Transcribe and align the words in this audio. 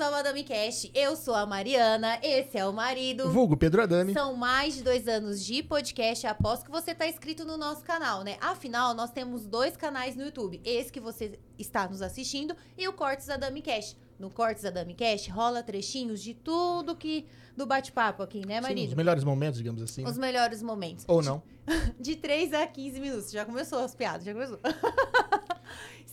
Bem-vindos 0.00 0.06
ao 0.06 0.10
Madame 0.10 0.44
Cast. 0.44 0.90
Eu 0.94 1.14
sou 1.14 1.34
a 1.34 1.44
Mariana, 1.44 2.18
esse 2.22 2.56
é 2.56 2.66
o 2.66 2.72
marido. 2.72 3.30
Vulgo 3.30 3.54
Pedro 3.56 3.82
Adami. 3.82 4.14
São 4.14 4.34
mais 4.34 4.74
de 4.74 4.82
dois 4.82 5.06
anos 5.06 5.44
de 5.44 5.62
podcast. 5.62 6.26
Aposto 6.26 6.64
que 6.64 6.70
você 6.70 6.92
está 6.92 7.06
inscrito 7.06 7.44
no 7.44 7.58
nosso 7.58 7.84
canal, 7.84 8.24
né? 8.24 8.38
Afinal, 8.40 8.94
nós 8.94 9.10
temos 9.10 9.44
dois 9.46 9.76
canais 9.76 10.16
no 10.16 10.24
YouTube. 10.24 10.60
Esse 10.64 10.90
que 10.90 11.00
você 11.00 11.38
está 11.58 11.86
nos 11.86 12.00
assistindo 12.00 12.56
e 12.78 12.88
o 12.88 12.94
Cortes 12.94 13.26
da 13.26 13.36
Dami 13.36 13.60
Cash. 13.60 13.94
No 14.18 14.30
Cortes 14.30 14.62
da 14.62 14.70
Dami 14.70 14.94
Cash 14.94 15.28
rola 15.28 15.62
trechinhos 15.62 16.22
de 16.22 16.32
tudo 16.32 16.96
que 16.96 17.26
do 17.54 17.66
bate-papo 17.66 18.22
aqui, 18.22 18.46
né, 18.46 18.56
Sim, 18.56 18.62
marido? 18.62 18.88
os 18.88 18.94
melhores 18.94 19.24
momentos, 19.24 19.58
digamos 19.58 19.82
assim. 19.82 20.04
Os 20.06 20.16
né? 20.16 20.26
melhores 20.26 20.62
momentos. 20.62 21.04
Ou 21.08 21.20
não. 21.20 21.42
De 21.98 22.16
3 22.16 22.54
a 22.54 22.66
15 22.66 23.00
minutos. 23.00 23.30
Já 23.30 23.44
começou 23.44 23.80
as 23.80 23.94
piadas, 23.94 24.24
já 24.24 24.32
começou. 24.32 24.58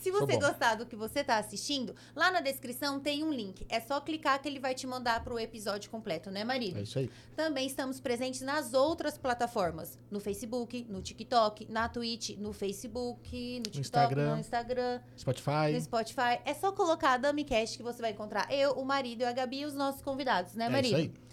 Se 0.08 0.26
você 0.26 0.36
gostar 0.38 0.74
do 0.74 0.86
que 0.86 0.96
você 0.96 1.22
tá 1.22 1.38
assistindo, 1.38 1.94
lá 2.14 2.30
na 2.30 2.40
descrição 2.40 2.98
tem 2.98 3.22
um 3.22 3.32
link. 3.32 3.66
É 3.68 3.80
só 3.80 4.00
clicar 4.00 4.40
que 4.40 4.48
ele 4.48 4.58
vai 4.58 4.74
te 4.74 4.86
mandar 4.86 5.22
pro 5.22 5.38
episódio 5.38 5.90
completo, 5.90 6.30
né, 6.30 6.44
marido? 6.44 6.78
É 6.78 6.82
isso 6.82 6.98
aí. 6.98 7.10
Também 7.36 7.66
estamos 7.66 8.00
presentes 8.00 8.40
nas 8.40 8.74
outras 8.74 9.18
plataformas. 9.18 9.98
No 10.10 10.20
Facebook, 10.20 10.86
no 10.88 11.02
TikTok, 11.02 11.70
na 11.70 11.88
Twitch, 11.88 12.36
no 12.38 12.52
Facebook, 12.52 13.58
no 13.58 13.62
TikTok, 13.62 13.78
Instagram. 13.80 14.34
no 14.34 14.40
Instagram, 14.40 15.00
Spotify. 15.16 15.72
no 15.72 15.80
Spotify. 15.80 16.40
É 16.44 16.54
só 16.54 16.72
colocar 16.72 17.12
a 17.12 17.16
DamiCast 17.16 17.76
que 17.76 17.82
você 17.82 18.00
vai 18.00 18.12
encontrar 18.12 18.52
eu, 18.52 18.72
o 18.72 18.84
marido 18.84 19.22
e 19.22 19.24
a 19.24 19.32
Gabi 19.32 19.60
e 19.60 19.66
os 19.66 19.74
nossos 19.74 20.02
convidados, 20.02 20.54
né, 20.54 20.66
é 20.66 20.68
marido? 20.68 20.86
isso 20.86 20.96
aí. 20.96 21.27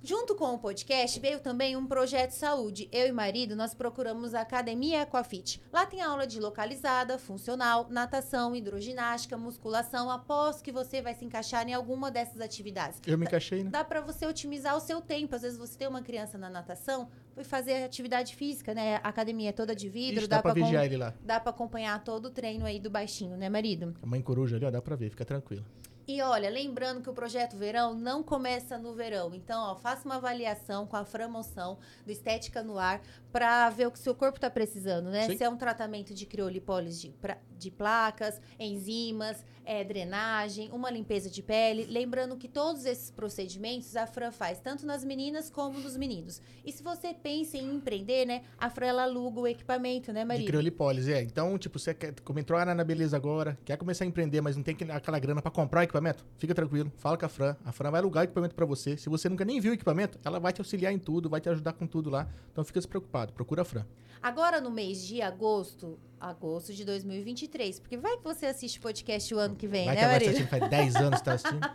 Junto 0.00 0.36
com 0.36 0.54
o 0.54 0.58
podcast 0.58 1.18
veio 1.18 1.40
também 1.40 1.76
um 1.76 1.84
projeto 1.84 2.30
de 2.30 2.36
saúde. 2.36 2.88
Eu 2.92 3.08
e 3.08 3.12
marido, 3.12 3.56
nós 3.56 3.74
procuramos 3.74 4.32
a 4.32 4.42
Academia 4.42 5.02
Aquafit. 5.02 5.60
Lá 5.72 5.84
tem 5.86 6.00
aula 6.00 6.24
de 6.24 6.38
localizada, 6.38 7.18
funcional, 7.18 7.88
natação, 7.90 8.54
hidroginástica, 8.54 9.36
musculação. 9.36 10.08
Aposto 10.08 10.62
que 10.62 10.70
você 10.70 11.02
vai 11.02 11.14
se 11.14 11.24
encaixar 11.24 11.68
em 11.68 11.74
alguma 11.74 12.12
dessas 12.12 12.40
atividades. 12.40 13.00
Eu 13.04 13.18
me 13.18 13.26
encaixei, 13.26 13.64
né? 13.64 13.70
Dá 13.70 13.82
pra 13.82 14.00
você 14.00 14.24
otimizar 14.24 14.76
o 14.76 14.80
seu 14.80 15.00
tempo. 15.00 15.34
Às 15.34 15.42
vezes 15.42 15.58
você 15.58 15.76
tem 15.76 15.88
uma 15.88 16.00
criança 16.00 16.38
na 16.38 16.48
natação, 16.48 17.08
foi 17.34 17.42
fazer 17.42 17.82
atividade 17.82 18.36
física, 18.36 18.72
né? 18.72 18.96
A 19.02 19.08
academia 19.08 19.48
é 19.48 19.52
toda 19.52 19.74
de 19.74 19.88
vidro, 19.88 20.20
Ixi, 20.20 20.28
dá, 20.28 20.36
dá 20.40 20.42
com- 20.42 20.54
vigiar 20.54 20.84
ele 20.84 20.96
lá. 20.96 21.12
dá 21.24 21.40
pra 21.40 21.50
acompanhar 21.50 22.02
todo 22.04 22.26
o 22.26 22.30
treino 22.30 22.64
aí 22.64 22.78
do 22.78 22.88
baixinho, 22.88 23.36
né, 23.36 23.48
marido? 23.48 23.94
A 24.00 24.06
mãe 24.06 24.22
coruja 24.22 24.56
ali, 24.56 24.64
ó, 24.64 24.70
dá 24.70 24.80
pra 24.80 24.94
ver, 24.94 25.10
fica 25.10 25.24
tranquilo. 25.24 25.64
E 26.08 26.22
olha, 26.22 26.48
lembrando 26.48 27.02
que 27.02 27.10
o 27.10 27.12
projeto 27.12 27.54
Verão 27.58 27.92
não 27.92 28.22
começa 28.22 28.78
no 28.78 28.94
verão. 28.94 29.34
Então, 29.34 29.60
ó, 29.62 29.76
faça 29.76 30.06
uma 30.06 30.14
avaliação 30.16 30.86
com 30.86 30.96
a 30.96 31.04
Framoção 31.04 31.76
do 32.06 32.10
Estética 32.10 32.62
no 32.62 32.78
Ar 32.78 33.02
para 33.30 33.68
ver 33.68 33.86
o 33.88 33.90
que 33.90 33.98
seu 33.98 34.14
corpo 34.14 34.38
está 34.38 34.48
precisando, 34.48 35.10
né? 35.10 35.26
Sim. 35.26 35.36
Se 35.36 35.44
é 35.44 35.50
um 35.50 35.58
tratamento 35.58 36.14
de 36.14 36.24
criolipólise 36.24 37.08
de, 37.08 37.14
de 37.58 37.70
placas, 37.70 38.40
enzimas, 38.58 39.44
é, 39.66 39.84
drenagem, 39.84 40.70
uma 40.72 40.90
limpeza 40.90 41.28
de 41.28 41.42
pele. 41.42 41.84
Lembrando 41.84 42.38
que 42.38 42.48
todos 42.48 42.86
esses 42.86 43.10
procedimentos 43.10 43.94
a 43.94 44.06
Fran 44.06 44.32
faz, 44.32 44.58
tanto 44.60 44.86
nas 44.86 45.04
meninas 45.04 45.50
como 45.50 45.78
nos 45.78 45.94
meninos. 45.94 46.40
E 46.64 46.72
se 46.72 46.82
você 46.82 47.12
pensa 47.12 47.58
em 47.58 47.74
empreender, 47.74 48.24
né? 48.24 48.44
A 48.56 48.70
Fran 48.70 48.86
ela 48.86 49.02
aluga 49.02 49.40
o 49.40 49.46
equipamento, 49.46 50.10
né, 50.10 50.20
De 50.22 50.26
Maria? 50.26 50.46
criolipólise, 50.46 51.12
é. 51.12 51.20
Então, 51.22 51.58
tipo, 51.58 51.78
você 51.78 51.92
quer, 51.92 52.18
como 52.24 52.38
entrou 52.38 52.58
na 52.64 52.82
Beleza 52.82 53.14
agora, 53.14 53.58
quer 53.62 53.76
começar 53.76 54.04
a 54.04 54.06
empreender, 54.06 54.40
mas 54.40 54.56
não 54.56 54.62
tem 54.62 54.74
que- 54.74 54.90
aquela 54.90 55.18
grana 55.18 55.42
pra 55.42 55.50
comprar 55.50 55.80
o 55.80 55.82
equipamento, 55.82 55.97
fica 56.36 56.54
tranquilo, 56.54 56.92
fala 56.96 57.16
com 57.16 57.26
a 57.26 57.28
Fran. 57.28 57.56
A 57.64 57.72
Fran 57.72 57.90
vai 57.90 58.00
alugar 58.00 58.22
o 58.22 58.24
equipamento 58.24 58.54
pra 58.54 58.66
você. 58.66 58.96
Se 58.96 59.08
você 59.08 59.28
nunca 59.28 59.44
nem 59.44 59.60
viu 59.60 59.72
o 59.72 59.74
equipamento, 59.74 60.18
ela 60.24 60.38
vai 60.38 60.52
te 60.52 60.60
auxiliar 60.60 60.92
em 60.92 60.98
tudo, 60.98 61.28
vai 61.28 61.40
te 61.40 61.48
ajudar 61.48 61.72
com 61.72 61.86
tudo 61.86 62.10
lá. 62.10 62.28
Então, 62.52 62.64
fica 62.64 62.80
despreocupado, 62.80 63.32
procura 63.32 63.62
a 63.62 63.64
Fran. 63.64 63.84
Agora, 64.20 64.60
no 64.60 64.70
mês 64.70 65.06
de 65.06 65.22
agosto, 65.22 65.98
agosto 66.20 66.72
de 66.72 66.84
2023, 66.84 67.78
porque 67.78 67.96
vai 67.96 68.16
que 68.16 68.24
você 68.24 68.46
assiste 68.46 68.80
podcast 68.80 69.32
o 69.32 69.38
ano 69.38 69.54
que 69.54 69.68
vem, 69.68 69.86
vai 69.86 69.94
né, 69.94 70.00
que 70.00 70.06
marido? 70.06 70.28
assistindo, 70.28 70.48
faz 70.48 70.70
10 70.70 70.96
anos 70.96 71.18
que 71.20 71.24
tá 71.24 71.32
assistindo. 71.34 71.70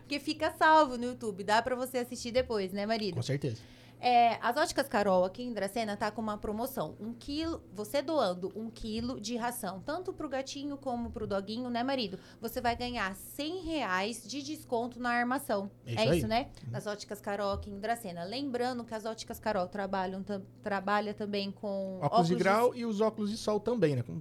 Porque 0.00 0.20
fica 0.20 0.50
salvo 0.52 0.98
no 0.98 1.04
YouTube, 1.04 1.42
dá 1.44 1.62
pra 1.62 1.74
você 1.74 1.98
assistir 1.98 2.30
depois, 2.30 2.72
né, 2.72 2.84
marido? 2.84 3.14
com 3.14 3.22
certeza. 3.22 3.56
É, 4.02 4.36
as 4.42 4.56
óticas 4.56 4.88
Carol 4.88 5.24
aqui 5.24 5.44
em 5.44 5.52
Dracena 5.52 5.96
tá 5.96 6.10
com 6.10 6.20
uma 6.20 6.36
promoção. 6.36 6.96
Um 6.98 7.14
quilo, 7.14 7.62
você 7.72 8.02
doando 8.02 8.50
um 8.56 8.68
quilo 8.68 9.20
de 9.20 9.36
ração, 9.36 9.80
tanto 9.86 10.12
pro 10.12 10.28
gatinho 10.28 10.76
como 10.76 11.08
pro 11.08 11.24
doguinho, 11.24 11.70
né, 11.70 11.84
marido? 11.84 12.18
Você 12.40 12.60
vai 12.60 12.74
ganhar 12.74 13.14
100 13.14 13.62
reais 13.62 14.24
de 14.26 14.42
desconto 14.42 14.98
na 14.98 15.10
armação. 15.10 15.70
É 15.86 15.92
É 15.92 16.04
isso 16.06 16.14
isso, 16.14 16.26
aí. 16.26 16.28
né? 16.28 16.50
Nas 16.68 16.88
óticas 16.88 17.20
Carol 17.20 17.52
aqui 17.52 17.70
em 17.70 17.78
Dracena. 17.78 18.24
Lembrando 18.24 18.82
que 18.82 18.92
as 18.92 19.04
óticas 19.04 19.38
Carol 19.38 19.68
trabalham 19.68 20.24
trabalha 20.64 21.14
também 21.14 21.52
com 21.52 22.00
Óculos, 22.02 22.26
de 22.26 22.34
grau 22.34 22.74
e 22.74 22.84
os 22.84 23.00
óculos 23.00 23.30
de 23.30 23.36
sol 23.36 23.60
também, 23.60 23.94
né? 23.94 24.02
Com 24.02 24.20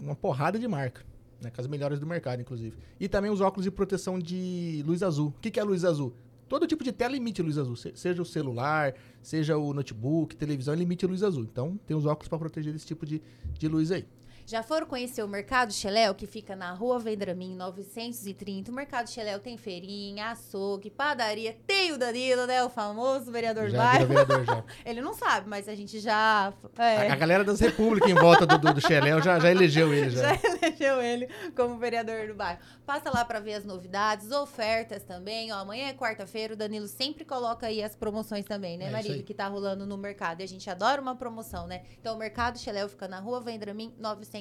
uma 0.00 0.16
porrada 0.16 0.58
de 0.58 0.66
marca. 0.66 1.06
Né? 1.40 1.52
Com 1.52 1.60
as 1.60 1.68
melhores 1.68 2.00
do 2.00 2.06
mercado, 2.06 2.40
inclusive. 2.40 2.76
E 2.98 3.08
também 3.08 3.30
os 3.30 3.40
óculos 3.40 3.62
de 3.62 3.70
proteção 3.70 4.18
de 4.18 4.82
luz 4.84 5.04
azul. 5.04 5.28
O 5.28 5.40
que, 5.40 5.52
que 5.52 5.60
é 5.60 5.62
luz 5.62 5.84
azul? 5.84 6.12
Todo 6.54 6.68
tipo 6.68 6.84
de 6.84 6.92
tela 6.92 7.16
emite 7.16 7.42
luz 7.42 7.58
azul. 7.58 7.74
Se- 7.74 7.90
Seja 7.96 8.22
o 8.22 8.24
celular, 8.24 8.94
seja 9.20 9.56
o 9.58 9.74
notebook, 9.74 10.36
televisão, 10.36 10.72
ele 10.72 10.84
emite 10.84 11.04
luz 11.04 11.20
azul. 11.24 11.42
Então, 11.42 11.76
tem 11.84 11.96
os 11.96 12.06
óculos 12.06 12.28
para 12.28 12.38
proteger 12.38 12.72
desse 12.72 12.86
tipo 12.86 13.04
de, 13.04 13.20
de 13.58 13.66
luz 13.66 13.90
aí. 13.90 14.04
Já 14.46 14.62
foram 14.62 14.86
conhecer 14.86 15.22
o 15.22 15.28
Mercado 15.28 15.72
Xeléu, 15.72 16.14
que 16.14 16.26
fica 16.26 16.54
na 16.54 16.70
rua 16.72 16.98
Vendramin 16.98 17.56
930. 17.56 18.70
O 18.70 18.74
Mercado 18.74 19.08
Xeléu 19.08 19.38
tem 19.40 19.56
feirinha, 19.56 20.26
açougue, 20.32 20.90
padaria. 20.90 21.56
Tem 21.66 21.92
o 21.92 21.98
Danilo, 21.98 22.46
né? 22.46 22.62
O 22.62 22.68
famoso 22.68 23.32
vereador 23.32 23.64
do 23.66 23.70
Já 23.70 23.92
vira 23.92 24.06
bairro. 24.06 24.26
vereador 24.26 24.44
já. 24.44 24.64
Ele 24.84 25.00
não 25.00 25.14
sabe, 25.14 25.48
mas 25.48 25.66
a 25.66 25.74
gente 25.74 25.98
já. 25.98 26.52
é, 26.76 27.08
A, 27.08 27.12
a 27.14 27.16
galera 27.16 27.42
das 27.42 27.58
repúblicas 27.58 28.10
em 28.10 28.14
volta 28.14 28.44
do, 28.44 28.58
do, 28.58 28.74
do 28.74 28.80
Xeléu 28.82 29.22
já, 29.22 29.38
já 29.40 29.50
elegeu 29.50 29.94
ele. 29.94 30.10
Já. 30.10 30.34
já 30.36 30.40
elegeu 30.62 31.00
ele 31.00 31.26
como 31.56 31.78
vereador 31.78 32.26
do 32.28 32.34
bairro. 32.34 32.58
Passa 32.84 33.10
lá 33.10 33.24
pra 33.24 33.40
ver 33.40 33.54
as 33.54 33.64
novidades, 33.64 34.30
ofertas 34.30 35.02
também. 35.04 35.50
Ó, 35.52 35.56
amanhã 35.56 35.88
é 35.88 35.94
quarta-feira, 35.94 36.52
o 36.52 36.56
Danilo 36.56 36.86
sempre 36.86 37.24
coloca 37.24 37.66
aí 37.66 37.82
as 37.82 37.96
promoções 37.96 38.44
também, 38.44 38.76
né, 38.76 38.92
É 38.92 38.96
aí. 38.96 39.22
Que 39.22 39.32
tá 39.32 39.48
rolando 39.48 39.86
no 39.86 39.96
mercado. 39.96 40.40
E 40.40 40.44
a 40.44 40.48
gente 40.48 40.68
adora 40.68 41.00
uma 41.00 41.16
promoção, 41.16 41.66
né? 41.66 41.82
Então, 41.98 42.14
o 42.14 42.18
Mercado 42.18 42.58
Xeléu 42.58 42.90
fica 42.90 43.08
na 43.08 43.20
rua 43.20 43.40
Vendramin 43.40 43.94
930. 43.98 44.33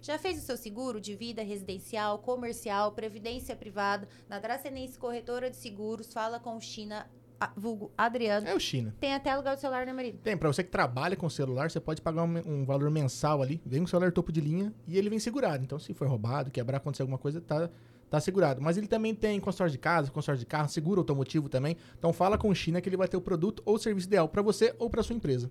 Já 0.00 0.18
fez 0.18 0.38
o 0.38 0.40
seu 0.40 0.56
seguro 0.56 1.00
de 1.00 1.14
vida 1.14 1.42
residencial, 1.42 2.18
comercial, 2.18 2.90
previdência 2.90 3.54
privada? 3.54 4.08
Na 4.28 4.40
Dracenense 4.40 4.98
Corretora 4.98 5.48
de 5.48 5.56
Seguros, 5.56 6.12
fala 6.12 6.40
com 6.40 6.56
o 6.56 6.60
China, 6.60 7.08
vulgo 7.56 7.92
Adriano. 7.96 8.48
É 8.48 8.54
o 8.54 8.58
China. 8.58 8.94
Tem 8.98 9.14
até 9.14 9.30
alugar 9.30 9.54
o 9.54 9.58
celular, 9.58 9.86
né, 9.86 9.92
marido? 9.92 10.18
Tem, 10.18 10.36
pra 10.36 10.52
você 10.52 10.64
que 10.64 10.70
trabalha 10.70 11.14
com 11.14 11.30
celular, 11.30 11.70
você 11.70 11.78
pode 11.78 12.02
pagar 12.02 12.24
um, 12.24 12.38
um 12.46 12.64
valor 12.64 12.90
mensal 12.90 13.42
ali, 13.42 13.62
vem 13.64 13.82
um 13.82 13.86
celular 13.86 14.10
topo 14.10 14.32
de 14.32 14.40
linha 14.40 14.72
e 14.86 14.98
ele 14.98 15.08
vem 15.08 15.18
segurado. 15.18 15.62
Então, 15.62 15.78
se 15.78 15.94
for 15.94 16.08
roubado, 16.08 16.50
quebrar, 16.50 16.78
acontecer 16.78 17.02
alguma 17.02 17.18
coisa, 17.18 17.40
tá, 17.40 17.70
tá 18.10 18.20
segurado. 18.20 18.60
Mas 18.60 18.76
ele 18.76 18.88
também 18.88 19.14
tem 19.14 19.38
consórcio 19.38 19.72
de 19.72 19.78
casa, 19.78 20.10
consórcio 20.10 20.40
de 20.40 20.46
carro, 20.46 20.68
seguro 20.68 21.00
automotivo 21.00 21.48
também. 21.48 21.76
Então, 21.96 22.12
fala 22.12 22.36
com 22.36 22.48
o 22.48 22.54
China 22.54 22.80
que 22.80 22.88
ele 22.88 22.96
vai 22.96 23.08
ter 23.08 23.16
o 23.16 23.20
produto 23.20 23.62
ou 23.64 23.78
serviço 23.78 24.08
ideal 24.08 24.28
pra 24.28 24.42
você 24.42 24.74
ou 24.78 24.90
pra 24.90 25.02
sua 25.02 25.14
empresa. 25.14 25.50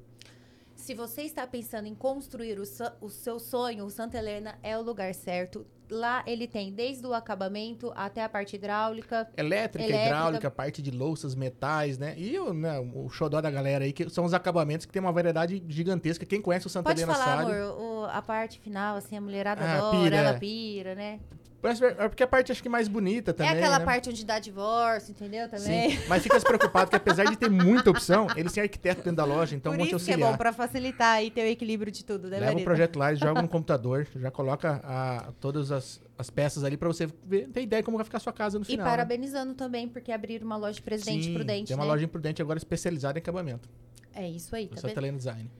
Se 0.81 0.95
você 0.95 1.21
está 1.21 1.45
pensando 1.45 1.85
em 1.87 1.93
construir 1.93 2.57
o, 2.59 2.63
o 3.05 3.09
seu 3.09 3.39
sonho, 3.39 3.85
o 3.85 3.89
Santa 3.91 4.17
Helena 4.17 4.57
é 4.63 4.75
o 4.75 4.81
lugar 4.81 5.13
certo. 5.13 5.63
Lá 5.91 6.23
ele 6.25 6.47
tem 6.47 6.73
desde 6.73 7.05
o 7.05 7.13
acabamento 7.13 7.91
até 7.95 8.23
a 8.23 8.27
parte 8.27 8.55
hidráulica. 8.55 9.29
Elétrica, 9.37 9.83
Elétrica. 9.87 10.05
hidráulica, 10.07 10.49
parte 10.49 10.81
de 10.81 10.89
louças, 10.89 11.35
metais, 11.35 11.99
né? 11.99 12.15
E 12.17 12.39
o, 12.39 12.51
né, 12.51 12.79
o 12.79 13.07
xodó 13.09 13.39
da 13.41 13.51
galera 13.51 13.85
aí, 13.85 13.93
que 13.93 14.09
são 14.09 14.25
os 14.25 14.33
acabamentos 14.33 14.87
que 14.87 14.91
tem 14.91 14.99
uma 15.01 15.11
variedade 15.11 15.63
gigantesca. 15.67 16.25
Quem 16.25 16.41
conhece 16.41 16.65
o 16.65 16.69
Santa 16.69 16.89
Pode 16.89 16.99
Helena 17.01 17.13
falar, 17.13 17.37
sabe. 17.45 17.51
amor, 17.51 17.79
o- 17.79 18.05
a 18.05 18.21
parte 18.23 18.59
final, 18.59 18.95
assim, 18.97 19.15
a 19.15 19.21
mulherada 19.21 19.61
Ah, 19.63 19.77
adora, 19.77 20.03
pira, 20.03 20.15
ela 20.17 20.33
pira, 20.39 20.95
né? 20.95 21.19
É 21.63 22.07
porque 22.07 22.23
a 22.23 22.27
parte 22.27 22.51
acho 22.51 22.61
que 22.63 22.67
mais 22.69 22.87
bonita 22.87 23.33
também. 23.33 23.51
é 23.53 23.55
aquela 23.57 23.77
né? 23.79 23.85
parte 23.85 24.09
onde 24.09 24.25
dá 24.25 24.39
divórcio, 24.39 25.11
entendeu? 25.11 25.47
Também. 25.47 25.91
Sim, 25.91 25.99
mas 26.09 26.23
fica 26.23 26.35
despreocupado 26.35 26.89
que 26.89 26.95
apesar 26.95 27.25
de 27.25 27.35
ter 27.37 27.49
muita 27.49 27.89
opção, 27.91 28.27
eles 28.35 28.51
têm 28.51 28.63
arquiteto 28.63 29.01
dentro 29.01 29.17
da 29.17 29.25
loja, 29.25 29.55
então 29.55 29.71
Por 29.71 29.77
vão 29.77 29.85
te 29.87 29.95
isso 29.95 30.05
que 30.05 30.11
é 30.11 30.17
bom, 30.17 30.35
pra 30.35 30.51
facilitar 30.51 31.17
aí 31.17 31.29
ter 31.29 31.41
o 31.41 31.45
equilíbrio 31.47 31.91
de 31.91 32.03
tudo, 32.03 32.29
né, 32.29 32.39
Leva 32.39 32.57
o 32.57 32.63
projeto 32.63 32.97
lá, 32.97 33.13
jogam 33.13 33.43
no 33.43 33.47
computador, 33.49 34.07
já 34.15 34.31
coloca 34.31 34.81
a- 34.83 35.31
todas 35.39 35.71
as, 35.71 36.01
as 36.17 36.29
peças 36.31 36.63
ali 36.63 36.77
pra 36.77 36.87
você 36.87 37.07
ver, 37.25 37.47
ter 37.49 37.61
ideia 37.61 37.83
como 37.83 37.97
vai 37.97 38.05
ficar 38.05 38.17
a 38.17 38.21
sua 38.21 38.33
casa 38.33 38.57
no 38.57 38.63
E 38.63 38.67
final. 38.67 38.85
né? 38.85 38.91
parabenizando 38.91 39.53
também, 39.53 39.87
porque 39.87 40.11
abriram 40.11 40.45
uma 40.47 40.57
loja 40.57 40.73
de 40.73 40.81
Presidente 40.81 41.25
Sim, 41.25 41.33
Prudente, 41.35 41.67
Tem 41.67 41.75
uma 41.75 41.85
né? 41.85 41.91
loja 41.91 42.05
em 42.05 42.07
Prudente 42.07 42.41
agora 42.41 42.57
especializada 42.57 43.19
em 43.19 43.21
acabamento. 43.21 43.69
É 44.15 44.27
isso 44.27 44.55
aí, 44.55 44.67
Tá 44.67 44.87
vendo? 44.87 44.97
Helena 44.97 45.17
Design. 45.17 45.51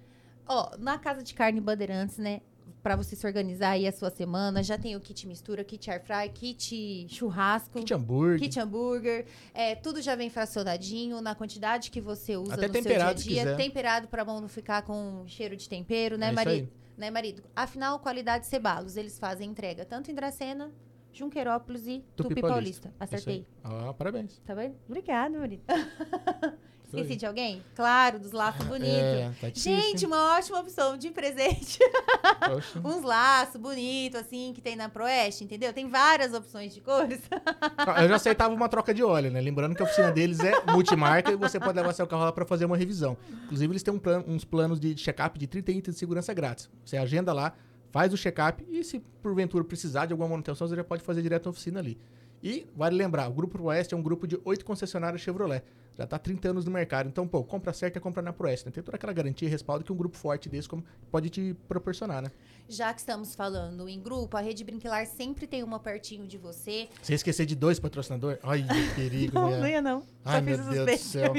Ó, 0.48 0.72
na 0.80 0.98
Casa 0.98 1.22
de 1.24 1.34
Carne 1.34 1.62
Bandeirantes, 1.62 2.18
né? 2.18 2.42
Pra 2.82 2.96
você 2.96 3.16
se 3.16 3.28
organizar 3.28 3.72
aí 3.72 3.88
a 3.88 3.92
sua 3.92 4.10
semana. 4.10 4.64
Já 4.64 4.78
tem 4.78 4.96
o 4.96 5.00
kit 5.00 5.28
mistura, 5.28 5.64
kit 5.64 5.90
air 5.92 6.02
fry, 6.04 6.30
kit 6.34 7.06
churrasco. 7.10 7.78
Kit 7.80 7.94
hambúrguer. 7.94 8.40
Kit 8.40 8.60
hambúrguer, 8.60 9.26
é, 9.54 9.76
tudo 9.76 10.02
já 10.02 10.16
vem 10.16 10.30
fracionadinho 10.32 11.22
na 11.22 11.36
quantidade 11.36 11.92
que 11.92 12.02
você 12.02 12.36
usa 12.38 12.56
Até 12.56 12.68
no 12.68 12.74
seu 12.74 12.82
dia 12.84 13.06
a 13.08 13.14
dia. 13.14 13.44
quiser. 13.44 13.56
Temperado 13.58 14.08
pra 14.08 14.26
mão 14.26 14.42
não 14.42 14.48
ficar 14.48 14.82
com 14.82 15.24
cheiro 15.28 15.56
de 15.56 15.70
tempero, 15.70 16.18
né, 16.18 16.30
É 16.30 16.32
marido? 16.32 16.70
Né, 16.98 17.12
marido? 17.12 17.44
Afinal, 17.56 18.00
qualidade 18.00 18.48
Cebalos, 18.48 18.98
eles 18.98 19.18
fazem 19.20 19.50
entrega 19.50 19.86
tanto 19.86 20.10
em 20.12 20.16
Dracena, 20.16 20.72
Junquerópolis 21.14 21.86
e 21.88 22.04
Tupi 22.16 22.30
Tupi, 22.30 22.42
Paulista. 22.42 22.90
Paulista. 22.98 23.16
Acertei. 23.18 23.46
Ah, 23.64 23.94
parabéns. 23.94 24.40
Tá 24.46 24.54
vendo? 24.56 24.76
Obrigada, 24.88 25.38
marido. 25.40 25.62
Esqueci 27.00 27.16
de 27.16 27.26
alguém? 27.26 27.62
Claro, 27.76 28.20
dos 28.20 28.32
laços 28.32 28.66
bonitos. 28.66 28.90
É, 28.98 29.32
tá 29.40 29.48
Gente, 29.54 30.06
uma 30.06 30.36
ótima 30.38 30.60
opção 30.60 30.98
de 30.98 31.10
presente. 31.10 31.80
Uns 32.84 33.04
laços 33.04 33.60
bonitos, 33.60 34.20
assim, 34.20 34.52
que 34.54 34.62
tem 34.62 34.76
na 34.76 34.90
Proeste, 34.90 35.44
entendeu? 35.44 35.72
Tem 35.74 35.88
várias 35.90 36.34
opções 36.34 36.74
de 36.74 36.82
cores. 36.82 37.20
Ah, 37.78 38.04
Eu 38.04 38.10
já 38.10 38.16
aceitava 38.16 38.54
uma 38.54 38.70
troca 38.70 38.94
de 38.94 39.04
óleo, 39.04 39.32
né? 39.32 39.42
Lembrando 39.42 39.76
que 39.76 39.82
a 39.82 39.86
oficina 39.86 40.12
deles 40.12 40.40
é 40.40 40.52
multimarca 40.72 41.32
e 41.32 41.36
você 41.36 41.60
pode 41.60 41.76
levar 41.78 41.94
seu 41.94 42.06
carro 42.06 42.24
lá 42.26 42.32
para 42.32 42.46
fazer 42.46 42.66
uma 42.66 42.78
revisão. 42.78 43.18
Inclusive, 43.46 43.72
eles 43.74 43.84
têm 43.84 43.94
um 43.94 44.00
plan- 44.00 44.24
uns 44.28 44.44
planos 44.46 44.80
de 44.80 44.94
check-up 44.96 45.38
de 45.40 45.48
30 45.48 45.72
itens 45.72 45.94
de 45.96 46.00
segurança 46.00 46.34
grátis. 46.34 46.70
Você 46.86 46.98
agenda 46.98 47.34
lá, 47.34 47.54
faz 47.92 48.14
o 48.14 48.18
check-up 48.18 48.64
e 48.70 48.84
se 48.84 49.00
porventura 49.22 49.64
precisar 49.64 50.06
de 50.06 50.14
alguma 50.14 50.30
manutenção, 50.30 50.68
você 50.68 50.76
já 50.76 50.84
pode 50.84 51.04
fazer 51.04 51.22
direto 51.22 51.46
na 51.46 51.52
oficina 51.52 51.80
ali. 51.80 51.98
E 52.44 52.66
vale 52.76 52.96
lembrar, 52.96 53.28
o 53.30 53.34
Grupo 53.34 53.62
Oeste 53.64 53.94
é 53.94 53.98
um 53.98 54.02
grupo 54.02 54.28
de 54.28 54.40
oito 54.46 54.64
concessionárias 54.66 55.22
Chevrolet. 55.22 55.64
Já 55.98 56.06
está 56.06 56.16
há 56.16 56.20
30 56.20 56.50
anos 56.50 56.66
no 56.66 56.72
mercado. 56.72 57.08
Então, 57.08 57.28
pô, 57.28 57.44
compra 57.44 57.74
certa 57.74 58.00
é 58.00 58.02
comprar 58.02 58.24
na 58.24 58.34
Proeste. 58.34 58.66
Né? 58.66 58.72
Tem 58.72 58.84
toda 58.84 58.96
aquela 58.96 59.14
garantia 59.14 59.48
e 59.48 59.52
respaldo 59.52 59.84
que 59.84 59.92
um 59.92 59.96
grupo 59.96 60.18
forte 60.18 60.50
desse 60.50 60.70
pode 61.12 61.30
te 61.30 61.56
proporcionar, 61.68 62.22
né? 62.22 62.32
Já 62.72 62.94
que 62.94 63.02
estamos 63.02 63.36
falando 63.36 63.90
em 63.90 64.00
grupo, 64.00 64.38
a 64.38 64.40
Rede 64.40 64.64
Brinquilar 64.64 65.06
sempre 65.06 65.46
tem 65.46 65.62
uma 65.62 65.78
pertinho 65.78 66.26
de 66.26 66.38
você. 66.38 66.88
Você 67.02 67.14
esquecer 67.16 67.46
de 67.46 67.54
dois 67.54 67.82
patrocinadores? 67.82 68.40
Ai, 68.44 68.64
que 68.64 68.96
perigo, 68.96 69.38
mulher. 69.38 69.72
ia 69.72 69.82
não. 69.82 70.04
Ai, 70.24 70.40
meu 70.40 70.58
Deus 70.58 70.86
do 70.90 70.98
céu. 70.98 71.34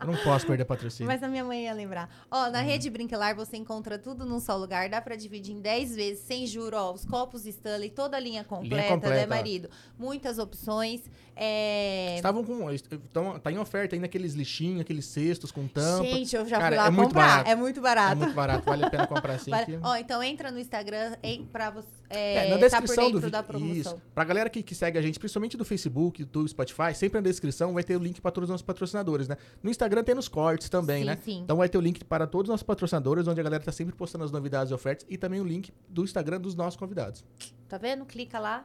Eu 0.00 0.06
não 0.06 0.16
posso 0.22 0.46
perder 0.46 0.64
patrocínio. 0.64 1.10
Mas 1.10 1.20
a 1.24 1.26
minha 1.28 1.42
mãe 1.44 1.64
ia 1.64 1.72
lembrar. 1.74 2.08
Ó, 2.30 2.48
na 2.50 2.60
Rede 2.60 2.88
Brinquilar 2.88 3.34
você 3.34 3.56
encontra 3.56 3.98
tudo 3.98 4.24
num 4.24 4.38
só 4.38 4.56
lugar. 4.56 4.88
Dá 4.88 5.00
pra 5.00 5.16
dividir 5.16 5.52
em 5.56 5.60
10 5.60 5.96
vezes, 5.96 6.24
sem 6.24 6.46
juro. 6.46 6.76
Ó, 6.76 6.92
os 6.92 7.04
copos 7.04 7.44
Stanley, 7.44 7.90
toda 7.90 8.16
a 8.16 8.20
linha 8.20 8.44
completa, 8.44 8.88
completa, 8.94 9.14
né, 9.16 9.26
marido? 9.26 9.68
Muitas 9.98 10.38
opções. 10.38 11.00
É... 11.34 12.16
Estavam 12.16 12.44
com. 12.44 12.70
Então, 12.70 13.38
tá 13.40 13.50
em 13.50 13.58
oferta 13.58 13.94
ainda 13.96 14.06
aqueles 14.06 14.34
lixinhos, 14.34 14.80
aqueles 14.80 15.04
cestos 15.06 15.50
com 15.50 15.66
tampa. 15.66 16.04
Gente, 16.04 16.34
eu 16.36 16.46
já 16.46 16.58
Cara, 16.58 16.68
fui 16.68 16.76
lá 16.76 16.86
é 16.86 16.90
muito 16.90 17.06
comprar. 17.08 17.26
barato. 17.28 17.50
É 17.50 17.54
muito 17.56 17.78
É 17.78 17.82
barato. 17.82 18.16
muito 18.16 18.34
barato, 18.34 18.64
vale 18.64 18.84
a 18.84 18.90
pena 18.90 19.06
comprar 19.06 19.34
assim. 19.34 19.50
Vale- 19.50 19.78
Ó, 19.88 19.96
então 19.96 20.22
entra 20.22 20.50
no 20.50 20.58
Instagram 20.58 21.16
pra 21.52 21.70
você 21.70 21.88
É, 22.10 22.46
é, 22.46 22.50
na 22.50 22.58
tá 22.58 22.80
descrição 22.80 23.04
por 23.04 23.12
dentro 23.12 23.20
do 23.28 23.30
da 23.30 23.42
promoção. 23.42 23.76
Isso. 23.76 24.02
Pra 24.14 24.24
galera 24.24 24.48
que, 24.48 24.62
que 24.62 24.74
segue 24.74 24.98
a 24.98 25.02
gente, 25.02 25.18
principalmente 25.18 25.56
do 25.56 25.64
Facebook, 25.64 26.24
do 26.24 26.46
Spotify, 26.46 26.94
sempre 26.94 27.20
na 27.20 27.28
descrição 27.28 27.72
vai 27.74 27.84
ter 27.84 27.96
o 27.96 28.00
link 28.00 28.20
para 28.20 28.30
todos 28.30 28.48
os 28.48 28.52
nossos 28.52 28.64
patrocinadores, 28.64 29.28
né? 29.28 29.36
No 29.62 29.70
Instagram 29.70 30.02
tem 30.04 30.14
nos 30.14 30.28
cortes 30.28 30.68
também, 30.68 31.00
Sim, 31.00 31.06
né? 31.06 31.18
sim. 31.22 31.40
Então 31.40 31.56
vai 31.56 31.68
ter 31.68 31.78
o 31.78 31.80
link 31.80 32.04
para 32.04 32.26
todos 32.26 32.48
os 32.48 32.52
nossos 32.52 32.64
patrocinadores, 32.64 33.26
onde 33.26 33.40
a 33.40 33.44
galera 33.44 33.62
tá 33.62 33.72
sempre 33.72 33.94
postando 33.94 34.24
as 34.24 34.30
novidades 34.30 34.70
e 34.70 34.74
ofertas, 34.74 35.06
e 35.08 35.16
também 35.18 35.40
o 35.40 35.44
link 35.44 35.72
do 35.88 36.04
Instagram 36.04 36.40
dos 36.40 36.54
nossos 36.54 36.78
convidados. 36.78 37.24
Tá 37.68 37.78
vendo? 37.78 38.04
Clica 38.06 38.38
lá 38.38 38.64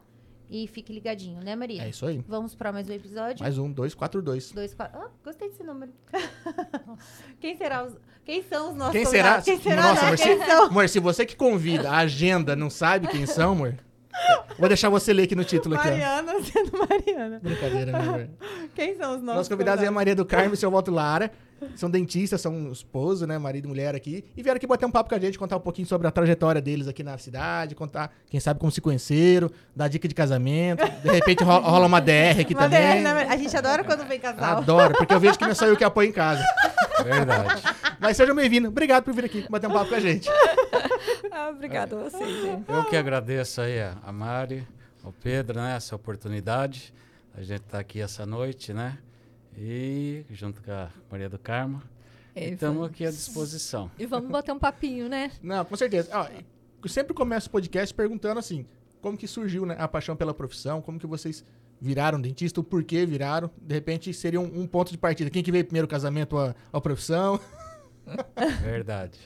e 0.49 0.67
fique 0.67 0.93
ligadinho, 0.93 1.41
né, 1.41 1.55
Maria? 1.55 1.83
É 1.83 1.89
isso 1.89 2.05
aí. 2.05 2.23
Vamos 2.27 2.53
pra 2.53 2.71
mais 2.71 2.87
um 2.89 2.93
episódio. 2.93 3.41
Mais 3.41 3.57
um, 3.57 3.71
dois, 3.71 3.93
quatro, 3.93 4.21
dois. 4.21 4.51
Dois, 4.51 4.73
quatro. 4.73 4.99
Ah, 4.99 5.09
gostei 5.23 5.49
desse 5.49 5.63
número. 5.63 5.91
quem 7.39 7.57
será 7.57 7.83
os. 7.83 7.93
Quem 8.23 8.41
são 8.43 8.71
os 8.71 8.77
nossos 8.77 8.93
Quem 8.93 9.05
será? 9.05 9.41
Quem 9.41 9.59
será? 9.59 9.81
Nossa, 9.81 10.01
né? 10.01 10.07
amor, 10.07 10.17
Quem 10.17 10.37
se, 10.37 10.51
amor, 10.51 10.89
se 10.89 10.99
você 10.99 11.25
que 11.25 11.35
convida 11.35 11.89
a 11.89 11.97
agenda 11.97 12.55
não 12.55 12.69
sabe 12.69 13.07
quem 13.07 13.25
são, 13.25 13.51
amor, 13.51 13.75
vou 14.57 14.67
deixar 14.67 14.89
você 14.89 15.11
ler 15.11 15.23
aqui 15.23 15.35
no 15.35 15.43
título 15.43 15.75
aqui, 15.75 15.87
ó. 15.87 15.91
Mariana 15.91 16.33
sendo 16.43 16.71
Mariana. 16.77 17.39
Brincadeira, 17.43 17.91
né, 17.91 17.99
amor? 17.99 18.29
Quem 18.75 18.95
são 18.95 19.15
os 19.15 19.21
nossos 19.21 19.49
convidados 19.49 19.83
é 19.83 19.87
a 19.87 19.91
Maria 19.91 20.15
do 20.15 20.25
Carmo 20.25 20.51
e 20.51 20.53
o 20.53 20.57
seu 20.57 20.71
Walter 20.71 20.91
Lara. 20.91 21.31
São 21.75 21.89
dentistas, 21.89 22.39
são 22.41 22.71
esposo, 22.71 23.25
né? 23.27 23.37
Marido 23.37 23.65
e 23.65 23.67
mulher 23.67 23.95
aqui. 23.95 24.23
E 24.35 24.41
vieram 24.43 24.57
aqui 24.57 24.67
bater 24.67 24.85
um 24.85 24.91
papo 24.91 25.09
com 25.09 25.15
a 25.15 25.19
gente, 25.19 25.37
contar 25.39 25.57
um 25.57 25.61
pouquinho 25.61 25.87
sobre 25.87 26.07
a 26.07 26.11
trajetória 26.11 26.61
deles 26.61 26.87
aqui 26.87 27.03
na 27.03 27.17
cidade, 27.17 27.75
contar, 27.75 28.11
quem 28.29 28.39
sabe, 28.39 28.59
como 28.59 28.71
se 28.71 28.81
conheceram, 28.81 29.49
dar 29.75 29.87
dica 29.87 30.07
de 30.07 30.15
casamento. 30.15 30.83
De 31.01 31.09
repente 31.11 31.43
ro- 31.43 31.59
rola 31.59 31.85
uma 31.87 31.99
DR 31.99 32.39
aqui 32.41 32.53
Uma 32.53 32.63
também. 32.63 32.97
DR, 32.97 33.03
né? 33.03 33.27
A 33.29 33.37
gente 33.37 33.55
adora 33.55 33.83
quando 33.83 34.05
vem 34.07 34.19
casal. 34.19 34.57
Adoro, 34.57 34.93
porque 34.97 35.13
eu 35.13 35.19
vejo 35.19 35.37
que 35.37 35.43
não 35.43 35.51
é 35.51 35.55
só 35.55 35.65
eu 35.65 35.75
que 35.77 35.83
apoio 35.83 36.09
em 36.09 36.13
casa. 36.13 36.43
Verdade. 37.03 37.61
Mas 37.99 38.17
sejam 38.17 38.35
bem-vindos. 38.35 38.69
Obrigado 38.69 39.03
por 39.03 39.13
vir 39.13 39.25
aqui 39.25 39.45
bater 39.49 39.67
um 39.67 39.73
papo 39.73 39.89
com 39.89 39.95
a 39.95 39.99
gente. 39.99 40.29
Ah, 41.31 41.49
obrigada 41.49 41.95
a 41.95 42.03
vocês, 42.09 42.41
gente. 42.41 42.63
Eu 42.69 42.83
que 42.85 42.95
agradeço 42.95 43.61
aí 43.61 43.81
a 43.81 43.93
a 44.05 44.11
Mari, 44.11 44.65
ao 45.03 45.11
Pedro, 45.11 45.59
né, 45.61 45.75
essa 45.75 45.95
oportunidade. 45.95 46.93
A 47.35 47.41
gente 47.41 47.61
tá 47.61 47.79
aqui 47.79 47.99
essa 47.99 48.25
noite, 48.25 48.73
né? 48.73 48.97
E 49.57 50.25
junto 50.31 50.61
com 50.61 50.71
a 50.71 50.89
Maria 51.11 51.29
do 51.29 51.37
Carmo. 51.37 51.81
É, 52.35 52.49
Estamos 52.49 52.87
aqui 52.87 53.05
à 53.05 53.11
disposição. 53.11 53.91
E 53.97 54.05
vamos 54.05 54.29
bater 54.31 54.51
um 54.51 54.59
papinho, 54.59 55.07
né? 55.07 55.31
Não, 55.41 55.63
com 55.63 55.75
certeza. 55.75 56.09
Ó, 56.13 56.27
eu 56.83 56.89
sempre 56.89 57.13
começo 57.13 57.47
o 57.47 57.51
podcast 57.51 57.93
perguntando 57.93 58.39
assim, 58.39 58.65
como 59.01 59.17
que 59.17 59.27
surgiu 59.27 59.65
né, 59.65 59.75
a 59.77 59.87
paixão 59.87 60.15
pela 60.15 60.33
profissão, 60.33 60.81
como 60.81 60.99
que 60.99 61.05
vocês 61.05 61.45
viraram 61.79 62.19
dentista, 62.19 62.59
o 62.59 62.63
porquê 62.63 63.05
viraram. 63.05 63.51
De 63.61 63.73
repente 63.75 64.13
seria 64.13 64.39
um, 64.39 64.61
um 64.61 64.65
ponto 64.65 64.91
de 64.91 64.97
partida. 64.97 65.29
Quem 65.29 65.43
que 65.43 65.51
veio 65.51 65.65
primeiro, 65.65 65.85
o 65.85 65.89
casamento 65.89 66.33
ou 66.33 66.41
a, 66.41 66.55
ou 66.71 66.77
a 66.77 66.81
profissão? 66.81 67.39
Verdade. 68.61 69.19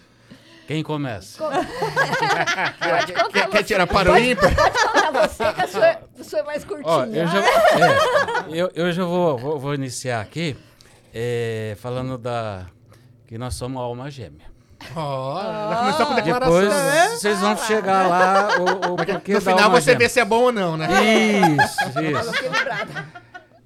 Quem 0.68 0.84
começa? 0.84 1.42
Pode 1.48 3.14
contar 3.14 3.30
Quer, 3.32 3.50
quer 3.50 3.64
tirar 3.64 3.88
para 3.88 4.12
o 4.12 4.18
ímpar? 4.18 4.54
Contar 4.54 5.28
você, 5.28 5.54
que 5.54 5.62
a 5.62 5.68
sua, 5.68 6.00
a 6.20 6.24
sua 6.24 6.40
é 6.40 6.44
mais 6.44 6.66
curtinha. 6.66 6.90
Ó, 6.90 7.06
eu 7.06 7.28
já, 7.28 7.40
é, 7.40 7.48
eu, 8.50 8.72
eu 8.76 8.92
já 8.92 9.06
vou, 9.06 9.38
vou, 9.38 9.60
vou 9.60 9.74
iniciar 9.74 10.20
aqui 10.20 10.58
é, 11.14 11.78
falando 11.80 12.18
da 12.18 12.66
que 13.26 13.38
nós 13.38 13.56
somos 13.56 13.82
alma 13.82 14.12
gêmea. 14.12 14.46
Já 14.94 15.76
começou 15.80 16.06
com 16.06 16.16
declaração. 16.16 16.62
Depois 16.62 16.70
né? 16.70 17.08
vocês 17.10 17.40
vão 17.40 17.58
chegar 17.58 18.08
lá 18.08 18.50
o, 18.60 18.94
o 18.94 18.98
No 19.34 19.42
final 19.42 19.60
alma 19.60 19.82
você 19.82 19.92
gêmea. 19.92 20.00
vê 20.00 20.10
se 20.10 20.20
é 20.20 20.26
bom 20.26 20.44
ou 20.44 20.52
não, 20.52 20.78
né? 20.78 20.88
Isso, 21.64 22.00
isso. 22.00 22.32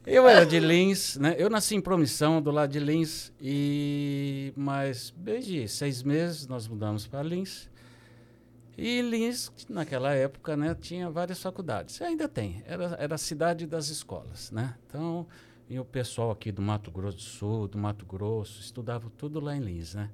Eu 0.06 0.27
era 0.27 0.44
de 0.48 0.59
Lins, 0.59 1.15
né? 1.18 1.36
Eu 1.38 1.48
nasci 1.48 1.75
em 1.75 1.81
Promissão, 1.81 2.42
do 2.42 2.50
lado 2.50 2.71
de 2.71 2.80
Lins, 2.80 3.31
e 3.39 4.51
mas 4.56 5.13
desde 5.15 5.68
seis 5.68 6.01
meses 6.01 6.48
nós 6.48 6.68
mudamos 6.68 7.06
para 7.06 7.21
Lins. 7.21 7.69
E 8.75 9.00
Lins, 9.03 9.51
naquela 9.69 10.12
época, 10.12 10.57
né, 10.57 10.74
tinha 10.74 11.07
várias 11.07 11.39
faculdades. 11.39 12.01
Ainda 12.01 12.27
tem. 12.27 12.63
Era, 12.65 12.95
era 13.00 13.13
a 13.13 13.18
cidade 13.18 13.68
das 13.68 13.89
escolas, 13.89 14.49
né? 14.49 14.76
Então, 14.87 15.28
e 15.69 15.80
o 15.80 15.85
pessoal 15.85 16.31
aqui 16.31 16.52
do 16.52 16.64
Mato 16.64 16.90
Grosso 16.90 17.18
do 17.18 17.23
Sul, 17.23 17.68
do 17.68 17.78
Mato 17.78 18.04
Grosso, 18.04 18.59
estudava 18.59 19.07
tudo 19.19 19.40
lá 19.40 19.56
em 19.56 19.59
Lins, 19.59 19.94
né? 19.94 20.09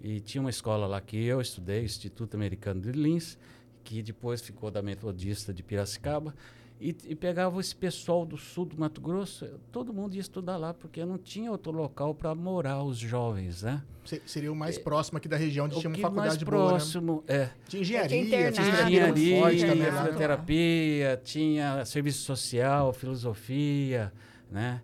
E 0.00 0.20
tinha 0.20 0.40
uma 0.40 0.50
escola 0.50 0.86
lá 0.86 1.00
que 1.00 1.16
eu 1.16 1.40
estudei, 1.40 1.82
Instituto 1.82 2.36
Americano 2.36 2.80
de 2.80 2.92
Lins, 2.92 3.36
que 3.82 4.00
depois 4.00 4.40
ficou 4.40 4.70
da 4.70 4.80
Metodista 4.80 5.52
de 5.52 5.62
Piracicaba. 5.64 6.32
E, 6.86 6.94
e 7.08 7.14
pegava 7.14 7.58
esse 7.60 7.74
pessoal 7.74 8.26
do 8.26 8.36
sul 8.36 8.66
do 8.66 8.78
Mato 8.78 9.00
Grosso, 9.00 9.48
todo 9.72 9.90
mundo 9.90 10.14
ia 10.16 10.20
estudar 10.20 10.58
lá, 10.58 10.74
porque 10.74 11.02
não 11.02 11.16
tinha 11.16 11.50
outro 11.50 11.72
local 11.72 12.14
para 12.14 12.34
morar 12.34 12.82
os 12.82 12.98
jovens, 12.98 13.62
né? 13.62 13.82
Se- 14.04 14.20
Seria 14.26 14.52
o 14.52 14.54
mais 14.54 14.76
próximo 14.76 15.16
aqui 15.16 15.26
da 15.26 15.38
região 15.38 15.64
onde 15.64 15.76
o 15.76 15.78
tinha 15.80 15.88
uma 15.88 15.96
que 15.96 16.02
mais 16.02 16.14
faculdade 16.34 16.44
boa, 16.44 16.62
né? 16.64 16.68
próximo 16.68 17.24
é 17.26 17.48
Tinha 17.66 17.80
engenharia, 17.80 18.08
Tinha 18.08 18.24
tinha 18.26 18.38
internato. 18.50 18.70
fisioterapia 18.70 19.06
muito 19.06 19.18
engenharia, 19.18 19.40
forte 19.40 19.66
também 19.66 19.90
lá. 19.90 20.02
fisioterapia, 20.04 21.20
tinha 21.24 21.84
serviço 21.86 22.22
social, 22.24 22.92
filosofia, 22.92 24.12
né? 24.50 24.82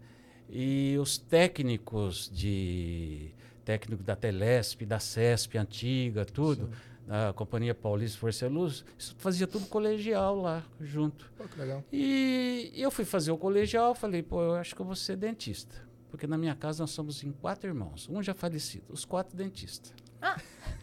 E 0.48 0.96
os 0.98 1.18
técnicos 1.18 2.30
de 2.32 3.30
técnico 3.62 4.02
da 4.02 4.16
Telesp, 4.16 4.86
da 4.86 4.98
CESP 4.98 5.58
antiga, 5.58 6.24
tudo, 6.24 6.70
da 7.10 7.32
Companhia 7.32 7.74
Paulista 7.74 8.16
Força 8.18 8.46
e 8.46 8.48
Luz, 8.48 8.84
fazia 9.18 9.44
tudo 9.46 9.66
colegial 9.66 10.36
lá 10.40 10.62
junto. 10.80 11.28
Pô, 11.36 11.42
que 11.48 11.58
legal. 11.58 11.82
E 11.92 12.70
eu 12.76 12.88
fui 12.90 13.04
fazer 13.04 13.32
o 13.32 13.36
colegial, 13.36 13.96
falei, 13.96 14.22
pô, 14.22 14.40
eu 14.42 14.54
acho 14.54 14.76
que 14.76 14.80
eu 14.80 14.86
vou 14.86 14.94
ser 14.94 15.16
dentista. 15.16 15.74
Porque 16.08 16.26
na 16.26 16.38
minha 16.38 16.54
casa 16.54 16.84
nós 16.84 16.90
somos 16.92 17.24
em 17.24 17.32
quatro 17.32 17.68
irmãos, 17.68 18.08
um 18.08 18.22
já 18.22 18.32
falecido, 18.32 18.84
os 18.92 19.04
quatro 19.04 19.36
dentistas. 19.36 19.92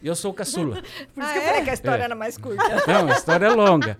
E 0.02 0.06
eu 0.06 0.14
sou 0.14 0.30
o 0.32 0.34
caçula. 0.34 0.82
Por 1.14 1.22
isso 1.22 1.30
Ah, 1.30 1.32
que 1.32 1.38
eu 1.38 1.42
é? 1.42 1.46
falei 1.46 1.64
que 1.64 1.70
a 1.70 1.74
história 1.74 2.02
É. 2.02 2.04
era 2.04 2.14
mais 2.14 2.36
curta. 2.36 2.62
Não, 2.86 3.08
a 3.08 3.12
história 3.12 3.46
é 3.46 3.50
longa. 3.50 3.96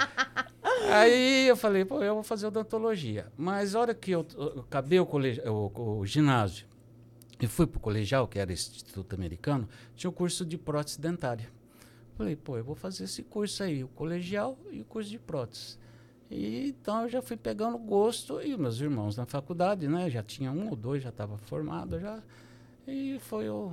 Aí 0.90 1.48
eu 1.48 1.56
falei, 1.56 1.84
pô, 1.84 2.02
eu 2.02 2.14
vou 2.14 2.22
fazer 2.22 2.46
odontologia. 2.46 3.26
Mas 3.36 3.74
a 3.74 3.80
hora 3.80 3.94
que 3.94 4.10
eu, 4.10 4.26
eu 4.36 4.60
acabei 4.60 5.00
o, 5.00 5.06
colegi- 5.06 5.40
o, 5.46 5.98
o 6.00 6.04
ginásio 6.06 6.66
e 7.40 7.46
fui 7.46 7.66
para 7.66 7.78
o 7.78 7.80
colegial, 7.80 8.26
que 8.28 8.38
era 8.38 8.52
Instituto 8.52 9.14
Americano, 9.14 9.68
tinha 9.96 10.10
o 10.10 10.12
curso 10.12 10.44
de 10.44 10.58
prótese 10.58 11.00
dentária. 11.00 11.48
Falei, 12.18 12.34
pô, 12.34 12.56
eu 12.58 12.64
vou 12.64 12.74
fazer 12.74 13.04
esse 13.04 13.22
curso 13.22 13.62
aí, 13.62 13.84
o 13.84 13.88
colegial 13.88 14.58
e 14.72 14.80
o 14.80 14.84
curso 14.84 15.08
de 15.08 15.18
prótese. 15.20 15.78
E, 16.28 16.68
então 16.70 17.02
eu 17.04 17.08
já 17.08 17.22
fui 17.22 17.36
pegando 17.36 17.78
gosto 17.78 18.42
e 18.42 18.56
meus 18.56 18.80
irmãos 18.80 19.16
na 19.16 19.24
faculdade, 19.24 19.86
né? 19.86 20.10
Já 20.10 20.22
tinha 20.22 20.50
um 20.50 20.68
ou 20.68 20.74
dois, 20.76 21.00
já 21.02 21.10
estava 21.10 21.38
formado 21.38 21.98
já. 22.00 22.20
E 22.88 23.18
foi 23.20 23.48
o, 23.48 23.72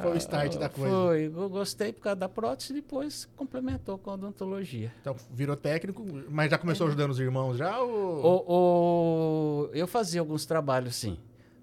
Foi 0.00 0.12
o 0.12 0.16
start 0.16 0.56
da 0.58 0.68
coisa. 0.68 0.94
Foi, 0.96 1.26
eu 1.26 1.48
gostei 1.50 1.92
por 1.92 2.02
causa 2.02 2.16
da 2.16 2.28
prótese, 2.28 2.72
depois 2.72 3.28
complementou 3.36 3.98
com 3.98 4.10
a 4.10 4.14
odontologia. 4.14 4.94
Então, 5.00 5.16
virou 5.32 5.56
técnico, 5.56 6.06
mas 6.30 6.48
já 6.50 6.56
começou 6.58 6.86
ajudando 6.86 7.10
os 7.10 7.18
irmãos 7.18 7.56
já? 7.58 7.80
Ou... 7.80 8.24
O, 8.24 9.64
o- 9.66 9.70
eu 9.74 9.88
fazia 9.88 10.20
alguns 10.20 10.46
trabalhos, 10.46 10.94
sim. 10.94 11.18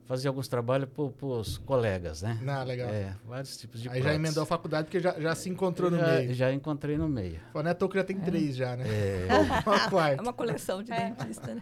Fazia 0.06 0.30
alguns 0.30 0.50
trabalhos 0.50 0.90
para 0.90 1.26
os 1.26 1.58
colegas, 1.60 2.22
né? 2.22 2.38
Não, 2.42 2.64
legal. 2.66 2.90
É, 2.90 3.16
vários 3.26 3.56
tipos 3.56 3.82
de 3.82 3.88
Aí 3.90 4.02
já 4.02 4.14
emendou 4.14 4.44
a 4.44 4.46
faculdade 4.46 4.86
porque 4.88 5.00
já, 5.00 5.18
já 5.20 5.34
se 5.34 5.50
encontrou 5.50 5.90
no 5.90 5.98
já, 5.98 6.08
meio. 6.08 6.34
já 6.34 6.52
encontrei 6.52 6.98
no 6.98 7.08
meio. 7.08 7.40
Foi 7.54 7.64
neto 7.64 7.88
que 7.88 7.96
já 7.98 8.04
tem 8.04 8.20
três 8.20 8.56
já, 8.56 8.76
né? 8.76 8.84
É, 8.86 9.28
É 10.18 10.22
uma 10.22 10.34
coleção 10.34 10.84
de 10.84 10.92
dentista, 10.92 11.56
né? 11.56 11.62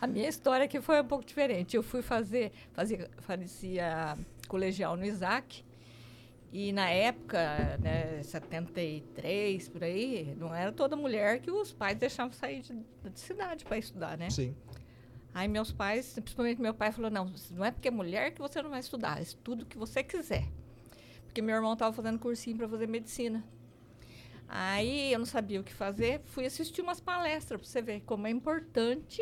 A 0.00 0.06
minha 0.06 0.28
história 0.28 0.66
aqui 0.66 0.80
foi 0.80 1.00
um 1.00 1.04
pouco 1.04 1.24
diferente. 1.24 1.76
Eu 1.76 1.82
fui 1.82 2.00
fazer, 2.00 2.52
fazia, 2.72 3.10
fazia 3.18 4.16
colegial 4.46 4.96
no 4.96 5.04
Isaac. 5.04 5.64
E 6.50 6.72
na 6.72 6.88
época, 6.88 7.76
né, 7.78 8.22
73, 8.22 9.68
por 9.68 9.84
aí, 9.84 10.34
não 10.38 10.54
era 10.54 10.72
toda 10.72 10.96
mulher 10.96 11.40
que 11.40 11.50
os 11.50 11.72
pais 11.72 11.98
deixavam 11.98 12.32
sair 12.32 12.62
de, 12.62 12.72
de 12.72 13.20
cidade 13.20 13.66
para 13.66 13.76
estudar, 13.76 14.16
né? 14.16 14.30
Sim. 14.30 14.56
Aí 15.34 15.46
meus 15.46 15.70
pais, 15.70 16.14
principalmente 16.14 16.60
meu 16.60 16.74
pai, 16.74 16.90
falou: 16.92 17.10
não, 17.10 17.32
não 17.50 17.64
é 17.64 17.70
porque 17.70 17.88
é 17.88 17.90
mulher 17.90 18.32
que 18.32 18.40
você 18.40 18.60
não 18.62 18.70
vai 18.70 18.80
estudar, 18.80 19.20
estuda 19.20 19.62
o 19.62 19.66
que 19.66 19.78
você 19.78 20.02
quiser. 20.02 20.44
Porque 21.26 21.42
meu 21.42 21.54
irmão 21.54 21.74
estava 21.74 21.94
fazendo 21.94 22.18
cursinho 22.18 22.56
para 22.56 22.68
fazer 22.68 22.86
medicina. 22.88 23.44
Aí 24.48 25.12
eu 25.12 25.18
não 25.18 25.26
sabia 25.26 25.60
o 25.60 25.64
que 25.64 25.74
fazer, 25.74 26.22
fui 26.24 26.46
assistir 26.46 26.80
umas 26.80 27.00
palestras 27.00 27.60
para 27.60 27.68
você 27.68 27.82
ver 27.82 28.00
como 28.00 28.26
é 28.26 28.30
importante 28.30 29.20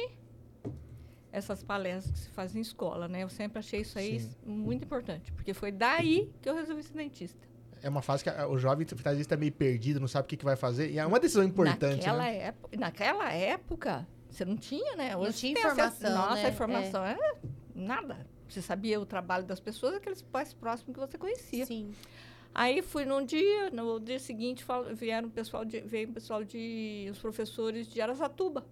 essas 1.33 1.63
palestras 1.63 2.13
que 2.13 2.19
se 2.21 2.31
fazem 2.31 2.61
em 2.61 2.63
escola, 2.63 3.09
né? 3.09 3.25
Eu 3.25 3.29
sempre 3.29 3.59
achei 3.59 3.81
isso 3.81 3.99
aí 3.99 4.21
Sim. 4.21 4.31
muito 4.47 4.85
importante, 4.85 5.33
porque 5.33 5.53
foi 5.53 5.73
daí 5.73 6.33
que 6.41 6.49
eu 6.49 6.55
resolvi 6.55 6.83
ser 6.83 6.95
dentista. 6.95 7.47
É 7.83 7.89
uma 7.89 8.01
fase 8.01 8.23
que 8.23 8.31
a- 8.31 8.49
o 8.49 8.57
jovem 8.57 8.87
vezes 8.87 9.27
tá 9.27 9.37
meio 9.37 9.53
perdido, 9.53 10.01
não 10.01 10.09
sabe 10.09 10.25
o 10.25 10.29
que, 10.29 10.37
que 10.37 10.45
vai 10.45 10.57
fazer. 10.57 10.91
E 10.91 10.99
é 10.99 11.05
uma 11.05 11.21
decisão 11.21 11.43
importante, 11.45 11.97
naquela, 11.99 12.23
né? 12.23 12.39
época, 12.39 12.77
naquela 12.79 13.33
época, 13.33 14.09
você 14.37 14.45
não 14.45 14.57
tinha, 14.57 14.97
né? 14.97 15.15
Não 15.17 15.33
tinha 15.33 15.55
tem 15.55 15.65
acesso- 15.65 15.97
informação, 15.97 16.15
Nossa, 16.29 16.35
né? 16.43 16.45
a 16.47 16.51
informação 16.51 17.05
é 17.05 17.19
nada. 17.75 18.27
Você 18.49 18.63
sabia 18.63 19.01
o 19.01 19.07
trabalho 19.07 19.45
das 19.45 19.59
pessoas, 19.59 19.95
aqueles 19.95 20.23
pais 20.23 20.53
próximos 20.55 20.95
que 20.95 21.01
você 21.01 21.19
conhecia. 21.19 21.67
Sim. 21.67 21.93
Aí 22.55 22.81
fui 22.81 23.05
num 23.05 23.25
dia, 23.25 23.71
no 23.71 23.99
dia 24.01 24.19
seguinte 24.19 24.63
fal- 24.65 24.85
vieram 24.95 25.29
um 25.29 25.31
pessoal 25.31 25.65
de, 25.65 25.81
veio 25.81 26.09
um 26.09 26.13
pessoal 26.13 26.43
de 26.45 27.09
os 27.11 27.19
professores 27.19 27.87
de 27.89 28.01
Arasatuba. 28.01 28.65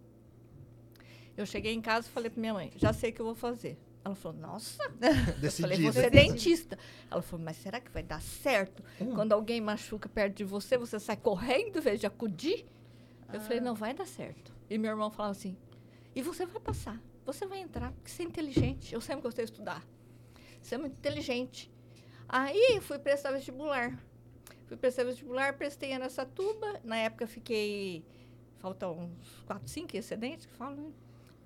Eu 1.36 1.44
cheguei 1.44 1.72
em 1.74 1.80
casa 1.80 2.06
e 2.08 2.10
falei 2.10 2.30
para 2.30 2.40
minha 2.40 2.54
mãe, 2.54 2.72
já 2.76 2.92
sei 2.92 3.10
o 3.10 3.12
que 3.12 3.20
eu 3.20 3.26
vou 3.26 3.34
fazer. 3.34 3.76
Ela 4.04 4.14
falou, 4.14 4.38
nossa, 4.38 4.82
eu 5.42 5.50
falei, 5.50 5.82
você 5.82 6.06
é 6.06 6.10
dentista. 6.10 6.78
Ela 7.10 7.22
falou, 7.22 7.44
mas 7.44 7.56
será 7.56 7.80
que 7.80 7.90
vai 7.90 8.02
dar 8.02 8.20
certo? 8.22 8.82
Hum. 9.00 9.14
Quando 9.14 9.32
alguém 9.32 9.60
machuca 9.60 10.08
perto 10.08 10.36
de 10.36 10.44
você, 10.44 10.76
você 10.78 11.00
sai 11.00 11.16
correndo 11.16 11.78
em 11.78 11.80
vez 11.80 11.98
de 11.98 12.06
acudir? 12.06 12.64
Eu 13.32 13.40
falei, 13.40 13.60
não 13.60 13.74
vai 13.74 13.92
dar 13.92 14.06
certo. 14.06 14.53
E 14.68 14.78
meu 14.78 14.90
irmão 14.90 15.10
falava 15.10 15.32
assim, 15.32 15.56
e 16.14 16.22
você 16.22 16.46
vai 16.46 16.60
passar, 16.60 17.00
você 17.24 17.46
vai 17.46 17.60
entrar, 17.60 17.92
porque 17.92 18.10
você 18.10 18.22
é 18.22 18.26
inteligente. 18.26 18.94
Eu 18.94 19.00
sempre 19.00 19.22
gostei 19.22 19.44
de 19.44 19.50
estudar. 19.50 19.84
Você 20.62 20.76
é 20.76 20.78
muito 20.78 20.96
inteligente. 20.96 21.70
Aí 22.28 22.80
fui 22.80 22.98
prestar 22.98 23.32
vestibular. 23.32 23.98
Fui 24.66 24.76
prestar 24.76 25.04
vestibular, 25.04 25.56
prestei 25.56 25.90
em 25.90 25.94
Aracatuba. 25.94 26.80
Na 26.82 26.96
época 26.96 27.26
fiquei. 27.26 28.04
Faltam 28.58 28.98
uns 28.98 29.42
4, 29.46 29.68
5 29.68 29.96
excedentes 29.96 30.46
que 30.46 30.52
falam, 30.54 30.76
né? 30.76 30.92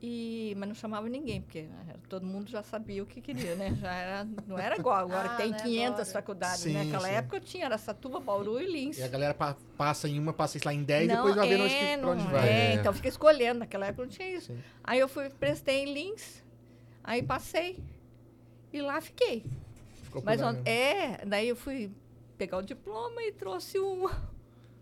E, 0.00 0.54
mas 0.56 0.68
não 0.68 0.76
chamava 0.76 1.08
ninguém, 1.08 1.42
porque 1.42 1.62
né, 1.62 1.94
todo 2.08 2.24
mundo 2.24 2.48
já 2.48 2.62
sabia 2.62 3.02
o 3.02 3.06
que 3.06 3.20
queria, 3.20 3.56
né? 3.56 3.74
Já 3.80 3.92
era, 3.92 4.24
não 4.46 4.56
era 4.56 4.76
igual 4.76 4.94
agora, 4.96 5.26
Ah, 5.26 5.28
que 5.30 5.36
tem 5.38 5.50
não 5.50 5.56
é 5.56 5.60
500 5.62 5.90
agora. 5.94 6.04
faculdades. 6.12 6.60
Sim, 6.60 6.72
né? 6.72 6.84
Naquela 6.84 7.08
sim. 7.08 7.14
época 7.14 7.36
eu 7.36 7.40
tinha 7.40 7.64
Aracatuba, 7.66 8.20
Bauru 8.20 8.60
e 8.60 8.66
Lins. 8.70 8.96
E 8.98 9.02
a 9.02 9.08
galera 9.08 9.34
pa- 9.34 9.56
passa 9.76 10.08
em 10.08 10.16
uma, 10.16 10.32
passa 10.32 10.56
lá, 10.64 10.72
em 10.72 10.84
10 10.84 11.04
e 11.04 11.08
Não, 11.08 11.16
depois 11.16 11.34
vai 11.34 11.48
vendo 11.48 11.64
onde 11.64 11.74
é, 11.74 11.98
pra 11.98 12.08
onde 12.10 12.22
não 12.22 12.30
vai. 12.30 12.48
É, 12.48 12.52
É. 12.52 12.74
então 12.74 12.92
fica 12.92 13.08
escolhendo. 13.08 13.58
Naquela 13.58 13.86
época 13.86 14.02
não 14.04 14.08
tinha 14.10 14.30
isso. 14.30 14.52
Sim. 14.52 14.58
Aí 14.84 15.00
eu 15.00 15.08
fui, 15.08 15.28
prestei 15.30 15.82
em 15.82 15.92
Lins, 15.92 16.44
aí 17.02 17.20
passei. 17.20 17.82
E 18.72 18.80
lá 18.80 19.00
fiquei. 19.00 19.44
Ficou 20.04 20.22
Mas 20.24 20.40
mesmo. 20.40 20.62
é, 20.64 21.24
daí 21.26 21.48
eu 21.48 21.56
fui 21.56 21.90
pegar 22.36 22.58
o 22.58 22.62
diploma 22.62 23.20
e 23.22 23.32
trouxe 23.32 23.80
um. 23.80 24.08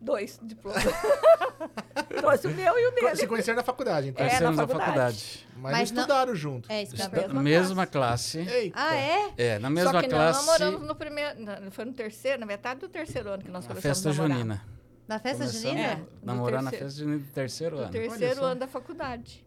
Dois 0.06 0.38
diplomas. 0.42 0.84
trouxe 2.16 2.46
o 2.46 2.50
meu 2.50 2.78
e 2.78 2.86
o 2.86 2.90
dele. 2.92 3.16
Se 3.16 3.26
conheceram 3.26 3.56
na 3.56 3.62
faculdade, 3.64 4.08
então. 4.08 4.25
É, 4.25 4.28
Conhecemos 4.28 4.56
na 4.56 4.66
faculdade. 4.66 4.86
faculdade. 4.92 5.46
Mas, 5.56 5.72
Mas 5.72 5.90
não- 5.90 6.02
estudaram 6.02 6.34
junto. 6.34 6.70
É 6.70 6.82
eu 6.82 6.86
Da 6.86 7.04
ia 7.04 7.08
mesma 7.28 7.42
mesma 7.42 7.86
classe. 7.86 8.38
Eita. 8.38 8.78
Ah, 8.78 8.94
é? 8.94 9.32
É, 9.36 9.58
na 9.58 9.68
Só 9.68 9.75
mesma 9.75 10.02
que 10.02 10.08
classe. 10.08 10.38
nós 10.38 10.46
namoramos 10.60 10.86
no 10.88 10.94
primeiro. 10.94 11.40
na- 11.42 11.70
Foi 11.70 11.84
no 11.84 11.92
terceiro, 11.92 12.38
na 12.40 12.46
metade 12.46 12.80
do 12.80 12.88
terceiro 12.88 13.28
ano 13.30 13.42
que 13.42 13.50
nós 13.50 13.64
Na 13.64 13.68
começamos 13.75 13.96
festa 13.98 14.08
a 14.08 14.12
namorar. 14.12 14.36
junina. 14.38 14.62
Na 15.08 15.18
festa 15.18 15.38
Começamos 15.38 15.62
junina? 15.68 15.88
É. 15.88 15.94
do 15.96 16.06
Namorar 16.22 16.62
na 16.62 16.70
terceiro. 16.70 16.86
festa 16.92 17.04
junina 17.04 17.18
do 17.25 17.32
terceiro 17.32 17.76
Do 17.76 17.82
ano. 17.82 17.92
terceiro 17.92 18.34
só. 18.36 18.44
ano 18.46 18.60
da 18.60 18.66
faculdade. 18.68 19.44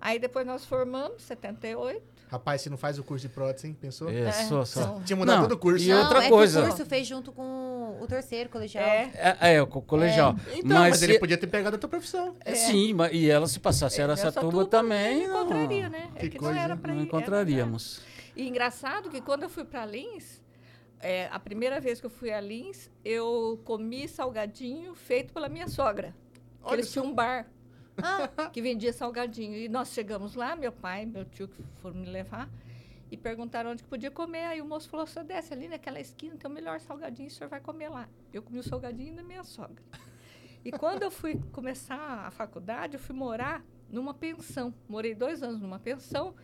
Aí 0.00 0.18
depois 0.18 0.46
nós 0.46 0.64
formamos, 0.64 1.22
78. 1.22 2.02
Rapaz, 2.30 2.60
se 2.60 2.68
não 2.68 2.76
faz 2.76 2.98
o 2.98 3.02
curso 3.04 3.26
de 3.26 3.32
prótese, 3.32 3.66
hein? 3.68 3.76
Pensou? 3.80 4.10
É, 4.10 4.30
só, 4.32 4.64
só. 4.64 4.80
então- 4.82 5.02
Tinha 5.02 5.16
mudado 5.16 5.42
todo 5.42 5.52
o 5.52 5.58
curso. 5.58 5.84
e 5.84 5.88
Não, 5.88 6.02
outra 6.02 6.24
é 6.24 6.28
coisa. 6.28 6.60
que 6.60 6.66
o 6.66 6.68
curso 6.70 6.86
fez 6.86 7.06
junto 7.06 7.32
com 7.32 7.96
o 8.00 8.06
terceiro 8.06 8.50
colegial. 8.50 8.84
É. 8.84 9.10
É, 9.40 9.54
é, 9.54 9.62
o 9.62 9.66
co- 9.66 9.80
colegial. 9.80 10.36
Então, 10.52 10.78
mas, 10.78 10.90
mas 10.90 11.02
ele 11.02 11.18
podia 11.18 11.38
ter 11.38 11.46
pegado 11.46 11.76
a 11.76 11.78
tua 11.78 11.88
profissão. 11.88 12.36
é, 12.44 12.54
Sim, 12.54 12.92
mas, 12.94 13.12
e 13.14 13.30
ela 13.30 13.46
se 13.46 13.58
passasse 13.58 14.00
era 14.00 14.12
essa 14.12 14.30
tuba 14.30 14.66
também, 14.66 15.26
não 15.26 15.34
não, 15.34 15.40
encontraria, 15.46 15.88
né? 15.88 16.10
Que 16.18 16.26
é 16.26 16.28
que 16.28 16.38
coisa, 16.38 16.54
não 16.54 16.60
era 16.60 16.76
pra 16.76 16.92
não 16.92 17.00
ir, 17.00 17.04
encontraríamos. 17.04 18.02
era- 18.02 18.42
E 18.44 18.48
engraçado 18.48 19.08
que 19.08 19.20
quando 19.22 19.44
eu 19.44 19.48
fui 19.48 19.64
para 19.64 19.86
Lins, 19.86 20.42
é, 21.00 21.28
a 21.32 21.38
primeira 21.38 21.80
vez 21.80 21.98
que 21.98 22.04
eu 22.06 22.10
fui 22.10 22.30
a 22.30 22.40
Lins, 22.40 22.90
eu 23.04 23.58
comi 23.64 24.06
salgadinho 24.06 24.94
feito 24.94 25.32
pela 25.32 25.48
minha 25.48 25.66
sogra. 25.66 26.14
Olha 26.62 26.74
Eles 26.76 26.88
só. 26.88 27.00
tinham 27.00 27.06
um 27.10 27.14
bar 27.14 27.46
Ah, 28.02 28.50
que 28.50 28.62
vendia 28.62 28.92
salgadinho. 28.92 29.56
E 29.56 29.68
nós 29.68 29.92
chegamos 29.92 30.34
lá, 30.34 30.54
meu 30.56 30.72
pai, 30.72 31.06
meu 31.06 31.24
tio 31.24 31.48
que 31.48 31.62
foram 31.80 31.96
me 31.96 32.06
levar, 32.06 32.48
e 33.10 33.16
perguntaram 33.16 33.70
onde 33.70 33.82
que 33.82 33.88
podia 33.88 34.10
comer. 34.10 34.44
Aí 34.44 34.60
o 34.60 34.64
moço 34.64 34.88
falou: 34.88 35.06
"Senhor, 35.06 35.24
desce 35.24 35.52
ali 35.52 35.68
naquela 35.68 36.00
esquina, 36.00 36.36
tem 36.36 36.50
o 36.50 36.54
melhor 36.54 36.80
salgadinho, 36.80 37.28
o 37.28 37.30
senhor 37.30 37.48
vai 37.48 37.60
comer 37.60 37.88
lá. 37.88 38.08
Eu 38.32 38.42
comi 38.42 38.58
o 38.58 38.62
salgadinho 38.62 39.14
da 39.14 39.22
minha 39.22 39.44
sogra. 39.44 39.82
E 40.64 40.72
quando 40.72 41.02
eu 41.02 41.10
fui 41.10 41.40
começar 41.52 42.26
a 42.26 42.30
faculdade, 42.30 42.94
eu 42.94 43.00
fui 43.00 43.14
morar 43.14 43.64
numa 43.90 44.12
pensão. 44.12 44.74
Morei 44.88 45.14
dois 45.14 45.42
anos 45.42 45.60
numa 45.60 45.78
pensão 45.78 46.34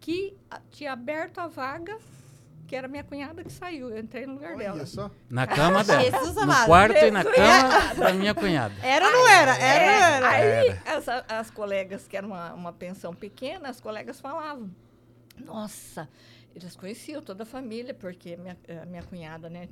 que 0.00 0.36
tinha 0.70 0.92
aberto 0.92 1.38
a 1.38 1.46
vaga, 1.46 1.96
que 2.68 2.76
era 2.76 2.86
minha 2.86 3.02
cunhada 3.02 3.42
que 3.42 3.50
saiu. 3.50 3.88
Eu 3.88 3.98
entrei 3.98 4.26
no 4.26 4.34
lugar 4.34 4.54
dela. 4.54 4.76
Olha 4.76 4.86
só. 4.86 5.10
Na 5.30 5.46
cama 5.46 5.82
dela. 5.82 6.02
Jesus 6.02 6.34
no 6.34 6.42
amado. 6.42 6.66
quarto 6.66 6.96
e 6.96 7.10
na 7.10 7.24
cama 7.24 7.94
da 7.94 8.12
minha 8.12 8.34
cunhada. 8.34 8.74
era 8.82 9.06
ou 9.06 9.12
não 9.12 9.26
era? 9.28 9.56
Era 9.56 9.84
ou 9.84 9.90
não 9.90 10.06
É, 10.06 10.16
era? 10.16 10.28
aí 10.28 10.68
Era. 10.68 10.98
as, 10.98 11.08
as 11.08 11.50
colegas, 11.50 12.06
que 12.06 12.14
era 12.16 12.26
uma, 12.26 12.52
uma 12.52 12.72
pensão 12.72 13.14
pequena, 13.14 13.70
as 13.70 13.80
colegas 13.80 14.20
falavam, 14.20 14.70
nossa, 15.44 16.08
eles 16.54 16.76
conheciam 16.76 17.22
toda 17.22 17.44
a 17.44 17.46
família, 17.46 17.94
porque 17.94 18.36
minha, 18.36 18.56
a 18.82 18.84
minha 18.84 19.02
cunhada, 19.02 19.48
né? 19.48 19.66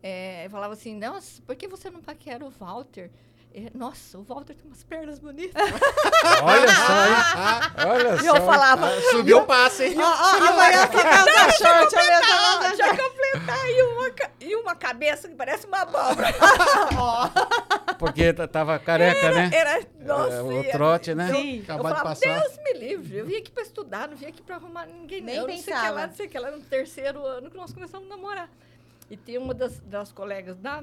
É, 0.00 0.46
falava 0.50 0.74
assim, 0.74 0.96
nossa, 0.96 1.42
por 1.42 1.56
que 1.56 1.66
você 1.66 1.90
não 1.90 2.00
paquera 2.00 2.44
o 2.44 2.50
Walter? 2.50 3.10
É, 3.54 3.70
nossa, 3.74 4.18
o 4.18 4.22
Walter 4.22 4.54
tem 4.54 4.66
umas 4.66 4.84
pernas 4.84 5.18
bonitas. 5.18 5.54
Olha 6.42 6.68
só, 6.68 7.06
hein? 7.06 7.90
Olha 7.90 8.14
E 8.14 8.24
só. 8.24 8.36
eu 8.36 8.46
falava, 8.46 8.88
Ah, 8.88 9.00
subiu 9.10 9.38
o 9.38 9.46
passe, 9.46 9.84
hein? 9.86 9.96
Ó, 9.98 10.02
ó, 10.02 10.48
amanhã 10.48 10.86
você 10.86 11.02
calça 11.02 11.50
short, 11.56 11.96
amanhã 11.96 12.20
ah, 12.22 12.58
calça 12.62 12.82
eu 12.86 12.96
completar, 13.08 13.70
e 13.70 13.82
uma, 13.82 14.10
e 14.40 14.54
uma 14.56 14.74
cabeça 14.76 15.28
que 15.28 15.34
parece 15.34 15.66
uma 15.66 15.78
abóbora. 15.80 16.28
Porque 17.98 18.32
tava 18.32 18.78
careca, 18.78 19.30
né? 19.32 19.50
Era, 19.52 19.80
nossa, 20.00 20.34
É, 20.34 20.42
o 20.42 20.70
trote, 20.70 21.14
né? 21.14 21.28
Sim. 21.32 21.56
Eu 21.56 21.62
Acabado 21.62 21.82
de 21.94 21.98
falava, 22.00 22.04
passar. 22.20 22.40
Deus 22.40 22.58
me 22.62 22.72
livre. 22.74 23.16
Eu 23.18 23.26
vim 23.26 23.36
aqui 23.36 23.50
pra 23.50 23.62
estudar, 23.62 24.08
não 24.08 24.16
vim 24.16 24.26
aqui 24.26 24.42
pra 24.42 24.56
arrumar 24.56 24.86
ninguém. 24.86 25.20
Nem 25.20 25.36
eu 25.36 25.46
não 25.46 25.48
sei 25.48 25.60
o 25.60 25.64
que 25.64 25.70
pensava. 25.72 25.90
lá, 26.00 26.06
não 26.06 26.14
sei 26.14 26.26
o 26.26 26.28
que 26.28 26.38
lá. 26.38 26.50
No 26.50 26.60
terceiro 26.60 27.24
ano 27.26 27.50
que 27.50 27.56
nós 27.56 27.72
começamos 27.72 28.06
a 28.06 28.16
namorar. 28.16 28.48
E 29.10 29.16
tinha 29.16 29.40
uma 29.40 29.54
das, 29.54 29.80
das 29.80 30.12
colegas 30.12 30.56
da, 30.58 30.82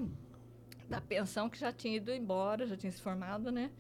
da 0.89 1.01
pensão 1.01 1.49
que 1.49 1.57
já 1.59 1.71
tinha 1.71 1.95
ido 1.97 2.11
embora, 2.11 2.65
já 2.67 2.75
tinha 2.77 2.91
se 2.91 3.01
formado, 3.01 3.51
né? 3.51 3.71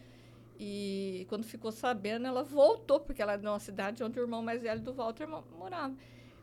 E 0.59 1.25
quando 1.29 1.43
ficou 1.43 1.71
sabendo, 1.71 2.25
ela 2.27 2.43
voltou, 2.43 2.99
porque 2.99 3.21
ela 3.21 3.33
era 3.33 3.41
de 3.41 3.47
uma 3.47 3.59
cidade 3.59 4.03
onde 4.03 4.19
o 4.19 4.23
irmão 4.23 4.41
mais 4.41 4.61
velho 4.61 4.81
do 4.81 4.93
Walter 4.93 5.27
mo- 5.27 5.43
morava. 5.57 5.93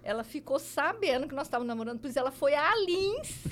Ela 0.02 0.22
ficou 0.24 0.58
sabendo 0.58 1.26
que 1.28 1.34
nós 1.34 1.46
estávamos 1.46 1.68
namorando, 1.68 1.98
pois 2.00 2.16
ela 2.16 2.30
foi 2.30 2.54
a 2.54 2.74
Lins 2.84 3.44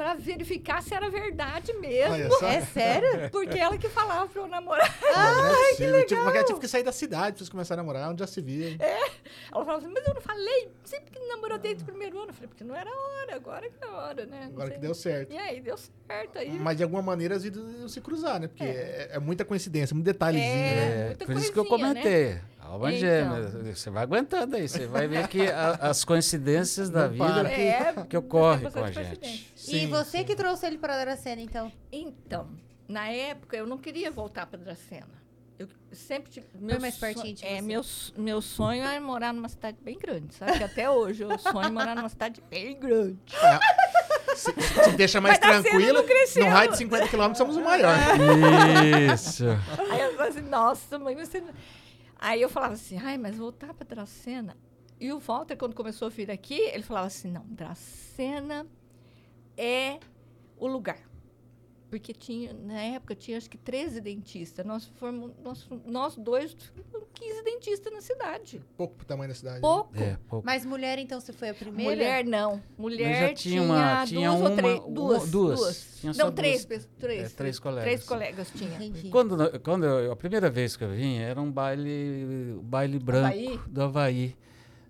para 0.00 0.14
verificar 0.14 0.82
se 0.82 0.94
era 0.94 1.10
verdade 1.10 1.74
mesmo. 1.74 2.14
Olha 2.14 2.30
só. 2.30 2.46
É 2.48 2.62
sério? 2.62 3.28
Porque 3.30 3.58
ela 3.58 3.76
que 3.76 3.86
falava 3.90 4.26
para 4.26 4.40
eu 4.40 4.48
namorar. 4.48 4.98
Ai, 5.14 5.74
que 5.76 5.84
legal. 5.84 6.06
Tipo, 6.06 6.22
porque 6.22 6.38
ela 6.38 6.46
tive 6.46 6.58
que 6.60 6.68
sair 6.68 6.82
da 6.82 6.90
cidade, 6.90 7.32
precisa 7.32 7.50
começar 7.50 7.74
a 7.74 7.76
namorar, 7.76 8.08
onde 8.10 8.20
já 8.20 8.26
se 8.26 8.40
via. 8.40 8.70
hein? 8.70 8.78
Ela 8.80 9.62
falava 9.62 9.76
assim, 9.76 9.92
mas 9.92 10.06
eu 10.08 10.14
não 10.14 10.22
falei, 10.22 10.70
sempre 10.84 11.10
que 11.10 11.20
namorou 11.26 11.58
desde 11.58 11.82
o 11.82 11.86
primeiro 11.86 12.16
ano. 12.18 12.30
Eu 12.30 12.32
falei, 12.32 12.48
porque 12.48 12.64
não 12.64 12.74
era 12.74 12.90
hora, 12.90 13.36
agora 13.36 13.68
que 13.68 13.84
é 13.84 13.88
hora, 13.88 14.24
né? 14.24 14.40
Não 14.44 14.52
Agora 14.52 14.68
sei. 14.68 14.76
que 14.76 14.80
deu 14.80 14.94
certo. 14.94 15.32
E 15.34 15.36
aí, 15.36 15.60
deu 15.60 15.76
certo 15.76 16.38
aí. 16.38 16.50
Mas 16.50 16.78
de 16.78 16.82
alguma 16.82 17.02
maneira 17.02 17.36
as 17.36 17.42
vidas 17.42 17.62
iam 17.78 17.88
se 17.88 18.00
cruzar, 18.00 18.40
né? 18.40 18.48
Porque 18.48 18.64
é, 18.64 19.10
é 19.12 19.18
muita 19.18 19.44
coincidência, 19.44 19.92
muito 19.94 20.06
detalhezinho, 20.06 20.50
É. 20.50 20.74
né? 20.74 21.00
É, 21.02 21.06
muita 21.08 21.26
por 21.26 21.36
isso 21.36 21.52
que 21.52 21.58
eu 21.58 21.66
coisinha, 21.66 21.92
né? 21.92 22.00
Alma 22.70 22.92
Então. 22.92 23.00
gêmea. 23.00 23.74
Você 23.74 23.90
vai 23.90 24.02
aguentando 24.04 24.56
aí. 24.56 24.68
Você 24.68 24.86
vai 24.86 25.08
ver 25.08 25.26
que 25.28 25.42
a- 25.48 25.78
as 25.80 26.04
coincidências 26.04 26.88
da 26.90 27.08
Não 27.08 27.12
vida 27.12 27.44
que, 27.48 27.60
É, 27.60 27.92
que 28.08 28.16
ocorre 28.16 28.70
com 28.70 28.78
a 28.78 28.90
gente. 28.90 28.94
coincidência. 28.94 29.46
e 29.56 29.60
Sim, 29.60 29.86
você 29.88 30.18
sim. 30.18 30.24
que 30.24 30.36
trouxe 30.36 30.66
ele 30.66 30.78
para 30.78 30.98
Dracena, 31.00 31.40
então? 31.42 31.72
Então, 31.90 32.48
na 32.88 33.08
época 33.08 33.56
eu 33.56 33.66
não 33.66 33.76
queria 33.78 34.10
voltar 34.10 34.46
para 34.46 34.58
Dracena. 34.60 35.20
Eu 35.58 35.68
sempre 35.92 36.30
tive. 36.30 36.46
meu 36.58 36.80
mais 36.80 36.94
so- 36.94 37.00
pertinho 37.00 37.34
de 37.34 37.44
É, 37.44 37.56
você. 37.56 37.60
meu, 37.62 37.82
meu 38.16 38.40
sonho 38.40 38.82
é 38.82 38.98
morar 38.98 39.34
numa 39.34 39.48
cidade 39.48 39.76
bem 39.82 39.98
grande, 39.98 40.34
sabe? 40.34 40.56
Que 40.56 40.64
até 40.64 40.88
hoje 40.88 41.22
eu 41.22 41.38
sonho 41.38 41.68
em 41.68 41.72
morar 41.72 41.94
numa 41.94 42.08
cidade 42.08 42.40
bem 42.48 42.78
grande. 42.80 43.18
Se, 44.36 44.52
se 44.84 44.90
deixa 44.92 45.20
mais 45.20 45.38
Mas 45.38 45.62
tranquilo, 45.62 46.02
no 46.36 46.46
raio 46.46 46.70
de 46.70 46.78
50 46.78 47.08
km 47.08 47.34
somos 47.34 47.56
o 47.56 47.60
maior. 47.60 47.94
Isso. 49.12 49.44
Aí 49.90 50.00
eu 50.00 50.12
falava 50.12 50.28
assim, 50.30 50.40
nossa, 50.48 50.98
mãe, 50.98 51.14
você. 51.14 51.40
não-" 51.40 51.52
Aí 52.22 52.42
eu 52.42 52.50
falava 52.50 52.74
assim, 52.74 52.98
ai, 52.98 53.16
mas 53.16 53.38
voltar 53.38 53.72
para 53.72 53.86
Dracena. 53.86 54.54
E 55.00 55.10
o 55.10 55.18
Walter, 55.18 55.56
quando 55.56 55.74
começou 55.74 56.04
a 56.06 56.10
vir 56.10 56.30
aqui, 56.30 56.60
ele 56.60 56.82
falava 56.82 57.06
assim, 57.06 57.32
não, 57.32 57.46
Dracena 57.46 58.66
é 59.56 59.98
o 60.58 60.66
lugar. 60.66 61.09
Porque 61.90 62.12
tinha, 62.14 62.52
na 62.52 62.80
época, 62.80 63.16
tinha 63.16 63.36
acho 63.36 63.50
que 63.50 63.58
13 63.58 64.00
dentistas. 64.00 64.64
Nós 64.64 64.86
fomos, 64.96 65.32
nós, 65.42 65.68
nós 65.84 66.16
dois, 66.16 66.56
15 67.14 67.42
dentistas 67.42 67.92
na 67.92 68.00
cidade. 68.00 68.62
Pouco 68.76 68.94
pro 68.94 69.04
tamanho 69.04 69.28
da 69.30 69.34
cidade. 69.34 69.56
né? 69.56 69.60
Pouco. 69.60 69.90
É, 70.00 70.16
pouco. 70.28 70.46
Mas 70.46 70.64
mulher, 70.64 70.98
então, 70.98 71.20
você 71.20 71.32
foi 71.32 71.48
a 71.48 71.54
primeira? 71.54 71.90
Mulher 71.90 72.24
não. 72.24 72.62
Mulher 72.78 73.28
já 73.30 73.34
tinha 73.34 73.60
uma- 73.60 74.06
tinha 74.06 74.28
duas 74.30 74.40
ou 74.40 74.46
uma- 74.46 74.56
três. 74.56 74.78
uma- 74.78 74.90
Duas. 74.90 75.30
duas. 75.30 75.58
duas. 75.58 75.98
Tinha 76.00 76.14
só 76.14 76.24
não, 76.26 76.32
três, 76.32 76.64
duas. 76.64 76.88
três. 76.98 77.32
É, 77.32 77.36
três 77.36 77.58
colegas. 77.58 77.84
Três 77.84 78.04
colegas 78.04 78.50
tinha. 78.54 78.74
Entendi. 78.76 79.08
Quando, 79.10 79.60
quando 79.60 79.84
eu, 79.84 80.12
a 80.12 80.16
primeira 80.16 80.48
vez 80.48 80.76
que 80.76 80.84
eu 80.84 80.90
vim, 80.90 81.18
era 81.18 81.40
um 81.40 81.50
baile, 81.50 82.56
baile 82.62 82.98
branco 83.00 83.26
Havaí? 83.26 83.60
do 83.66 83.82
Havaí. 83.82 84.36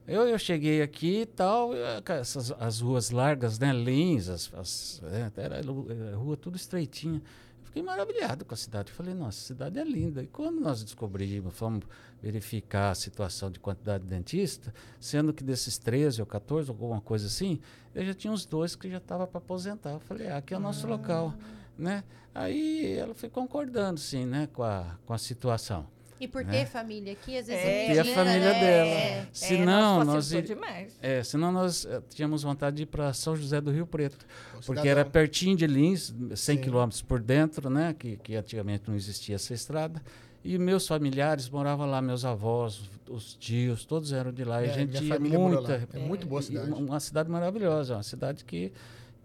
Eu, 0.07 0.27
eu 0.27 0.39
cheguei 0.39 0.83
aqui 0.83 1.21
e 1.23 1.27
tal, 1.27 1.71
ca- 2.05 2.15
essas, 2.15 2.51
as 2.53 2.81
ruas 2.81 3.11
largas, 3.11 3.59
né, 3.59 3.73
Lins, 3.73 4.29
as, 4.29 4.53
as, 4.55 5.03
é, 5.05 5.31
era 5.41 5.57
eh, 5.61 6.15
rua 6.15 6.37
tudo 6.37 6.57
estreitinha. 6.57 7.23
Fiquei 7.63 7.83
maravilhado 7.85 8.45
com 8.45 8.53
a 8.53 8.57
cidade. 8.57 8.91
Falei, 8.91 9.15
nossa, 9.15 9.39
a 9.39 9.47
cidade 9.47 9.79
é 9.79 9.85
linda. 9.85 10.21
E 10.21 10.27
quando 10.27 10.61
nós 10.61 10.83
descobrimos, 10.83 11.55
fomos 11.55 11.85
verificar 12.21 12.91
a 12.91 12.95
situação 12.97 13.49
de 13.49 13.61
quantidade 13.61 14.03
de 14.03 14.11
dentista, 14.11 14.75
sendo 14.99 15.33
que 15.33 15.45
desses 15.45 15.79
13 15.79 16.21
ou 16.21 16.27
14, 16.27 16.69
alguma 16.69 17.01
coisa 17.01 17.29
assim, 17.29 17.61
eu 17.95 18.05
já 18.05 18.13
tinha 18.13 18.33
uns 18.33 18.45
dois 18.45 18.75
que 18.75 18.91
já 18.91 18.97
estavam 18.99 19.25
para 19.29 19.39
aposentar. 19.39 19.91
Eu 19.93 20.01
falei, 20.01 20.27
ah, 20.29 20.39
aqui 20.39 20.53
é 20.53 20.57
o 20.57 20.61
nosso 20.61 20.89
local, 20.89 21.33
né? 21.79 22.03
Aí 22.35 22.97
ela 22.97 23.15
foi 23.15 23.29
concordando, 23.29 24.01
sim, 24.01 24.27
né, 24.27 24.49
com 24.53 24.65
a, 24.65 24.97
com 25.07 25.13
a 25.13 25.19
situação. 25.19 25.87
E 26.21 26.29
por 26.29 26.45
né? 26.45 26.53
ter 26.53 26.67
família 26.67 27.15
aqui, 27.15 27.39
às 27.39 27.47
vezes 27.47 27.65
É, 27.65 27.95
E 27.95 27.99
a 27.99 28.03
tinha, 28.03 28.15
família 28.15 28.53
né? 28.53 28.61
dela. 28.61 28.89
É. 28.91 29.27
Se 29.33 29.57
é, 29.57 29.65
não, 29.65 30.05
nós 30.05 30.31
ir- 30.33 30.43
demais. 30.43 30.99
É, 31.01 31.23
senão 31.23 31.51
nós 31.51 31.87
eh, 31.87 32.03
tínhamos 32.11 32.43
vontade 32.43 32.77
de 32.77 32.83
ir 32.83 32.87
para 32.87 33.13
São 33.15 33.35
José 33.35 33.59
do 33.61 33.71
Rio 33.71 33.87
Preto, 33.87 34.19
porque 34.53 34.67
cidadão. 34.83 34.85
era 34.91 35.05
pertinho 35.05 35.57
de 35.57 35.67
Lins, 35.67 36.15
100 36.37 36.57
Sim. 36.57 36.63
quilômetros 36.63 37.01
por 37.01 37.21
dentro, 37.23 37.71
né? 37.71 37.95
Que, 37.99 38.19
que 38.19 38.37
antigamente 38.37 38.85
não 38.87 38.95
existia 38.95 39.37
essa 39.37 39.55
estrada. 39.55 40.01
E 40.45 40.57
meus 40.59 40.87
familiares 40.87 41.49
moravam 41.51 41.87
lá, 41.91 42.01
meus 42.03 42.25
avós, 42.25 42.83
os 43.09 43.35
tios, 43.35 43.85
todos 43.85 44.13
eram 44.13 44.33
de 44.33 44.45
lá. 44.45 44.63
e 44.63 44.67
É, 44.67 44.71
a 44.71 44.73
gente 44.75 45.01
minha 45.03 45.15
ia 45.15 45.39
muita. 45.39 45.89
É 45.93 45.99
muito 45.99 46.27
boa 46.27 46.41
a 46.41 46.43
e- 46.43 46.47
cidade. 46.47 46.71
Uma 46.71 47.01
cidade 47.01 47.31
maravilhosa, 47.31 47.95
uma 47.97 48.03
cidade 48.03 48.45
que, 48.45 48.73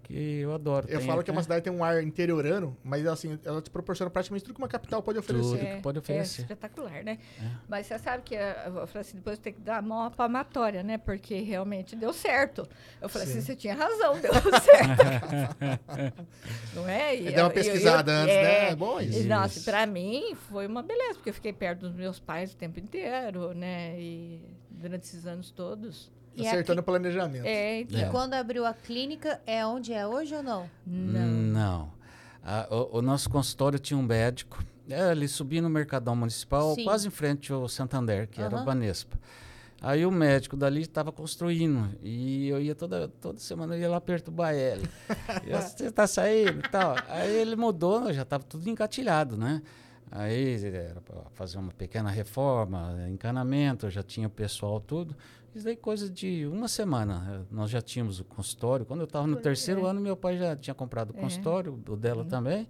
que 0.07 0.13
eu 0.39 0.53
adoro. 0.53 0.87
Eu 0.87 0.99
Tem 0.99 1.07
falo 1.07 1.23
que 1.23 1.31
é 1.31 1.33
uma 1.33 1.41
cidade 1.41 1.61
que 1.63 1.69
tem 1.69 1.77
um 1.77 1.83
ar 1.83 2.01
interiorano, 2.03 2.77
mas 2.83 3.05
assim, 3.07 3.39
ela 3.43 3.61
te 3.61 3.69
proporciona 3.71 4.09
praticamente 4.09 4.45
tudo 4.45 4.53
que 4.53 4.61
uma 4.61 4.67
capital 4.67 5.01
pode 5.01 5.17
oferecer. 5.17 5.57
Tudo. 5.57 5.75
que 5.75 5.81
pode 5.81 5.99
oferecer. 5.99 6.41
É 6.41 6.43
espetacular, 6.43 7.03
né? 7.03 7.17
É. 7.41 7.49
Mas 7.67 7.87
você 7.87 7.97
sabe 7.97 8.21
que 8.23 8.35
eh, 8.35 8.63
eu 8.67 8.85
falei 8.87 9.01
assim, 9.01 9.15
depois 9.17 9.39
tem 9.39 9.51
que 9.53 9.61
dar 9.61 9.77
a 9.77 9.81
mão 9.81 10.09
palmatória, 10.11 10.83
né? 10.83 10.97
Porque 10.99 11.41
realmente 11.41 11.95
deu 11.95 12.13
certo. 12.13 12.67
Eu 13.01 13.09
falei 13.09 13.27
Sim. 13.27 13.33
assim, 13.39 13.41
você 13.47 13.55
tinha 13.55 13.73
razão, 13.73 14.13
deu 14.21 14.31
certo. 14.61 16.15
Não 16.75 16.87
é? 16.87 17.15
E 17.15 17.23
deu 17.23 17.33
uma 17.45 17.49
eu- 17.49 17.51
pesquisada 17.51 18.11
eu- 18.11 18.17
antes, 18.23 18.35
é, 18.35 18.43
né? 18.43 18.69
É 18.71 18.75
bom 18.75 18.99
E, 19.01 19.05
isso. 19.09 19.27
nossa, 19.27 19.57
Isso. 19.57 19.65
pra 19.69 19.85
mim 19.85 20.35
foi 20.49 20.67
uma 20.67 20.83
beleza, 20.83 21.15
porque 21.15 21.29
eu 21.29 21.33
fiquei 21.33 21.53
perto 21.53 21.79
dos 21.81 21.93
meus 21.93 22.19
pais 22.19 22.53
o 22.53 22.55
tempo 22.55 22.79
inteiro, 22.79 23.53
né? 23.53 23.99
E 23.99 24.41
durante 24.69 25.03
esses 25.03 25.25
anos 25.25 25.51
todos. 25.51 26.11
E 26.35 26.45
Acertando 26.47 26.81
o 26.81 26.83
planejamento. 26.83 27.45
É, 27.45 27.81
então. 27.81 27.99
É. 27.99 28.09
Quando 28.09 28.33
abriu 28.33 28.65
a 28.65 28.73
clínica, 28.73 29.39
é 29.45 29.65
onde 29.65 29.93
é 29.93 30.05
hoje 30.05 30.35
ou 30.35 30.43
não? 30.43 30.69
Não. 30.85 31.25
Não. 31.25 31.91
A- 32.43 32.67
o, 32.69 32.97
o 32.97 33.01
nosso 33.01 33.29
consultório 33.29 33.79
tinha 33.79 33.97
um 33.97 34.03
médico. 34.03 34.63
É, 34.89 35.01
ali 35.09 35.27
subi 35.27 35.61
no 35.61 35.69
Mercadão 35.69 36.15
Municipal, 36.15 36.75
Sim. 36.75 36.83
quase 36.83 37.07
em 37.07 37.11
frente 37.11 37.51
ao 37.51 37.67
Santander, 37.67 38.27
que 38.27 38.39
era 38.41 38.55
o. 38.61 38.63
Banespa. 38.63 39.17
Aí 39.81 40.05
o 40.05 40.11
médico 40.11 40.55
dali 40.55 40.81
estava 40.81 41.11
construindo 41.11 41.89
e 42.01 42.47
eu 42.47 42.59
ia 42.61 42.73
toda, 42.73 43.07
toda 43.07 43.39
semana 43.39 43.75
eu 43.75 43.81
ia 43.81 43.89
lá 43.89 43.99
perturbar 44.01 44.53
ele. 44.53 44.87
E 45.45 45.51
eu, 45.51 45.61
Você 45.61 45.87
está 45.87 46.07
saindo 46.07 46.59
e 46.59 46.69
tal. 46.69 46.95
Aí 47.07 47.35
ele 47.35 47.55
mudou, 47.55 48.11
já 48.13 48.23
estava 48.23 48.43
tudo 48.43 48.67
engatilhado, 48.69 49.37
né? 49.37 49.61
Aí 50.11 50.63
era 50.65 51.01
para 51.01 51.21
fazer 51.33 51.57
uma 51.57 51.71
pequena 51.71 52.09
reforma, 52.09 52.95
encanamento, 53.09 53.89
já 53.89 54.01
tinha 54.01 54.27
o 54.27 54.29
pessoal 54.29 54.79
tudo. 54.79 55.15
Isso 55.55 55.63
daí 55.63 55.75
coisa 55.77 56.09
de 56.09 56.45
uma 56.45 56.67
semana. 56.67 57.25
eh, 57.41 57.45
Nós 57.49 57.69
já 57.71 57.81
tínhamos 57.81 58.19
o 58.19 58.25
consultório. 58.25 58.85
Quando 58.85 58.99
eu 58.99 59.05
estava 59.05 59.25
no 59.25 59.37
terceiro 59.37 59.85
é. 59.85 59.89
ano, 59.89 60.01
meu 60.01 60.17
pai 60.17 60.37
já 60.37 60.55
tinha 60.55 60.73
comprado 60.73 61.11
o 61.13 61.17
É. 61.17 61.21
consultório, 61.21 61.81
o 61.87 61.95
dela 61.95 62.25
também. 62.25 62.67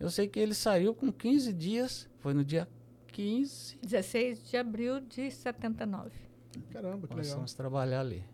Eu 0.00 0.10
sei 0.10 0.26
que 0.26 0.38
ele 0.40 0.52
saiu 0.52 0.92
com 0.92 1.12
15 1.12 1.52
dias, 1.52 2.08
foi 2.18 2.34
no 2.34 2.44
dia 2.44 2.68
15, 3.12 3.78
16 3.80 4.44
de 4.50 4.56
abril 4.56 5.00
de 5.00 5.30
79. 5.30 6.10
Caramba, 6.72 6.92
que 6.96 7.02
legal. 7.02 7.08
começamos 7.10 7.54
a 7.54 7.56
trabalhar 7.56 8.00
ali. 8.00 8.24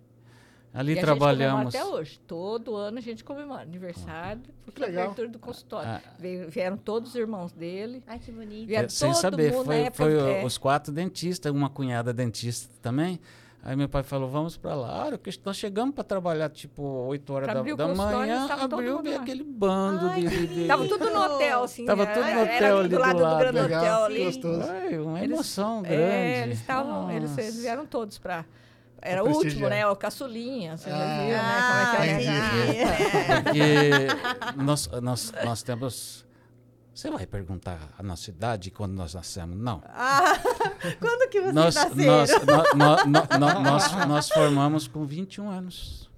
Ali 0.75 0.95
e 0.95 0.99
a 0.99 1.03
trabalhamos. 1.03 1.75
até 1.75 1.85
hoje. 1.85 2.19
Todo 2.27 2.75
ano 2.77 2.97
a 2.97 3.01
gente 3.03 3.23
comemora 3.23 3.61
aniversário, 3.61 4.41
porque 4.65 4.81
Que 4.81 4.87
legal. 4.89 5.05
abertura 5.05 5.29
do 5.29 5.39
consultório. 5.39 5.91
Ah. 5.91 6.01
Veio- 6.19 6.49
vieram 6.49 6.79
todos 6.79 7.11
os 7.11 7.15
irmãos 7.15 7.53
dele. 7.53 8.03
Ai, 8.07 8.19
que 8.19 8.33
bonito. 8.33 8.69
Vieram 8.69 8.87
É, 8.87 8.89
sem 8.89 9.13
todo 9.13 9.21
saber, 9.21 9.53
foi, 9.53 9.91
foi 9.93 10.15
é. 10.41 10.45
os 10.45 10.57
quatro 10.57 10.91
dentistas, 10.91 11.53
uma 11.53 11.69
cunhada 11.69 12.11
dentista 12.15 12.73
também. 12.81 13.21
Aí 13.65 13.77
meu 13.77 13.89
pai 13.89 14.03
falou, 14.03 14.29
vamos 14.29 14.57
para 14.57 14.75
lá. 14.75 14.89
A 14.89 15.05
hora 15.07 15.19
que 15.19 15.31
nós 15.45 15.57
chegamos 15.57 15.95
para 15.95 16.03
trabalhar, 16.03 16.49
tipo, 16.51 16.83
8 16.83 17.33
horas 17.33 17.49
Pra 17.49 17.63
da, 17.63 17.75
da 17.77 17.89
manhã, 17.95 18.47
abriu 18.51 19.01
lá. 19.05 19.21
aquele 19.21 19.45
bando 19.45 20.07
Ai, 20.09 20.25
de... 20.25 20.47
de, 20.49 20.67
Tava 20.67 20.89
tudo 20.89 21.09
no 21.11 21.21
hotel, 21.23 21.63
assim. 21.63 21.85
Tava 21.85 22.05
né? 22.05 22.13
tudo 22.13 22.25
no 22.25 22.29
Era 22.31 22.43
hotel 22.43 22.59
ali 22.59 22.79
ali 22.81 22.89
do 22.89 22.97
do 22.97 23.01
lado 23.01 23.17
do 23.17 23.23
lado. 23.23 23.39
grande 23.39 23.59
Legal, 23.61 23.83
hotel 23.85 23.99
que 24.09 24.13
ali. 24.17 24.25
gostoso. 24.25 24.69
Ai, 24.69 24.99
uma 24.99 25.19
Eles- 25.21 25.31
emoção 25.33 25.83
grande. 25.83 26.03
É, 26.03 26.43
eles 26.43 26.59
estavam, 26.61 27.11
eles, 27.13 27.39
eles 27.39 27.57
vieram 27.63 27.87
todos 27.87 28.19
pra... 28.19 28.45
Era 29.01 29.23
o 29.25 29.29
último, 29.29 29.69
né? 29.69 29.87
O 29.87 29.95
caçulinha, 29.97 30.77
você 30.77 30.89
Ah, 30.91 30.97
já 30.99 31.23
viu, 31.23 31.33
né? 31.37 31.93
Como 31.93 32.03
é 32.03 32.07
que 32.07 32.13
é, 32.13 32.15
entendi. 32.15 32.85
né? 32.85 33.43
Porque 33.43 34.59
nós, 34.63 34.91
nós, 35.01 35.33
nós 35.45 35.63
temos... 35.63 36.25
Você 36.95 37.11
vai 37.11 37.27
perguntar 37.27 37.89
a 37.99 38.03
nossa 38.03 38.29
idade 38.31 38.71
quando 38.71 38.93
nós 38.93 39.15
nascemos? 39.15 39.57
Não. 39.57 39.83
Ah, 39.87 40.35
quando 41.01 41.29
que 41.31 41.41
vocês 41.41 41.55
Nós, 41.55 41.75
nasceram? 41.75 42.05
nós, 42.07 42.31
nó- 42.37 42.67
nó- 42.75 43.05
nó- 43.07 43.39
nó- 43.39 43.61
nós, 43.61 43.93
nós 44.07 44.29
formamos 44.29 44.87
com 44.89 45.05
21 45.07 45.49
anos, 45.51 46.11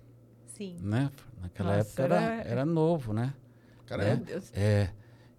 Sim. 0.46 0.76
né? 0.80 1.10
Naquela 1.40 1.76
Nossa, 1.76 1.88
época 1.88 2.02
era, 2.02 2.24
era- 2.42 2.64
novo, 2.64 3.12
né? 3.12 3.32
Caramba. 3.87 4.16
Meu 4.16 4.24
Deus. 4.24 4.50
É. 4.52 4.90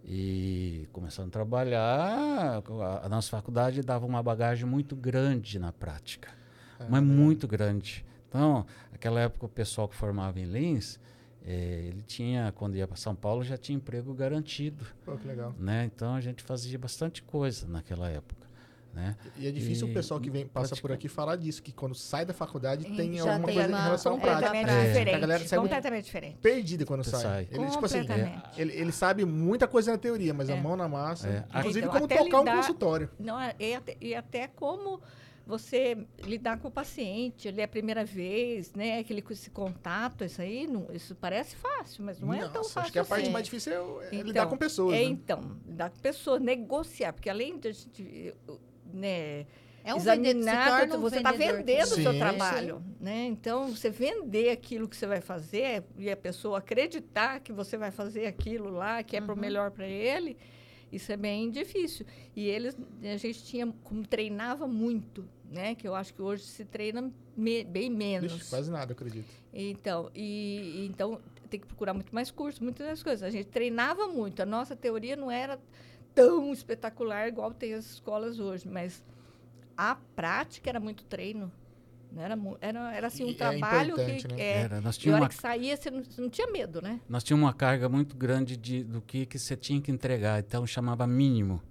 E 0.07 0.87
começando 0.93 1.27
a 1.27 1.31
trabalhar, 1.31 2.61
a, 2.63 3.05
a 3.05 3.09
nossa 3.09 3.29
faculdade 3.31 3.81
dava 3.81 4.05
uma 4.05 4.21
bagagem 4.23 4.65
muito 4.65 4.95
grande 4.95 5.57
na 5.59 5.71
prática, 5.73 6.29
Ah, 6.79 6.85
mas 6.87 7.01
legal. 7.01 7.17
muito 7.17 7.47
grande. 7.47 8.05
Então, 8.29 8.65
naquela 8.91 9.19
época 9.19 9.47
o 9.47 9.49
pessoal 9.49 9.87
que 9.89 9.95
formava 9.95 10.39
em 10.39 10.45
Lins, 10.45 10.99
eh, 11.45 11.85
ele 11.89 12.01
tinha, 12.01 12.51
quando 12.55 12.75
ia 12.75 12.87
para 12.87 12.97
São 12.97 13.13
Paulo, 13.15 13.43
já 13.43 13.57
tinha 13.57 13.75
emprego 13.75 14.13
garantido, 14.13 14.85
Pô, 15.05 15.15
que 15.17 15.27
legal. 15.27 15.53
né? 15.59 15.85
Então 15.93 16.15
a 16.15 16.21
gente 16.21 16.41
fazia 16.43 16.77
bastante 16.79 17.21
coisa 17.21 17.67
naquela 17.67 18.09
época, 18.09 18.45
né? 18.93 19.15
E 19.37 19.45
é 19.47 19.51
difícil 19.51 19.87
E 19.87 19.91
o 19.91 19.93
pessoal 19.93 20.19
que 20.19 20.29
vem, 20.29 20.47
passa 20.47 20.75
por 20.75 20.91
aqui 20.91 21.07
falar 21.07 21.35
disso, 21.35 21.61
que 21.61 21.71
quando 21.71 21.93
sai 21.93 22.25
da 22.25 22.33
faculdade 22.33 22.85
tem 22.95 23.13
Já 23.15 23.21
alguma 23.33 23.45
tem 23.47 23.55
coisa 23.55 23.69
uma- 23.69 23.79
em 23.79 23.83
relação 23.83 24.15
à 24.15 24.19
prática. 24.19 24.57
É. 24.57 24.87
diferente. 24.87 25.15
A 25.15 25.19
galera 25.19 25.47
sai 25.47 25.59
completamente 25.59 26.05
diferente. 26.05 26.37
Perdida 26.41 26.85
quando 26.85 27.03
sai. 27.03 27.21
sai. 27.21 27.47
Ele, 27.51 27.69
tipo 27.69 27.85
assim, 27.85 27.99
Completamente. 27.99 28.43
ele, 28.61 28.73
ele 28.73 28.91
sabe 28.91 29.25
muita 29.25 29.67
coisa 29.67 29.91
na 29.91 29.97
teoria, 29.97 30.33
mas 30.33 30.49
a 30.49 30.55
É. 30.55 30.61
mão 30.61 30.75
na 30.75 30.87
massa. 30.87 31.27
É. 31.27 31.59
Inclusive 31.59 31.85
Então, 31.87 31.91
como 31.99 32.07
tocar 32.07 32.37
um 32.37 32.43
lidar- 32.43 32.55
consultório. 32.57 33.09
Não, 33.19 33.39
é- 33.39 33.53
e, 33.59 33.75
até, 33.75 33.97
e 34.01 34.15
até 34.15 34.47
como 34.47 35.01
você 35.45 35.97
lidar 36.23 36.57
com 36.59 36.67
o 36.67 36.71
paciente, 36.71 37.47
ele 37.47 37.61
é 37.61 37.63
a 37.65 37.67
primeira 37.67 38.03
vez, 38.03 38.73
né? 38.73 38.99
Aquele 38.99 39.21
com 39.21 39.31
esse 39.31 39.49
contato, 39.49 40.23
isso 40.23 40.41
aí, 40.41 40.65
não, 40.67 40.87
isso 40.91 41.13
parece 41.15 41.55
fácil, 41.55 42.03
mas 42.03 42.19
não 42.19 42.33
é 42.33 42.39
tão 42.39 42.47
Nossa, 42.55 42.69
fácil 42.69 42.79
acho 42.81 42.91
que 42.93 42.99
a 42.99 43.05
parte 43.05 43.23
assim. 43.23 43.31
mais 43.31 43.45
difícil 43.45 43.71
é, 43.73 43.75
é 43.75 44.07
Então, 44.15 44.23
lidar 44.27 44.47
com 44.47 44.57
pessoas. 44.57 44.95
É, 44.95 44.97
né? 44.99 45.03
então, 45.03 45.57
lidar 45.67 45.89
com 45.91 45.99
pessoas, 45.99 46.41
negociar, 46.41 47.13
porque 47.13 47.29
além 47.29 47.57
de 47.59 47.67
a 47.67 47.71
gente, 47.71 48.33
né, 48.93 49.45
É 49.83 49.93
um 49.93 49.99
vendedor, 49.99 50.23
se 50.23 50.27
examinar, 50.39 50.79
torna 50.79 50.97
um 50.97 51.01
você 51.01 51.17
está 51.17 51.31
vendedor 51.31 51.57
vendendo 51.57 51.83
o 51.91 51.95
seu 51.95 52.17
trabalho, 52.17 52.83
né? 52.99 53.25
Então, 53.27 53.67
você 53.69 53.89
vender 53.91 54.49
aquilo 54.49 54.87
que 54.89 54.95
você 54.97 55.05
vai 55.05 55.21
fazer 55.21 55.83
e 55.97 56.09
a 56.09 56.17
pessoa 56.17 56.57
acreditar 56.57 57.39
que 57.39 57.53
você 57.53 57.77
vai 57.77 57.91
fazer 57.91 58.25
aquilo 58.25 58.69
lá, 58.71 59.03
que 59.03 59.15
é 59.15 59.21
para 59.21 59.31
o 59.31 59.35
Uhum. 59.35 59.41
melhor 59.41 59.69
para 59.71 59.87
ele, 59.87 60.35
Isso 60.91 61.11
é 61.11 61.17
bem 61.17 61.49
difícil. 61.51 62.05
E 62.35 62.47
eles, 62.47 62.77
a 63.03 63.17
gente 63.17 63.43
tinha, 63.43 63.67
como 63.83 64.05
treinava 64.07 64.65
muito, 64.67 65.27
né? 65.51 65.75
Que 65.75 65.87
eu 65.87 65.95
acho 65.95 66.13
que 66.13 66.21
hoje 66.21 66.43
se 66.43 66.65
treina 66.65 67.11
me- 67.35 67.63
bem 67.63 67.89
menos. 67.89 68.33
Ixi, 68.33 68.49
quase 68.49 68.71
nada, 68.71 68.93
acredito. 68.93 69.25
Então, 69.53 70.09
e, 70.13 70.85
então 70.89 71.19
tem 71.49 71.59
que 71.59 71.67
procurar 71.67 71.93
muito 71.93 72.13
mais 72.13 72.31
cursos, 72.31 72.59
muitas 72.59 72.85
das 72.87 73.03
coisas. 73.03 73.23
A 73.23 73.29
gente 73.29 73.47
treinava 73.47 74.07
muito. 74.07 74.41
A 74.41 74.45
nossa 74.45 74.75
teoria 74.75 75.15
não 75.15 75.29
era 75.31 75.59
tão 76.13 76.51
espetacular 76.51 77.27
igual 77.27 77.53
tem 77.53 77.73
as 77.73 77.85
escolas 77.85 78.39
hoje, 78.39 78.67
mas 78.67 79.03
a 79.77 79.95
prática 80.15 80.69
era 80.69 80.79
muito 80.79 81.03
treino. 81.05 81.51
Não 82.11 82.21
Era, 82.23 82.37
era, 82.61 82.95
era 82.95 83.07
assim 83.07 83.23
um 83.25 83.27
E 83.27 83.31
é 83.31 83.35
trabalho 83.35 83.93
importante, 83.93 84.27
que 84.27 84.33
né? 84.33 84.41
é, 84.41 84.57
Era, 84.61 84.81
nós 84.81 84.95
e 84.95 84.99
a 84.99 85.01
tínhamos 85.01 85.15
hora 85.15 85.23
uma 85.23 85.29
que 85.29 85.35
saía 85.35 85.75
você 85.75 85.91
não, 85.91 86.03
você 86.03 86.21
não 86.21 86.29
tinha 86.29 86.47
medo, 86.47 86.81
né? 86.81 87.01
nós 87.09 87.23
tínhamos 87.23 87.45
uma 87.45 87.53
carga 87.53 87.89
muito 87.89 88.15
grande 88.15 88.55
de, 88.55 88.83
do 88.83 89.01
que, 89.01 89.25
que 89.25 89.37
você 89.37 89.55
tinha 89.57 89.81
que 89.81 89.91
entregar, 89.91 90.39
então 90.39 90.65
chamava 90.65 91.05
mínimo. 91.05 91.61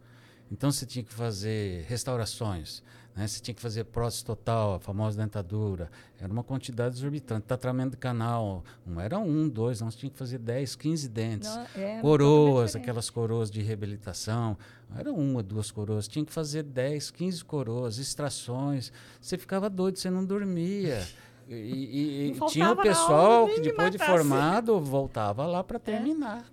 Então 0.51 0.71
você 0.71 0.85
tinha 0.85 1.03
que 1.03 1.13
fazer 1.15 1.85
restaurações, 1.89 2.83
né? 3.17 3.27
você 3.27 3.41
tinha 3.41 3.55
que 3.55 3.61
fazer 3.61 3.85
prótese 3.85 4.25
total, 4.25 4.75
a 4.75 4.81
famosa 4.81 5.17
dentadura. 5.21 5.91
Era 6.21 6.33
uma 6.33 6.43
quantidade 6.43 6.97
exorbitante. 6.97 7.47
Tratamento 7.47 7.93
de 7.93 7.97
canal, 7.99 8.65
não 8.87 9.01
era 9.01 9.19
um, 9.19 9.49
dois, 9.49 9.81
nós 9.81 9.95
tínhamos 9.95 10.15
que 10.15 10.19
fazer 10.19 10.39
10, 10.39 10.75
15 10.77 11.09
dentes. 11.09 11.49
Não, 11.55 11.67
é 11.77 12.01
coroas, 12.01 12.75
aquelas 12.77 13.11
coroas 13.11 13.51
de 13.51 13.63
reabilitação. 13.63 14.57
Não 14.91 14.99
era 14.99 15.13
uma, 15.13 15.43
duas 15.43 15.71
coroas. 15.71 16.09
Tinha 16.09 16.25
que 16.25 16.33
fazer 16.33 16.63
10, 16.63 17.11
15 17.11 17.45
coroas, 17.45 17.99
extrações. 17.99 18.93
Você 19.21 19.37
ficava 19.39 19.69
doido, 19.71 19.99
você 19.99 20.11
não 20.11 20.25
dormia. 20.25 21.07
E, 21.49 21.55
e- 21.55 22.29
e 22.31 22.35
Não 22.41 22.47
tinha 22.47 22.71
o 22.73 22.77
pessoal 22.77 23.47
que 23.49 23.61
depois 23.61 23.91
de 23.91 23.97
assim. 24.03 24.07
formado 24.11 24.81
voltava 24.81 25.47
lá 25.47 25.63
para 25.63 25.79
terminar. 25.79 26.45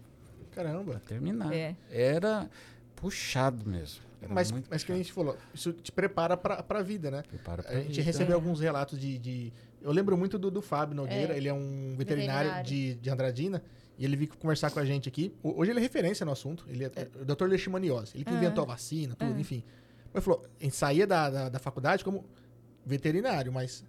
Caramba. 0.52 1.02
Terminar. 1.08 1.54
É. 1.54 1.76
Era 1.90 2.50
puxado 2.96 3.66
mesmo. 3.70 4.02
Era 4.22 4.34
Mas, 4.34 4.52
muito 4.52 4.68
mas 4.70 4.84
que 4.84 4.92
a 4.92 4.96
gente 4.96 5.12
falou, 5.12 5.36
isso 5.54 5.74
te 5.74 5.92
prepara 5.92 6.38
pra, 6.38 6.62
pra 6.62 6.82
vida, 6.84 7.10
né? 7.10 7.24
Prepara 7.28 7.64
pra 7.64 7.72
A 7.72 7.76
gente 7.78 7.90
vida. 7.90 8.04
recebeu 8.04 8.36
alguns 8.36 8.60
relatos 8.60 9.00
de, 9.00 9.18
de- 9.18 9.52
Eu 9.82 9.92
lembro 9.92 10.16
muito 10.16 10.38
do, 10.38 10.52
do 10.52 10.62
Fábio 10.62 10.96
Nogueira, 10.96 11.34
É. 11.34 11.38
ele 11.38 11.48
é 11.48 11.54
um 11.54 11.96
veterinário, 11.98 12.50
Veterinário. 12.52 12.64
De, 12.70 12.96
de 12.96 13.10
Andradina, 13.10 13.64
e 13.98 14.06
ele 14.06 14.16
veio 14.16 14.30
conversar 14.38 14.70
com 14.70 14.80
a 14.80 14.86
gente 14.86 15.10
aqui. 15.10 15.34
Hoje 15.44 15.72
ele 15.72 15.80
é 15.80 15.82
referência 15.82 16.24
no 16.26 16.32
assunto, 16.32 16.66
ele 16.70 16.84
é, 16.86 16.92
o 17.20 17.26
Dr. 17.26 17.46
Leishmaniose, 17.46 18.12
ele 18.16 18.24
que 18.26 18.32
Ah. 18.32 18.36
inventou 18.36 18.64
a 18.64 18.68
vacina, 18.68 19.16
tudo, 19.16 19.34
Ah. 19.36 19.40
enfim. 19.40 19.64
Mas 20.14 20.24
falou, 20.24 20.44
a 20.60 20.64
gente 20.64 20.76
saía 20.76 21.08
da, 21.08 21.30
da, 21.30 21.50
da 21.50 21.58
faculdade 21.60 22.04
como 22.04 22.24
veterinário, 22.86 23.52
mas 23.52 23.84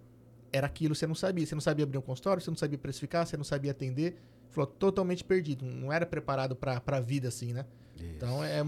era 0.53 0.67
aquilo, 0.67 0.93
você 0.95 1.05
não 1.07 1.15
sabia. 1.15 1.45
Você 1.45 1.55
não 1.55 1.61
sabia 1.61 1.83
abrir 1.83 1.97
um 1.97 2.01
consultório, 2.01 2.41
você 2.41 2.49
não 2.51 2.55
sabia 2.57 2.77
precificar, 2.77 3.25
você 3.27 3.35
não 3.35 3.43
sabia 3.43 3.71
atender. 3.71 4.15
Falou, 4.51 4.67
totalmente 4.67 5.23
perdido, 5.23 5.65
não 5.65 5.91
era 5.91 6.05
preparado 6.05 6.55
pra, 6.55 6.79
pra 6.79 6.99
vida 6.99 7.27
assim, 7.27 7.51
né? 7.53 7.65
Isso. 7.95 8.05
Então 8.15 8.43
é, 8.43 8.61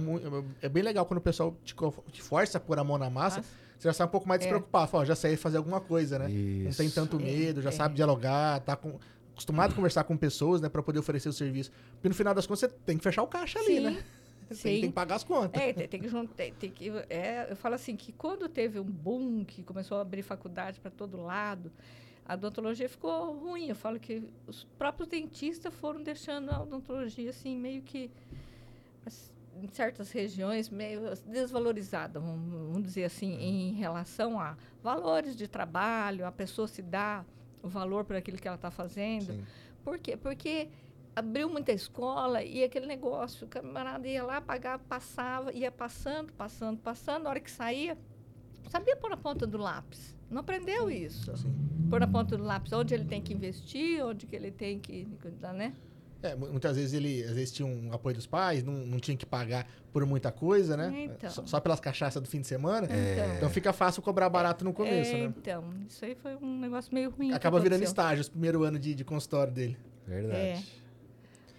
é 0.61 0.67
bem 0.67 0.81
legal 0.81 1.05
quando 1.05 1.19
o 1.19 1.21
pessoal 1.21 1.55
te, 1.63 1.75
te 2.11 2.21
força 2.23 2.57
a 2.57 2.61
pôr 2.61 2.79
a 2.79 2.83
mão 2.83 2.97
na 2.97 3.09
massa, 3.09 3.37
Nossa. 3.37 3.49
você 3.77 3.87
já 3.87 3.93
sai 3.93 4.07
um 4.07 4.09
pouco 4.09 4.27
mais 4.27 4.41
É. 4.41 4.45
despreocupado. 4.45 4.89
Fala, 4.89 5.03
ó, 5.03 5.05
já 5.05 5.15
sei 5.15 5.35
fazer 5.37 5.57
alguma 5.57 5.79
coisa, 5.79 6.17
né? 6.17 6.27
Não 6.27 6.71
tem 6.71 6.87
Isso. 6.87 6.95
tanto 6.95 7.17
É, 7.17 7.23
medo, 7.23 7.61
já 7.61 7.69
é. 7.69 7.71
sabe 7.71 7.93
dialogar, 7.95 8.61
tá 8.61 8.75
com- 8.75 8.97
acostumado 9.33 9.73
a 9.73 9.75
conversar 9.75 10.03
com 10.05 10.17
pessoas, 10.17 10.59
né? 10.61 10.69
Pra 10.69 10.81
poder 10.81 10.97
oferecer 10.99 11.29
o 11.29 11.33
serviço. 11.33 11.71
Porque 11.93 12.09
no 12.09 12.15
final 12.15 12.33
das 12.33 12.47
contas 12.47 12.61
você 12.61 12.67
tem 12.85 12.97
que 12.97 13.03
fechar 13.03 13.21
o 13.21 13.27
caixa 13.27 13.59
ali, 13.59 13.75
Sim, 13.75 13.79
né? 13.81 14.03
Sim. 14.51 14.63
tem 14.63 14.81
que 14.81 14.93
pagar 14.93 15.15
as 15.15 15.23
contas. 15.23 15.61
É, 15.61 15.73
tem, 15.73 15.87
tem 15.87 15.99
que 15.99 16.07
juntar, 16.07 16.33
tem, 16.35 16.53
tem 16.53 16.71
que, 16.71 16.89
é, 17.09 17.47
eu 17.49 17.55
falo 17.55 17.75
assim 17.75 17.95
que 17.95 18.11
quando 18.11 18.47
teve 18.47 18.79
um 18.79 18.83
boom 18.83 19.43
que 19.43 19.63
começou 19.63 19.97
a 19.97 20.01
abrir 20.01 20.21
faculdade 20.21 20.79
para 20.79 20.91
todo 20.91 21.21
lado, 21.21 21.71
a 22.25 22.33
odontologia 22.33 22.89
ficou 22.89 23.33
ruim. 23.33 23.69
Eu 23.69 23.75
falo 23.75 23.99
que 23.99 24.23
os 24.47 24.63
próprios 24.77 25.07
dentistas 25.07 25.73
foram 25.73 26.01
deixando 26.01 26.49
a 26.51 26.61
odontologia 26.61 27.29
assim 27.29 27.55
meio 27.55 27.81
que 27.81 28.11
em 29.61 29.67
certas 29.69 30.11
regiões 30.11 30.69
meio 30.69 31.01
desvalorizada, 31.25 32.19
vamos, 32.19 32.83
dizer 32.83 33.05
assim, 33.05 33.33
em 33.35 33.73
relação 33.73 34.39
a 34.39 34.57
valores 34.83 35.35
de 35.35 35.47
trabalho, 35.47 36.25
a 36.25 36.31
pessoa 36.31 36.67
se 36.67 36.81
dá 36.81 37.23
o 37.63 37.69
valor 37.69 38.03
por 38.03 38.15
aquilo 38.15 38.37
que 38.37 38.47
ela 38.47 38.55
está 38.55 38.69
fazendo. 38.69 39.33
Sim. 39.33 39.45
Por 39.83 39.97
quê? 39.97 40.17
Porque 40.17 40.67
abriu 41.15 41.49
muita 41.49 41.71
escola 41.71 42.43
e 42.43 42.63
aquele 42.63 42.85
negócio, 42.85 43.45
o 43.45 43.49
camarada 43.49 44.07
ia 44.07 44.23
lá, 44.23 44.41
pagava, 44.41 44.83
passava, 44.87 45.51
ia 45.53 45.71
passando, 45.71 46.33
passando, 46.33 46.77
passando, 46.79 47.23
na 47.23 47.29
hora 47.29 47.39
que 47.39 47.49
saía, 47.51 47.97
sabia 48.69 48.95
pôr 48.95 49.09
na 49.09 49.17
ponta 49.17 49.47
do 49.47 49.57
lápis. 49.57 50.15
Não 50.29 50.39
aprendeu 50.41 50.89
isso. 50.89 51.35
Sim. 51.37 51.53
Pôr 51.89 51.99
na 51.99 52.07
ponta 52.07 52.35
do 52.35 52.43
lápis 52.43 52.73
onde 52.73 52.93
ele 52.93 53.05
tem 53.05 53.21
que 53.21 53.33
investir, 53.33 54.03
onde 54.03 54.25
que 54.25 54.35
ele 54.35 54.51
tem 54.51 54.79
que, 54.79 55.07
né? 55.53 55.73
É, 56.23 56.33
mu- 56.35 56.47
muitas 56.49 56.75
vezes 56.75 56.93
ele 56.93 57.23
às 57.23 57.33
vezes 57.33 57.51
tinha 57.51 57.67
um 57.67 57.93
apoio 57.93 58.15
dos 58.15 58.25
pais, 58.25 58.63
não, 58.63 58.73
não 58.73 58.99
tinha 58.99 59.15
que 59.15 59.25
pagar 59.25 59.67
por 59.93 60.03
muita 60.07 60.31
coisa, 60.31 60.75
né? 60.75 61.03
Então. 61.05 61.29
Só, 61.29 61.45
só 61.45 61.59
pelas 61.59 61.79
cachaças 61.79 62.19
do 62.21 62.27
fim 62.27 62.41
de 62.41 62.47
semana. 62.47 62.87
Então, 62.87 63.35
Então 63.37 63.49
fica 63.51 63.71
fácil 63.71 64.01
cobrar 64.01 64.27
barato 64.29 64.65
no 64.65 64.73
começo, 64.73 65.15
é, 65.15 65.27
né? 65.27 65.33
então, 65.37 65.63
isso 65.87 66.03
aí 66.03 66.15
foi 66.15 66.35
um 66.37 66.59
negócio 66.59 66.91
meio 66.93 67.11
ruim. 67.11 67.31
Acaba 67.31 67.59
virando 67.59 67.83
estágio, 67.83 68.21
os 68.21 68.29
primeiro 68.29 68.63
ano 68.63 68.79
de, 68.79 68.95
de 68.95 69.03
consultório 69.05 69.53
dele. 69.53 69.77
Verdade. 70.07 70.37
É. 70.39 70.63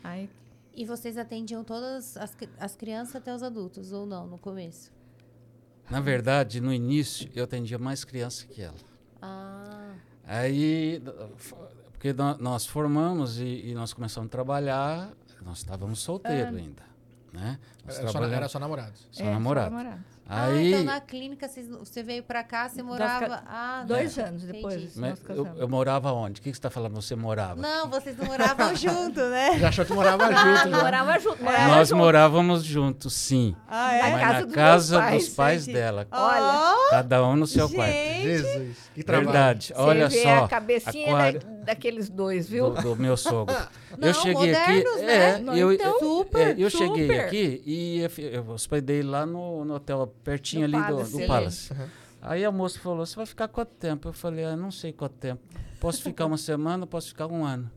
Aí, 0.06 0.30
E 0.74 0.84
vocês 0.84 1.16
atendiam 1.16 1.64
todas 1.64 2.16
as, 2.18 2.36
as 2.60 2.76
crianças 2.76 3.16
até 3.16 3.34
os 3.34 3.42
adultos, 3.42 3.92
ou 3.92 4.04
não, 4.06 4.26
no 4.26 4.36
começo? 4.38 4.92
Na 5.90 6.00
verdade, 6.00 6.60
no 6.60 6.70
início, 6.72 7.30
eu 7.34 7.44
atendia 7.44 7.78
mais 7.78 8.04
criança 8.04 8.44
que 8.46 8.60
ela. 8.60 8.74
Ah, 9.22 9.94
Aí, 10.24 11.02
porque 11.92 12.12
nó- 12.12 12.36
nós 12.38 12.66
formamos 12.66 13.38
e, 13.40 13.68
e 13.70 13.74
nós 13.74 13.92
começamos 13.94 14.26
a 14.28 14.30
trabalhar, 14.30 15.12
nós 15.42 15.58
estávamos 15.58 16.00
solteiros 16.00 16.54
Ah. 16.54 16.58
ainda, 16.58 16.82
né? 17.32 17.58
Nós 17.84 17.98
Era 17.98 18.08
só, 18.10 18.24
era 18.24 18.48
só 18.48 18.58
namorados. 18.58 19.08
só 19.10 19.24
é, 19.24 19.30
namorado. 19.32 19.70
namorado. 19.74 20.04
Ah, 20.28 20.46
Aí, 20.46 20.72
então 20.72 20.84
na 20.84 21.00
clínica 21.00 21.48
vocês- 21.48 21.68
você 21.68 22.02
veio 22.02 22.22
pra 22.22 22.42
cá, 22.42 22.68
você 22.68 22.82
morava. 22.82 23.28
ca- 23.28 23.42
Ah, 23.46 23.84
Dois 23.86 24.14
tá. 24.14 24.24
anos 24.24 24.42
depois. 24.42 24.96
Mas 24.96 25.20
eu, 25.28 25.46
eu 25.56 25.68
morava 25.68 26.12
onde? 26.12 26.40
O 26.40 26.42
que, 26.42 26.50
que 26.50 26.56
você 26.56 26.58
está 26.58 26.68
falando? 26.70 26.94
Você 26.96 27.14
morava? 27.14 27.54
Não, 27.60 27.88
vocês 27.88 28.16
não 28.16 28.26
moravam 28.26 28.74
junto, 28.74 29.20
né? 29.20 29.58
Já 29.58 29.68
achou 29.68 29.84
que 29.84 29.92
morava 29.92 30.24
junto, 30.26 30.70
já. 30.70 30.82
Morava 30.82 31.18
junto, 31.20 31.42
morava 31.44 31.68
Nós 31.76 31.88
junto. 31.88 31.98
morávamos 31.98 32.64
juntos, 32.64 33.12
sim. 33.14 33.54
Ah, 33.68 33.98
Na 34.02 34.08
mas 34.10 34.20
casa 34.20 34.32
na 34.40 34.44
dos 34.46 34.54
casa 34.54 34.98
pais, 34.98 35.24
dos 35.26 35.34
pais 35.34 35.64
gente. 35.64 35.74
dela. 35.74 36.06
Olha, 36.10 36.76
Cada 36.90 37.24
um 37.24 37.36
no 37.36 37.46
seu 37.46 37.68
quarto. 37.70 37.92
Gente, 37.92 38.22
Jesus, 38.22 38.76
que 38.94 39.02
trabalho. 39.04 39.26
Verdade. 39.30 39.66
Você 39.68 39.74
Olha 39.80 40.08
vê 40.08 40.22
só. 40.22 40.44
a 40.44 40.48
cabecinha 40.48 41.06
aquário 41.06 41.40
da- 41.40 41.64
daqueles 41.66 42.08
dois, 42.08 42.48
viu? 42.48 42.70
do, 42.70 42.82
do 42.82 42.96
meu 42.96 43.16
sogro. 43.16 43.54
Não, 43.96 44.08
eu 44.08 44.14
cheguei 44.14 44.34
modernos, 44.34 44.92
aqui. 44.94 45.02
né? 45.06 45.30
É, 45.30 45.38
Não, 45.38 45.56
eu, 45.56 45.72
então, 45.72 45.98
super, 45.98 46.48
é, 46.48 46.54
eu 46.58 46.68
cheguei 46.68 47.06
super. 47.06 47.20
aqui 47.20 47.62
e 47.64 48.00
eu, 48.32 48.50
hospedei 48.50 49.02
lá 49.02 49.24
no, 49.24 49.64
no 49.64 49.74
hotel 49.74 50.12
pertinho 50.26 50.66
No 50.68 50.76
ali 50.76 50.86
Palace, 50.86 51.10
do, 51.10 51.16
do 51.16 51.18
ali. 51.18 51.26
Palace. 51.28 51.72
Uhum. 51.72 51.88
Aí 52.20 52.44
a 52.44 52.50
moça 52.50 52.78
falou: 52.80 53.06
Você 53.06 53.14
vai 53.14 53.26
ficar 53.26 53.46
quanto 53.48 53.70
tempo? 53.70 54.08
Eu 54.08 54.12
falei: 54.12 54.44
ah, 54.44 54.56
Não 54.56 54.70
sei 54.72 54.92
quanto 54.92 55.14
tempo. 55.14 55.40
Posso 55.80 56.02
ficar 56.02 56.26
uma 56.26 56.36
semana, 56.36 56.86
posso 56.86 57.08
ficar 57.08 57.28
um 57.28 57.44
ano. 57.44 57.70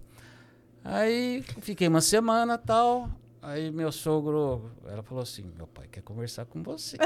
Aí 0.84 1.44
fiquei 1.62 1.88
uma 1.88 2.02
semana 2.02 2.58
tal. 2.58 3.10
Aí 3.42 3.70
meu 3.72 3.92
sogro, 3.92 4.72
ela 4.88 5.04
falou 5.04 5.22
assim: 5.22 5.44
Meu 5.56 5.68
pai 5.68 5.88
quer 5.92 6.02
conversar 6.02 6.46
com 6.46 6.64
você. 6.64 6.98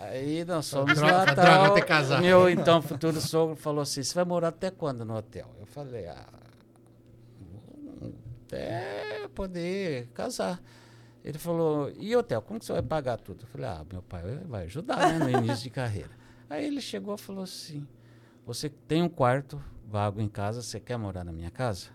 Aí 0.00 0.44
nós 0.44 0.70
fomos 0.70 0.94
Droga, 0.94 1.12
lá 1.12 1.24
droga, 1.24 1.74
tal. 1.74 1.84
casado. 1.84 2.22
Meu 2.22 2.48
então 2.48 2.80
futuro 2.80 3.20
sogro 3.20 3.56
falou 3.56 3.82
assim: 3.82 4.02
Você 4.02 4.14
vai 4.14 4.24
morar 4.24 4.48
até 4.48 4.70
quando 4.70 5.04
no 5.04 5.16
hotel? 5.16 5.48
Eu 5.58 5.66
falei: 5.66 6.06
Ah, 6.06 6.26
até 8.46 9.28
poder 9.34 10.08
casar. 10.14 10.60
Ele 11.24 11.38
falou, 11.38 11.90
e 11.96 12.14
hotel, 12.16 12.40
como 12.40 12.58
que 12.58 12.64
você 12.64 12.72
vai 12.72 12.82
pagar 12.82 13.18
tudo? 13.18 13.42
Eu 13.42 13.48
falei, 13.48 13.66
ah, 13.66 13.84
meu 13.90 14.02
pai 14.02 14.22
vai 14.46 14.64
ajudar, 14.64 14.96
né, 15.12 15.18
no 15.18 15.30
início 15.44 15.64
de 15.64 15.70
carreira. 15.70 16.10
Aí 16.48 16.64
ele 16.64 16.80
chegou 16.80 17.14
e 17.14 17.18
falou 17.18 17.44
assim, 17.44 17.86
você 18.46 18.68
tem 18.68 19.02
um 19.02 19.08
quarto 19.08 19.62
vago 19.86 20.20
em 20.20 20.28
casa, 20.28 20.62
você 20.62 20.80
quer 20.80 20.96
morar 20.96 21.24
na 21.24 21.32
minha 21.32 21.50
casa? 21.50 21.88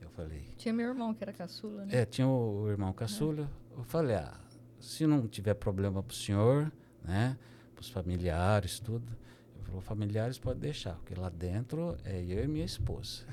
Eu 0.00 0.08
falei, 0.10 0.54
Tinha 0.56 0.72
meu 0.72 0.88
irmão, 0.88 1.12
que 1.12 1.22
era 1.22 1.32
caçula, 1.32 1.84
né? 1.84 2.00
é, 2.00 2.04
tinha 2.06 2.26
o, 2.26 2.62
o 2.62 2.70
irmão 2.70 2.92
caçula. 2.92 3.50
Eu 3.76 3.84
falei, 3.84 4.16
ah, 4.16 4.40
se 4.80 5.06
não 5.06 5.26
tiver 5.26 5.54
problema 5.54 6.02
pro 6.02 6.16
senhor, 6.16 6.72
né, 7.04 7.36
pros 7.74 7.90
familiares, 7.90 8.78
tudo. 8.80 9.12
Ele 9.56 9.64
falou, 9.64 9.80
familiares 9.80 10.38
pode 10.38 10.60
deixar, 10.60 10.94
porque 10.96 11.14
lá 11.14 11.28
dentro 11.28 11.96
é 12.04 12.22
eu 12.22 12.44
e 12.44 12.48
minha 12.48 12.64
esposa. 12.64 13.24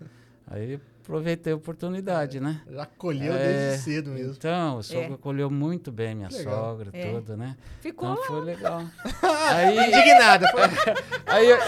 Aí 0.46 0.80
aproveitei 1.02 1.52
a 1.52 1.56
oportunidade, 1.56 2.38
né? 2.40 2.60
Já 2.68 2.86
colheu 2.86 3.32
É, 3.32 3.38
desde 3.38 3.84
cedo 3.84 4.10
mesmo. 4.10 4.34
Então, 4.34 4.78
o 4.78 4.82
sogro 4.82 5.12
É. 5.12 5.14
acolheu 5.14 5.50
muito 5.50 5.90
bem 5.90 6.14
minha 6.14 6.28
legal. 6.28 6.54
sogra, 6.76 6.90
É. 6.92 7.12
tudo, 7.12 7.36
né? 7.36 7.56
Ficou 7.80 8.12
Então 8.12 8.24
foi 8.24 8.40
legal. 8.42 8.82
aí, 9.54 9.86
Indignada. 9.88 10.48
Foi- 10.50 10.60
aí 11.26 11.48
eu- 11.48 11.58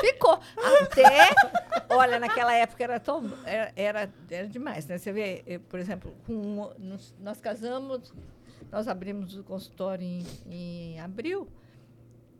Ficou. 0.00 0.40
Até, 0.82 1.30
olha, 1.88 2.18
naquela 2.18 2.52
época 2.54 2.82
era 2.82 2.98
tão. 3.00 3.32
Era, 3.44 3.72
era, 3.76 4.12
era 4.30 4.48
demais, 4.48 4.86
né? 4.86 4.98
Você 4.98 5.12
vê, 5.12 5.42
eu, 5.46 5.60
por 5.60 5.78
exemplo, 5.78 6.12
com, 6.26 6.72
nós, 6.78 7.14
nós 7.20 7.40
casamos, 7.40 8.12
nós 8.72 8.88
abrimos 8.88 9.36
o 9.36 9.44
consultório 9.44 10.04
em, 10.04 10.26
em 10.50 11.00
abril 11.00 11.48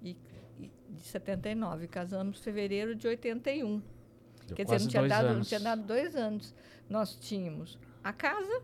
e, 0.03 0.17
e 0.59 0.71
de 0.91 1.05
79, 1.05 1.87
casamos 1.87 2.39
em 2.41 2.43
fevereiro 2.43 2.95
de 2.95 3.07
81. 3.07 3.81
Deu 4.47 4.57
Quer 4.57 4.65
dizer, 4.65 4.81
não 4.81 4.89
tinha, 4.89 5.09
dado, 5.09 5.35
não 5.35 5.41
tinha 5.43 5.61
dado 5.61 5.83
dois 5.83 6.15
anos. 6.17 6.55
Nós 6.89 7.17
tínhamos 7.17 7.79
a 8.03 8.13
casa, 8.13 8.63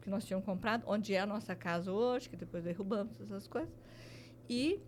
que 0.00 0.08
nós 0.10 0.24
tínhamos 0.24 0.46
comprado, 0.46 0.84
onde 0.86 1.14
é 1.14 1.20
a 1.20 1.26
nossa 1.26 1.54
casa 1.54 1.92
hoje, 1.92 2.28
que 2.28 2.36
depois 2.36 2.64
derrubamos 2.64 3.20
essas 3.20 3.46
coisas. 3.46 3.70
E 4.48 4.80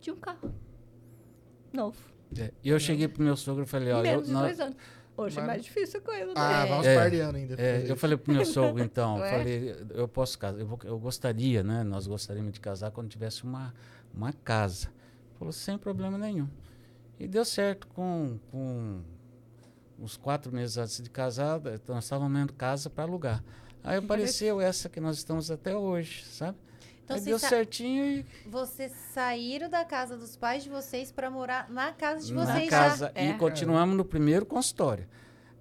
tinha 0.00 0.14
um 0.14 0.18
carro 0.18 0.54
novo. 1.72 1.98
É, 2.38 2.52
E 2.62 2.68
eu 2.68 2.78
cheguei 2.78 3.08
pro 3.08 3.22
meu 3.22 3.36
sogro 3.36 3.64
e 3.64 3.66
falei, 3.66 3.92
olha, 3.92 4.08
eu, 4.08 4.12
menos 4.12 4.26
de 4.26 4.32
nós- 4.32 4.42
dois 4.44 4.60
anos. 4.60 4.76
Hoje 5.16 5.36
é 5.36 5.40
Mas- 5.40 5.46
mais 5.48 5.64
difícil 5.64 6.00
a 6.00 6.02
coisa, 6.02 6.26
né? 6.26 6.32
Ah, 6.36 6.64
vamos 6.64 6.86
É. 6.86 6.94
par 6.96 7.10
de 7.10 7.18
ano 7.20 7.36
ainda. 7.36 7.54
É, 7.60 7.84
eu 7.90 7.96
falei 7.96 8.16
pro 8.16 8.32
meu 8.32 8.44
sogro, 8.46 8.82
então, 8.82 9.18
Não 9.18 9.24
é? 9.26 9.30
falei, 9.30 9.76
eu 9.90 10.08
posso 10.08 10.38
casar, 10.38 10.58
eu, 10.60 10.66
vou- 10.66 10.78
eu 10.84 10.98
gostaria, 10.98 11.62
né? 11.62 11.82
Nós 11.82 12.06
gostaríamos 12.06 12.52
de 12.52 12.60
casar 12.60 12.90
quando 12.90 13.08
tivesse 13.08 13.44
uma, 13.44 13.74
uma 14.14 14.32
casa. 14.32 14.88
Falou, 15.38 15.52
sem 15.52 15.76
problema 15.76 16.16
nenhum. 16.16 16.48
E 17.18 17.26
deu 17.28 17.44
certo 17.44 17.86
com, 17.88 18.38
com 18.50 19.02
uns 20.00 20.16
quatro 20.16 20.52
meses 20.52 20.78
antes 20.78 21.00
de 21.02 21.10
casar, 21.10 21.60
eh, 21.66 21.78
nós 21.88 22.04
estávamos 22.04 22.38
vendo 22.38 22.52
casa 22.54 22.88
para 22.88 23.04
alugar. 23.04 23.42
Aí 23.84 23.98
apareceu 23.98 24.60
essa 24.60 24.88
que 24.88 25.00
nós 25.00 25.16
estamos 25.18 25.50
até 25.50 25.76
hoje, 25.76 26.24
sabe? 26.26 26.56
Então, 27.04 27.16
Aí 27.16 27.22
deu 27.24 27.38
certinho 27.38 28.04
e 28.04 28.26
Vocês 28.48 28.92
saíram 29.12 29.68
da 29.68 29.84
casa 29.84 30.16
dos 30.16 30.36
pais 30.36 30.62
de 30.62 30.68
vocês 30.70 31.10
para 31.10 31.28
morar 31.30 31.68
na 31.68 31.92
casa 31.92 32.24
de 32.24 32.32
na 32.32 32.44
vocês 32.44 32.70
casa 32.70 33.10
É. 33.14 33.30
e 33.30 33.34
continuamos 33.34 33.96
no 33.96 34.04
primeiro 34.04 34.46
consultório. 34.46 35.06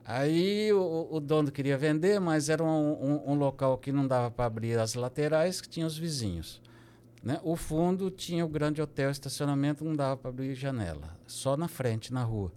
Aí 0.05 0.71
o, 0.73 1.07
o 1.11 1.19
dono 1.19 1.51
queria 1.51 1.77
vender, 1.77 2.19
mas 2.19 2.49
era 2.49 2.63
um, 2.63 2.91
um- 2.93 3.31
um 3.31 3.35
local 3.35 3.77
que 3.77 3.91
não 3.91 4.07
dava 4.07 4.31
para 4.31 4.45
abrir 4.45 4.77
as 4.79 4.95
laterais, 4.95 5.61
que 5.61 5.69
tinha 5.69 5.85
os 5.85 5.97
vizinhos. 5.97 6.61
Né? 7.23 7.39
O 7.43 7.55
fundo 7.55 8.09
tinha 8.09 8.45
o 8.45 8.49
grande 8.49 8.81
hotel, 8.81 9.11
estacionamento, 9.11 9.83
não 9.83 9.95
dava 9.95 10.17
para 10.17 10.29
abrir 10.29 10.55
janela, 10.55 11.15
só 11.27 11.55
na 11.57 11.67
frente, 11.67 12.13
na 12.13 12.23
rua. 12.23 12.51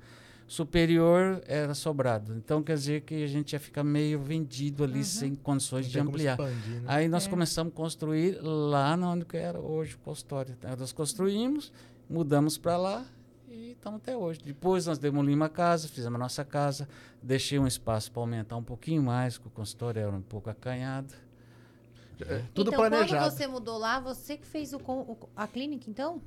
Superior 0.52 1.42
era 1.46 1.72
sobrado, 1.74 2.34
então 2.36 2.62
quer 2.62 2.74
dizer 2.76 3.00
que 3.00 3.24
a 3.24 3.26
gente 3.26 3.54
ia 3.54 3.58
ficar 3.58 3.82
meio 3.82 4.20
vendido 4.20 4.84
ali, 4.84 5.02
sem 5.02 5.34
condições 5.34 5.86
de 5.86 5.98
ampliar. 5.98 6.32
Expandir, 6.38 6.80
né? 6.82 6.84
Aí 6.88 7.08
nós 7.08 7.26
É. 7.26 7.30
começamos 7.30 7.72
a 7.72 7.74
construir 7.76 8.38
lá 8.42 8.94
na 8.94 9.08
onde 9.12 9.24
que 9.24 9.38
era 9.38 9.58
hoje 9.58 9.94
o 9.94 9.98
consultório. 10.00 10.54
Então, 10.58 10.76
Nós 10.76 10.92
construímos, 10.92 11.72
mudamos 12.06 12.58
para 12.58 12.76
lá 12.76 13.06
e 13.48 13.70
estamos 13.70 14.00
até 14.02 14.14
hoje. 14.14 14.40
Depois 14.44 14.84
nós 14.84 14.98
demolimos 14.98 15.46
a 15.46 15.48
casa, 15.48 15.88
fizemos 15.88 16.16
a 16.16 16.18
nossa 16.22 16.44
casa, 16.44 16.86
deixei 17.22 17.58
um 17.58 17.66
espaço 17.66 18.12
para 18.12 18.20
aumentar 18.20 18.56
um 18.58 18.62
pouquinho 18.62 19.02
mais, 19.02 19.38
porque 19.38 19.48
o 19.48 19.52
consultório 19.52 20.00
era 20.02 20.10
um 20.14 20.20
pouco 20.20 20.50
acanhado. 20.50 21.14
É, 22.20 22.42
tudo 22.52 22.68
então, 22.68 22.78
planejado. 22.78 23.24
quando 23.24 23.30
você 23.38 23.46
mudou 23.46 23.78
lá, 23.78 23.98
você 23.98 24.36
que 24.36 24.46
fez 24.46 24.74
o, 24.74 24.76
o- 24.76 25.16
a 25.34 25.48
clínica, 25.48 25.88
então? 25.88 26.20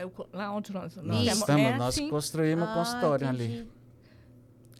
É 0.00 0.08
lá 0.32 0.50
onde 0.52 0.72
nós, 0.72 0.96
nós 0.96 1.04
Nós, 1.04 1.26
estamos, 1.38 1.62
é 1.62 1.76
nós 1.76 1.88
assim. 1.94 2.08
construímos 2.10 2.68
o 2.68 2.72
consultório 2.74 3.26
Ah, 3.26 3.30
ali. 3.30 3.44
entendi. 3.44 3.68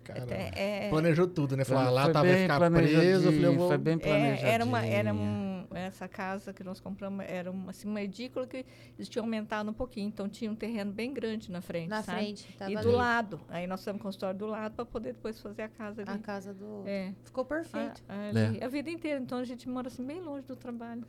Caramba. 0.04 0.33
É, 0.35 0.87
é- 0.87 0.88
Planejou 0.88 1.26
tudo, 1.26 1.54
né? 1.54 1.64
Falou, 1.66 1.83
ah, 1.83 1.90
lá 1.90 2.04
Foi 2.04 2.12
tá, 2.14 2.22
vai 2.22 2.35
ficar 2.42 2.70
preso. 2.70 3.24
Falei, 3.24 3.44
eu 3.44 3.54
vou... 3.54 3.68
Foi 3.68 3.76
bem 3.76 3.94
É, 3.96 3.98
planejadinho. 3.98 4.48
era 4.48 4.64
uma, 4.64 4.87
era 4.87 5.12
um, 5.12 5.66
essa 5.70 6.09
casa 6.09 6.50
que 6.50 6.64
nós 6.64 6.81
compramos 6.81 7.26
era 7.28 7.50
uma, 7.50 7.68
assim, 7.72 7.87
uma 7.87 8.00
edícula 8.00 8.46
que 8.46 8.64
eles 8.96 9.07
tinham 9.07 9.26
aumentado 9.26 9.68
um 9.68 9.72
pouquinho, 9.74 10.09
então 10.09 10.26
tinha 10.26 10.50
um 10.50 10.54
terreno 10.54 10.90
bem 10.92 11.12
grande 11.12 11.52
na 11.52 11.61
frente, 11.61 11.90
Na 11.90 12.02
sabe? 12.02 12.18
frente. 12.20 12.50
Tava 12.57 12.70
E 12.70 12.76
ali, 12.78 12.87
do 12.87 12.90
lado, 12.92 13.38
aí 13.50 13.66
nós 13.66 13.81
fizemos 13.81 14.00
consultório 14.00 14.38
do 14.38 14.46
lado 14.46 14.72
para 14.76 14.87
poder 14.87 15.12
depois 15.12 15.38
fazer 15.42 15.61
a 15.61 15.68
casa 15.68 16.00
ali. 16.00 16.11
A 16.11 16.16
casa 16.18 16.54
do... 16.54 16.85
É. 16.87 17.12
Ficou 17.24 17.44
perfeito. 17.44 18.02
A, 18.09 18.28
ali, 18.31 18.64
a 18.64 18.68
vida 18.68 18.88
inteira, 18.90 19.20
então 19.20 19.37
a 19.37 19.44
gente 19.44 19.68
mora 19.68 19.88
assim 19.88 20.07
bem 20.07 20.22
longe 20.22 20.46
do 20.46 20.57
trabalho. 20.57 21.04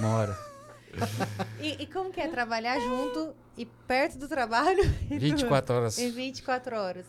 Mora. 0.00 0.38
E, 1.60 1.82
e 1.82 1.86
como 1.86 2.10
que 2.10 2.20
é 2.20 2.28
trabalhar 2.28 2.78
junto 2.80 3.34
e 3.56 3.64
perto 3.64 4.18
do 4.18 4.28
trabalho? 4.28 4.82
e 5.04 5.08
tudo? 5.08 5.20
24 5.20 5.74
horas. 5.74 5.98
Em 5.98 6.10
24 6.10 6.76
horas. 6.76 7.06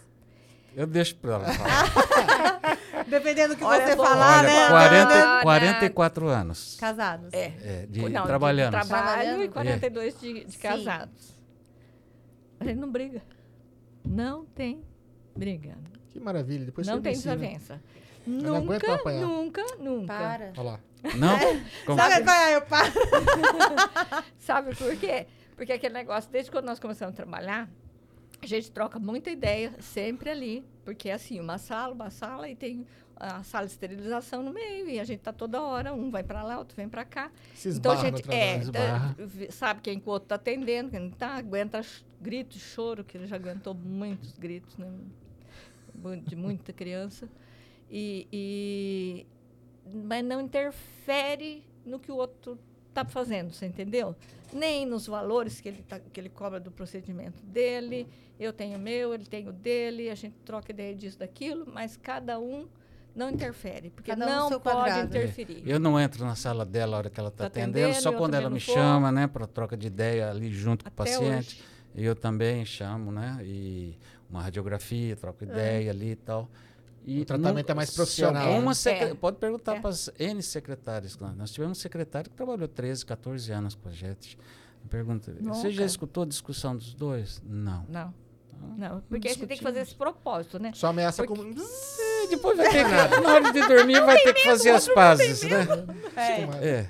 Eu 0.76 0.86
deixo 0.86 1.15
para 1.15 1.36
ela 1.36 1.54
falar. 1.54 3.06
Dependendo 3.08 3.54
do 3.54 3.58
que 3.58 3.63
Olha, 3.63 3.88
você 3.88 3.95
bom, 3.95 4.04
falar, 4.04 4.39
Olha, 4.39 4.48
né? 4.48 4.69
40, 4.69 5.13
Olha. 5.13 5.43
44 5.43 6.28
anos. 6.28 6.78
Casados. 6.78 7.34
É. 7.34 7.54
É, 7.62 7.86
de, 7.89 8.02
Não, 8.10 8.21
de- 8.21 8.28
trabalhando. 8.28 8.78
De, 8.78 8.88
trabalho 8.88 9.13
Trabalhando. 9.13 9.43
e 9.43 9.50
42 9.50 10.19
de, 10.19 10.45
de 10.45 10.52
Sim. 10.52 10.60
casados. 10.60 11.34
A 12.60 12.65
gente 12.65 12.78
não 12.78 12.91
briga. 12.91 13.21
Não 14.04 14.45
tem 14.45 14.84
briga. 15.36 15.78
Que 16.10 16.19
maravilha. 16.19 16.65
Depois 16.65 16.88
não 16.88 16.95
você 16.98 17.02
tem 17.02 17.38
me 17.38 17.60
desavença. 18.26 18.48
não 18.52 18.56
aguento 18.58 18.82
Nunca, 18.84 18.94
apanhar. 18.96 19.22
nunca, 19.28 19.66
nunca. 19.80 20.14
Para. 20.14 20.54
Olha 20.58 20.64
lá. 20.72 20.80
Não? 21.16 21.38
Como- 21.86 21.98
Sabe, 22.00 22.24
vai, 22.26 22.56
eu 22.56 22.62
paro. 22.64 22.92
Sabe 24.40 24.76
por 24.76 24.96
quê? 24.98 25.28
Porque 25.56 25.72
aquele 25.72 25.94
negócio, 25.94 26.30
desde 26.32 26.52
quando 26.52 26.66
nós 26.66 26.80
começamos 26.80 27.14
a 27.14 27.16
trabalhar, 27.16 27.70
a 28.42 28.46
gente 28.46 28.72
troca 28.72 29.00
muita 29.00 29.30
ideia 29.30 29.74
sempre 29.80 30.30
ali. 30.30 30.66
Porque 30.84 31.10
é 31.10 31.14
assim, 31.14 31.40
uma 31.40 31.58
sala, 31.58 31.94
uma 31.94 32.10
sala 32.10 32.50
e 32.50 32.56
tem 32.56 32.86
a 33.16 33.42
sala 33.44 33.66
de 33.66 33.72
esterilização 33.72 34.44
no 34.44 34.52
meio. 34.52 34.90
E 34.90 35.00
a 35.00 35.04
gente 35.04 35.20
tá 35.22 35.32
toda 35.32 35.62
hora, 35.62 35.94
um 35.94 36.10
vai 36.12 36.24
para 36.24 36.44
lá, 36.44 36.58
outro 36.60 36.76
vem 36.76 36.90
para 36.90 37.06
cá. 37.06 37.32
Se 37.56 37.70
Então 37.70 37.92
a 37.94 37.96
gente 37.96 38.22
é, 38.32 38.60
tá, 38.60 39.16
vi- 39.18 39.52
sabe 39.52 39.82
quem 39.82 40.00
que 40.00 40.08
o 40.08 40.12
outro 40.12 40.26
está 40.26 40.36
atendendo, 40.36 40.90
quem 40.92 41.00
não 41.00 41.12
tá, 41.12 41.30
aguenta 41.36 41.82
ch- 41.82 42.04
grito 42.22 42.56
e 42.58 42.60
choro, 42.60 43.04
que 43.04 43.18
ele 43.18 43.26
já 43.28 43.36
aguentou 43.38 43.74
muitos 43.74 44.34
gritos, 44.38 44.76
né? 44.78 44.88
De 46.26 46.36
muita 46.36 46.74
criança. 46.74 47.28
E, 47.89 48.28
e- 48.32 49.26
mas 50.08 50.24
não 50.26 50.41
interfere 50.41 51.63
no 51.86 52.00
que 52.00 52.12
o 52.12 52.15
outro 52.15 52.58
está 52.89 53.06
fazendo, 53.06 53.52
você 53.54 53.65
entendeu? 53.65 54.15
Nem 54.54 54.86
nos 54.86 55.06
valores 55.08 55.60
que 55.60 55.67
ele, 55.69 55.84
tá, 55.84 56.00
que 56.00 56.19
ele 56.19 56.30
cobra 56.30 56.60
do 56.60 56.71
procedimento 56.71 57.43
dele. 57.43 58.08
Eu 58.39 58.52
tenho 58.54 58.78
o 58.78 58.82
meu, 58.82 59.13
ele 59.13 59.26
tem 59.26 59.48
o 59.48 59.52
dele, 59.54 60.10
a 60.10 60.15
gente 60.15 60.36
troca 60.45 60.71
ideia 60.71 60.95
disso, 60.95 61.19
daquilo, 61.19 61.65
mas 61.71 61.98
cada 61.98 62.39
um 62.39 62.67
não 63.15 63.30
interfere, 63.30 63.89
porque 63.89 64.12
Cada 64.12 64.26
um 64.26 64.30
não 64.30 64.48
seu 64.50 64.60
pode 64.60 64.78
quadrado. 64.78 65.08
interferir. 65.08 65.63
Eu 65.65 65.80
não 65.80 66.00
entro 66.00 66.26
na 66.26 66.36
sala 66.36 66.65
dela 66.65 66.95
a 66.95 67.00
hora 67.00 67.10
que 67.10 67.19
ela 67.19 67.30
está 67.30 67.43
Tá 67.43 67.48
atendendo, 67.48 67.78
atendendo, 67.91 68.02
só 68.02 68.12
quando 68.13 68.34
ela 68.34 68.50
me 68.50 68.60
vou. 68.60 68.76
chama, 68.76 69.12
né, 69.12 69.28
para 69.28 69.45
troca 69.48 69.78
de 69.78 69.88
ideia 69.88 70.30
ali 70.30 70.52
junto 70.52 70.84
com 70.84 70.89
o 70.89 70.93
Até 70.93 71.12
paciente. 71.12 71.62
hoje. 71.62 71.63
E 71.95 72.04
eu 72.04 72.13
também 72.15 72.65
chamo, 72.65 73.10
né, 73.12 73.38
e 73.41 73.98
uma 74.30 74.41
radiografia, 74.41 75.15
troco 75.15 75.43
ideia 75.45 75.91
ali 75.91 76.12
e 76.12 76.15
tal. 76.15 76.50
E 77.08 77.22
O 77.22 77.26
tratamento 77.26 77.58
nunca- 77.58 77.72
é 77.72 77.76
mais 77.76 77.91
profissional. 77.94 78.48
alguma 78.48 78.72
É, 78.72 78.76
secre- 78.76 79.10
é. 79.12 79.13
Pode 79.13 79.38
perguntar 79.38 79.76
É. 79.76 79.80
para 79.80 79.89
as 79.91 80.10
N 80.18 80.41
secretárias. 80.41 81.15
Nós 81.38 81.52
tivemos 81.52 81.78
um 81.78 81.82
secretário 81.82 82.30
que 82.32 82.36
trabalhou 82.36 82.68
13, 82.68 83.06
14 83.06 83.52
anos 83.52 83.76
com 83.76 83.88
a 83.89 83.91
gente. 83.91 84.38
Pergunta, 84.89 85.32
você 85.41 85.70
já 85.72 85.82
Nunca. 85.82 85.86
escutou 85.86 86.24
a 86.24 86.26
discussão 86.26 86.76
dos 86.76 86.94
dois? 86.94 87.41
Não. 87.46 87.86
Não, 87.89 88.13
Então, 88.58 88.76
não. 88.78 89.02
Porque 89.02 89.28
a 89.28 89.34
gente 89.34 89.46
tem 89.46 89.58
que 89.58 89.63
fazer 89.63 89.80
esse 89.82 89.94
propósito, 89.96 90.58
né? 90.60 90.72
Só 90.74 90.88
ameaça 90.88 91.24
Porque- 91.24 91.41
como... 91.41 91.54
E 91.54 92.28
depois 92.30 92.58
vai 92.58 92.70
ter 92.72 92.86
que, 92.86 92.91
na 93.22 93.34
hora 93.34 93.52
de 93.52 93.68
dormir, 93.68 94.00
vai 94.04 94.18
ter 94.22 94.34
que 94.34 94.44
fazer 94.44 94.70
as 94.72 94.88
pazes, 94.88 95.44
né? 95.44 95.68
É. 96.15 96.68
É. 96.68 96.89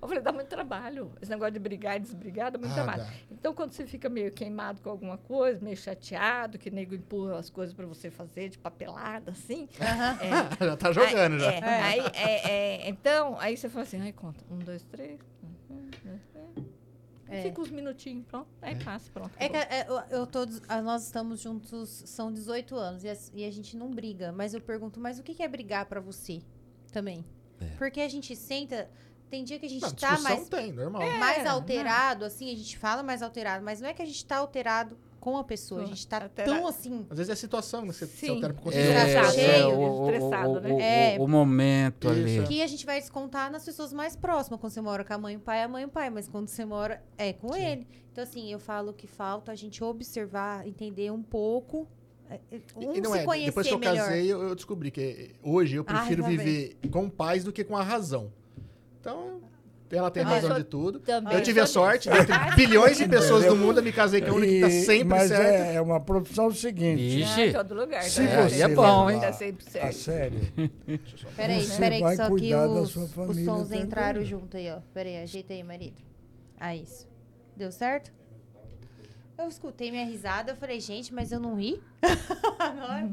Eu 0.00 0.06
falei, 0.08 0.22
dá 0.22 0.30
muito 0.32 0.48
trabalho. 0.48 1.12
Esse 1.20 1.30
negócio 1.30 1.52
de 1.52 1.58
brigar 1.58 1.96
e 1.96 2.00
desbrigar 2.00 2.50
dá 2.52 2.58
muito 2.58 2.70
Ah, 2.72 2.74
trabalho. 2.74 3.02
dá. 3.04 3.10
Então, 3.30 3.52
quando 3.54 3.72
você 3.72 3.86
fica 3.86 4.08
meio 4.08 4.30
queimado 4.32 4.80
com 4.80 4.90
alguma 4.90 5.18
coisa, 5.18 5.60
meio 5.64 5.76
chateado, 5.76 6.58
que 6.58 6.70
nego 6.70 6.94
empurra 6.94 7.38
as 7.38 7.50
coisas 7.50 7.74
para 7.74 7.86
você 7.86 8.10
fazer 8.10 8.48
de 8.48 8.58
papelada, 8.58 9.32
assim. 9.32 9.68
é, 9.80 10.64
já 10.64 10.76
tá 10.76 10.92
jogando, 10.92 11.34
aí, 11.34 11.40
já. 11.40 11.52
é, 11.52 11.82
aí, 11.82 12.00
é, 12.14 12.50
é, 12.50 12.88
então, 12.88 13.36
aí 13.40 13.56
você 13.56 13.68
fala 13.68 13.82
assim, 13.82 14.00
ai, 14.00 14.12
conta. 14.12 14.44
Um, 14.50 14.58
dois, 14.58 14.82
três. 14.84 15.18
um, 15.70 15.76
dois, 16.04 16.20
três. 16.32 16.68
Aí 17.30 17.38
É. 17.40 17.42
Fica 17.42 17.60
uns 17.60 17.70
minutinhos, 17.70 18.24
pronto. 18.26 18.48
Aí 18.62 18.74
passa, 18.82 19.10
pronto. 19.12 19.30
É 19.36 19.48
que 19.50 19.56
é, 19.56 19.84
eu, 19.86 20.20
eu 20.20 20.26
tô, 20.26 20.46
ah, 20.66 20.80
nós 20.80 21.04
estamos 21.04 21.40
juntos, 21.40 22.04
são 22.06 22.32
18 22.32 22.74
anos 22.74 23.04
e, 23.04 23.08
as- 23.10 23.30
e 23.34 23.44
a 23.44 23.50
gente 23.50 23.76
não 23.76 23.90
briga. 23.90 24.32
Mas 24.32 24.54
eu 24.54 24.60
pergunto, 24.62 24.98
mas 24.98 25.18
o 25.18 25.22
que 25.22 25.42
é 25.42 25.46
brigar 25.48 25.84
pra 25.84 26.00
você 26.00 26.40
também? 26.90 27.22
É. 27.60 27.66
Porque 27.76 28.00
a 28.00 28.08
gente 28.08 28.34
senta, 28.34 28.88
tem 29.30 29.44
dia 29.44 29.58
que 29.58 29.66
a 29.66 29.68
gente 29.68 29.82
Não, 29.82 29.90
tá 29.92 30.18
mais, 30.20 30.48
tem, 30.48 30.72
normal. 30.72 31.02
mais 31.18 31.44
É, 31.44 31.48
alterado, 31.48 32.24
assim, 32.24 32.52
a 32.52 32.56
gente 32.56 32.78
fala 32.78 33.02
mais 33.02 33.22
alterado, 33.22 33.64
mas 33.64 33.80
não 33.80 33.88
é 33.88 33.92
que 33.94 34.02
a 34.02 34.06
gente 34.06 34.24
tá 34.24 34.36
alterado 34.38 34.96
com 35.20 35.36
a 35.36 35.42
pessoa, 35.44 35.82
a 35.82 35.86
gente 35.86 36.06
tá 36.06 36.22
Altera- 36.22 36.48
tão 36.48 36.66
assim. 36.66 37.04
Às 37.10 37.16
vezes 37.18 37.28
é 37.30 37.32
a 37.32 37.36
situação 37.36 37.82
que 37.82 37.88
você 37.92 38.06
se 38.06 38.16
Sim. 38.16 38.28
altera 38.30 38.54
por 38.54 38.62
conta 38.62 38.76
É, 38.76 38.82
da 38.94 39.06
Estressado, 39.06 39.30
situação. 39.32 39.52
cheio, 39.52 39.68
o, 39.78 40.00
o- 40.00 40.10
estressado, 40.10 40.50
o- 40.50 40.60
né? 40.60 40.72
o- 40.72 40.80
É. 40.80 41.16
o 41.18 41.28
momento 41.28 42.08
ali. 42.08 42.36
Isso, 42.38 42.46
Que 42.46 42.62
a 42.62 42.66
gente 42.66 42.86
vai 42.86 43.00
descontar 43.00 43.50
nas 43.50 43.64
pessoas 43.64 43.92
mais 43.92 44.14
próximas. 44.16 44.60
Quando 44.60 44.72
você 44.72 44.80
mora 44.80 45.04
com 45.04 45.12
a 45.12 45.18
mãe 45.18 45.34
e 45.34 45.36
o 45.36 45.40
pai, 45.40 45.58
é 45.58 45.64
a 45.64 45.68
mãe 45.68 45.82
e 45.82 45.86
o 45.86 45.88
pai. 45.88 46.08
Mas 46.08 46.28
quando 46.28 46.48
você 46.48 46.64
mora, 46.64 47.02
é 47.18 47.32
com 47.32 47.52
Sim. 47.52 47.64
ele. 47.64 47.86
Então, 48.12 48.22
assim, 48.24 48.50
eu 48.52 48.58
falo 48.60 48.92
que 48.94 49.06
falta 49.08 49.50
a 49.52 49.54
gente 49.54 49.82
observar, 49.84 50.66
entender 50.66 51.10
um 51.10 51.22
pouco. 51.22 51.86
é, 52.30 52.38
é, 52.52 52.60
Um 52.76 52.94
E 52.94 53.00
não 53.00 53.12
se 53.12 53.18
é, 53.20 53.24
conhecer 53.24 53.46
depois 53.46 53.66
que 53.66 53.72
eu 53.74 53.78
melhor. 53.78 53.96
casei, 53.96 54.26
eu, 54.30 54.42
eu 54.42 54.54
descobri 54.54 54.90
que 54.90 55.34
hoje 55.42 55.76
eu 55.76 55.84
Ai, 55.86 55.96
prefiro 55.96 56.22
lá 56.22 56.28
vem. 56.28 56.36
viver 56.36 56.76
com 56.90 57.08
paz 57.08 57.42
do 57.42 57.50
que 57.52 57.64
com 57.64 57.74
a 57.76 57.82
razão. 57.82 58.30
Então, 59.00 59.40
ela 59.90 60.10
tem 60.10 60.22
razão 60.22 60.54
de 60.54 60.64
tudo. 60.64 61.00
Também 61.00 61.32
Eu 61.34 61.42
tive 61.42 61.60
a 61.60 61.66
sorte, 61.66 62.10
dentre 62.10 62.34
bilhões 62.56 62.98
de 62.98 63.06
pessoas 63.08 63.46
do 63.46 63.56
mundo, 63.56 63.78
eu 63.78 63.82
me 63.82 63.90
casei 63.92 64.20
com 64.20 64.32
a 64.32 64.34
única 64.34 64.52
que 64.52 64.60
tá 64.60 64.68
E- 64.68 64.82
sempre 64.84 65.04
mas 65.04 65.28
certa. 65.28 65.44
é, 65.44 65.74
é 65.76 65.80
uma 65.80 65.98
profissão 66.00 66.50
seguinte. 66.52 67.22
Ah, 67.24 67.40
Ixi, 67.42 67.52
todo 67.54 67.74
lugar. 67.74 68.02
Se 68.02 68.20
né? 68.20 68.34
É, 68.34 68.48
você 68.48 68.62
é 68.62 68.68
bom, 68.68 69.10
hein? 69.10 69.20
Tá 69.20 69.32
sempre 69.32 69.64
a 69.66 69.70
certo. 69.70 69.94
sério, 69.94 70.40
Peraí, 71.36 71.66
peraí, 71.78 72.02
que 72.02 72.16
só 72.16 72.34
que 72.36 72.54
os, 72.54 72.96
os 72.96 73.10
sons 73.44 73.68
também. 73.68 73.80
entraram 73.82 74.22
junto 74.24 74.56
aí, 74.58 74.70
ó. 74.70 74.78
Peraí, 74.92 75.16
ajeita 75.22 75.54
aí, 75.54 75.62
marido. 75.62 76.02
Ah, 76.60 76.74
isso. 76.76 77.08
Deu 77.56 77.72
certo? 77.72 78.12
Eu 79.38 79.46
escutei 79.48 79.90
minha 79.90 80.04
risada, 80.04 80.52
eu 80.52 80.56
falei, 80.56 80.80
gente, 80.80 81.14
mas 81.14 81.30
eu 81.32 81.38
não 81.40 81.54
ri? 81.54 81.80
Agora. 82.58 83.08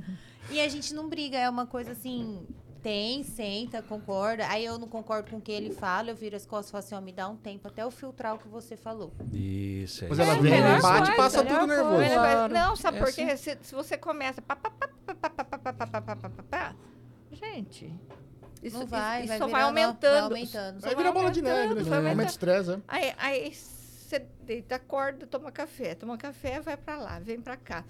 E 0.49 0.59
a 0.59 0.67
gente 0.67 0.93
não 0.93 1.07
briga, 1.07 1.37
é 1.37 1.49
uma 1.49 1.65
coisa 1.67 1.91
assim. 1.91 2.39
Tem, 2.85 3.23
senta, 3.23 3.81
concorda. 3.81 4.47
Aí 4.47 4.63
eu 4.63 4.77
não 4.77 4.87
concordo 4.87 5.31
com 5.31 5.37
o 5.37 5.41
que 5.41 5.51
ele 5.51 5.71
fala, 5.71 6.11
eu 6.11 6.15
viro 6.15 6.35
as 6.35 6.45
costas 6.45 6.67
e 6.67 6.71
falo 6.71 6.83
assim, 6.83 6.93
ó, 6.93 7.01
me 7.01 7.11
dá 7.11 7.27
um 7.27 7.35
tempo 7.35 7.67
até 7.67 7.81
eu 7.81 7.89
filtrar 7.89 8.35
o 8.35 8.37
que 8.37 8.47
você 8.47 8.77
falou. 8.77 9.11
Isso. 9.33 10.05
é 10.05 10.07
Mas 10.07 10.19
ela 10.19 10.35
vem, 10.35 10.51
melhor 10.51 10.79
bate 10.83 11.09
e 11.11 11.15
passa 11.15 11.43
tudo 11.43 11.65
nervoso. 11.65 11.95
coisa. 11.95 12.15
Mas- 12.15 12.51
Não, 12.51 12.75
sabe 12.75 12.99
É 12.99 13.03
por 13.03 13.11
quê? 13.11 13.35
Se, 13.37 13.57
se 13.59 13.73
você 13.73 13.97
começa. 13.97 14.39
pá, 14.39 14.55
pá, 14.55 14.69
pá, 14.69 14.87
pá, 14.87 15.15
pá, 15.15 15.29
pá, 15.29 15.43
pá, 15.45 15.57
pá, 15.57 15.73
pá, 15.73 15.87
pá, 15.87 16.01
pá, 16.01 16.15
pá, 16.15 16.29
pá, 16.29 16.43
pá, 16.43 16.75
Gente, 17.31 17.91
isso, 18.61 18.77
não 18.77 18.85
vai, 18.85 19.21
isso, 19.21 19.29
vai 19.29 19.37
só 19.39 19.47
vai 19.47 19.61
aumentando. 19.63 20.11
Vai 20.11 20.21
aumentando. 20.21 20.81
Só 20.81 20.87
Aí 20.89 20.95
vira 20.95 21.11
bola 21.11 21.31
de 21.31 21.41
neve, 21.41 21.73
né? 21.73 21.81
vai 21.81 21.97
Aumenta 21.97 22.29
estresse, 22.29 22.71
é. 22.71 22.79
Aí, 22.87 23.13
aí 23.17 23.51
você 23.55 24.19
deita, 24.43 24.75
acorda, 24.75 25.25
toma 25.25 25.51
café. 25.51 25.95
Toma 25.95 26.19
café, 26.19 26.61
vai 26.61 26.77
pra 26.77 26.97
lá, 26.97 27.17
vem 27.17 27.41
pra 27.41 27.57
cá. 27.57 27.83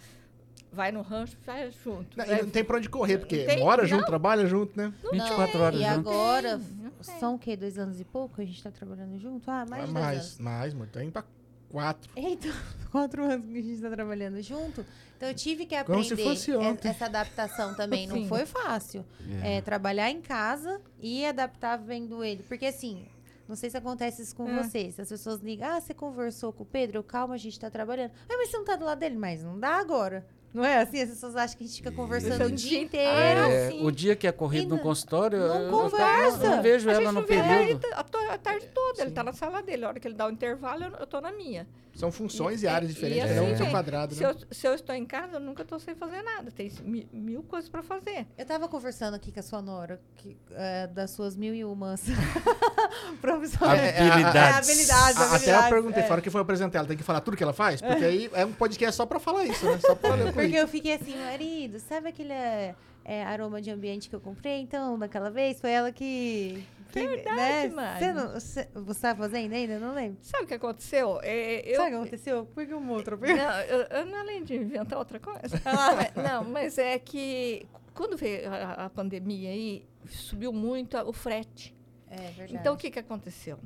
Vai 0.75 0.91
no 0.91 1.01
rancho, 1.01 1.37
vai 1.45 1.71
junto. 1.71 2.17
Não, 2.17 2.25
e 2.25 2.27
vai- 2.27 2.41
não 2.41 2.49
tem 2.49 2.63
pra 2.63 2.77
onde 2.77 2.89
correr, 2.89 3.17
porque 3.17 3.45
Tem- 3.45 3.59
mora 3.59 3.81
não. 3.83 3.89
junto, 3.89 4.05
trabalha 4.05 4.45
junto, 4.45 4.77
né? 4.77 4.93
24 5.11 5.59
horas 5.61 5.79
E 5.79 5.83
junto. 5.83 6.09
agora, 6.09 6.57
Não 6.57 6.89
tem. 6.91 7.19
são 7.19 7.35
o 7.35 7.39
quê? 7.39 7.55
Dois 7.55 7.77
anos 7.79 7.99
e 7.99 8.03
pouco? 8.03 8.41
A 8.41 8.45
gente 8.45 8.61
tá 8.61 8.69
trabalhando 8.71 9.17
junto? 9.19 9.49
Ah, 9.49 9.65
mais 9.67 9.83
dois 9.83 9.93
mais, 9.93 10.17
anos. 10.19 10.37
mais, 10.39 10.73
amor. 10.73 10.87
Tá 10.87 11.01
indo 11.03 11.11
pra 11.11 11.23
quatro. 11.69 12.11
Eita, 12.15 12.47
quatro 12.91 13.23
anos 13.23 13.45
que 13.47 13.57
a 13.57 13.61
gente 13.61 13.81
tá 13.81 13.89
trabalhando 13.89 14.41
junto. 14.41 14.85
Então 15.17 15.29
eu 15.29 15.35
tive 15.35 15.65
que 15.65 15.75
Como 15.83 15.99
aprender 15.99 16.15
se 16.17 16.23
fosse 16.23 16.51
e- 16.51 16.55
ontem. 16.57 16.89
essa 16.89 17.05
adaptação 17.05 17.73
também. 17.75 18.05
Não 18.05 18.17
Sim. 18.17 18.27
foi 18.27 18.45
fácil. 18.45 19.05
É. 19.41 19.57
É, 19.57 19.61
trabalhar 19.61 20.11
em 20.11 20.21
casa 20.21 20.81
e 20.99 21.25
adaptar 21.25 21.77
vendo 21.77 22.21
ele. 22.21 22.43
Porque 22.43 22.65
assim, 22.65 23.05
não 23.47 23.55
sei 23.55 23.69
se 23.69 23.77
acontece 23.77 24.21
isso 24.21 24.35
com 24.35 24.49
É. 24.49 24.61
vocês. 24.61 24.99
As 24.99 25.07
pessoas 25.07 25.39
ligam, 25.39 25.69
ah, 25.69 25.79
você 25.79 25.93
conversou 25.93 26.51
com 26.51 26.63
o 26.63 26.65
Pedro? 26.65 27.01
Calma, 27.01 27.35
a 27.35 27.37
gente 27.37 27.57
tá 27.57 27.69
trabalhando. 27.69 28.11
Ah, 28.29 28.35
mas 28.37 28.49
você 28.49 28.57
não 28.57 28.65
tá 28.65 28.75
do 28.75 28.83
lado 28.83 28.99
dele? 28.99 29.15
Mas 29.17 29.41
não 29.41 29.57
dá 29.57 29.79
agora. 29.79 30.25
Não 30.55 30.63
é 30.63 30.77
assim? 30.81 31.01
As 31.01 31.09
pessoas 31.09 31.35
acham 31.35 31.57
que 31.57 31.65
a 31.65 31.67
gente 31.67 31.75
fica 31.75 31.91
conversando 31.91 32.45
o 32.45 32.51
dia 32.51 32.79
Ah, 32.79 32.81
inteiro. 32.81 33.39
É, 33.41 33.71
sim. 33.71 33.85
o 33.85 33.91
dia 33.91 34.15
que 34.15 34.25
é 34.25 34.31
corrido 34.31 34.69
no 34.75 34.81
consultório, 34.81 35.37
não 35.37 35.47
eu, 35.47 35.53
eu- 35.55 35.61
eu 35.65 35.71
conversa. 35.71 36.49
não 36.49 36.61
vejo 36.63 36.89
A 36.89 36.93
ela 36.93 37.01
gente 37.01 37.13
no 37.13 37.19
não 37.19 37.27
vê 37.27 37.33
ele 37.35 37.43
período. 37.75 37.87
a, 37.93 38.33
a 38.33 38.37
tarde 38.37 38.67
toda. 38.73 39.01
Ele 39.01 39.11
tá 39.11 39.21
na 39.21 39.33
sala 39.33 39.61
dele. 39.61 39.83
A 39.83 39.89
hora 39.89 39.99
que 39.99 40.07
ele 40.07 40.15
dá 40.15 40.25
o 40.27 40.31
intervalo, 40.31 40.85
eu, 40.85 40.91
eu 40.93 41.05
tô 41.05 41.19
na 41.19 41.33
minha. 41.33 41.67
São 41.95 42.11
funções 42.11 42.61
e, 42.61 42.65
E- 42.65 42.67
áreas 42.67 42.91
e 42.91 42.93
diferentes, 42.93 43.23
assim, 43.23 43.33
cada 43.35 43.43
um 43.43 43.47
seu 43.47 43.57
gente, 43.57 43.71
quadrado, 43.71 44.13
Se 44.13 44.21
né? 44.21 44.29
eu, 44.29 44.35
se 44.51 44.67
eu 44.67 44.73
estou 44.75 44.93
em 44.93 45.05
casa, 45.05 45.37
eu 45.37 45.39
nunca 45.39 45.63
estou 45.63 45.79
sem 45.79 45.95
fazer 45.95 46.21
nada. 46.21 46.51
Tem 46.51 46.69
mi- 46.83 47.07
mil 47.11 47.41
coisas 47.43 47.69
para 47.69 47.81
fazer. 47.81 48.27
Eu 48.37 48.45
tava 48.45 48.67
conversando 48.67 49.13
aqui 49.15 49.31
com 49.31 49.39
a 49.39 49.43
sua 49.43 49.61
Nora, 49.61 49.99
que, 50.17 50.35
é, 50.51 50.87
das 50.87 51.11
suas 51.11 51.35
mil 51.37 51.55
e 51.55 51.63
umas 51.63 52.03
profissões. 53.21 53.79
É, 53.79 53.97
é, 53.97 54.09
Habilidades. 54.09 54.89
É, 54.89 55.35
Até 55.35 55.57
eu 55.65 55.69
perguntei, 55.69 56.03
é. 56.03 56.07
fora 56.07 56.21
que 56.21 56.29
foi 56.29 56.41
apresentar, 56.41 56.79
ela 56.79 56.87
tem 56.87 56.97
que 56.97 57.03
falar 57.03 57.21
tudo 57.21 57.37
que 57.37 57.43
ela 57.43 57.53
faz? 57.53 57.81
Porque 57.81 58.03
aí 58.03 58.29
é 58.33 58.45
um 58.45 58.51
podcast 58.53 58.95
só 58.95 59.05
pra 59.05 59.19
falar 59.19 59.45
isso, 59.45 59.65
né? 59.65 59.77
Só 59.79 59.95
pra 59.95 60.15
ler 60.15 60.29
o 60.29 60.33
Porque 60.33 60.55
eu 60.55 60.67
fiquei 60.67 60.93
assim, 60.93 61.15
marido, 61.17 61.79
sabe 61.79 62.09
aquele 62.09 62.33
é, 62.33 62.75
é, 63.03 63.23
aroma 63.23 63.61
de 63.61 63.71
ambiente 63.71 64.09
que 64.09 64.15
eu 64.15 64.19
comprei? 64.21 64.59
Então, 64.61 64.97
daquela 64.99 65.29
vez, 65.29 65.59
foi 65.59 65.71
ela 65.71 65.91
que. 65.91 66.63
Que 67.01 67.07
Verdade, 67.07 67.75
né? 67.75 67.97
Você, 67.99 68.13
não, 68.13 68.33
você, 68.33 68.69
você 68.73 69.01
tá 69.01 69.15
fazendo 69.15 69.53
ainda? 69.53 69.79
Não 69.79 69.93
lembro. 69.93 70.17
Sabe 70.21 70.43
o 70.43 70.47
que 70.47 70.53
aconteceu? 70.53 71.19
É, 71.21 71.61
eu, 71.69 71.75
Sabe 71.75 71.87
o 71.87 71.91
que 71.91 71.95
aconteceu? 71.97 72.45
Por 72.45 72.65
que 72.65 72.73
uma 72.73 72.93
outra 72.93 73.15
Não, 73.17 73.59
eu, 73.61 73.81
eu 73.81 74.05
não 74.05 74.19
além 74.19 74.43
de 74.43 74.55
inventar 74.55 74.97
outra 74.99 75.19
coisa. 75.19 75.61
Mas- 75.65 76.15
não, 76.15 76.43
mas 76.43 76.77
é 76.77 76.97
que 76.99 77.65
quando 77.93 78.17
veio 78.17 78.49
a, 78.51 78.85
a 78.85 78.89
pandemia 78.89 79.49
aí, 79.49 79.85
subiu 80.07 80.51
muito 80.53 80.97
a- 80.97 81.03
o 81.03 81.13
frete. 81.13 81.75
É 82.07 82.15
verdade. 82.31 82.55
Então, 82.55 82.73
o 82.73 82.77
que, 82.77 82.89
que 82.91 82.99
aconteceu? 82.99 83.57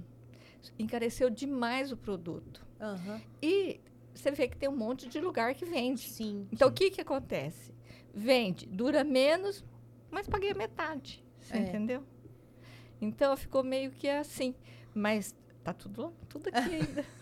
Encareceu 0.78 1.30
demais 1.30 1.92
o 1.92 1.98
produto. 1.98 2.66
Aham, 2.80 3.22
E 3.42 3.80
você 4.14 4.32
vê 4.32 4.48
que 4.48 4.58
tem 4.58 4.68
um 4.70 4.76
monte 4.76 5.08
de 5.08 5.20
lugar 5.20 5.54
que 5.56 5.66
vende. 5.66 6.02
Sim. 6.02 6.48
Então, 6.52 6.68
o 6.70 6.72
que, 6.72 6.90
que 6.90 7.02
acontece? 7.02 7.74
Vende, 8.14 8.66
dura 8.66 9.04
menos, 9.04 9.64
mas 10.12 10.28
paguei 10.28 10.52
a 10.52 10.56
metade. 10.56 11.24
Você 11.40 11.56
É. 11.58 11.60
entendeu? 11.62 12.04
Então, 13.02 13.36
ficou 13.38 13.64
meio 13.64 13.92
que 13.92 14.08
assim. 14.10 14.54
Mas 14.94 15.36
tá 15.64 15.74
tudo, 15.74 16.14
tudo 16.28 16.48
aqui 16.48 16.76
ainda. 16.76 17.06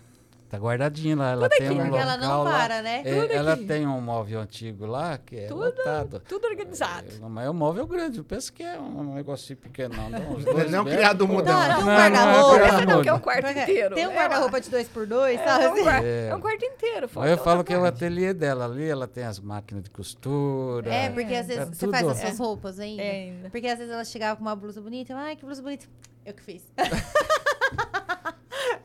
Tá 0.49 0.57
guardadinho 0.57 1.17
lá. 1.17 1.31
Ela 1.31 1.49
tem 1.49 1.69
um 1.69 1.75
Porque 1.75 1.89
local 1.89 1.99
ela 1.99 2.17
não 2.17 2.43
lá. 2.43 2.51
para, 2.51 2.81
né? 2.81 3.01
É, 3.03 3.21
Tudo 3.21 3.33
ela 3.33 3.53
aqui. 3.53 3.65
tem 3.65 3.85
um 3.85 3.99
móvel 3.99 4.39
antigo 4.39 4.85
lá 4.85 5.17
que 5.17 5.35
é 5.35 5.47
Tudo. 5.47 5.59
lotado. 5.65 6.21
tudo 6.25 6.47
organizado. 6.47 7.07
É, 7.21 7.27
mas 7.27 7.45
é 7.47 7.49
um 7.49 7.53
móvel 7.53 7.85
grande. 7.85 8.19
Eu 8.19 8.23
penso 8.23 8.53
que 8.53 8.63
é 8.63 8.79
um 8.79 9.13
negocinho 9.15 9.57
pequeno, 9.57 9.93
não. 9.95 10.09
não 10.09 10.31
uns 10.35 10.45
Não 10.71 10.79
é 10.79 10.81
um 10.81 10.85
criado 10.85 11.27
mudão. 11.27 11.53
Não, 11.53 11.65
um 11.65 11.79
Não, 11.79 11.85
não 11.85 11.91
é 11.91 11.97
guarda-roupa. 12.09 12.55
criado 12.59 12.75
Essa 12.77 12.85
não, 12.85 13.01
que 13.03 13.09
é 13.09 13.13
um 13.13 13.19
quarto 13.19 13.49
inteiro. 13.49 13.95
Tem 13.95 14.07
um 14.07 14.11
É 14.11 14.15
guarda-roupa 14.15 14.61
de 14.61 14.69
dois 14.69 14.87
por 14.87 15.05
dois, 15.05 15.37
É, 15.39 15.43
sabe? 15.43 15.63
é 15.65 15.69
um 15.69 15.83
quarto, 15.83 16.05
É. 16.05 16.27
é 16.29 16.35
um 16.35 16.39
quarto 16.39 16.65
inteiro. 16.65 17.09
Mas 17.13 17.31
eu 17.31 17.37
falo 17.39 17.63
que 17.65 17.73
é 17.73 17.77
o 17.77 17.83
ateliê 17.85 18.33
dela 18.33 18.65
ali, 18.65 18.87
ela 18.87 19.05
tem 19.07 19.25
as 19.25 19.39
máquinas 19.41 19.83
de 19.83 19.89
costura. 19.89 20.89
É, 20.89 21.09
porque 21.09 21.35
às 21.35 21.47
vezes 21.47 21.63
É 21.63 21.65
você 21.65 21.87
faz 21.89 22.03
tudo. 22.03 22.11
as 22.13 22.19
suas 22.19 22.39
roupas 22.39 22.79
ainda. 22.79 23.03
É. 23.03 23.33
Porque 23.51 23.67
às 23.67 23.77
vezes 23.77 23.93
ela 23.93 24.05
chegava 24.05 24.37
com 24.37 24.43
uma 24.43 24.55
blusa 24.55 24.79
bonita, 24.79 25.13
ai, 25.13 25.35
que 25.35 25.45
blusa 25.45 25.61
bonita. 25.61 25.85
Eu 26.25 26.33
que 26.33 26.41
fiz. 26.41 26.61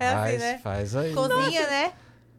é 0.02 0.08
assim, 0.08 0.16
faz, 0.20 0.38
né? 0.40 0.58
faz 0.62 0.96
aí. 0.96 1.14
Cozinha, 1.14 1.66
né? 1.68 1.92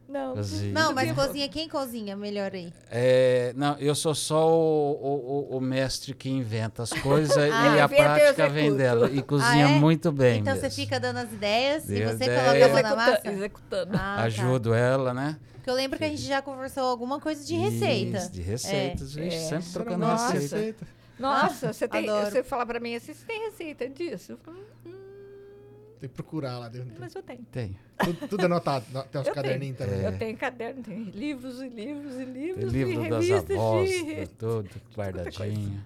Não, 0.08 0.36
Cozinha. 0.36 0.73
Não, 0.73 0.93
mas 0.93 1.12
cozinha, 1.13 1.47
quem 1.49 1.67
cozinha 1.67 2.15
melhor 2.15 2.52
aí? 2.54 2.71
É, 2.91 3.52
não, 3.56 3.76
eu 3.80 3.95
sou 3.95 4.13
só 4.13 4.47
o, 4.47 4.91
o- 4.91 5.58
o- 5.58 5.62
mestre 5.62 6.13
que 6.13 6.30
inventa 6.30 6.84
as 6.84 6.91
coisas 6.91 7.36
Ah, 7.52 7.78
e 7.78 7.80
a 7.80 7.89
prática 7.89 8.47
vem 8.49 8.76
dela. 8.76 9.10
E 9.10 9.21
cozinha 9.23 9.65
Ah, 9.67 9.71
é? 9.71 9.80
muito 9.80 10.12
bem. 10.12 10.41
então 10.41 10.54
você 10.56 10.63
mesmo. 10.63 10.76
fica 10.76 10.99
dando 10.99 11.17
as 11.17 11.32
ideias 11.32 11.89
e 11.89 12.04
você 12.04 12.26
ideia. 12.26 12.41
coloca 12.43 12.65
a 12.65 12.69
mão 12.69 12.82
na 12.84 12.95
massa? 12.95 13.32
executando. 13.32 13.91
Ah, 13.95 14.15
tá. 14.17 14.23
Ajudo 14.23 14.73
ela, 14.73 15.13
né? 15.13 15.39
Porque 15.54 15.69
eu 15.69 15.73
lembro 15.73 15.97
que 15.97 16.04
a 16.04 16.10
gente 16.10 16.21
já 16.21 16.41
conversou 16.41 16.84
alguma 16.84 17.19
coisa 17.21 17.43
de 17.43 17.56
receita. 17.56 18.17
Isso, 18.17 18.32
de 18.32 18.41
receitas, 18.41 19.17
é. 19.17 19.30
sempre 19.30 19.63
Você 19.63 19.78
não 19.80 19.86
trocando 19.86 20.06
de 20.06 20.34
receita. 20.34 20.88
Nossa, 21.17 21.71
você, 21.73 21.88
tem, 21.88 22.10
adoro. 22.10 22.30
você 22.30 22.43
fala 22.43 22.65
pra 22.65 22.80
mim 22.80 22.95
assim, 22.95 23.13
você 23.13 23.26
tem 23.26 23.49
receita 23.49 23.88
disso? 23.88 24.34
Eu 24.34 24.38
falo, 24.39 24.58
hum, 24.86 24.91
Tem 26.04 26.10
que 26.10 26.16
procurar 26.16 26.60
lá 26.60 26.68
dentro. 26.68 26.94
mas 27.00 27.16
eu 27.16 27.24
tenho. 27.24 27.46
Tem. 27.50 27.78
Tudo, 28.04 28.28
tudo 28.28 28.46
anotado. 28.46 28.86
no- 28.92 29.04
Tem 29.04 29.22
uns 29.22 29.28
Eu 29.28 29.34
caderninhos 29.34 29.78
também. 29.78 30.02
É. 30.02 30.08
Eu 30.08 30.18
tenho 30.18 30.38
caderno, 30.38 30.84
tenho 30.84 31.04
livros 31.12 31.62
e 31.62 31.70
livros 31.70 32.13
e 32.16 32.18
Tem 32.18 32.26
livros 32.26 32.74
livro 32.74 33.06
e 33.06 33.10
das 33.10 33.26
revistas 33.26 33.58
avós, 33.58 33.89
de... 33.89 34.28
tudo 34.38 34.70
guardadinho. 34.94 35.82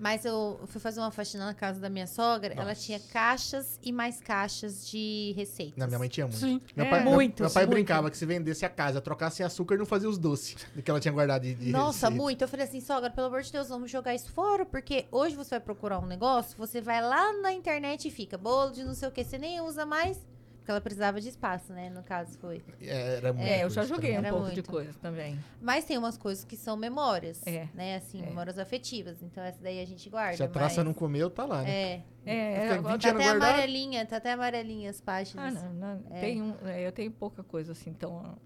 Mas 0.00 0.24
eu 0.24 0.58
fui 0.66 0.80
fazer 0.80 0.98
uma 0.98 1.10
faxina 1.10 1.44
na 1.44 1.52
casa 1.52 1.78
da 1.78 1.90
minha 1.90 2.06
sogra, 2.06 2.54
ela 2.56 2.74
tinha 2.74 2.98
caixas 2.98 3.78
e 3.82 3.92
mais 3.92 4.18
caixas 4.18 4.88
de 4.88 5.34
receitas. 5.36 5.76
Não, 5.76 5.86
minha 5.86 5.98
mãe 5.98 6.08
tinha 6.08 6.26
muito. 6.26 6.38
Sim. 6.40 6.58
Meu 6.74 6.86
É. 6.86 6.90
pai, 6.90 7.04
meu- 7.04 7.12
Muitos, 7.12 7.40
meu 7.40 7.50
pai 7.50 7.64
muitos. 7.66 7.74
brincava 7.74 8.10
que 8.10 8.16
se 8.16 8.24
vendesse 8.24 8.64
a 8.64 8.70
casa, 8.70 8.98
trocasse 9.00 9.42
açúcar, 9.42 9.76
não 9.76 9.84
fazia 9.84 10.08
os 10.08 10.16
doces 10.16 10.56
do 10.74 10.80
que 10.82 10.90
ela 10.90 10.98
tinha 10.98 11.12
guardado 11.12 11.42
de, 11.42 11.54
de 11.54 11.70
Nossa, 11.70 12.06
receita. 12.08 12.10
muito. 12.22 12.42
Eu 12.42 12.48
falei 12.48 12.64
assim, 12.66 12.80
sogra, 12.80 13.10
pelo 13.10 13.26
amor 13.26 13.42
de 13.42 13.52
Deus, 13.52 13.68
vamos 13.68 13.90
jogar 13.90 14.14
isso 14.14 14.32
fora, 14.32 14.64
porque 14.64 15.04
hoje 15.12 15.36
você 15.36 15.50
vai 15.50 15.60
procurar 15.60 15.98
um 15.98 16.06
negócio, 16.06 16.56
você 16.56 16.80
vai 16.80 17.02
lá 17.02 17.34
na 17.42 17.52
internet 17.52 18.08
e 18.08 18.10
fica 18.10 18.38
bolo 18.38 18.70
de 18.70 18.82
não 18.82 18.94
sei 18.94 19.06
o 19.06 19.12
que, 19.12 19.22
você 19.22 19.36
nem 19.36 19.60
usa 19.60 19.84
mais, 19.84 20.18
porque 20.60 20.70
ela 20.70 20.80
precisava 20.80 21.20
de 21.20 21.28
espaço, 21.28 21.72
né? 21.72 21.90
No 21.90 22.02
caso 22.02 22.38
foi. 22.38 22.62
É, 22.80 23.16
Era 23.16 23.32
muito 23.32 23.48
É, 23.48 23.64
eu 23.64 23.70
já 23.70 23.84
joguei 23.84 24.12
um 24.12 24.18
Era 24.18 24.30
pouco 24.30 24.50
de 24.52 24.62
coisa 24.62 24.92
também. 25.00 25.38
Mas 25.60 25.84
tem 25.84 25.98
umas 25.98 26.16
coisas 26.16 26.44
que 26.44 26.56
são 26.56 26.76
memórias, 26.76 27.44
É. 27.46 27.66
né? 27.74 27.96
Assim, 27.96 28.22
É. 28.22 28.26
memórias 28.26 28.58
afetivas. 28.58 29.22
Então 29.22 29.42
essa 29.42 29.60
daí 29.62 29.80
a 29.80 29.86
gente 29.86 30.08
guarda. 30.08 30.36
Se 30.36 30.42
a 30.42 30.48
traça 30.48 30.76
mas- 30.76 30.84
não 30.86 30.94
comeu, 30.94 31.28
tá 31.30 31.44
lá, 31.44 31.62
né? 31.62 31.70
É. 31.70 32.02
É, 32.26 32.78
20 32.78 33.02
Tá 33.02 33.08
até 33.10 33.12
guardado. 33.12 33.36
amarelinha, 33.42 34.06
tá 34.06 34.16
até 34.18 34.32
amarelinha 34.32 34.90
as 34.90 35.00
Ah, 35.00 35.04
páginas. 35.04 35.54
não, 35.54 35.72
não, 35.72 36.02
É. 36.10 36.20
tem 36.20 36.42
um, 36.42 36.54
é, 36.66 36.86
eu 36.86 36.92
tenho 36.92 37.10
pouca 37.10 37.42
coisa 37.42 37.72
assim, 37.72 37.92
tão, 37.94 38.36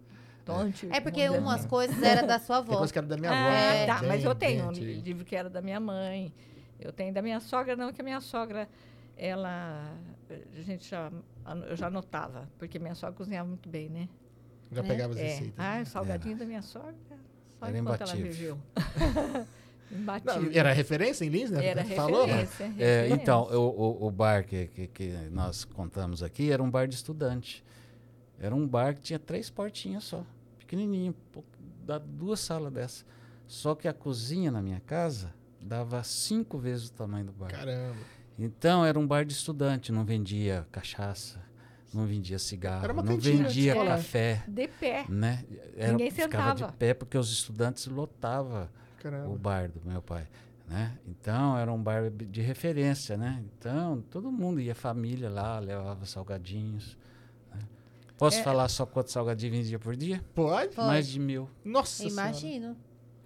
tão 0.45 0.57
antiga. 0.61 0.97
É 0.97 1.01
porque 1.01 1.27
moderna. 1.27 1.45
umas 1.47 1.67
coisas 1.67 2.01
eram 2.03 2.27
da 2.29 2.39
sua 2.39 2.63
Tem 2.63 2.69
avó. 2.71 2.79
coisa 2.79 2.93
que 2.93 2.99
era 2.99 3.07
da 3.09 3.17
minha 3.17 3.31
avó. 3.33 3.49
Ah, 3.49 3.51
né? 3.73 3.87
tá, 3.87 3.99
Bem- 3.99 4.09
mas 4.09 4.25
eu 4.25 4.35
bem 4.35 4.49
tenho 4.51 4.69
um 4.69 4.73
livro 4.73 5.25
que 5.25 5.35
era 5.35 5.51
da 5.51 5.61
minha 5.61 5.81
mãe. 5.81 6.33
Eu 6.79 6.93
tenho 6.93 7.13
da 7.13 7.21
minha 7.23 7.41
sogra, 7.41 7.75
não, 7.75 7.93
que 7.93 8.01
a 8.01 8.05
minha 8.05 8.21
sogra, 8.21 8.69
ela. 9.17 9.93
A 10.57 10.61
gente 10.63 10.89
já. 10.89 11.11
Eu 11.69 11.77
já 11.77 11.91
notava, 11.91 12.49
porque 12.59 12.79
minha 12.79 12.95
sogra 12.95 13.15
cozinhava 13.17 13.49
muito 13.49 13.69
bem, 13.69 13.89
né? 13.89 14.09
Já 14.73 14.83
né? 14.83 14.89
pegava 14.89 15.13
as 15.13 15.19
É. 15.19 15.23
receitas. 15.25 15.55
Ah, 15.59 15.81
o 15.83 15.87
salgadinho 15.87 16.37
da 16.37 16.45
minha 16.47 16.63
sogra, 16.63 16.95
só 17.59 17.67
Era 17.67 17.79
enquanto 17.79 18.01
ela 18.03 18.17
imbatível. 18.17 18.57
viveu. 18.57 18.59
Não, 19.91 20.51
era 20.53 20.73
referência 20.73 21.25
em 21.25 21.29
Lins, 21.29 21.51
né? 21.51 21.65
Era 21.67 21.85
Falou? 21.85 22.25
referência, 22.25 22.65
É, 22.65 22.69
referência. 23.03 23.15
então, 23.23 23.43
o, 23.53 24.03
o, 24.05 24.07
o 24.07 24.11
bar 24.11 24.45
que, 24.45 24.67
que, 24.69 24.87
que 24.89 25.09
nós 25.31 25.65
contamos 25.65 26.23
aqui 26.23 26.51
era 26.51 26.61
um 26.63 26.71
bar 26.71 26.89
de 26.89 26.95
estudante. 26.97 27.63
Era 28.41 28.55
um 28.55 28.67
bar 28.67 28.95
que 28.95 29.03
tinha 29.03 29.19
três 29.19 29.51
portinhas 29.51 30.03
só, 30.05 30.25
pequenininho, 30.59 31.15
dá 31.87 31.99
duas 31.99 32.41
salas 32.41 32.73
dessa. 32.73 33.05
Só 33.47 33.75
que 33.75 33.87
a 33.87 33.93
cozinha 33.93 34.51
na 34.51 34.61
minha 34.63 34.81
casa 34.81 35.33
dava 35.61 36.03
cinco 36.03 36.59
vezes 36.59 36.89
o 36.89 36.93
tamanho 36.93 37.27
do 37.27 37.33
bar. 37.33 37.51
Caramba. 37.51 37.95
Então 38.39 38.85
era 38.85 38.99
um 38.99 39.07
bar 39.07 39.25
de 39.25 39.33
estudante, 39.33 39.93
não 39.93 40.05
vendia 40.05 40.67
cachaça, 40.73 41.41
não 41.93 42.05
vendia 42.07 42.39
cigarro, 42.39 42.85
Era 42.85 42.93
uma 42.93 43.03
não 43.03 43.17
vendia 43.17 43.73
escolar. 43.73 43.97
café, 43.99 44.43
De 44.49 44.67
pé. 44.69 45.05
né? 45.09 45.45
Era, 45.77 45.93
Ninguém 45.93 46.11
ficava 46.11 46.51
sentava. 46.53 46.73
de 46.73 46.79
pé 46.79 46.95
porque 46.95 47.17
os 47.17 47.31
estudantes 47.33 47.87
lotavam 47.87 48.65
o 48.99 49.03
Caramba. 49.03 49.37
bar 49.39 49.69
do 49.71 49.81
meu 49.89 50.03
pai, 50.03 50.27
né? 50.67 50.99
Então 51.07 51.57
era 51.57 51.73
um 51.73 51.81
bar 51.81 52.11
de 52.11 52.41
referência, 52.41 53.17
né? 53.17 53.45
Então 53.59 54.03
todo 54.11 54.33
mundo 54.33 54.61
ia 54.61 54.75
família 54.75 55.31
lá, 55.31 55.59
levava 55.61 56.05
salgadinhos. 56.05 56.97
né? 57.55 57.61
Posso 58.19 58.41
É. 58.41 58.43
falar 58.43 58.67
só 58.69 58.85
quantos 58.85 59.13
salgadinhos 59.13 59.57
vendia 59.57 59.79
por 59.79 59.95
dia? 59.95 60.21
Pode? 60.35 60.75
Pode. 60.75 60.89
Mais 60.89 61.07
de 61.07 61.21
mil. 61.21 61.49
Nossa 61.65 62.09
senhora. 62.09 62.77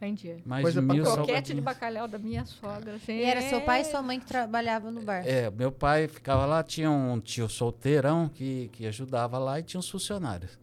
Vendia. 0.00 0.36
Mais 0.44 0.62
Coisa 0.62 0.80
de 0.80 0.86
mil. 0.86 1.02
Croquete 1.04 1.54
de 1.54 1.60
bacalhau 1.60 2.06
da 2.06 2.18
minha 2.18 2.44
sogra. 2.46 2.92
Gente. 2.98 3.12
E 3.12 3.22
era 3.24 3.40
seu 3.42 3.60
pai 3.60 3.80
e 3.80 3.84
sua 3.84 4.00
mãe 4.00 4.20
que 4.20 4.26
trabalhavam 4.26 4.90
no 4.92 5.02
bar. 5.02 5.26
É, 5.26 5.50
meu 5.50 5.72
pai 5.72 6.06
ficava 6.06 6.46
lá, 6.46 6.62
tinha 6.62 6.90
um 6.90 7.18
tio 7.20 7.48
solteirão 7.48 8.28
que, 8.28 8.68
que 8.72 8.86
ajudava 8.86 9.38
lá 9.38 9.58
e 9.58 9.62
tinha 9.62 9.78
uns 9.78 9.88
funcionários. 9.88 10.58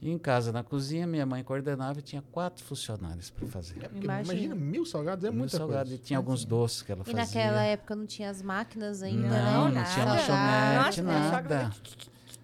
E 0.00 0.10
em 0.12 0.16
casa, 0.16 0.52
na 0.52 0.62
cozinha, 0.62 1.08
minha 1.08 1.26
mãe 1.26 1.42
coordenava 1.42 1.98
e 1.98 2.02
tinha 2.02 2.22
quatro 2.30 2.64
funcionários 2.64 3.30
para 3.30 3.48
fazer. 3.48 3.74
Imagina. 3.92 4.14
Imagina, 4.22 4.54
mil 4.54 4.86
salgados 4.86 5.24
é 5.24 5.28
Muito 5.28 5.38
muita 5.40 5.56
salgado. 5.58 5.88
coisa. 5.88 5.94
E 5.96 5.98
tinha 5.98 6.16
alguns 6.16 6.44
doces 6.44 6.82
que 6.82 6.92
ela 6.92 7.02
E 7.02 7.04
fazia. 7.12 7.20
naquela 7.20 7.62
época 7.64 7.96
não 7.96 8.06
tinha 8.06 8.30
as 8.30 8.40
máquinas 8.40 9.02
ainda, 9.02 9.26
Não, 9.28 9.68
né? 9.70 9.80
não 9.80 9.84
tinha 9.92 10.04
nada. 10.06 10.80
lanchonete, 10.84 10.94
sogra 10.94 11.58
nada. 11.58 11.70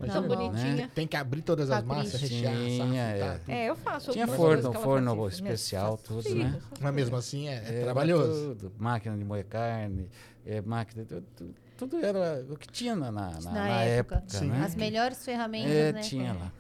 Imagina, 0.05 0.37
bonitinha. 0.37 0.77
Tem, 0.77 0.89
tem 0.89 1.07
que 1.07 1.17
abrir 1.17 1.43
todas 1.43 1.71
as 1.71 1.81
Capricho. 1.83 1.97
massas, 2.05 2.21
rechear, 2.21 2.55
é. 2.55 3.39
tudo. 3.39 3.51
É, 3.51 3.65
eu 3.71 3.77
faço. 3.77 4.13
Tinha 4.13 4.27
forno, 4.27 4.73
forno 4.75 5.29
especial, 5.29 5.97
tudo, 5.97 6.35
né? 6.35 6.55
essas 6.57 6.81
Mas 6.81 6.95
mesmo 6.95 7.17
assim 7.17 7.49
é, 7.49 7.55
é 7.55 7.75
Era 7.75 7.85
trabalhoso. 7.85 8.55
Tudo, 8.57 8.73
máquina 8.79 9.17
de 9.17 9.25
moer 9.25 9.45
carne, 9.47 10.09
é, 10.47 10.61
máquina. 10.61 11.05
Tudo, 11.05 11.27
tudo- 11.37 11.55
tudo 11.77 11.97
era 12.05 12.45
o 12.49 12.57
que 12.57 12.69
tinha 12.69 12.95
na, 12.95 13.11
na, 13.11 13.31
na- 13.41 13.51
Na 13.51 13.83
época. 13.83 14.17
época. 14.17 14.39
Sim. 14.39 14.49
né? 14.49 14.63
As 14.65 14.75
melhores 14.77 15.25
ferramentas, 15.25 15.73
É, 15.73 15.93
né? 15.93 16.01
tinha 16.03 16.33
lá. 16.33 16.53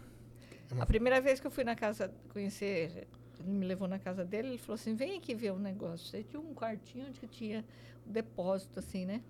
A 0.80 0.86
primeira 0.86 1.20
vez 1.20 1.38
que 1.38 1.46
eu 1.46 1.50
fui 1.52 1.62
na 1.62 1.76
casa 1.76 2.10
conhecer, 2.32 3.06
ele 3.38 3.48
me 3.48 3.64
levou 3.64 3.86
na 3.86 3.98
casa 3.98 4.24
dele, 4.24 4.48
ele 4.48 4.58
falou 4.58 4.74
assim: 4.74 4.94
vem 4.96 5.16
aqui 5.16 5.34
ver 5.34 5.52
o 5.52 5.58
negócio. 5.58 6.16
Aí 6.16 6.24
tinha 6.24 6.40
um 6.40 6.52
quartinho 6.52 7.06
onde 7.06 7.20
tinha 7.28 7.64
um 8.06 8.10
depósito, 8.10 8.80
assim, 8.80 9.06
né? 9.06 9.20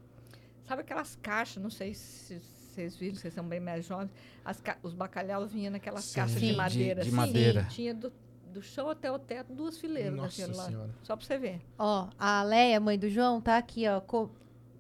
Sabe 0.66 0.80
aquelas 0.80 1.18
caixas, 1.20 1.62
não 1.62 1.68
sei 1.68 1.92
se 1.92 2.40
vocês 2.74 2.96
viram, 2.96 3.14
vocês 3.16 3.32
são 3.34 3.44
bem 3.44 3.60
mais 3.60 3.84
jovens. 3.86 4.10
As 4.44 4.60
ca- 4.60 4.76
os 4.82 4.92
bacalhau 4.92 5.46
vinham 5.46 5.72
naquelas 5.72 6.04
Sim. 6.04 6.14
caixas 6.16 6.34
Sim. 6.38 6.46
de 6.46 6.50
De- 6.52 6.56
madeira. 6.56 7.02
de 7.02 7.08
assim. 7.08 7.16
madeira. 7.16 7.66
Tinha 7.70 7.94
do, 7.94 8.12
do 8.52 8.60
chão 8.62 8.88
até 8.90 9.10
o 9.10 9.18
teto, 9.18 9.52
duas 9.52 9.78
fileiras 9.78 10.14
Nossa 10.14 10.46
lá. 10.48 10.64
senhora. 10.66 10.90
Só 11.02 11.16
pra 11.16 11.24
você 11.26 11.38
ver. 11.38 11.60
Ó, 11.78 12.08
a 12.18 12.42
Leia, 12.42 12.78
mãe 12.80 12.98
do 12.98 13.08
João, 13.08 13.40
tá 13.40 13.56
aqui, 13.56 13.86
ó. 13.88 14.00
co- 14.00 14.30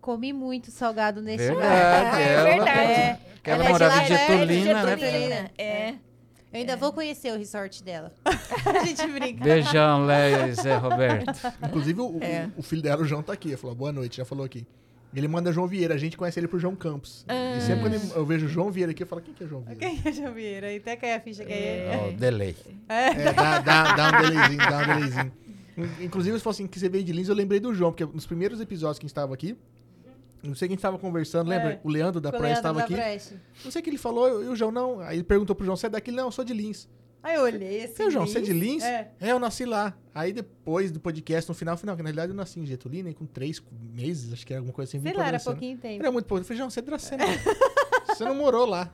comi 0.00 0.32
muito 0.32 0.70
salgado 0.70 1.22
nesse 1.22 1.48
bar. 1.48 1.60
Verdade, 1.60 2.22
É 2.22 2.32
ela, 2.34 2.44
verdade. 2.44 2.78
É, 2.92 3.04
ela 3.04 3.18
ela 3.44 3.62
é 3.62 3.66
de 3.66 3.72
morava 3.72 3.94
em 3.94 3.96
lá, 3.96 4.02
né? 4.08 4.18
Getulina, 4.18 4.82
né? 4.84 4.96
Getulina. 4.98 5.50
É. 5.56 5.88
Eu 6.52 6.60
ainda 6.60 6.76
vou 6.76 6.92
conhecer 6.92 7.32
o 7.32 7.36
resort 7.38 7.82
dela. 7.82 8.12
a 8.24 8.84
gente 8.84 9.04
brinca. 9.08 9.42
Beijão, 9.42 10.04
Leia 10.06 10.46
e 10.46 10.52
Zé 10.54 10.76
Roberto. 10.76 11.32
Inclusive, 11.66 12.00
o, 12.00 12.18
o- 12.18 12.22
É. 12.22 12.48
o 12.56 12.62
filho 12.62 12.80
dela, 12.82 13.02
o 13.02 13.04
João, 13.04 13.22
tá 13.24 13.32
aqui. 13.32 13.48
Ele 13.48 13.56
falou, 13.56 13.74
boa 13.74 13.90
noite, 13.90 14.18
já 14.18 14.24
falou 14.24 14.44
aqui. 14.44 14.64
Ele 15.14 15.28
manda 15.28 15.52
João 15.52 15.66
Vieira, 15.66 15.94
a 15.94 15.98
gente 15.98 16.16
conhece 16.16 16.40
ele 16.40 16.48
por 16.48 16.58
João 16.58 16.74
Campos. 16.74 17.24
E 17.28 17.60
sempre 17.60 17.82
quando 17.82 17.94
eu 18.16 18.26
vejo 18.26 18.48
João 18.48 18.70
Vieira 18.70 18.90
aqui, 18.92 19.02
eu 19.02 19.06
falo, 19.06 19.22
quem 19.22 19.32
que 19.32 19.44
é 19.44 19.46
João 19.46 19.62
Vieira? 19.62 19.78
Quem 19.80 20.00
é 20.04 20.12
João 20.12 20.34
Vieira? 20.34 20.72
E 20.72 20.76
até 20.78 20.96
caiu 20.96 21.16
a 21.16 21.20
ficha 21.20 21.44
que 21.44 21.52
é 21.52 22.10
Ó, 22.12 22.16
delay. 22.18 22.56
É, 22.88 23.32
dá, 23.32 23.58
dá, 23.60 23.94
dá 23.94 24.08
um 24.18 24.22
delayzinho, 24.22 24.58
dá 24.58 24.78
um 24.78 24.86
delayzinho. 24.86 25.32
In- 25.76 26.04
Inclusive, 26.04 26.36
se 26.38 26.42
fosse 26.42 26.62
assim, 26.62 26.68
que 26.68 26.78
você 26.78 26.88
veio 26.88 27.04
de 27.04 27.12
Lins, 27.12 27.28
eu 27.28 27.34
lembrei 27.34 27.60
do 27.60 27.72
João, 27.74 27.92
porque 27.92 28.04
nos 28.04 28.26
primeiros 28.26 28.60
episódios 28.60 28.98
que 28.98 29.04
a 29.04 29.06
gente 29.06 29.12
estava 29.12 29.32
aqui, 29.34 29.56
não 30.42 30.54
sei 30.54 30.68
quem 30.68 30.74
estava 30.74 30.98
conversando, 30.98 31.48
lembra? 31.48 31.72
É. 31.74 31.80
O 31.82 31.88
Leandro 31.88 32.20
da 32.20 32.28
o 32.30 32.32
Leandro 32.32 32.50
estava 32.52 32.78
da 32.80 32.84
aqui. 32.84 32.94
Preste. 32.94 33.34
Não 33.64 33.70
sei 33.70 33.80
o 33.80 33.82
que 33.84 33.90
ele 33.90 33.98
falou, 33.98 34.42
e 34.42 34.48
o 34.48 34.54
João 34.56 34.70
não. 34.70 35.00
Aí 35.00 35.16
ele 35.16 35.24
perguntou 35.24 35.54
pro 35.56 35.64
João, 35.64 35.76
você 35.76 35.86
é 35.86 35.90
daqui? 35.90 36.10
Não, 36.10 36.26
eu 36.26 36.32
sou 36.32 36.44
de 36.44 36.52
Lins. 36.52 36.88
Aí 37.24 37.36
eu 37.36 37.42
olhei 37.42 37.84
assim. 37.84 37.94
Seu 37.94 38.10
João, 38.10 38.26
você 38.26 38.36
é 38.36 38.42
de 38.42 38.52
Lins? 38.52 38.84
É. 38.84 39.10
É, 39.18 39.32
eu 39.32 39.38
nasci 39.38 39.64
lá. 39.64 39.96
Aí 40.14 40.30
depois 40.30 40.92
do 40.92 41.00
podcast, 41.00 41.48
no 41.48 41.54
final, 41.54 41.74
não, 41.82 41.96
que 41.96 42.02
na 42.02 42.08
realidade 42.08 42.32
eu 42.32 42.36
nasci 42.36 42.60
em 42.60 42.66
Getulina, 42.66 43.08
e 43.08 43.14
com 43.14 43.24
três 43.24 43.62
meses, 43.72 44.30
acho 44.30 44.46
que 44.46 44.52
era 44.52 44.60
alguma 44.60 44.74
coisa 44.74 44.90
assim. 44.90 45.00
Sei 45.00 45.14
lá, 45.14 45.28
era 45.28 45.40
pouquinho 45.40 45.78
tempo. 45.78 46.02
Era 46.02 46.12
muito 46.12 46.26
pouco. 46.26 46.42
Eu 46.42 46.44
falei, 46.44 46.58
João, 46.58 46.68
você 46.68 46.80
é 46.80 46.82
Dracena. 46.82 47.24
você 48.14 48.24
não 48.24 48.34
morou 48.34 48.66
lá. 48.66 48.90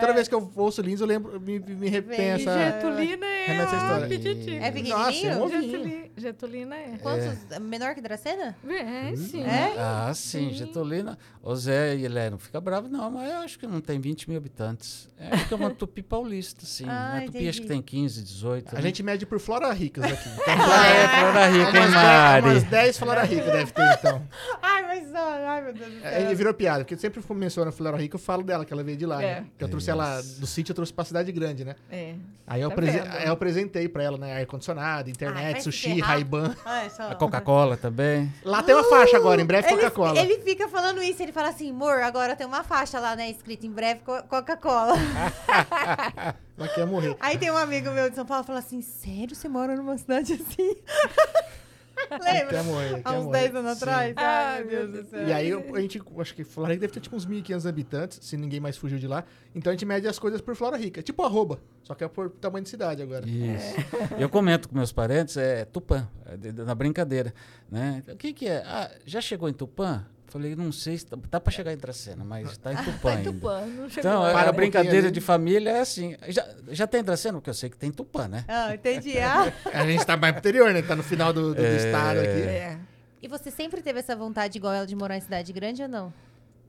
Toda 0.00 0.12
vez 0.14 0.28
que 0.28 0.34
eu 0.34 0.50
ouço 0.56 0.80
Lins, 0.80 1.00
eu 1.00 1.06
lembro, 1.06 1.38
me, 1.40 1.58
me 1.58 1.88
repensa. 1.88 2.54
Vem, 2.56 2.72
Getulina 2.72 3.26
é 3.26 3.64
história. 3.64 3.98
uma 3.98 4.06
pititica. 4.06 4.64
É 4.64 4.70
pequenininho? 4.70 4.98
Nossa, 5.38 5.56
é. 5.56 5.60
Getuli- 5.60 6.12
Getulina 6.16 6.76
é. 6.76 6.98
Quantos? 7.02 7.58
Menor 7.60 7.94
que 7.94 8.00
Dracena? 8.00 8.56
É, 8.66 9.14
sim. 9.16 9.42
É? 9.42 9.74
Ah, 9.78 10.10
sim, 10.14 10.50
Getulina. 10.52 11.18
Ô 11.42 11.54
Zé 11.54 11.94
e 11.96 12.04
Helé, 12.04 12.30
não 12.30 12.38
fica 12.38 12.60
bravo 12.60 12.88
não, 12.88 13.10
mas 13.10 13.30
eu 13.30 13.36
acho 13.38 13.58
que 13.58 13.66
não 13.66 13.80
tem 13.80 14.00
20 14.00 14.28
mil 14.28 14.38
habitantes. 14.38 15.08
É, 15.18 15.52
é 15.52 15.54
uma 15.54 15.70
tupi 15.74 16.02
paulista, 16.02 16.64
sim. 16.64 16.86
Ah, 16.88 17.18
a 17.18 17.22
tupi 17.26 17.48
acho 17.48 17.60
que 17.62 17.68
tem 17.68 17.82
15, 17.82 18.22
18. 18.22 18.72
A 18.72 18.76
né? 18.76 18.82
gente 18.82 19.02
mede 19.02 19.26
por 19.26 19.38
Flora 19.38 19.72
Ricas 19.72 20.04
aqui. 20.04 20.28
Então, 20.30 20.54
Ah, 20.56 20.86
é, 20.86 21.08
Flora 21.20 21.46
Rica, 21.46 21.78
hein, 21.78 21.84
umas, 21.84 21.90
Mari? 21.94 22.42
10, 22.42 22.54
umas 22.54 22.70
10 22.70 22.98
Flora 22.98 23.22
Rica 23.22 23.50
deve 23.50 23.72
ter, 23.72 23.94
então. 23.98 24.22
Ai, 24.62 24.82
mas. 24.82 25.14
Ai, 25.14 25.62
meu 25.62 25.72
Deus 25.74 25.92
do 25.92 26.06
É, 26.06 26.22
Ele 26.22 26.34
virou 26.34 26.52
piada, 26.54 26.84
porque 26.84 26.96
sempre 26.96 27.22
menciona 27.34 27.70
Flora 27.70 27.96
Rica, 27.96 28.16
eu 28.16 28.20
falo 28.26 28.42
dela, 28.42 28.64
que 28.64 28.72
ela 28.72 28.82
veio 28.82 28.96
de 28.98 29.06
lá, 29.06 29.22
É. 29.22 29.26
né? 29.40 29.46
Que 29.56 29.64
eu 29.64 29.68
trouxe 29.68 29.90
ela 29.90 30.20
do 30.20 30.46
sítio, 30.46 30.72
eu 30.72 30.74
trouxe 30.74 30.92
pra 30.92 31.04
cidade 31.04 31.30
grande, 31.32 31.64
né? 31.64 31.76
É. 31.90 32.14
Aí 32.46 32.60
eu, 32.60 32.68
Tá 32.68 32.74
apresen- 32.74 33.00
aí 33.08 33.26
eu 33.26 33.32
apresentei 33.32 33.88
pra 33.88 34.02
ela, 34.02 34.18
né? 34.18 34.36
Ar-condicionado, 34.38 35.08
internet, 35.08 35.58
se 35.58 35.62
sushi. 35.64 36.00
Ray-Ban. 36.00 36.54
Ai, 36.64 36.90
só. 36.90 37.10
A 37.10 37.14
Coca-Cola 37.14 37.76
também. 37.76 38.32
Lá 38.44 38.62
tem 38.62 38.74
uma 38.74 38.84
faixa 38.84 39.16
agora, 39.16 39.40
em 39.40 39.46
breve 39.46 39.68
Coca-Cola. 39.68 40.18
ele 40.20 40.38
fica 40.42 40.68
falando 40.68 41.02
isso, 41.02 41.22
ele 41.22 41.32
fala 41.32 41.48
assim, 41.48 41.70
amor, 41.70 42.02
agora 42.02 42.34
tem 42.36 42.46
uma 42.46 42.62
faixa 42.64 42.98
lá, 43.00 43.14
né, 43.16 43.30
escrita 43.30 43.66
em 43.66 43.70
breve 43.70 44.00
Co- 44.00 44.22
Coca-Cola. 44.24 44.94
Ela 46.58 46.68
quer 46.68 46.86
morrer. 46.86 47.16
Aí 47.20 47.36
tem 47.38 47.50
um 47.50 47.56
amigo 47.56 47.90
meu 47.90 48.08
de 48.08 48.16
São 48.16 48.24
Paulo 48.24 48.42
que 48.42 48.46
fala 48.46 48.58
assim, 48.60 48.80
sério, 48.82 49.34
você 49.36 49.48
mora 49.48 49.76
numa 49.76 49.96
cidade 49.98 50.32
assim? 50.34 50.76
Lembra? 52.10 52.46
Quer 52.48 52.62
morrer, 52.64 52.94
Há 53.04 53.10
quer 53.10 53.18
uns 53.18 53.24
morrer. 53.24 53.38
10 53.40 53.54
anos 53.56 53.78
Sim. 53.78 53.84
atrás? 53.84 54.14
Ai, 54.16 54.24
Ai, 54.26 54.64
meu 54.64 54.88
Deus 54.88 55.04
do 55.04 55.10
céu. 55.10 55.28
E 55.28 55.32
aí, 55.32 55.52
a 55.52 55.80
gente, 55.80 56.02
acho 56.18 56.34
que 56.34 56.44
Flora 56.44 56.72
Rica 56.72 56.80
deve 56.80 56.92
ter 56.92 57.00
tipo 57.00 57.16
uns 57.16 57.26
1.500 57.26 57.68
habitantes, 57.68 58.18
se 58.22 58.36
ninguém 58.36 58.60
mais 58.60 58.76
fugiu 58.76 58.98
de 58.98 59.06
lá. 59.06 59.24
Então 59.54 59.70
a 59.70 59.74
gente 59.74 59.86
mede 59.86 60.06
as 60.06 60.18
coisas 60.18 60.40
por 60.40 60.54
Flora 60.54 60.76
Rica. 60.76 61.02
Tipo 61.02 61.22
arroba, 61.22 61.60
só 61.82 61.94
que 61.94 62.04
é 62.04 62.08
por 62.08 62.30
tamanho 62.30 62.64
de 62.64 62.70
cidade 62.70 63.02
agora. 63.02 63.26
Isso. 63.26 63.74
Eu 64.18 64.28
comento 64.28 64.68
com 64.68 64.76
meus 64.76 64.92
parentes, 64.92 65.36
é 65.36 65.64
Tupã, 65.64 66.08
é 66.26 66.52
na 66.52 66.74
brincadeira. 66.74 67.32
Né? 67.70 68.02
O 68.08 68.16
que, 68.16 68.32
que 68.32 68.46
é? 68.46 68.62
Ah, 68.66 68.90
já 69.04 69.20
chegou 69.20 69.48
em 69.48 69.52
Tupã? 69.52 70.04
Falei, 70.36 70.54
não 70.54 70.70
sei, 70.70 70.98
se 70.98 71.06
tá, 71.06 71.16
tá 71.30 71.40
para 71.40 71.50
chegar 71.52 71.72
em 71.72 71.76
Dracena, 71.78 72.22
mas 72.24 72.50
está 72.52 72.72
em 72.72 72.76
Tupã 72.76 72.92
Tá 73.00 73.08
ainda. 73.16 73.30
entupando. 73.30 73.66
Não 73.68 73.88
chegou. 73.88 74.10
Então, 74.10 74.22
Para 74.32 74.48
a, 74.48 74.52
um 74.52 74.54
brincadeira 74.56 75.10
de 75.10 75.20
família 75.20 75.70
é 75.70 75.80
assim. 75.80 76.14
Já, 76.28 76.46
já 76.70 76.86
tem 76.86 77.02
Dracena? 77.02 77.38
Porque 77.38 77.48
eu 77.50 77.54
sei 77.54 77.70
que 77.70 77.76
tem 77.76 77.90
Tupã, 77.90 78.28
né? 78.28 78.44
Ah, 78.46 78.74
entendi. 78.74 79.18
Ah. 79.18 79.52
A 79.72 79.86
gente 79.86 80.04
tá 80.04 80.16
mais 80.16 80.32
pro 80.32 80.40
interior, 80.40 80.72
né? 80.74 80.82
Tá 80.82 80.94
no 80.94 81.02
final 81.02 81.32
do, 81.32 81.48
do- 81.50 81.54
do 81.54 81.62
É. 81.62 81.76
estado 81.76 82.18
aqui. 82.18 82.42
É. 82.42 82.78
E 83.22 83.28
você 83.28 83.50
sempre 83.50 83.80
teve 83.80 83.98
essa 83.98 84.14
vontade 84.14 84.58
igual 84.58 84.72
ela 84.74 84.86
de 84.86 84.94
morar 84.94 85.16
em 85.16 85.20
cidade 85.20 85.52
grande 85.52 85.82
ou 85.82 85.88
não? 85.88 86.12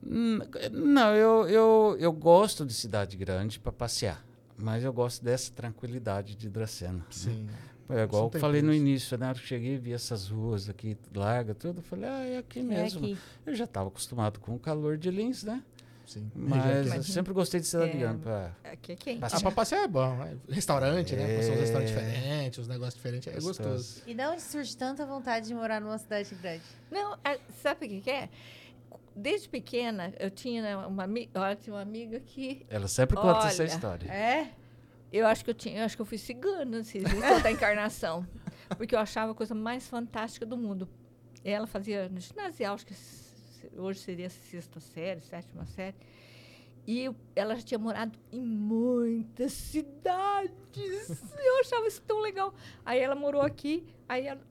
Hum, 0.05 0.39
Não, 0.71 1.13
eu, 1.15 1.47
eu, 1.49 1.97
eu 1.99 2.11
gosto 2.13 2.65
de 2.65 2.73
cidade 2.73 3.17
grande 3.17 3.59
para 3.59 3.71
passear. 3.71 4.23
Mas 4.57 4.83
eu 4.83 4.91
gosto 4.93 5.23
dessa 5.23 5.51
tranquilidade 5.51 6.35
de 6.35 6.49
Dracena. 6.49 7.05
né? 7.25 7.47
Sim. 7.87 7.93
É 7.95 8.03
igual 8.03 8.29
eu 8.33 8.39
falei 8.39 8.61
no 8.61 8.73
início, 8.73 9.17
né? 9.17 9.31
Eu 9.31 9.35
cheguei 9.35 9.75
e 9.75 9.77
vi 9.77 9.93
essas 9.93 10.27
ruas 10.27 10.67
aqui, 10.69 10.97
larga, 11.15 11.53
tudo. 11.55 11.79
Eu 11.79 11.83
falei, 11.83 12.09
ah, 12.09 12.25
é 12.25 12.37
aqui 12.37 12.61
mesmo. 12.61 12.99
É 13.05 13.11
aqui. 13.11 13.17
Eu 13.45 13.55
já 13.55 13.63
estava 13.63 13.87
acostumado 13.87 14.39
com 14.39 14.55
o 14.55 14.59
calor 14.59 14.97
de 14.97 15.09
Lins, 15.09 15.43
né? 15.43 15.63
Sim. 16.05 16.31
Mas 16.33 16.93
eu 16.95 17.03
sempre 17.03 17.33
gostei 17.33 17.59
de 17.59 17.67
cidade 17.67 17.91
É. 17.91 17.99
grande 17.99 18.19
para 18.19 18.51
Aqui 18.63 18.93
é 18.93 18.95
quente. 18.95 19.19
Ah, 19.25 19.39
pra 19.41 19.51
passear 19.51 19.83
é 19.83 19.87
bom. 19.89 20.15
né? 20.15 20.37
Restaurante, 20.49 21.13
né? 21.17 21.35
Passar 21.35 21.51
uns 21.51 21.57
É. 21.57 21.59
restaurantes 21.59 21.93
diferentes, 21.93 22.59
uns 22.59 22.67
negócios 22.69 22.93
diferentes. 22.95 23.27
É 23.27 23.39
gostoso. 23.41 24.01
E 24.07 24.13
de 24.13 24.25
onde 24.25 24.41
surge 24.41 24.77
tanta 24.77 25.05
vontade 25.05 25.47
de 25.47 25.53
morar 25.53 25.81
numa 25.81 25.97
cidade 25.97 26.33
grande? 26.35 26.63
Não, 26.89 27.17
é, 27.25 27.37
sabe 27.61 27.85
o 27.85 27.89
que, 27.89 27.99
que 28.01 28.09
é? 28.09 28.29
Desde 29.13 29.49
pequena, 29.49 30.13
eu 30.19 30.29
tinha 30.29 30.61
né, 30.61 30.77
uma, 30.77 31.03
olha, 31.35 31.55
tinha 31.55 31.73
uma 31.75 31.81
amiga 31.81 32.19
que 32.21 32.65
Ela 32.69 32.87
sempre 32.87 33.17
conta 33.17 33.47
essa 33.47 33.63
Olha. 33.63 33.67
história. 33.69 34.09
É? 34.09 34.51
Eu 35.11 35.25
acho 35.25 35.43
que 35.43 35.49
eu 35.49 35.53
tinha, 35.53 35.79
eu 35.79 35.85
acho 35.85 35.95
que 35.95 36.01
eu 36.01 36.05
fui 36.05 36.17
cigana, 36.17 36.77
existe 36.79 37.03
outra 37.05 37.51
encarnação. 37.51 38.25
Porque 38.77 38.95
eu 38.95 38.99
achava 38.99 39.31
a 39.31 39.35
coisa 39.35 39.55
mais 39.55 39.87
fantástica 39.87 40.45
do 40.45 40.57
mundo. 40.57 40.89
Ela 41.43 41.65
fazia 41.65 42.09
no 42.09 42.19
ginasial, 42.19 42.75
acho 42.75 42.85
que 42.85 42.95
hoje 43.77 43.99
seria 43.99 44.29
sexta 44.29 44.79
série, 44.79 45.21
sétima 45.21 45.65
série. 45.65 45.95
E 46.85 47.09
ela 47.35 47.55
já 47.55 47.61
tinha 47.61 47.77
morado 47.77 48.17
em 48.31 48.41
muitas 48.41 49.51
cidades. 49.51 51.09
Eu 51.37 51.59
achava 51.59 51.87
isso 51.87 52.01
tão 52.01 52.19
legal. 52.19 52.53
Aí 52.85 52.99
ela 52.99 53.15
morou 53.15 53.41
aqui, 53.41 53.85
aí 54.07 54.27
ela, 54.27 54.41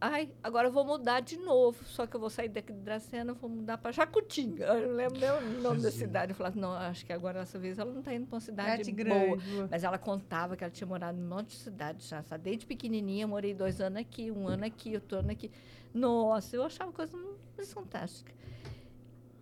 Ai, 0.00 0.30
agora 0.44 0.68
eu 0.68 0.72
vou 0.72 0.84
mudar 0.84 1.20
de 1.20 1.36
novo. 1.38 1.84
Só 1.84 2.06
que 2.06 2.14
eu 2.14 2.20
vou 2.20 2.30
sair 2.30 2.48
daqui 2.48 2.72
de 2.72 2.78
Dracena, 2.80 3.32
vou 3.32 3.50
mudar 3.50 3.78
para 3.78 3.90
Jacutinga. 3.90 4.64
Eu 4.66 4.88
não 4.88 4.94
lembro 4.94 5.18
o 5.18 5.60
nome 5.60 5.80
da 5.82 5.90
cidade. 5.90 6.30
Eu 6.32 6.36
falava, 6.36 6.58
não, 6.58 6.72
acho 6.72 7.04
que 7.04 7.12
agora 7.12 7.40
dessa 7.40 7.58
vez 7.58 7.78
ela 7.78 7.90
não 7.90 7.98
está 7.98 8.14
indo 8.14 8.26
para 8.26 8.36
uma 8.36 8.40
cidade 8.40 8.92
boa. 8.92 9.04
grande. 9.36 9.68
Mas 9.68 9.82
ela 9.82 9.98
contava 9.98 10.56
que 10.56 10.62
ela 10.62 10.70
tinha 10.70 10.86
morado 10.86 11.18
em 11.18 11.22
um 11.22 11.28
monte 11.28 11.48
de 11.48 11.56
cidade 11.56 12.06
já. 12.06 12.22
sabe? 12.22 12.44
Desde 12.44 12.64
pequenininha, 12.64 13.24
eu 13.24 13.28
morei 13.28 13.52
dois 13.54 13.80
anos 13.80 13.98
aqui, 14.00 14.30
um 14.30 14.46
ano 14.46 14.64
aqui, 14.64 14.94
outro 14.94 15.18
ano 15.18 15.32
aqui. 15.32 15.50
Nossa, 15.92 16.54
eu 16.54 16.62
achava 16.62 16.92
coisa 16.92 17.18
fantástica. 17.66 18.32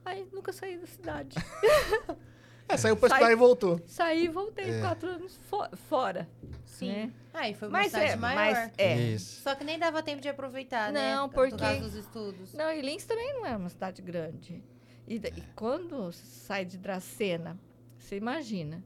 Aí 0.06 0.26
nunca 0.32 0.52
saí 0.52 0.78
da 0.78 0.86
cidade. 0.86 1.36
É, 2.68 2.76
saiu 2.76 2.96
pra 2.96 3.08
estudar 3.08 3.30
e 3.30 3.34
voltou. 3.36 3.80
Saí 3.86 4.24
e 4.24 4.28
voltei 4.28 4.80
quatro 4.80 5.08
anos 5.08 5.36
fo- 5.48 5.68
fora. 5.88 6.28
Sim. 6.64 6.88
né? 6.88 7.12
Ah, 7.32 7.48
e 7.48 7.54
foi 7.54 7.68
uma 7.68 7.78
Mas 7.78 7.86
cidade 7.92 8.12
é, 8.12 8.16
maior. 8.16 8.54
mas 8.54 8.72
é. 8.76 8.96
Isso. 8.96 9.42
Só 9.42 9.54
que 9.54 9.64
nem 9.64 9.78
dava 9.78 10.02
tempo 10.02 10.20
de 10.20 10.28
aproveitar, 10.28 10.92
né? 10.92 11.14
Não, 11.14 11.28
Por 11.28 11.48
porque- 11.48 11.62
causa 11.62 11.80
dos 11.80 11.94
estudos. 11.94 12.52
Não, 12.54 12.70
e 12.72 12.82
Lins 12.82 13.04
também 13.04 13.32
não 13.34 13.46
é 13.46 13.56
uma 13.56 13.68
cidade 13.68 14.02
grande. 14.02 14.62
E, 15.06 15.18
da- 15.18 15.28
e 15.28 15.42
quando 15.54 16.10
sai 16.12 16.64
de 16.64 16.76
Dracena, 16.76 17.58
você 17.98 18.16
imagina, 18.16 18.82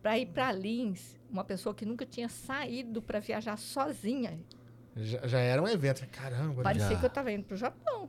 para 0.00 0.16
ir 0.18 0.26
para 0.26 0.52
Lins, 0.52 1.18
uma 1.28 1.42
pessoa 1.44 1.74
que 1.74 1.84
nunca 1.84 2.06
tinha 2.06 2.28
saído 2.28 3.02
para 3.02 3.18
viajar 3.18 3.58
sozinha, 3.58 4.38
Já, 4.94 5.26
já 5.26 5.40
era 5.40 5.60
um 5.60 5.68
evento. 5.68 6.06
Caramba, 6.10 6.62
Parecia 6.62 6.90
Já. 6.90 6.98
que 7.00 7.04
eu 7.04 7.10
tava 7.10 7.30
indo 7.32 7.44
pro 7.44 7.56
Japão. 7.56 8.08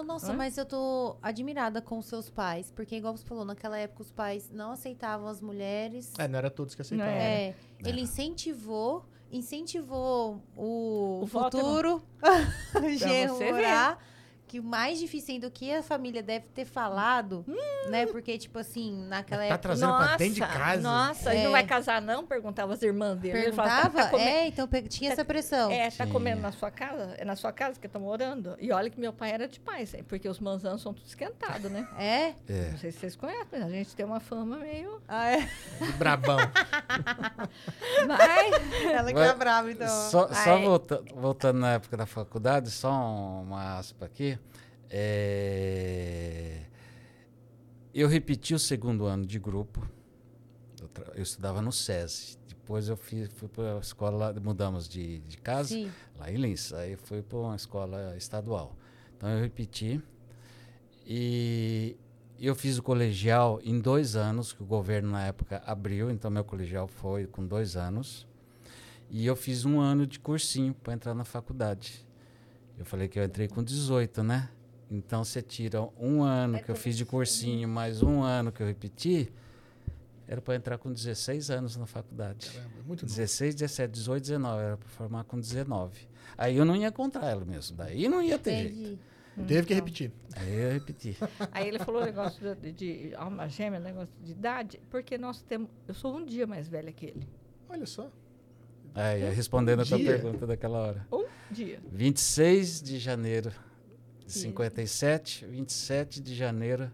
Oh, 0.00 0.02
nossa, 0.02 0.32
Hã? 0.32 0.36
mas 0.36 0.56
eu 0.56 0.64
tô 0.64 1.16
admirada 1.20 1.82
com 1.82 1.98
os 1.98 2.06
seus 2.06 2.30
pais, 2.30 2.72
porque 2.74 2.96
igual 2.96 3.14
você 3.14 3.24
falou, 3.24 3.44
naquela 3.44 3.76
época 3.76 4.00
os 4.02 4.10
pais 4.10 4.50
não 4.50 4.72
aceitavam 4.72 5.28
as 5.28 5.42
mulheres. 5.42 6.14
É, 6.18 6.26
não 6.26 6.38
era 6.38 6.50
todos 6.50 6.74
que 6.74 6.80
aceitavam. 6.80 7.12
Não 7.12 7.20
né? 7.20 7.48
É, 7.48 7.54
ele 7.84 8.00
incentivou, 8.00 9.04
incentivou 9.30 10.42
o, 10.56 11.20
O 11.22 11.26
futuro 11.26 12.02
genro 12.96 13.36
que 14.50 14.60
mais 14.60 14.98
difícil 14.98 15.34
ainda 15.34 15.48
do 15.48 15.52
que 15.52 15.72
a 15.72 15.80
família 15.80 16.22
deve 16.24 16.46
ter 16.46 16.64
falado, 16.64 17.44
Hum. 17.46 17.88
né? 17.88 18.04
Porque, 18.06 18.36
tipo 18.36 18.58
assim, 18.58 19.06
naquela 19.06 19.42
Tá 19.42 19.46
época... 19.46 19.58
trazendo 19.58 19.96
pra 19.96 20.16
dentro 20.16 20.34
de 20.34 20.40
casa. 20.40 20.82
Nossa, 20.82 21.32
É. 21.32 21.44
não 21.44 21.52
vai 21.52 21.64
casar 21.64 22.02
não? 22.02 22.26
Perguntava 22.26 22.72
as 22.74 22.82
irmãs 22.82 23.16
dele. 23.18 23.38
Ele 23.38 23.52
falava, 23.52 23.82
Perguntava? 23.82 23.98
tá, 23.98 24.04
tá 24.06 24.10
come- 24.10 24.24
É, 24.24 24.46
então 24.48 24.68
tinha 24.88 25.12
essa 25.12 25.24
pressão. 25.24 25.70
É, 25.70 25.88
tá 25.90 26.04
Sim. 26.04 26.10
comendo 26.12 26.40
na 26.42 26.50
sua 26.50 26.68
casa? 26.70 27.14
É 27.16 27.24
na 27.24 27.36
sua 27.36 27.52
casa 27.52 27.78
que 27.78 27.86
tá 27.86 27.98
morando? 28.00 28.56
E 28.58 28.72
olha 28.72 28.90
que 28.90 28.98
meu 28.98 29.12
pai 29.12 29.30
era 29.30 29.46
de 29.46 29.60
paz, 29.60 29.94
hein? 29.94 30.02
porque 30.02 30.28
os 30.28 30.40
manzanos 30.40 30.82
são 30.82 30.92
tudo 30.92 31.06
esquentados, 31.06 31.70
né? 31.70 31.86
É? 31.96 32.34
É. 32.48 32.70
Não 32.72 32.78
sei 32.78 32.90
se 32.90 32.98
vocês 32.98 33.14
conhecem, 33.14 33.46
mas 33.52 33.62
a 33.62 33.68
gente 33.70 33.94
tem 33.94 34.04
uma 34.04 34.18
fama 34.18 34.58
meio... 34.58 35.00
Ah, 35.06 35.30
é. 35.30 35.48
De 35.80 35.92
Brabão. 35.92 36.38
Mas... 38.06 38.84
Ela 38.92 39.08
que 39.08 39.14
Vai- 39.14 39.28
tá 39.28 39.34
brava, 39.34 39.70
então. 39.70 39.86
Só, 40.10 40.28
só 40.32 40.54
Aí- 40.56 40.64
volta- 40.64 41.02
voltando 41.14 41.58
na 41.60 41.74
época 41.74 41.96
da 41.96 42.06
faculdade, 42.06 42.70
só 42.70 42.90
uma 42.90 43.78
aspa 43.78 44.06
aqui. 44.06 44.38
É, 44.90 46.62
Eu 47.94 48.08
repeti 48.08 48.54
o 48.54 48.58
segundo 48.58 49.04
ano 49.06 49.24
de 49.26 49.38
grupo. 49.38 49.86
Eu, 50.80 50.88
tra- 50.88 51.12
eu 51.14 51.22
estudava 51.22 51.60
no 51.62 51.72
SESI. 51.72 52.38
Depois 52.48 52.88
eu 52.88 52.96
fiz, 52.96 53.28
fui 53.32 53.48
para 53.48 53.76
a 53.76 53.80
escola, 53.80 54.30
lá- 54.32 54.40
mudamos 54.40 54.88
de, 54.88 55.20
de 55.20 55.36
casa, 55.38 55.70
Sim. 55.70 55.90
lá 56.18 56.30
em 56.30 56.36
Lins. 56.36 56.72
Aí 56.72 56.96
fui 56.96 57.22
para 57.22 57.38
uma 57.38 57.56
escola 57.56 58.16
estadual. 58.16 58.76
Então 59.16 59.28
eu 59.28 59.40
repeti. 59.40 60.00
E 61.06 61.96
eu 62.38 62.54
fiz 62.54 62.78
o 62.78 62.82
colegial 62.82 63.60
em 63.64 63.80
dois 63.80 64.14
anos, 64.16 64.52
que 64.52 64.62
o 64.62 64.66
governo 64.66 65.10
na 65.10 65.26
época 65.26 65.62
abriu. 65.66 66.10
Então 66.10 66.30
meu 66.30 66.44
colegial 66.44 66.86
foi 66.86 67.26
com 67.26 67.44
dois 67.46 67.76
anos. 67.76 68.26
E 69.10 69.26
eu 69.26 69.34
fiz 69.34 69.64
um 69.64 69.80
ano 69.80 70.06
de 70.06 70.20
cursinho 70.20 70.72
para 70.72 70.92
entrar 70.94 71.14
na 71.14 71.24
faculdade. 71.24 72.06
Eu 72.78 72.84
falei 72.84 73.08
que 73.08 73.18
eu 73.18 73.24
entrei 73.24 73.48
com 73.48 73.62
18, 73.62 74.22
né? 74.22 74.48
Então 74.90 75.22
você 75.22 75.40
tira 75.40 75.88
um 75.98 76.22
ano 76.22 76.60
que 76.60 76.68
eu 76.68 76.74
fiz 76.74 76.96
de 76.96 77.04
cursinho, 77.04 77.68
mais 77.68 78.02
um 78.02 78.22
ano 78.22 78.50
que 78.50 78.60
eu 78.60 78.66
repeti, 78.66 79.32
era 80.26 80.40
para 80.40 80.56
entrar 80.56 80.78
com 80.78 80.92
16 80.92 81.48
anos 81.50 81.76
na 81.76 81.86
faculdade. 81.86 82.50
Caramba, 82.50 82.82
muito 82.84 83.02
novo. 83.02 83.16
16, 83.16 83.54
17, 83.54 83.92
18, 83.92 84.22
19, 84.22 84.62
era 84.62 84.76
para 84.76 84.88
formar 84.88 85.24
com 85.24 85.38
19. 85.38 86.08
Aí 86.36 86.56
eu 86.56 86.64
não 86.64 86.74
ia 86.74 86.90
contra 86.90 87.24
ela 87.24 87.44
mesmo, 87.44 87.76
daí 87.76 88.08
não 88.08 88.20
ia 88.20 88.36
ter 88.36 88.62
jeito. 88.62 88.76
Entendi. 88.76 88.98
Teve 89.46 89.66
que 89.68 89.74
repetir. 89.74 90.12
Aí 90.34 90.60
eu 90.60 90.72
repeti. 90.72 91.16
Aí 91.52 91.68
ele 91.68 91.78
falou 91.78 92.02
o 92.02 92.04
negócio 92.04 92.54
de, 92.56 92.72
de 92.72 93.14
alma 93.14 93.48
gêmea, 93.48 93.78
negócio 93.78 94.12
de 94.20 94.32
idade, 94.32 94.80
porque 94.90 95.16
nós 95.16 95.40
temos... 95.40 95.70
Eu 95.86 95.94
sou 95.94 96.16
um 96.16 96.26
dia 96.26 96.48
mais 96.48 96.66
velha 96.66 96.92
que 96.92 97.06
ele. 97.06 97.28
Olha 97.68 97.86
só. 97.86 98.10
Aí, 98.92 99.32
respondendo 99.32 99.82
a 99.82 99.84
tua 99.84 99.98
pergunta 99.98 100.48
daquela 100.48 100.78
hora. 100.80 101.06
Um 101.12 101.24
dia. 101.48 101.80
26 101.92 102.82
de 102.82 102.98
janeiro 102.98 103.52
de 104.30 104.38
Isso. 104.38 104.46
57, 104.46 105.46
27 105.46 106.20
de 106.20 106.34
janeiro 106.34 106.90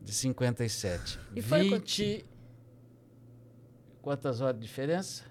de 0.00 0.12
57. 0.12 1.18
E 1.36 1.42
foi 1.42 1.68
20. 1.68 2.24
Quantas 4.00 4.40
horas 4.40 4.58
de 4.58 4.66
diferença? 4.66 5.24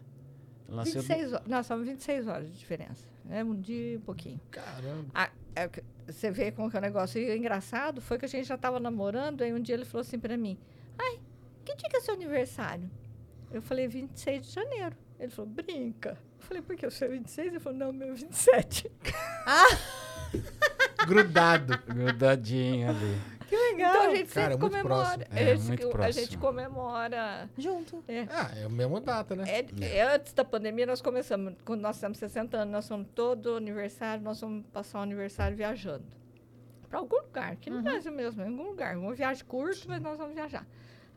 Nasceu 0.70 1.02
26 1.02 1.34
horas. 1.34 1.48
Nós 1.48 1.66
somos 1.66 1.88
26 1.88 2.28
horas 2.28 2.48
de 2.48 2.58
diferença. 2.58 3.08
É 3.30 3.44
um 3.44 3.60
dia 3.60 3.94
e 3.94 3.98
um 3.98 4.02
pouquinho. 4.02 4.40
Caramba. 4.52 5.10
Ah, 5.14 5.32
é 5.56 5.70
você 6.06 6.32
vê 6.32 6.52
como 6.52 6.70
que 6.70 6.78
é 6.78 6.80
o 6.80 6.82
negócio. 6.82 7.20
E 7.20 7.30
o 7.32 7.36
engraçado 7.36 8.00
foi 8.02 8.18
que 8.18 8.26
a 8.26 8.28
gente 8.28 8.46
já 8.46 8.56
estava 8.56 8.80
namorando, 8.80 9.42
aí 9.42 9.54
um 9.54 9.60
dia 9.60 9.76
ele 9.76 9.86
falou 9.86 10.02
assim 10.02 10.20
pra 10.20 10.38
mim: 10.38 10.58
Ai, 10.98 11.20
que 11.66 11.76
dia 11.76 11.90
que 11.90 11.98
é 11.98 12.02
seu 12.02 12.14
aniversário? 12.14 12.90
Eu 13.52 13.62
falei 13.62 13.88
26 13.88 14.46
de 14.46 14.54
janeiro. 14.54 14.96
Ele 15.20 15.32
falou: 15.32 15.50
Brinca. 15.50 16.18
Eu 16.40 16.46
falei: 16.46 16.62
Por 16.62 16.76
que 16.76 16.86
o 16.86 16.92
seu 16.92 17.08
é 17.08 17.12
26? 17.12 17.48
Ele 17.48 17.60
falou: 17.60 17.80
Não, 17.80 17.92
meu 17.92 18.10
é 18.10 18.14
27. 18.14 18.92
Grudado. 21.06 21.78
grudadinho 21.88 22.90
ali. 22.90 23.18
Que 23.48 23.56
legal. 23.56 23.90
Então 23.92 24.02
a 24.12 24.16
gente 24.16 24.34
Cara, 24.34 24.52
sempre 24.52 24.58
muito 24.70 24.78
comemora. 24.84 25.04
próximo. 25.18 25.26
É, 25.32 25.52
a, 25.52 25.56
gente, 25.56 25.68
muito 25.68 25.88
a 25.88 25.92
próximo. 25.92 26.26
gente 26.26 26.38
comemora. 26.38 27.50
Junto. 27.58 28.04
É. 28.08 28.28
Ah, 28.30 28.52
é 28.58 28.64
a 28.66 28.70
mesma 28.70 29.00
data, 29.00 29.36
né? 29.36 29.46
É, 29.48 29.66
é 29.98 30.16
antes 30.16 30.34
da 30.34 30.44
pandemia, 30.44 30.86
nós 30.86 31.02
começamos. 31.02 31.54
Quando 31.64 31.82
nós 31.82 31.98
temos 32.00 32.18
60 32.18 32.58
anos, 32.58 32.72
nós 32.74 32.88
fomos 32.88 33.08
todo 33.16 33.56
aniversário, 33.56 34.22
nós 34.22 34.42
vamos 34.42 34.66
passar 34.74 35.00
o 35.00 35.04
aniversário 35.04 35.56
viajando. 35.56 36.04
Para 36.90 37.00
algum 37.00 37.18
lugar, 37.22 37.52
aqui 37.54 37.70
no 37.70 37.82
Brasil 37.82 38.12
mesmo, 38.12 38.42
em 38.44 38.48
algum 38.48 38.64
lugar. 38.70 38.98
Uma 38.98 39.14
viagem 39.14 39.44
curta, 39.46 39.82
mas 39.88 40.02
nós 40.02 40.18
vamos 40.18 40.34
viajar. 40.34 40.66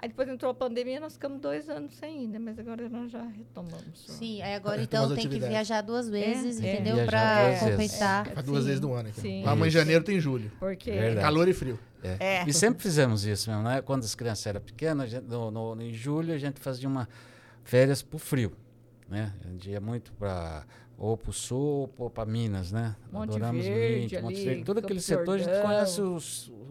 Aí 0.03 0.09
depois 0.09 0.27
entrou 0.29 0.51
a 0.51 0.55
pandemia, 0.55 0.99
nós 0.99 1.13
ficamos 1.13 1.39
dois 1.41 1.69
anos 1.69 1.95
sem 1.95 2.25
ir, 2.25 2.27
né? 2.29 2.39
Mas 2.39 2.59
agora 2.59 2.89
nós 2.89 3.11
já 3.13 3.23
retomamos. 3.23 3.83
Sim, 4.07 4.41
aí 4.41 4.55
agora 4.55 4.83
então 4.83 5.07
tem 5.09 5.17
que 5.17 5.21
atividades. 5.27 5.49
viajar 5.49 5.83
duas 5.83 6.09
vezes, 6.09 6.59
É, 6.61 6.67
é. 6.69 6.73
entendeu? 6.75 6.97
Vezes. 6.97 7.61
compensar. 7.61 8.27
Faz 8.31 8.47
duas 8.47 8.61
Sim, 8.63 8.67
vezes 8.67 8.81
no 8.81 8.95
ano. 8.95 9.09
Aqui. 9.11 9.21
sim. 9.21 9.45
Lá 9.45 9.55
em 9.55 9.71
janeiro 9.71 10.03
tem 10.03 10.19
julho. 10.19 10.51
Porque 10.59 10.91
Verdade. 10.91 11.21
Calor 11.21 11.49
e 11.49 11.53
frio. 11.53 11.79
É. 12.03 12.17
É. 12.19 12.45
E 12.49 12.53
sempre 12.55 12.83
fizemos 12.83 13.27
isso 13.27 13.51
mesmo, 13.51 13.63
né? 13.63 13.83
Quando 13.83 14.05
as 14.05 14.15
crianças 14.15 14.47
eram 14.47 14.61
pequenas, 14.63 15.11
gente- 15.11 15.27
no, 15.27 15.51
no- 15.51 15.83
em 15.83 15.93
julho 15.93 16.33
a 16.33 16.39
gente 16.39 16.59
fazia 16.59 16.89
uma 16.89 17.07
férias 17.63 18.01
pro 18.01 18.19
frio, 18.19 18.53
né? 19.07 19.35
A 19.45 19.49
gente 19.49 19.69
ia 19.69 19.81
muito 19.83 20.11
para 20.13 20.65
ou 21.01 21.17
pro 21.17 21.33
sul 21.33 21.91
ou 21.99 22.11
para 22.11 22.27
Minas, 22.31 22.71
né? 22.71 22.95
Monte 23.11 23.31
Adoramos 23.31 23.65
Verde 23.65 24.21
Monte 24.21 24.35
ali, 24.35 24.45
Verde, 24.45 24.65
todo 24.65 24.77
Campo 24.77 24.87
aquele 24.87 25.01
setor 25.01 25.35
a 25.37 25.39
gente 25.39 25.63
conhece 25.63 26.01
o, 26.03 26.17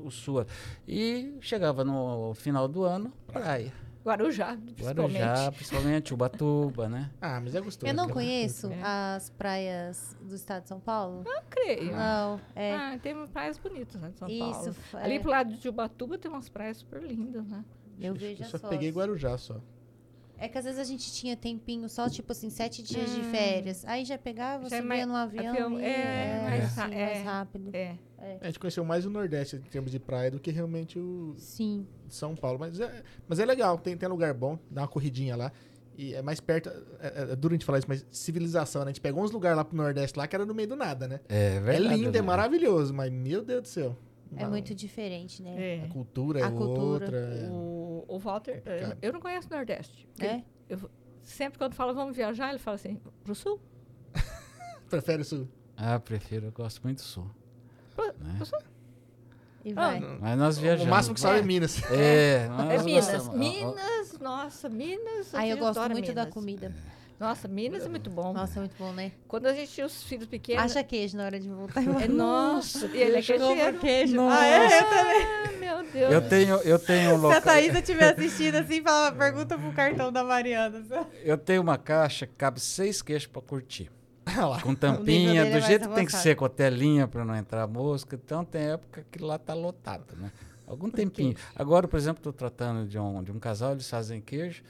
o 0.05 0.11
sul. 0.11 0.45
E 0.88 1.34
chegava 1.41 1.84
no 1.84 2.34
final 2.36 2.67
do 2.67 2.84
ano, 2.84 3.11
praia. 3.27 3.73
Guarujá, 4.05 4.55
principalmente. 4.55 5.19
Guarujá, 5.19 5.51
principalmente 5.51 6.13
Ubatuba, 6.13 6.88
né? 6.88 7.11
Ah, 7.19 7.41
mas 7.43 7.53
é 7.53 7.59
gostoso. 7.59 7.91
Eu 7.91 7.93
não 7.93 8.07
conheço 8.07 8.71
É. 8.71 8.80
as 8.82 9.30
praias 9.32 10.15
do 10.21 10.34
estado 10.36 10.63
de 10.63 10.69
São 10.69 10.80
Paulo. 10.80 11.23
Eu 11.25 11.41
creio. 11.49 11.91
Não, 11.91 12.39
é. 12.55 12.73
Ah, 12.75 12.99
tem 13.01 13.13
praias 13.27 13.57
bonitas, 13.57 13.99
né, 13.99 14.09
de 14.09 14.17
São 14.19 14.30
Isso, 14.30 14.39
Paulo. 14.39 14.75
é. 14.93 15.03
Ali 15.03 15.19
pro 15.19 15.32
lado 15.32 15.53
de 15.57 15.67
Ubatuba 15.67 16.17
tem 16.17 16.32
umas 16.32 16.47
praias 16.49 16.77
super 16.77 17.01
lindas, 17.03 17.45
né? 17.45 17.65
eu 17.99 18.13
vejo 18.13 18.41
Eu 18.41 18.45
as 18.45 18.51
só 18.51 18.57
fotos. 18.57 18.69
peguei 18.69 18.89
Guarujá 18.91 19.38
só. 19.38 19.59
É 20.42 20.48
que 20.48 20.58
às 20.58 20.64
vezes 20.64 20.80
a 20.80 20.84
gente 20.86 21.12
tinha 21.12 21.36
tempinho 21.36 21.90
só, 21.90 22.08
tipo 22.10 22.32
assim, 22.32 22.50
sete 22.50 22.82
dias 22.82 23.14
de 23.14 23.22
férias. 23.24 23.84
Aí 23.86 24.06
já 24.06 24.18
pegava, 24.18 24.66
Hum. 24.66 24.70
Já 24.70 24.78
é 24.78 24.82
subia 24.82 24.88
mais- 24.96 25.08
no 25.08 25.16
avião 25.16 25.54
avião, 25.54 25.80
e 25.80 25.84
é, 25.84 25.90
é, 25.90 26.42
mais 26.50 26.64
assim, 26.66 26.80
ra- 26.82 26.88
mais 26.88 27.18
é. 27.18 27.22
rápido. 27.24 27.70
É. 27.74 27.96
A 28.42 28.46
gente 28.48 28.60
conheceu 28.60 28.84
mais 28.86 29.06
o 29.06 29.10
Nordeste 29.10 29.56
em 29.58 29.62
termos 29.62 29.92
de 29.92 30.00
praia 30.00 30.30
do 30.32 30.40
que 30.40 30.52
realmente 30.52 30.98
o 31.00 31.34
Sim. 31.38 31.86
São 32.08 32.36
Paulo. 32.36 32.58
Mas 32.60 32.80
é, 32.80 33.04
mas 33.28 33.40
é 33.40 33.46
legal, 33.46 33.78
tem, 33.78 33.96
tem 33.98 34.08
lugar 34.10 34.34
bom, 34.34 34.58
dá 34.72 34.82
uma 34.82 34.88
corridinha 34.88 35.36
lá. 35.36 35.52
E 35.98 36.14
é 36.14 36.22
mais 36.22 36.40
perto, 36.40 36.70
é, 37.02 37.34
é 37.34 37.36
duro 37.36 37.54
a 37.54 37.56
gente 37.58 37.66
falar 37.66 37.80
isso, 37.80 37.88
mas 37.90 38.06
civilização, 38.10 38.82
né? 38.84 38.86
A 38.86 38.94
gente 38.94 39.02
pegou 39.02 39.22
uns 39.22 39.32
lugares 39.32 39.58
lá 39.58 39.66
pro 39.66 39.76
Nordeste 39.76 40.18
lá 40.18 40.26
que 40.28 40.36
era 40.36 40.46
no 40.46 40.54
meio 40.54 40.70
do 40.70 40.76
nada, 40.78 41.08
né? 41.10 41.20
É 41.28 41.56
É 41.56 41.60
verdade. 41.60 41.96
lindo, 41.96 42.18
é 42.18 42.22
né? 42.22 42.26
maravilhoso, 42.28 42.94
mas 42.94 43.12
meu 43.12 43.44
Deus 43.44 43.62
do 43.64 43.68
céu. 43.68 43.98
É 44.38 44.44
Não, 44.44 44.52
muito 44.52 44.74
diferente, 44.76 45.42
né? 45.42 45.56
É. 45.80 45.84
A 45.86 45.88
cultura 45.90 46.40
é 46.40 46.44
A 46.44 46.52
cultura. 46.52 46.82
outra. 46.82 47.18
é- 47.18 47.50
O, 48.08 48.16
o 48.16 48.20
Walter, 48.20 48.56
eu, 48.58 48.62
Complicado. 48.64 48.97
eu 49.02 49.14
não 49.14 49.20
conheço 49.20 49.47
o 49.47 49.52
Nordeste. 49.56 50.08
É? 50.20 50.41
eu- 50.70 50.89
sempre 51.22 51.58
quando 51.60 51.74
fala 51.76 51.93
vamos 51.93 52.16
viajar, 52.16 52.50
ele 52.50 52.60
fala 52.60 52.76
assim, 52.76 53.00
pro 53.24 53.36
sul? 53.36 53.60
Prefere 54.89 55.22
o 55.22 55.26
sul. 55.26 55.47
Ah, 55.78 56.00
prefiro, 56.00 56.47
eu 56.47 56.52
gosto 56.52 56.82
muito 56.84 56.97
do 56.97 57.04
sul. 57.04 57.30
Pro, 57.95 58.06
Né? 58.20 58.34
pro 58.38 58.45
sul? 58.45 58.60
E 59.64 59.72
Ah, 59.72 59.76
vai. 59.76 60.00
Mas 60.00 60.39
nós 60.39 60.58
viajamos. 60.58 60.88
O 60.88 60.89
máximo 60.89 61.14
que 61.16 61.22
sabe 61.22 61.38
é 61.38 61.41
É. 61.41 61.43
Minas. 61.43 61.84
É, 61.91 62.45
É 62.45 62.84
Minas. 62.84 63.30
Minas, 63.30 64.20
nossa, 64.20 64.70
Minas. 64.70 65.34
Aí 65.36 65.50
eu 65.50 65.58
gente 65.58 65.66
gosto 65.66 65.89
muito 65.91 66.14
da 66.14 66.22
Minas. 66.22 66.34
comida. 66.34 66.74
Nossa, 67.20 67.47
Minas 67.49 67.86
é 67.86 67.89
muito 67.89 68.09
bom. 68.09 68.32
Nossa, 68.32 68.59
é 68.59 68.61
muito 68.61 68.76
bom, 68.80 68.93
né? 68.93 69.11
Quando 69.28 69.47
a 69.47 69.53
gente 69.53 69.70
tinha 69.72 69.86
os 69.86 70.03
filhos 70.03 70.26
pequenos. 70.26 70.63
Acha 70.63 70.82
queijo 70.84 71.17
na 71.17 71.26
hora 71.26 71.38
de 71.38 71.49
voltar. 71.49 71.84
É, 72.01 72.07
nossa, 72.07 72.86
e 72.88 72.97
ele 72.97 73.17
é 73.17 73.22
queijeiro. 73.22 73.80
queijo. 73.80 74.15
Nossa. 74.15 74.39
Ah, 74.39 74.47
é? 74.47 74.80
Eu 74.80 74.84
também. 74.89 75.26
Ah, 75.26 75.51
meu 75.59 75.91
Deus. 75.91 76.13
Eu 76.13 76.30
tenho, 76.30 76.55
eu 76.61 76.80
tenho 76.80 77.09
um 77.15 77.20
Se 77.20 77.26
a 77.26 77.28
local. 77.28 77.41
Thaísa 77.41 77.80
estiver 77.80 78.13
assistindo 78.13 78.55
assim, 78.55 78.82
fala, 78.82 79.11
pergunta 79.11 79.57
pro 79.57 79.72
cartão 79.74 80.11
da 80.13 80.24
Mariana. 80.24 80.82
Eu 81.22 81.38
tenho 81.38 81.61
uma 81.61 81.78
caixa 81.78 82.26
que 82.26 82.34
cabe 82.36 82.61
seis 82.61 83.01
queijos 83.01 83.28
para 83.28 83.41
curtir. 83.41 83.91
Com 84.61 84.74
tampinha, 84.76 85.41
é 85.41 85.59
do 85.59 85.65
jeito 85.65 85.89
que 85.89 85.95
tem 85.95 86.05
que 86.05 86.13
ser, 86.13 86.36
com 86.36 86.45
a 86.45 86.49
telinha 86.49 87.07
para 87.07 87.26
não 87.26 87.36
entrar 87.36 87.67
mosca. 87.67 88.15
Então 88.15 88.45
tem 88.45 88.61
época 88.72 89.05
que 89.11 89.22
lá 89.22 89.38
tá 89.38 89.53
lotado, 89.53 90.15
né? 90.15 90.32
Algum 90.65 90.89
tempinho. 90.89 91.36
Agora, 91.55 91.88
por 91.88 91.97
exemplo, 91.97 92.20
estou 92.20 92.32
tratando 92.32 92.88
de 92.88 92.97
um, 92.97 93.24
de 93.24 93.32
um 93.32 93.39
casal, 93.39 93.72
eles 93.72 93.89
fazem 93.89 94.22
queijo. 94.22 94.63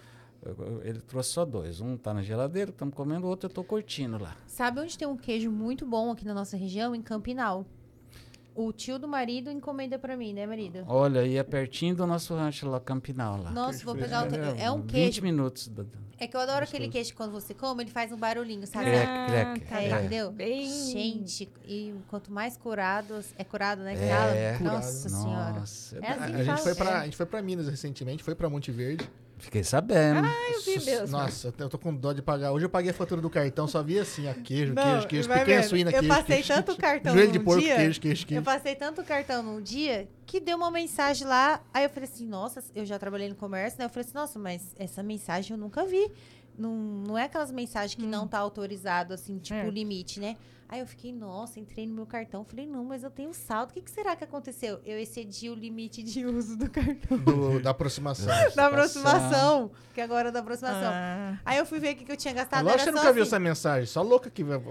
Ele 0.83 0.99
trouxe 1.01 1.31
só 1.31 1.43
dois. 1.45 1.81
Um 1.81 1.97
tá 1.97 2.13
na 2.13 2.21
geladeira, 2.21 2.71
estamos 2.71 2.95
comendo, 2.95 3.25
o 3.25 3.29
outro 3.29 3.49
eu 3.49 3.53
tô 3.53 3.63
curtindo 3.63 4.17
lá. 4.17 4.35
Sabe 4.47 4.79
onde 4.79 4.97
tem 4.97 5.07
um 5.07 5.17
queijo 5.17 5.51
muito 5.51 5.85
bom 5.85 6.11
aqui 6.11 6.25
na 6.25 6.33
nossa 6.33 6.55
região? 6.55 6.95
Em 6.95 7.01
Campinal. 7.01 7.65
O 8.55 8.73
tio 8.73 8.97
do 8.99 9.07
marido 9.07 9.49
encomenda 9.49 9.97
pra 9.97 10.17
mim, 10.17 10.33
né, 10.33 10.45
marido? 10.45 10.83
Olha, 10.87 11.21
aí 11.21 11.37
é 11.37 11.43
pertinho 11.43 11.95
do 11.95 12.05
nosso 12.05 12.33
rancho 12.35 12.67
lá, 12.69 12.79
Campinal 12.79 13.41
lá. 13.41 13.51
Nossa, 13.51 13.83
vou 13.85 13.95
pegar 13.95 14.27
o. 14.29 14.35
É 14.59 14.69
um 14.71 14.81
20 14.81 14.91
queijo. 14.91 15.21
minutos. 15.21 15.67
da- 15.69 15.85
É 16.17 16.27
que 16.27 16.35
eu 16.35 16.41
adoro 16.41 16.59
Gostoso. 16.61 16.75
aquele 16.75 16.91
queijo 16.91 17.11
que 17.11 17.15
quando 17.15 17.31
você 17.31 17.53
come, 17.53 17.83
ele 17.83 17.91
faz 17.91 18.11
um 18.11 18.17
barulhinho, 18.17 18.67
sabe? 18.67 18.89
Ah, 18.97 19.27
creque. 19.29 19.65
tá, 19.69 19.81
É, 19.81 19.89
tá. 19.89 19.99
entendeu? 19.99 20.31
Bem... 20.33 20.67
Gente, 20.91 21.49
e 21.65 21.93
quanto 22.09 22.29
mais 22.33 22.57
curado, 22.57 23.23
é 23.37 23.43
curado, 23.45 23.81
né? 23.83 23.93
É. 23.95 24.59
Nossa 24.61 25.07
Curado. 25.09 25.23
senhora. 25.23 25.59
Nossa, 25.59 25.97
É 26.01 26.07
A, 26.07 26.11
assim 26.15 26.23
a 26.23 26.37
que 26.37 26.43
gente 26.43 26.61
foi 26.61 26.75
pra, 26.75 26.89
É. 26.91 26.95
a 26.95 27.05
gente 27.05 27.15
foi 27.15 27.25
pra 27.25 27.41
Minas 27.41 27.67
recentemente, 27.69 28.21
foi 28.23 28.35
pra 28.35 28.49
Monte 28.49 28.71
Verde. 28.71 29.09
Fiquei 29.39 29.63
sabendo. 29.63 30.25
Ah, 30.27 30.51
eu 30.53 30.61
vi 30.61 30.85
mesmo. 30.85 31.07
Nossa, 31.07 31.53
eu 31.57 31.69
tô 31.69 31.77
com 31.77 31.95
dó 31.95 32.13
de 32.13 32.21
pagar. 32.21 32.51
Hoje 32.51 32.65
eu 32.65 32.69
paguei 32.69 32.91
a 32.91 32.93
fatura 32.93 33.19
do 33.21 33.29
cartão, 33.29 33.67
só 33.67 33.81
vi 33.81 33.97
assim, 33.99 34.27
ó, 34.29 34.33
queijo, 34.33 34.73
Não, 34.73 34.83
queijo, 34.83 35.07
queijo, 35.07 35.29
picanha 35.29 35.45
vendo. 35.45 35.63
suína, 35.69 35.89
Eu 35.91 35.99
queijo. 35.99 36.07
passei 36.15 36.35
queijo, 36.35 36.47
tanto 36.53 36.75
cartão 36.77 37.13
Joelho 37.13 37.31
de 37.31 37.39
porco, 37.39 37.61
dia. 37.61 37.75
queijo, 37.75 37.99
queijo, 38.01 38.25
queijo. 38.27 38.39
Eu 38.41 38.45
passei 38.45 38.75
tanto 38.75 39.03
cartão 39.03 39.41
num 39.41 39.61
dia 39.61 40.07
que 40.25 40.39
deu 40.39 40.57
uma 40.57 40.69
mensagem 40.69 41.25
lá. 41.27 41.61
Aí 41.73 41.83
eu 41.83 41.89
falei 41.89 42.09
assim, 42.11 42.27
nossa, 42.27 42.63
eu 42.75 42.85
já 42.85 42.99
trabalhei 42.99 43.29
no 43.29 43.35
comércio, 43.35 43.79
né? 43.79 43.85
Eu 43.85 43.89
falei 43.89 44.05
assim, 44.05 44.13
nossa, 44.15 44.37
mas 44.37 44.75
essa 44.77 45.01
mensagem 45.01 45.55
eu 45.55 45.57
nunca 45.59 45.85
vi. 45.85 46.11
Não, 46.57 46.73
não 46.75 47.17
é 47.17 47.23
aquelas 47.23 47.51
mensagens 47.51 47.95
que 47.95 48.05
não 48.05 48.27
tá 48.27 48.37
autorizado, 48.37 49.13
assim, 49.13 49.37
tipo, 49.39 49.57
É. 49.57 49.65
o 49.65 49.69
limite, 49.69 50.19
né? 50.19 50.35
Aí 50.71 50.79
eu 50.81 50.85
fiquei, 50.85 51.11
nossa, 51.11 51.59
entrei 51.59 51.87
no 51.87 51.95
meu 51.95 52.05
cartão. 52.05 52.45
Falei, 52.45 52.67
não, 52.67 52.83
mas 52.85 53.03
eu 53.03 53.09
tenho 53.09 53.33
saldo. 53.33 53.71
O 53.71 53.73
que, 53.73 53.81
que 53.81 53.89
será 53.89 54.15
que 54.15 54.23
aconteceu? 54.23 54.79
Eu 54.85 54.99
excedi 54.99 55.49
o 55.49 55.55
limite 55.55 56.03
de 56.03 56.23
uso 56.27 56.55
do 56.55 56.69
cartão. 56.69 57.17
Do- 57.17 57.59
da 57.59 57.71
aproximação. 57.71 58.27
da 58.55 58.67
aproximação. 58.67 59.71
Que 59.95 60.01
agora 60.01 60.29
é 60.29 60.31
da 60.31 60.39
aproximação. 60.41 60.91
Ah, 60.93 61.39
Aí 61.43 61.57
eu 61.57 61.65
fui 61.65 61.79
ver 61.79 61.93
o 61.93 61.97
que, 61.97 62.05
que 62.05 62.11
eu 62.11 62.15
tinha 62.17 62.33
É 62.33 62.35
gastado. 62.35 62.63
lógico 62.65 62.77
que 62.77 62.83
você 62.83 62.89
era 62.89 62.95
nunca 62.97 63.07
só 63.07 63.13
viu 63.13 63.23
assim. 63.23 63.29
essa 63.29 63.39
mensagem, 63.39 63.85
só 63.87 64.01
louca 64.03 64.29
que 64.29 64.43
vai. 64.43 64.61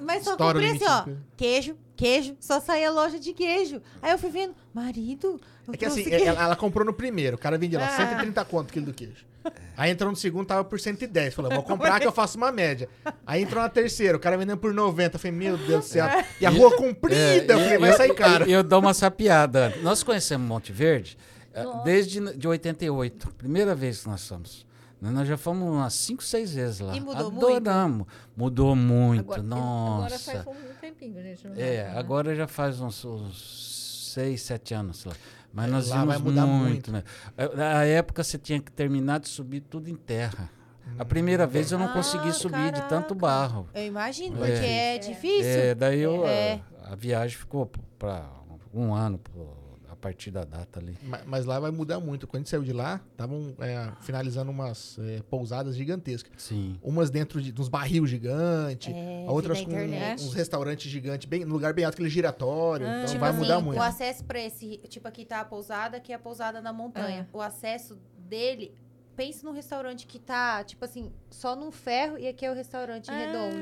Mas 0.00 0.22
só 0.22 0.36
comprei 0.36 0.70
assim, 0.76 0.84
ó. 0.86 1.04
Queijo, 1.36 1.76
queijo. 1.96 2.36
Só 2.38 2.60
saía 2.60 2.88
loja 2.92 3.18
de 3.18 3.32
queijo. 3.32 3.82
Aí 4.00 4.12
eu 4.12 4.18
fui 4.18 4.30
vendo, 4.30 4.54
marido. 4.72 5.40
É 5.72 5.76
que 5.76 5.84
assim, 5.84 6.04
queijo. 6.04 6.24
ela, 6.24 6.40
ela 6.44 6.56
comprou 6.56 6.86
no 6.86 6.92
primeiro, 6.94 7.36
o 7.36 7.38
cara 7.38 7.58
vendia 7.58 7.80
lá 7.80 7.88
Ah. 7.88 7.96
130 7.96 8.44
conto 8.44 8.70
o 8.70 8.72
quilo 8.72 8.86
do 8.86 8.94
queijo. 8.94 9.26
Aí 9.76 9.90
entrou 9.90 10.10
no 10.10 10.16
segundo, 10.16 10.46
tava 10.46 10.64
por 10.64 10.78
110. 10.80 11.34
Falou, 11.34 11.50
vou 11.50 11.62
comprar 11.62 12.00
que 12.00 12.06
eu 12.06 12.12
faço 12.12 12.36
uma 12.36 12.50
média. 12.52 12.88
Aí 13.26 13.42
entrou 13.42 13.62
na 13.62 13.68
terceira, 13.68 14.16
o 14.16 14.20
cara 14.20 14.36
vendendo 14.36 14.58
por 14.58 14.72
90. 14.74 15.16
Eu 15.16 15.20
falei, 15.20 15.36
meu 15.36 15.56
Deus 15.56 15.84
do 15.84 15.88
céu. 15.88 16.06
E 16.40 16.46
a 16.46 16.50
rua 16.50 16.76
comprida, 16.76 17.52
eu 17.54 17.58
É, 17.60 17.64
falei, 17.64 17.78
vai 17.78 17.92
sair 17.94 18.14
caro. 18.14 18.44
Eu, 18.44 18.50
eu 18.58 18.62
dou 18.64 18.80
uma 18.80 18.94
sapiada. 18.94 19.74
Nós 19.82 20.02
conhecemos 20.02 20.46
Monte 20.46 20.72
Verde 20.72 21.16
eh, 21.54 21.64
desde 21.84 22.36
de 22.36 22.48
88. 22.48 23.28
Primeira 23.34 23.74
vez 23.74 24.02
que 24.02 24.08
nós 24.08 24.26
fomos. 24.26 24.66
Né, 25.00 25.10
Nós 25.10 25.28
já 25.28 25.36
fomos 25.36 25.62
umas 25.68 25.94
5, 25.94 26.24
6 26.24 26.54
vezes 26.54 26.80
lá. 26.80 26.96
E 26.96 27.00
mudou 27.00 27.28
Adoramos. 27.28 28.06
Mudou 28.36 28.74
muito. 28.74 29.20
agora, 29.20 29.42
Nossa. 29.42 30.32
agora 30.32 30.44
faz 30.44 30.46
um 30.48 30.74
tempinho, 30.80 31.22
gente. 31.22 31.46
não 31.46 31.54
É, 31.54 31.84
né? 31.84 31.94
agora 31.96 32.34
já 32.34 32.48
faz 32.48 32.80
uns, 32.80 33.04
uns 33.04 34.10
6, 34.12 34.40
7 34.42 34.74
anos 34.74 35.04
lá. 35.04 35.12
Mas 35.52 35.70
nós 35.70 35.88
Lá 35.88 36.00
vimos 36.00 36.14
vai 36.14 36.22
mudar 36.24 36.46
muito. 36.46 36.92
né? 36.92 37.02
A- 37.36 37.56
Na 37.56 37.84
época 37.84 38.22
você 38.22 38.36
tinha 38.38 38.60
que 38.60 38.70
terminar 38.70 39.18
de 39.20 39.28
subir 39.28 39.60
tudo 39.60 39.88
em 39.88 39.94
terra. 39.96 40.50
A 40.98 41.04
primeira 41.04 41.46
vez 41.46 41.70
eu 41.70 41.78
não 41.78 41.86
Ah, 41.86 41.92
consegui 41.92 42.32
subir 42.32 42.72
de 42.72 42.80
tanto 42.88 43.14
caraca. 43.14 43.14
barro. 43.14 43.68
Eu 43.74 43.84
imagino, 43.86 44.36
É. 44.44 44.50
porque 44.50 44.66
é, 44.66 44.98
difícil. 44.98 45.44
É, 45.60 45.74
daí 45.74 46.00
eu, 46.00 46.26
É. 46.26 46.60
a, 46.82 46.92
a 46.92 46.96
viagem 46.96 47.36
ficou 47.36 47.70
para 47.98 48.26
um 48.72 48.94
ano 48.94 49.20
a 49.26 49.57
partir 50.00 50.30
da 50.30 50.44
data 50.44 50.78
ali. 50.80 50.96
Ma- 51.02 51.20
Mas 51.26 51.44
lá 51.44 51.58
vai 51.60 51.70
mudar 51.70 51.98
muito. 52.00 52.26
Quando 52.26 52.36
a 52.36 52.38
gente 52.40 52.50
saiu 52.50 52.62
de 52.62 52.72
lá, 52.72 53.00
estavam 53.12 53.54
é, 53.58 53.90
finalizando 54.00 54.50
umas 54.50 54.98
é, 55.00 55.22
pousadas 55.28 55.76
gigantescas. 55.76 56.32
Sim. 56.38 56.78
Umas 56.82 57.10
dentro 57.10 57.40
de, 57.42 57.50
de 57.52 57.60
uns 57.60 57.68
barril 57.68 58.06
gigantes, 58.06 58.92
É, 58.94 59.24
outras 59.28 59.60
com 59.62 59.70
uns 59.72 60.34
restaurantes 60.34 60.90
gigantes, 60.90 61.28
bem, 61.28 61.44
num 61.44 61.52
lugar 61.52 61.72
bem 61.74 61.84
alto, 61.84 61.94
aquele 61.94 62.08
giratório. 62.08 62.86
então 62.86 63.06
Tipo 63.06 63.18
vai 63.20 63.30
assim, 63.30 63.38
mudar 63.40 63.58
o 63.58 63.62
muito. 63.62 63.80
acesso 63.82 64.24
pra 64.24 64.40
esse. 64.40 64.78
Tipo, 64.88 65.08
aqui 65.08 65.24
tá 65.24 65.40
a 65.40 65.44
pousada, 65.44 65.96
aqui 65.96 66.12
é 66.12 66.16
a 66.16 66.18
pousada 66.18 66.60
na 66.60 66.72
montanha. 66.72 67.28
O 67.32 67.40
acesso 67.40 67.98
dele. 68.28 68.72
Pense 69.16 69.44
num 69.44 69.50
restaurante 69.50 70.06
que 70.06 70.16
tá, 70.20 70.62
tipo 70.62 70.84
assim, 70.84 71.10
só 71.28 71.56
num 71.56 71.72
ferro 71.72 72.16
e 72.16 72.28
aqui 72.28 72.46
é 72.46 72.52
o 72.52 72.54
restaurante 72.54 73.10
redondo. 73.10 73.56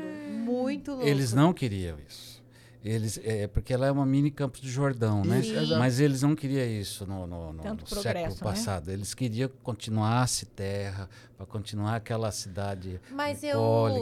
Muito 0.44 0.90
louco. 0.90 1.06
Eles 1.06 1.32
não 1.32 1.54
queriam 1.54 1.98
isso. 2.06 2.35
Eles, 2.88 3.18
é, 3.24 3.48
porque 3.48 3.74
ela 3.74 3.84
é 3.86 3.90
uma 3.90 4.06
mini 4.06 4.30
Campos 4.30 4.60
do 4.60 4.68
Jordão, 4.68 5.24
né? 5.24 5.40
Isso. 5.40 5.76
Mas 5.76 5.98
eles 5.98 6.22
não 6.22 6.36
queriam 6.36 6.64
isso 6.64 7.04
no, 7.04 7.26
no- 7.26 7.52
no- 7.52 7.62
Tanto 7.62 7.82
no 7.92 8.00
século 8.02 8.30
né? 8.34 8.40
passado. 8.40 8.90
Eles 8.90 9.12
queriam 9.12 9.48
que 9.48 9.56
continuasse 9.62 10.46
terra, 10.46 11.08
para 11.36 11.44
continuar 11.46 11.96
aquela 11.96 12.30
cidade 12.30 13.00
Mas 13.10 13.42
eu, 13.42 13.58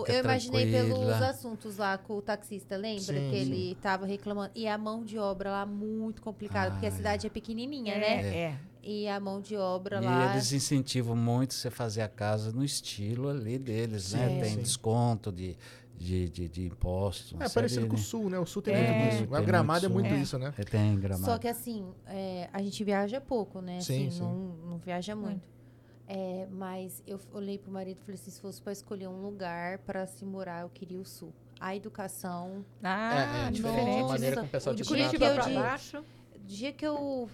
eu 0.07 0.21
imaginei 0.23 0.71
pelos 0.71 0.99
tranquila. 0.99 1.29
assuntos 1.31 1.79
lá 1.79 1.97
com 1.97 2.17
o 2.19 2.23
taxista, 2.23 2.77
lembra? 2.77 3.01
Sim, 3.03 3.31
que 3.31 3.45
sim. 3.45 3.53
ele 3.53 3.75
tava 3.77 4.05
reclamando. 4.07 4.53
E 4.55 4.69
a 4.69 4.77
mão 4.77 5.03
de 5.03 5.19
obra 5.19 5.51
lá 5.51 5.67
muito 5.67 6.21
complicada, 6.21 6.73
porque 6.73 6.87
a 6.87 6.91
Ah, 6.91 6.93
cidade 6.93 7.27
é 7.27 7.31
pequenininha, 7.31 7.95
É, 7.95 7.99
né? 7.99 8.37
é. 8.37 8.59
E 8.87 9.09
a 9.09 9.19
mão 9.19 9.41
de 9.41 9.57
obra 9.57 9.99
E 9.99 10.05
lá. 10.05 10.35
eles 10.35 10.53
incentivam 10.53 11.17
muito 11.17 11.55
você 11.55 11.71
fazer 11.71 12.03
a 12.03 12.09
casa 12.09 12.53
no 12.53 12.63
estilo 12.63 13.31
ali 13.31 13.59
deles, 13.59 14.13
né? 14.13 14.29
Sim, 14.29 14.41
Tem 14.41 14.55
sim. 14.57 14.61
desconto 14.61 15.33
de, 15.33 15.57
de, 15.97 16.29
de, 16.29 16.49
de 16.49 16.67
impostos. 16.67 17.33
É 17.35 17.45
série 17.49 17.55
parecido 17.55 17.87
com 17.87 17.95
o 17.95 17.99
sul, 17.99 18.29
né? 18.31 18.39
O 18.39 18.47
sul 18.47 18.61
tem 18.63 18.75
É. 18.75 18.93
muito 18.93 19.11
disso. 19.11 19.27
Tem 19.29 19.39
A 19.39 19.41
gramada 19.43 19.87
é 19.87 19.89
muito 19.89 20.09
sul. 20.09 20.19
isso, 20.19 20.39
né? 20.39 20.53
É, 20.59 20.65
tem 20.65 20.99
gramado. 20.99 21.25
Só 21.25 21.39
que 21.39 21.49
assim, 21.49 21.93
é, 22.07 22.49
a 22.53 22.61
gente 22.63 22.83
viaja 22.85 23.21
pouco, 23.21 23.61
né? 23.61 23.81
Sim, 23.81 24.09
assim, 24.09 24.11
sim. 24.11 24.21
Não, 24.23 24.35
não 24.71 24.79
viaja 24.79 25.15
muito. 25.17 25.49
É, 26.07 26.47
mas 26.51 27.03
eu 27.07 27.19
olhei 27.33 27.59
pro 27.59 27.73
marido 27.73 27.97
e 27.99 28.01
falei 28.01 28.15
assim, 28.21 28.31
se 28.31 28.41
fosse 28.41 28.61
para 28.61 28.73
escolher 28.73 29.09
um 29.09 29.23
lugar 29.23 29.79
para 29.79 30.07
se 30.07 30.25
morar, 30.25 30.63
eu 30.63 30.69
queria 30.69 31.01
o 31.01 31.05
sul. 31.05 31.33
A 31.59 31.75
educação, 31.75 32.65
Ah, 32.83 33.45
é, 33.45 33.49
é 33.49 33.51
diferente. 33.51 34.01
A 34.01 34.09
maneira 34.09 34.37
como 34.37 34.47
o 34.49 34.51
pessoal 34.51 34.75
de 34.75 34.85
Curitiba 34.85 35.39
digo- 35.43 35.61
baixo. 35.61 36.05
dia 36.45 36.73
que 36.73 36.85
eu 36.87 37.31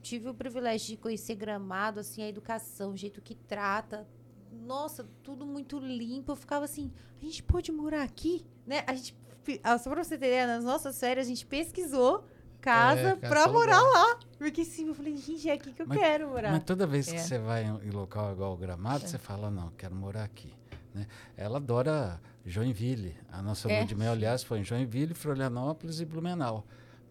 tive 0.00 0.28
o 0.28 0.34
privilégio 0.34 0.86
de 0.88 0.96
conhecer 0.96 1.34
Gramado, 1.34 2.00
assim, 2.00 2.22
a 2.22 2.28
educação, 2.28 2.92
o 2.92 2.96
jeito 2.96 3.20
que 3.20 3.34
trata, 3.34 4.06
nossa, 4.54 5.06
tudo 5.22 5.44
muito 5.46 5.78
limpo. 5.78 6.32
Eu 6.32 6.36
ficava 6.36 6.64
assim, 6.64 6.90
a 7.20 7.24
gente 7.24 7.42
pode 7.42 7.70
morar 7.72 8.02
aqui, 8.02 8.44
né? 8.66 8.82
A 8.86 8.94
gente, 8.94 9.16
ah, 9.62 9.78
só 9.78 9.90
pra 9.90 10.02
você 10.04 10.16
ter 10.18 10.26
ideia, 10.26 10.46
nas 10.46 10.64
nossas 10.64 10.98
férias 10.98 11.26
a 11.26 11.28
gente 11.28 11.44
pesquisou 11.46 12.24
casa 12.60 13.10
É, 13.10 13.16
pra 13.16 13.46
morar 13.48 13.80
lugar. 13.80 13.92
lá. 14.14 14.18
Porque 14.38 14.64
sim, 14.64 14.88
eu 14.88 14.94
falei, 14.94 15.16
gente, 15.16 15.48
é 15.48 15.52
aqui 15.52 15.72
que 15.72 15.82
eu 15.82 15.86
Mas- 15.86 15.98
quero 15.98 16.28
morar. 16.28 16.50
Mas 16.52 16.64
toda 16.64 16.86
vez 16.86 17.06
que 17.10 17.16
É. 17.16 17.18
você 17.18 17.38
vai 17.38 17.64
em 17.64 17.90
local 17.90 18.32
igual 18.32 18.54
o 18.54 18.56
Gramado, 18.56 19.06
você 19.06 19.18
fala, 19.18 19.50
não, 19.50 19.70
quero 19.76 19.94
morar 19.94 20.24
aqui. 20.24 20.52
Né? 20.94 21.06
Ela 21.36 21.58
adora 21.58 22.20
Joinville. 22.46 23.16
A 23.30 23.42
nossa 23.42 23.70
É. 23.70 23.78
lua 23.78 23.86
de 23.86 23.94
mel, 23.94 24.12
aliás, 24.12 24.42
foi 24.44 24.60
em 24.60 24.64
Joinville, 24.64 25.12
Florianópolis 25.12 26.00
e 26.00 26.04
Blumenau. 26.04 26.64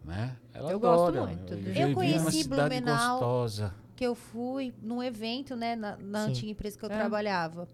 Né? 0.03 0.35
Ela 0.53 0.71
Eu 0.71 0.79
gosto 0.79 1.09
adora. 1.17 1.27
muito 1.27 1.55
de 1.55 1.61
Joinville 1.73 1.79
é 1.81 1.85
uma 1.87 1.95
conheci 1.95 2.43
cidade 2.43 2.75
Blumenau. 2.81 3.11
gostosa. 3.19 3.75
Que 3.95 4.05
eu 4.05 4.15
fui 4.15 4.73
num 4.81 5.01
evento, 5.03 5.55
né, 5.55 5.75
na, 5.75 5.97
na 5.97 6.19
antiga 6.25 6.51
empresa 6.51 6.77
que 6.77 6.83
eu 6.85 6.89
É. 6.91 6.95
trabalhava. 6.95 7.67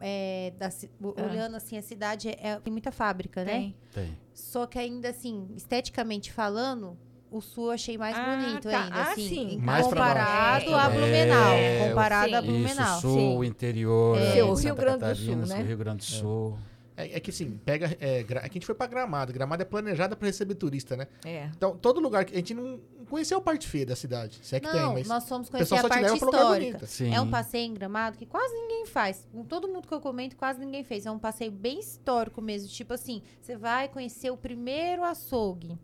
É, 0.00 0.52
da 0.58 0.68
o- 1.00 1.14
Ah. 1.16 1.22
Olhando 1.30 1.56
assim, 1.56 1.78
a 1.78 1.82
cidade 1.82 2.28
é, 2.28 2.36
é- 2.40 2.60
tem 2.60 2.72
muita 2.72 2.90
fábrica, 2.92 3.44
né? 3.44 3.52
Tem. 3.52 3.74
Tem. 3.92 4.18
Só 4.34 4.66
que 4.66 4.78
ainda 4.78 5.08
assim, 5.10 5.48
esteticamente 5.56 6.32
falando, 6.32 6.98
o 7.30 7.40
sul 7.40 7.66
eu 7.66 7.70
achei 7.72 7.96
mais 7.96 8.16
Ah, 8.16 8.36
bonito 8.36 8.68
tá. 8.68 8.84
ainda, 8.84 8.96
Ah, 8.96 9.12
assim. 9.12 9.56
Mais 9.58 9.86
comparado 9.86 10.70
baixo. 10.70 10.74
a 10.74 10.90
Blumenau. 10.90 11.52
É, 11.52 11.88
comparado 11.88 12.36
a. 12.36 12.42
Blumenau. 12.42 12.92
Isso, 12.98 13.00
sul, 13.02 13.42
Sim. 13.42 13.48
interior, 13.48 14.18
É. 14.18 14.28
é, 14.28 14.32
Seu 14.32 14.54
Rio 14.54 14.74
Grande 14.74 15.04
do 15.04 15.14
Sul, 15.16 15.36
né? 15.36 15.62
Rio 15.62 15.76
Grande 15.78 15.98
do 15.98 16.04
Sul. 16.04 16.58
É, 16.58 16.73
é 16.96 17.20
que 17.20 17.30
assim, 17.30 17.58
pega. 17.64 17.96
É, 18.00 18.22
gra- 18.22 18.40
aqui 18.40 18.50
a 18.50 18.54
gente 18.54 18.66
foi 18.66 18.74
pra 18.74 18.86
Gramado. 18.86 19.32
Gramado 19.32 19.62
é 19.62 19.64
planejada 19.64 20.14
pra 20.14 20.26
receber 20.26 20.54
turista, 20.54 20.96
né? 20.96 21.08
É. 21.24 21.46
Então, 21.56 21.76
todo 21.76 21.98
lugar 22.00 22.24
que. 22.24 22.32
A 22.34 22.36
gente 22.36 22.54
não 22.54 22.78
conheceu 23.10 23.38
a 23.38 23.40
parte 23.40 23.66
feia 23.68 23.84
da 23.86 23.96
cidade. 23.96 24.38
Se 24.42 24.54
é 24.56 24.60
que 24.60 24.70
tem, 24.70 24.80
Não, 24.80 24.92
mas. 24.94 25.06
nós 25.08 25.28
fomos 25.28 25.48
conhecer 25.48 25.74
a 25.74 25.80
só 25.80 25.88
te 25.88 25.88
parte 25.88 26.04
pra 26.06 26.14
histórica. 26.14 26.86
É 27.12 27.20
um 27.20 27.30
passeio 27.30 27.66
em 27.66 27.74
Gramado 27.74 28.16
que 28.16 28.26
quase 28.26 28.54
ninguém 28.54 28.86
faz. 28.86 29.26
Com 29.32 29.44
todo 29.44 29.66
mundo 29.68 29.88
que 29.88 29.94
eu 29.94 30.00
comento, 30.00 30.36
quase 30.36 30.60
ninguém 30.60 30.84
fez. 30.84 31.04
É 31.06 31.10
um 31.10 31.18
passeio 31.18 31.50
bem 31.50 31.80
histórico 31.80 32.40
mesmo. 32.40 32.68
Tipo 32.68 32.94
assim, 32.94 33.22
você 33.40 33.56
vai 33.56 33.88
conhecer 33.88 34.30
o 34.30 34.36
primeiro 34.36 35.02
açougue. 35.04 35.76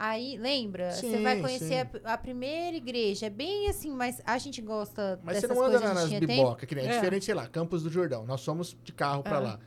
Aí, 0.00 0.36
lembra? 0.38 0.92
Você 0.92 1.20
vai 1.20 1.40
conhecer 1.40 1.88
a, 2.04 2.12
a 2.14 2.18
primeira 2.18 2.76
igreja. 2.76 3.26
É 3.26 3.30
bem 3.30 3.68
assim, 3.68 3.90
mas 3.90 4.22
a 4.24 4.38
gente 4.38 4.62
gosta 4.62 5.18
Mas 5.24 5.38
você 5.38 5.48
dessas 5.48 5.56
não 5.56 5.64
anda 5.66 5.80
nas 5.92 6.08
bibocas, 6.12 6.68
que 6.68 6.74
nem 6.76 6.86
é, 6.86 6.90
É. 6.90 6.94
diferente, 6.94 7.24
sei 7.24 7.34
lá, 7.34 7.48
Campos 7.48 7.82
do 7.82 7.90
Jordão. 7.90 8.24
Nós 8.24 8.44
fomos 8.44 8.76
de 8.84 8.92
carro 8.92 9.24
pra 9.24 9.38
Ah. 9.38 9.40
lá. 9.40 9.60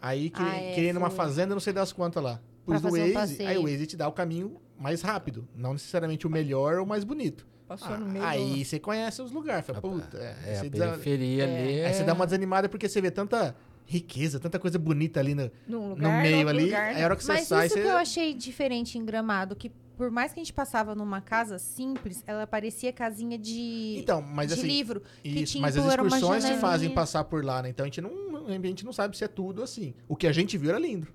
Aí, 0.00 0.30
que, 0.30 0.40
Ah, 0.42 0.56
é, 0.56 0.72
queria 0.74 0.90
ir 0.90 0.92
numa 0.92 1.10
foi. 1.10 1.16
fazenda, 1.16 1.54
não 1.54 1.60
sei 1.60 1.72
das 1.72 1.92
quantas 1.92 2.22
lá. 2.22 2.40
Pus 2.64 2.80
no 2.82 2.88
um 2.88 2.92
Waze, 2.92 3.12
passeio. 3.12 3.48
aí 3.48 3.58
o 3.58 3.62
Waze 3.62 3.86
te 3.86 3.96
dá 3.96 4.08
o 4.08 4.12
caminho 4.12 4.56
mais 4.78 5.02
rápido. 5.02 5.46
Não 5.54 5.72
necessariamente 5.74 6.26
o 6.26 6.30
melhor 6.30 6.78
ou 6.78 6.84
o 6.84 6.88
mais 6.88 7.04
bonito. 7.04 7.46
Passou 7.68 7.94
Ah, 7.94 7.98
no 7.98 8.06
meio 8.06 8.24
aí 8.24 8.64
você 8.64 8.78
conhece 8.78 9.22
os 9.22 9.30
lugares. 9.30 9.64
Fala, 9.66 9.78
A- 9.78 9.82
puta, 9.82 10.16
É, 10.18 10.54
é, 10.54 10.58
a 10.58 10.62
desa- 10.62 10.88
periferia 10.88 11.44
ali. 11.44 11.84
Aí 11.84 11.94
você 11.94 12.02
é- 12.02 12.04
dá 12.04 12.14
uma 12.14 12.24
desanimada 12.26 12.68
porque 12.68 12.88
você 12.88 13.00
vê 13.00 13.10
tanta 13.10 13.54
riqueza, 13.86 14.38
tanta 14.40 14.58
coisa 14.58 14.78
bonita 14.78 15.20
ali 15.20 15.34
no, 15.34 15.50
num 15.68 15.80
no 15.88 15.94
lugar, 15.94 16.22
meio 16.22 16.48
ali. 16.48 16.64
lugar, 16.66 16.88
aí 16.90 16.94
né? 16.96 17.02
a 17.02 17.04
hora 17.04 17.16
que 17.16 17.24
você 17.24 17.32
Mas 17.32 17.46
sai, 17.48 17.66
isso 17.66 17.74
você... 17.76 17.82
que 17.82 17.88
eu 17.88 17.96
achei 17.96 18.34
diferente 18.34 18.98
em 18.98 19.04
Gramado, 19.04 19.54
que 19.56 19.70
por 20.00 20.10
mais 20.10 20.32
que 20.32 20.40
a 20.40 20.42
gente 20.42 20.54
passava 20.54 20.94
numa 20.94 21.20
casa 21.20 21.58
simples, 21.58 22.24
ela 22.26 22.46
parecia 22.46 22.90
casinha 22.90 23.36
de, 23.36 23.96
Então, 23.98 24.22
mas 24.22 24.48
de 24.48 24.54
assim, 24.54 24.66
livro. 24.66 25.02
que 25.22 25.28
Isso, 25.28 25.52
tinha, 25.52 25.60
mas 25.60 25.76
as 25.76 25.84
excursões 25.84 26.42
janelinha. 26.42 26.58
fazem 26.58 26.88
passar 26.94 27.22
por 27.24 27.44
lá, 27.44 27.60
né? 27.60 27.68
Então 27.68 27.84
a 27.84 27.86
gente 27.86 28.00
não, 28.00 28.46
a 28.46 28.52
gente 28.66 28.82
não 28.82 28.94
sabe 28.94 29.14
se 29.14 29.24
é 29.24 29.28
tudo 29.28 29.62
assim. 29.62 29.92
O 30.08 30.16
que 30.16 30.26
a 30.26 30.32
gente 30.32 30.56
viu 30.56 30.70
era 30.70 30.78
lindo. 30.78 31.06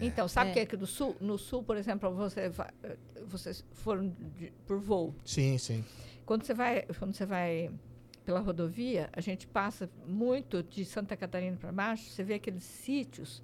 Então, 0.00 0.26
sabe 0.28 0.48
o 0.48 0.50
É. 0.50 0.54
que 0.54 0.60
é 0.60 0.64
que 0.64 0.76
do 0.78 0.86
sul? 0.86 1.14
No 1.20 1.36
sul, 1.36 1.62
por 1.62 1.76
exemplo, 1.76 2.10
você 2.14 2.48
vai, 2.48 2.70
vocês 3.26 3.62
foram 3.72 4.08
de- 4.38 4.50
por 4.66 4.78
voo. 4.80 5.14
Sim, 5.26 5.58
sim. 5.58 5.84
Quando 6.24 6.44
você 6.44 6.54
vai, 6.54 6.86
quando 6.98 7.14
você 7.14 7.26
vai 7.26 7.70
pela 8.24 8.40
rodovia, 8.40 9.10
a 9.12 9.20
gente 9.20 9.46
passa 9.46 9.90
muito 10.06 10.62
de 10.62 10.86
Santa 10.86 11.14
Catarina 11.18 11.58
para 11.58 11.70
baixo, 11.70 12.08
você 12.08 12.24
vê 12.24 12.32
aqueles 12.34 12.64
sítios, 12.64 13.42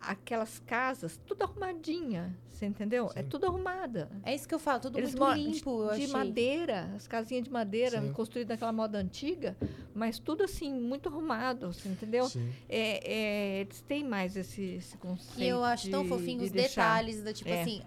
aquelas 0.00 0.58
casas, 0.60 1.18
tudo 1.26 1.42
arrumadinha, 1.42 2.36
você 2.50 2.66
entendeu? 2.66 3.10
É 3.14 3.22
Sim. 3.22 3.28
tudo 3.28 3.46
arrumada. 3.46 4.10
É 4.24 4.34
isso 4.34 4.48
que 4.48 4.54
eu 4.54 4.58
falo, 4.58 4.80
tudo 4.80 4.98
Eles 4.98 5.14
muito 5.14 5.34
limpo, 5.34 5.82
eu 5.84 5.94
de, 5.98 6.06
de 6.06 6.12
madeira, 6.12 6.90
as 6.96 7.06
casinhas 7.06 7.44
de 7.44 7.50
madeira, 7.50 8.00
Sim. 8.00 8.12
construídas 8.12 8.50
naquela 8.56 8.72
moda 8.72 8.98
antiga, 8.98 9.56
mas 9.94 10.18
tudo 10.18 10.42
assim, 10.44 10.72
muito 10.72 11.08
arrumado, 11.08 11.72
você 11.72 11.88
entendeu? 11.88 12.30
É, 12.68 13.12
é, 13.12 13.60
eles 13.60 13.80
têm 13.82 14.04
mais 14.04 14.36
esse, 14.36 14.62
esse 14.62 14.96
conceito. 14.96 15.42
E 15.42 15.48
eu 15.48 15.62
acho 15.64 15.90
tão 15.90 16.04
fofinho 16.06 16.38
de 16.38 16.44
os 16.46 16.50
deixar. 16.50 16.82
detalhes 16.82 17.22
da, 17.22 17.32
tipo 17.32 17.50
É. 17.50 17.60
assim, 17.62 17.82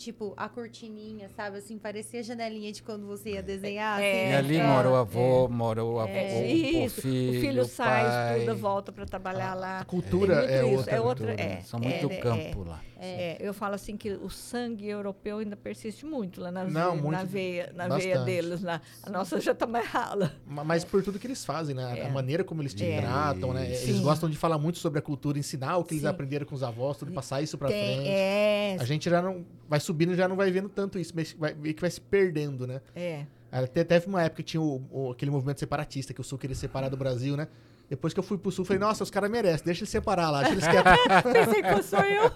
tipo, 0.00 0.32
a 0.34 0.48
cortininha, 0.48 1.28
sabe? 1.28 1.58
Assim, 1.58 1.78
parecia 1.78 2.20
a 2.20 2.22
janelinha 2.22 2.72
de 2.72 2.82
quando 2.82 3.06
você 3.06 3.32
ia 3.32 3.42
desenhar. 3.42 4.00
É, 4.00 4.22
assim, 4.22 4.30
E 4.30 4.34
ali 4.34 4.58
né? 4.58 4.66
mora 4.66 4.90
o 4.90 4.94
avô, 4.96 5.46
mora 5.48 5.84
o 5.84 6.00
avô, 6.00 6.08
É, 6.10 6.40
o, 6.40 6.46
isso, 6.46 7.00
o 7.00 7.02
filho, 7.02 7.30
o 7.38 7.40
filho 7.40 7.64
sai, 7.66 8.04
pai. 8.04 8.38
estuda, 8.38 8.54
volta 8.54 8.90
para 8.92 9.04
trabalhar 9.04 9.52
lá. 9.54 9.80
A 9.80 9.84
cultura 9.84 10.44
é 10.50 10.64
isso, 10.66 10.76
outra. 10.78 10.90
é 10.90 10.94
né? 10.94 11.00
outra- 11.00 11.26
Cultura, 11.26 11.42
é, 11.48 11.60
São 11.60 11.78
muito 11.78 12.10
é, 12.10 12.14
é, 12.14 12.18
campo 12.18 12.64
lá. 12.64 12.80
É, 13.02 13.36
eu 13.40 13.54
falo 13.54 13.74
assim 13.74 13.96
que 13.96 14.10
o 14.10 14.28
sangue 14.28 14.86
europeu 14.86 15.38
ainda 15.38 15.56
persiste 15.56 16.04
muito 16.04 16.40
lá 16.40 16.50
na, 16.50 16.64
Não, 16.64 16.70
veia, 16.70 16.94
na 16.96 17.02
muito- 17.02 17.26
veia, 17.26 17.72
na 17.74 17.88
veia 17.88 18.08
bastante. 18.16 18.24
deles. 18.26 18.60
Lá. 18.62 18.80
A 19.02 19.08
nossa 19.10 19.40
já 19.40 19.54
tá 19.54 19.66
mais 19.66 19.86
rala. 19.86 20.34
Ma- 20.46 20.62
Mas 20.64 20.84
por 20.84 21.02
tudo 21.02 21.18
que 21.18 21.26
eles 21.26 21.42
fazem, 21.44 21.74
né? 21.74 21.84
A- 21.84 21.96
É. 21.96 22.10
Maneira 22.10 22.44
como 22.44 22.60
eles 22.60 22.74
te 22.74 22.84
É. 22.84 23.00
tratam, 23.00 23.54
né? 23.54 23.66
Eles 23.66 23.78
Sim. 23.96 24.02
gostam 24.02 24.28
de 24.28 24.36
falar 24.36 24.58
muito 24.58 24.78
sobre 24.78 24.98
a 24.98 25.02
cultura, 25.02 25.38
ensinar 25.38 25.78
o 25.78 25.84
que 25.84 25.94
eles 25.94 26.02
Sim. 26.02 26.08
aprenderam 26.08 26.44
com 26.44 26.54
os 26.54 26.62
avós, 26.62 26.98
tudo, 26.98 27.10
passar 27.12 27.40
isso 27.40 27.56
pra 27.56 27.68
Tem, 27.68 27.96
frente. 27.96 28.08
é, 28.10 28.76
A 28.78 28.84
gente 28.84 29.08
já 29.08 29.22
não 29.22 29.46
vai 29.68 29.80
subindo 29.80 30.12
e 30.12 30.16
já 30.16 30.28
não 30.28 30.36
vai 30.36 30.50
vendo 30.50 30.68
tanto 30.68 30.98
isso, 30.98 31.12
mas 31.16 31.32
vai 31.32 31.54
que 31.54 31.80
vai 31.80 31.90
se 31.90 32.00
perdendo, 32.00 32.66
né? 32.66 32.80
é. 32.94 33.24
Até 33.52 33.82
teve 33.84 34.06
uma 34.06 34.22
época 34.22 34.42
que 34.42 34.50
tinha 34.50 34.60
o- 34.60 34.82
o- 34.90 35.10
aquele 35.10 35.30
movimento 35.30 35.58
separatista, 35.60 36.14
que 36.14 36.20
o 36.20 36.24
Sul 36.24 36.38
queria 36.38 36.54
separar 36.56 36.88
do 36.88 36.96
Brasil, 36.96 37.36
né? 37.36 37.48
Depois 37.88 38.14
que 38.14 38.20
eu 38.20 38.22
fui 38.22 38.38
pro 38.38 38.52
Sul, 38.52 38.64
falei, 38.64 38.78
nossa, 38.78 39.02
os 39.02 39.10
caras 39.10 39.28
merecem, 39.28 39.64
deixa 39.64 39.80
eles 39.80 39.90
separar 39.90 40.30
lá, 40.30 40.42
deixa 40.44 40.54
eles 40.54 40.68
quietos. 40.68 41.32
Pensei 41.32 41.60
que 41.62 41.82
sou 41.82 41.98
eu. 41.98 42.30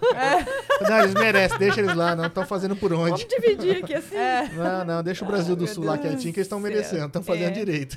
não, 0.90 0.98
eles 0.98 1.14
merecem, 1.14 1.58
deixa 1.58 1.80
eles 1.80 1.94
lá, 1.94 2.16
não 2.16 2.26
estão 2.26 2.44
fazendo 2.44 2.74
por 2.74 2.90
Vamos 2.90 3.12
onde. 3.12 3.24
dividir 3.26 3.76
aqui 3.84 3.94
assim. 3.94 4.16
É, 4.16 4.48
Não, 4.48 4.84
não, 4.84 5.02
deixa 5.04 5.24
o 5.24 5.28
Brasil 5.28 5.54
do 5.54 5.62
meu 5.64 5.72
Sul 5.72 5.84
lá 5.84 5.94
Deus 5.94 6.08
quietinho, 6.14 6.34
que 6.34 6.40
eles 6.40 6.46
estão 6.46 6.58
do 6.58 6.62
merecendo, 6.64 7.06
estão 7.06 7.22
fazendo 7.22 7.46
É. 7.46 7.50
direito. 7.52 7.96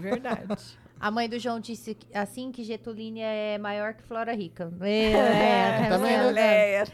verdade. 0.00 0.56
A 1.02 1.10
mãe 1.10 1.28
do 1.28 1.36
João 1.36 1.58
disse 1.58 1.94
que- 1.96 2.06
assim 2.16 2.52
que 2.52 2.62
Getulínia 2.62 3.26
é 3.26 3.58
maior 3.58 3.92
que 3.92 4.04
Flora 4.04 4.32
Rica. 4.32 4.72
É, 4.80 5.88
Tá 5.88 5.96
vendo? 5.98 6.38
É, 6.38 6.84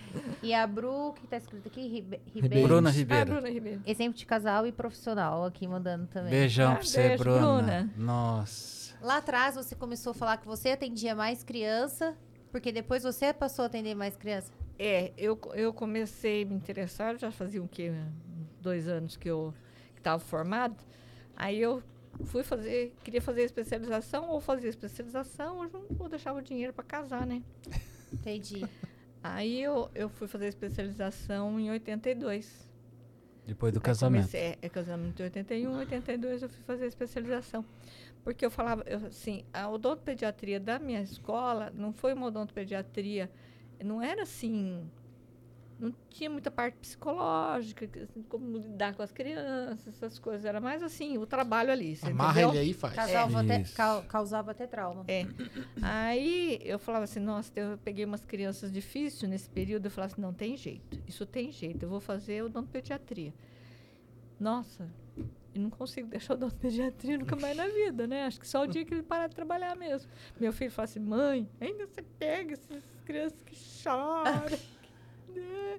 E 0.42 0.54
a 0.54 0.66
Bru, 0.66 1.12
que 1.12 1.26
tá 1.26 1.36
escrito 1.36 1.68
aqui, 1.68 1.82
Ribe- 1.82 2.20
Ribeiro. 2.24 2.42
Ribeiro. 2.42 2.68
Bruna 2.68 2.88
Ah, 2.88 2.92
Ribeiro. 2.92 3.26
Bruna 3.32 3.50
Ribeiro. 3.50 3.82
Exemplo 3.86 4.16
de 4.18 4.24
casal 4.24 4.66
e 4.66 4.72
profissional 4.72 5.44
aqui 5.44 5.68
mandando 5.68 6.06
também. 6.06 6.30
Beijão 6.30 6.72
Ah, 6.72 6.74
pra 6.76 6.84
você, 6.84 7.08
beijo, 7.08 7.22
Bruna. 7.22 7.38
Bruna. 7.40 7.90
Nossa. 7.96 8.94
Lá 9.02 9.18
atrás 9.18 9.54
você 9.56 9.74
começou 9.76 10.12
a 10.12 10.14
falar 10.14 10.38
que 10.38 10.46
você 10.46 10.70
atendia 10.70 11.14
mais 11.14 11.44
criança, 11.44 12.16
porque 12.50 12.72
depois 12.72 13.02
você 13.02 13.32
passou 13.34 13.64
a 13.64 13.66
atender 13.66 13.94
mais 13.94 14.16
criança. 14.16 14.50
É, 14.78 15.12
eu, 15.18 15.38
eu 15.54 15.70
comecei 15.72 16.44
a 16.44 16.46
me 16.46 16.54
interessar, 16.54 17.18
já 17.18 17.30
fazia 17.30 17.62
o 17.62 17.68
quê? 17.68 17.92
Dois 18.60 18.88
anos 18.88 19.16
que 19.18 19.28
eu 19.28 19.52
estava 19.96 20.18
formado. 20.18 20.76
Aí 21.36 21.60
eu 21.60 21.82
fui 22.24 22.42
fazer, 22.42 22.94
queria 23.04 23.20
fazer 23.22 23.42
especialização, 23.42 24.28
ou 24.28 24.40
fazia 24.40 24.68
especialização, 24.70 25.58
ou, 25.58 25.68
jun- 25.68 25.86
ou 25.98 26.08
deixava 26.08 26.38
o 26.38 26.42
dinheiro 26.42 26.72
para 26.72 26.84
casar, 26.84 27.26
né? 27.26 27.42
Entendi. 28.12 28.66
Aí 29.22 29.62
eu, 29.62 29.90
eu 29.94 30.08
fui 30.08 30.26
fazer 30.28 30.46
especialização 30.48 31.58
em 31.58 31.70
82. 31.70 32.68
Depois 33.46 33.72
do 33.72 33.78
Aí 33.78 33.82
casamento. 33.82 34.22
Comecei, 34.22 34.40
é, 34.40 34.58
é 34.62 34.68
casamento 34.68 35.20
em 35.20 35.24
81, 35.24 35.72
82 35.78 36.42
eu 36.42 36.48
fui 36.48 36.62
fazer 36.64 36.86
especialização. 36.86 37.64
Porque 38.22 38.44
eu 38.44 38.50
falava, 38.50 38.82
eu, 38.86 39.06
assim, 39.06 39.44
a 39.52 39.68
odontopediatria 39.70 40.60
da 40.60 40.78
minha 40.78 41.00
escola 41.00 41.72
não 41.74 41.92
foi 41.92 42.12
uma 42.12 42.26
odontopediatria, 42.26 43.30
não 43.82 44.02
era 44.02 44.22
assim, 44.22 44.90
não 45.78 45.94
tinha 46.10 46.28
muita 46.28 46.50
parte 46.50 46.76
psicológica, 46.78 47.88
assim, 48.02 48.22
como 48.22 48.58
lidar 48.58 48.94
com 48.94 49.02
as 49.02 49.12
crianças, 49.12 49.86
essas 49.94 50.18
coisas. 50.18 50.44
Era 50.44 50.60
mais 50.60 50.82
assim, 50.82 51.16
o 51.18 51.26
trabalho 51.26 51.70
ali, 51.70 51.94
você 51.96 52.08
Amarra 52.08 52.32
entendeu? 52.42 52.50
ele 52.50 52.58
aí 52.58 52.70
e 52.70 52.74
faz. 52.74 52.94
Causava, 52.94 53.40
até, 53.40 53.60
Isso. 53.60 53.76
cau- 53.76 54.02
causava 54.08 54.50
até 54.50 54.66
trauma. 54.66 55.04
É. 55.06 55.24
Aí 55.80 56.58
eu 56.64 56.78
falava 56.78 57.04
assim, 57.04 57.20
nossa, 57.20 57.52
eu 57.54 57.78
peguei 57.78 58.04
umas 58.04 58.24
crianças 58.24 58.72
difíceis 58.72 59.30
nesse 59.30 59.48
período, 59.48 59.86
eu 59.86 59.90
falava 59.90 60.12
assim, 60.12 60.20
não 60.22 60.32
tem 60.32 60.56
jeito, 60.56 60.98
isso 61.06 61.24
tem 61.24 61.52
jeito, 61.52 61.84
eu 61.84 61.88
vou 61.88 62.00
fazer 62.00 62.42
odontopediatria. 62.42 63.32
Nossa, 64.40 64.88
eu 65.54 65.60
não 65.62 65.70
consigo 65.70 66.08
deixar 66.08 66.34
odontopediatria 66.34 67.18
nunca 67.18 67.34
mais 67.36 67.56
na 67.56 67.66
vida, 67.68 68.06
né? 68.06 68.24
Acho 68.26 68.38
que 68.40 68.46
só 68.48 68.62
o 68.62 68.66
dia 68.66 68.84
que 68.84 68.94
ele 68.94 69.02
parar 69.02 69.26
de 69.28 69.34
trabalhar 69.34 69.76
mesmo. 69.76 70.10
Meu 70.38 70.52
filho 70.52 70.70
fala 70.70 70.84
assim, 70.84 71.00
mãe, 71.00 71.48
ainda 71.60 71.86
você 71.86 72.02
pega 72.02 72.52
essas 72.54 72.84
crianças 73.04 73.42
que 73.42 73.54
choram. 73.56 74.46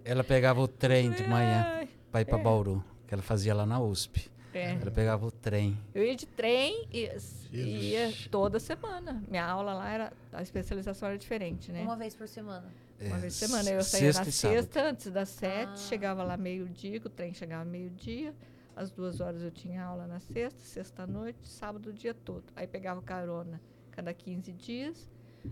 Ela 0.06 0.24
pegava 0.24 0.62
o 0.62 0.68
trem 0.68 1.12
de 1.12 1.24
manhã 1.28 1.88
pra 2.12 2.22
ir 2.22 2.26
pra 2.26 2.40
É. 2.40 2.42
Bauru, 2.44 2.84
que 3.08 3.14
ela 3.14 3.24
fazia 3.24 3.54
lá 3.54 3.66
na 3.66 3.80
USP. 3.80 4.30
É. 4.54 4.72
Ela 4.74 4.90
pegava 4.90 5.26
o 5.26 5.32
trem. 5.32 5.78
Eu 5.94 6.04
ia 6.04 6.16
de 6.16 6.26
trem 6.26 6.88
e 6.92 7.08
ia 7.54 8.12
toda 8.32 8.60
semana. 8.60 9.24
Minha 9.28 9.46
aula 9.46 9.74
lá 9.74 9.90
era, 9.92 10.14
a 10.34 10.42
especialização 10.42 11.10
era 11.10 11.18
diferente, 11.18 11.72
né? 11.72 11.84
Uma 11.84 11.96
vez 11.96 12.16
por 12.16 12.28
semana. 12.28 12.66
Uma 13.00 13.16
É, 13.18 13.20
vez 13.20 13.38
por 13.40 13.48
semana. 13.48 13.70
Eu 13.70 13.84
saía 13.84 14.12
sexta 14.14 14.24
na 14.24 14.30
e 14.30 14.32
sábado. 14.32 14.56
sexta, 14.64 14.82
antes 14.90 15.12
das 15.12 15.30
sete, 15.30 15.72
Ah. 15.74 15.76
chegava 15.76 16.24
lá 16.24 16.36
meio-dia, 16.36 17.00
que 17.00 17.06
o 17.08 17.10
trem 17.10 17.34
chegava 17.34 17.64
meio-dia. 17.64 18.34
Às 18.76 18.90
duas 18.92 19.20
horas 19.22 19.42
eu 19.44 19.52
tinha 19.52 19.84
aula 19.84 20.08
na 20.08 20.20
sexta, 20.20 20.60
sexta-noite, 20.62 21.48
sábado 21.48 21.90
o 21.90 21.94
dia 21.94 22.14
todo. 22.14 22.44
Aí 22.56 22.66
pegava 22.66 23.02
carona 23.02 23.62
cada 23.92 24.14
15 24.14 24.52
dias, 24.54 25.08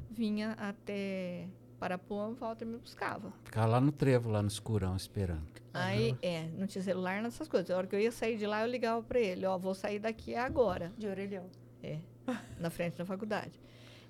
vinha 0.10 0.54
até 0.54 1.46
Parapuã, 1.80 2.34
volta 2.34 2.64
e 2.64 2.68
me 2.68 2.78
buscava. 2.78 3.32
Ficava 3.44 3.68
lá 3.68 3.82
no 3.82 3.92
trevo, 3.92 4.30
lá 4.30 4.42
no 4.42 4.48
escurão, 4.48 4.96
esperando. 4.96 5.46
Aí, 5.74 6.16
é, 6.24 6.48
não 6.58 6.66
tinha 6.66 6.84
celular 6.84 7.22
nessas 7.22 7.48
coisas. 7.48 7.70
A 7.70 7.78
hora 7.78 7.86
que 7.88 7.96
eu 7.96 8.00
ia 8.00 8.12
sair 8.12 8.38
de 8.38 8.48
lá, 8.48 8.62
eu 8.66 8.68
ligava 8.72 9.04
para 9.04 9.20
ele, 9.20 9.46
ó, 9.46 9.58
vou 9.58 9.76
sair 9.76 10.00
daqui 10.00 10.34
agora, 10.36 10.92
De 10.98 11.08
orelhão. 11.08 11.46
na 12.60 12.70
frente 12.70 12.98
da 12.98 13.06
faculdade. 13.06 13.60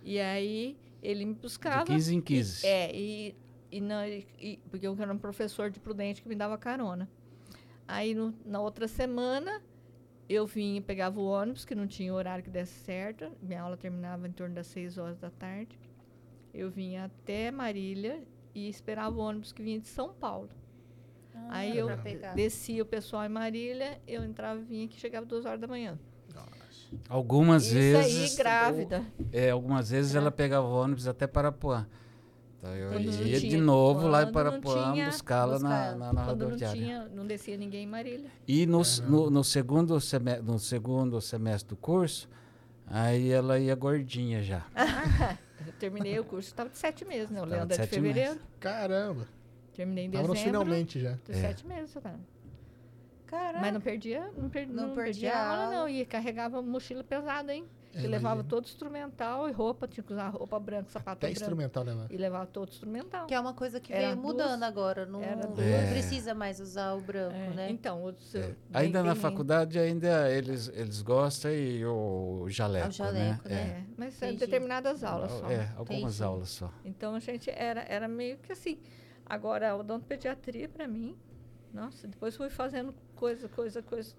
E 0.02 0.20
aí, 0.20 0.78
ele 1.04 1.26
me 1.26 1.34
De 1.34 1.42
buscava. 1.42 1.86
15 1.86 2.16
em 2.16 2.22
15. 2.22 2.66
É, 2.66 2.90
e, 2.96 3.36
e, 3.72 3.82
na- 3.82 4.08
e- 4.08 4.60
porque 4.72 4.88
eu 4.88 4.96
era 5.00 5.14
um 5.14 5.18
professor 5.18 5.70
de 5.70 5.80
Prudente 5.80 6.22
que 6.22 6.30
me 6.30 6.36
dava 6.36 6.58
carona. 6.58 7.10
Aí 7.88 8.16
no- 8.16 8.34
na 8.46 8.60
outra 8.62 8.88
semana 8.88 9.62
eu 10.30 10.48
vinha, 10.48 10.82
pegava 10.82 11.20
o 11.20 11.26
ônibus, 11.26 11.66
que 11.66 11.76
não 11.76 11.86
tinha 11.86 12.14
horário 12.14 12.44
que 12.44 12.50
desse 12.50 12.80
certo. 12.80 13.30
Minha 13.42 13.62
aula 13.62 13.76
terminava 13.78 14.28
em 14.28 14.32
torno 14.32 14.56
das 14.56 14.68
6 14.68 14.98
horas 14.98 15.18
da 15.20 15.30
tarde. 15.30 15.78
Eu 16.58 16.72
vinha 16.72 17.06
até 17.06 17.52
Marília 17.52 18.24
e 18.56 18.68
esperava 18.68 19.16
o 19.16 19.20
ônibus 19.20 19.52
que 19.52 19.62
vinha 19.62 19.80
de 19.80 19.88
São 19.88 20.12
Paulo. 20.12 20.50
Aí 21.50 21.78
eu 21.78 21.88
descia 22.34 22.82
o 22.82 22.86
pessoal 22.86 23.24
em 23.24 23.30
Marília, 23.30 24.02
eu 24.08 24.24
entrava 24.24 24.60
e 24.60 24.64
vinha 24.64 24.86
aqui, 24.86 25.00
chegava 25.00 25.24
duas 25.24 25.46
horas 25.46 25.62
da 25.62 25.68
manhã. 25.68 26.00
Algumas 27.08 27.66
Isso 27.66 27.76
vezes. 27.76 28.32
aí, 28.32 28.38
grávida. 28.38 29.06
É, 29.32 29.52
algumas 29.52 29.92
vezes 29.92 30.16
ela 30.16 30.32
pegava 30.32 30.66
o 30.66 30.74
ônibus 30.74 31.08
até 31.08 31.28
Parapuã. 31.28 31.86
Então 32.58 32.74
eu 32.76 32.92
Quando 32.92 33.24
ia 33.24 33.40
de 33.40 33.58
novo 33.58 34.08
lá 34.08 34.24
em 34.24 34.32
Parapuã 34.32 34.94
buscá-la 35.06 35.54
buscar 35.54 35.70
na, 35.70 35.86
ela. 35.86 35.96
na, 35.96 36.14
na 36.14 36.26
Quando 36.26 36.40
não 36.40 36.46
rodoviária. 36.48 36.82
tinha, 36.82 37.08
não 37.14 37.28
descia 37.28 37.56
ninguém 37.56 37.84
em 37.84 37.88
Marília. 37.88 38.32
E 38.48 38.66
no, 38.66 38.82
no, 39.08 39.30
no 39.30 39.44
segundo 39.44 40.00
semestre, 40.02 40.44
no 40.44 40.58
segundo 40.58 41.22
semestre 41.22 41.70
do 41.70 41.76
curso, 41.76 42.28
aí 42.88 43.30
ela 43.30 43.60
ia 43.60 43.76
gordinha 43.76 44.42
já. 44.42 44.66
Eu 45.68 45.74
terminei 45.74 46.18
o 46.20 46.24
curso, 46.24 46.48
estava 46.50 46.70
de 46.70 46.78
sete 46.78 47.04
meses, 47.06 47.30
né? 47.30 47.42
O 47.42 47.46
Leandro 47.46 47.68
de 47.68 47.74
é 47.74 47.78
de 47.78 47.84
sete 47.84 47.96
fevereiro. 47.96 48.40
Caramba. 48.60 49.28
Terminei 49.76 50.06
em 50.06 50.10
dezembro. 50.10 50.34
nos 50.34 50.42
finalmente 50.42 51.00
já. 51.00 51.12
De 51.26 51.32
É. 51.32 51.36
sete 51.36 51.68
meses, 51.68 51.94
cara. 52.02 52.20
Caraca. 53.28 53.60
Mas 53.60 53.74
não 53.74 53.82
perdia, 53.82 54.32
não, 54.38 54.50
per, 54.50 54.66
Não 54.68 54.88
não, 54.88 54.96
perdia 54.96 55.32
perdia 55.32 55.36
a 55.36 55.50
aula, 55.50 55.64
aula. 55.66 55.76
não. 55.82 55.90
E 55.90 56.06
carregava 56.06 56.62
mochila 56.62 57.04
pesada, 57.04 57.54
hein? 57.54 57.66
É, 57.96 58.02
e 58.02 58.08
levava 58.08 58.44
todo 58.44 58.66
instrumental 58.66 59.50
e 59.50 59.52
roupa, 59.52 59.88
tinha 59.88 60.04
que 60.04 60.12
usar 60.14 60.28
roupa 60.30 60.60
branca, 60.60 60.90
sapato 60.90 61.18
Até 61.18 61.28
branco. 61.28 61.40
instrumental, 61.42 61.84
né, 61.84 61.94
mano? 61.94 62.08
E 62.12 62.18
levava 62.18 62.46
todo 62.46 62.70
instrumental. 62.70 63.26
Que 63.26 63.34
é 63.34 63.40
uma 63.40 63.54
coisa 63.54 63.80
que 63.80 63.92
Era 63.92 64.08
veio 64.10 64.18
mudando 64.18 64.50
duas- 64.60 64.62
agora. 64.64 65.06
Não, 65.06 65.24
era 65.24 65.48
não 65.48 65.60
É. 65.64 65.90
precisa 65.92 66.34
mais 66.36 66.60
usar 66.60 66.94
o 66.94 67.02
branco, 67.02 67.34
É, 67.36 67.50
né? 67.56 67.72
Então, 67.72 68.04
o 68.04 68.14
seu- 68.20 68.42
É. 68.42 68.48
bem- 68.48 68.56
Ainda 68.74 69.02
na 69.02 69.14
bem- 69.14 69.22
faculdade, 69.22 69.80
ainda 69.80 70.30
eles, 70.32 70.68
eles 70.76 71.02
gostam 71.02 71.52
e 71.52 71.84
o 71.86 72.46
jaleco, 72.50 72.90
O 72.90 72.92
jaleco, 72.92 73.48
né? 73.50 73.56
né? 73.56 73.56
É, 73.56 73.84
mas 73.98 74.16
Entendi. 74.18 74.38
determinadas 74.40 75.04
aulas 75.04 75.32
só. 75.32 75.50
É, 75.50 75.72
algumas 75.78 76.02
Entendi. 76.16 76.24
aulas 76.24 76.50
só. 76.50 76.72
Então 76.86 77.16
a 77.16 77.20
gente 77.20 77.50
era, 77.50 77.82
era 77.88 78.08
meio 78.08 78.38
que 78.38 78.52
assim. 78.52 78.78
Agora, 79.26 79.76
odontopediatria, 79.76 80.70
para 80.70 80.88
mim, 80.88 81.16
nossa, 81.74 82.08
depois 82.08 82.36
fui 82.36 82.50
fazendo 82.50 82.94
coisa, 83.16 83.50
coisa, 83.50 83.82
coisa. 83.82 84.14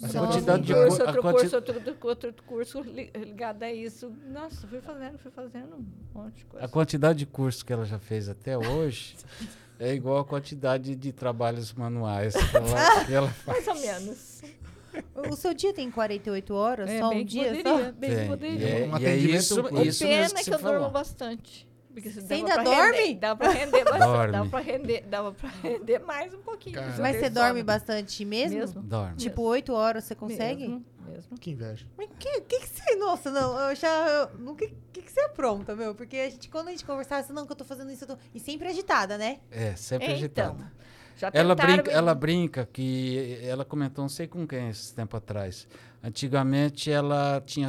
Mas 0.00 0.16
a 0.16 0.18
Só 0.20 0.26
quantidade 0.26 0.62
um 0.62 0.64
de 0.64 0.74
curso, 0.74 1.02
outro 1.02 1.22
quanti- 1.22 1.40
curso, 1.40 1.56
outro, 1.56 1.96
outro, 2.02 2.34
curso 2.46 2.80
li- 2.82 3.10
ligado 3.16 3.62
a 3.62 3.72
isso. 3.72 4.12
Nossa, 4.32 4.66
fui 4.66 4.80
fazendo, 4.80 5.18
fui 5.18 5.30
fazendo 5.30 5.76
um 5.76 5.86
monte 6.14 6.38
de 6.38 6.44
coisa. 6.46 6.66
A 6.66 6.68
quantidade 6.68 7.20
de 7.20 7.26
cursos 7.26 7.62
que 7.62 7.72
ela 7.72 7.84
já 7.84 7.98
fez 7.98 8.28
até 8.28 8.58
hoje 8.58 9.14
é 9.78 9.94
igual 9.94 10.18
a 10.18 10.24
quantidade 10.24 10.96
de 10.96 11.12
trabalhos 11.12 11.72
manuais 11.72 12.34
que 12.34 12.56
ela, 12.56 12.66
que 13.06 13.12
ela 13.12 13.28
faz. 13.28 13.64
Mais 13.66 13.68
ou 13.68 13.86
menos. 13.86 14.42
O 15.30 15.36
seu 15.36 15.54
dia 15.54 15.72
tem 15.72 15.90
48 15.90 16.52
horas? 16.54 16.90
É, 16.90 16.98
só 16.98 17.08
bem 17.08 17.22
um 17.22 17.24
dia 17.24 17.44
poderia, 17.44 17.62
só? 17.86 17.92
bem 17.92 18.26
poderia. 18.28 18.68
É, 18.68 18.84
Um 18.88 18.98
e 18.98 19.06
é 19.06 19.16
isso, 19.16 19.60
isso 19.84 20.04
pena 20.04 20.16
mesmo 20.22 20.34
que 20.34 20.40
é 20.40 20.44
que 20.44 20.50
você 20.50 20.54
eu 20.54 20.58
durmo 20.58 20.72
falou. 20.78 20.90
bastante. 20.90 21.66
Porque 21.92 22.10
se 22.10 22.20
Você 22.22 22.34
ainda 22.34 22.54
pra 22.54 22.62
dorme? 22.64 22.96
Render, 22.96 23.14
dava 23.20 23.36
pra 23.38 23.50
render 23.52 23.84
bastante. 23.84 24.00
Dorme. 24.06 24.32
Dava 24.32 24.48
pra 24.50 24.60
render, 24.60 25.04
dava 25.06 25.32
pra 25.32 25.50
render 25.62 25.98
mais 26.00 26.32
um 26.34 26.40
pouquinho. 26.40 26.74
Cara. 26.76 26.94
mas 26.98 27.16
você 27.16 27.28
dorme 27.30 27.50
sono. 27.60 27.64
bastante 27.64 28.24
mesmo? 28.24 28.58
Mesmo. 28.58 28.82
Dorme. 28.82 29.16
Tipo, 29.16 29.42
8 29.42 29.72
horas 29.72 30.04
você 30.04 30.14
consegue? 30.14 30.68
Mesmo, 30.68 30.84
mesmo. 31.06 31.38
Que 31.38 31.50
inveja. 31.50 31.86
Mas 31.96 32.08
que, 32.18 32.40
que 32.42 32.60
que 32.60 32.66
você... 32.66 32.96
Nossa, 32.96 33.30
não, 33.30 33.58
eu 33.60 33.76
já... 33.76 34.28
O 34.46 34.54
que, 34.54 34.72
que 34.92 35.02
que 35.02 35.12
você 35.12 35.20
apronta, 35.20 35.76
meu? 35.76 35.94
Porque 35.94 36.16
a 36.16 36.30
gente, 36.30 36.48
quando 36.48 36.68
a 36.68 36.70
gente 36.70 36.84
conversava, 36.84 37.20
assim, 37.20 37.32
não, 37.32 37.44
que 37.44 37.52
eu 37.52 37.56
tô 37.56 37.64
fazendo 37.64 37.90
isso, 37.90 38.04
eu 38.04 38.08
tô... 38.08 38.16
E 38.34 38.40
sempre 38.40 38.68
agitada, 38.68 39.18
né? 39.18 39.40
É, 39.50 39.74
sempre 39.76 40.08
É, 40.08 40.12
agitada. 40.12 40.54
então. 40.54 40.70
Já 41.14 41.30
Ela 41.34 41.54
tentaram 41.54 41.74
brinca, 41.76 41.90
ela 41.90 42.14
brinca 42.14 42.68
que 42.72 43.38
ela 43.42 43.64
comentou, 43.66 44.02
não 44.02 44.08
sei 44.08 44.26
com 44.26 44.46
quem 44.46 44.70
esse 44.70 44.94
tempo 44.94 45.14
atrás. 45.16 45.68
Antigamente 46.02 46.90
ela 46.90 47.40
tinha 47.44 47.68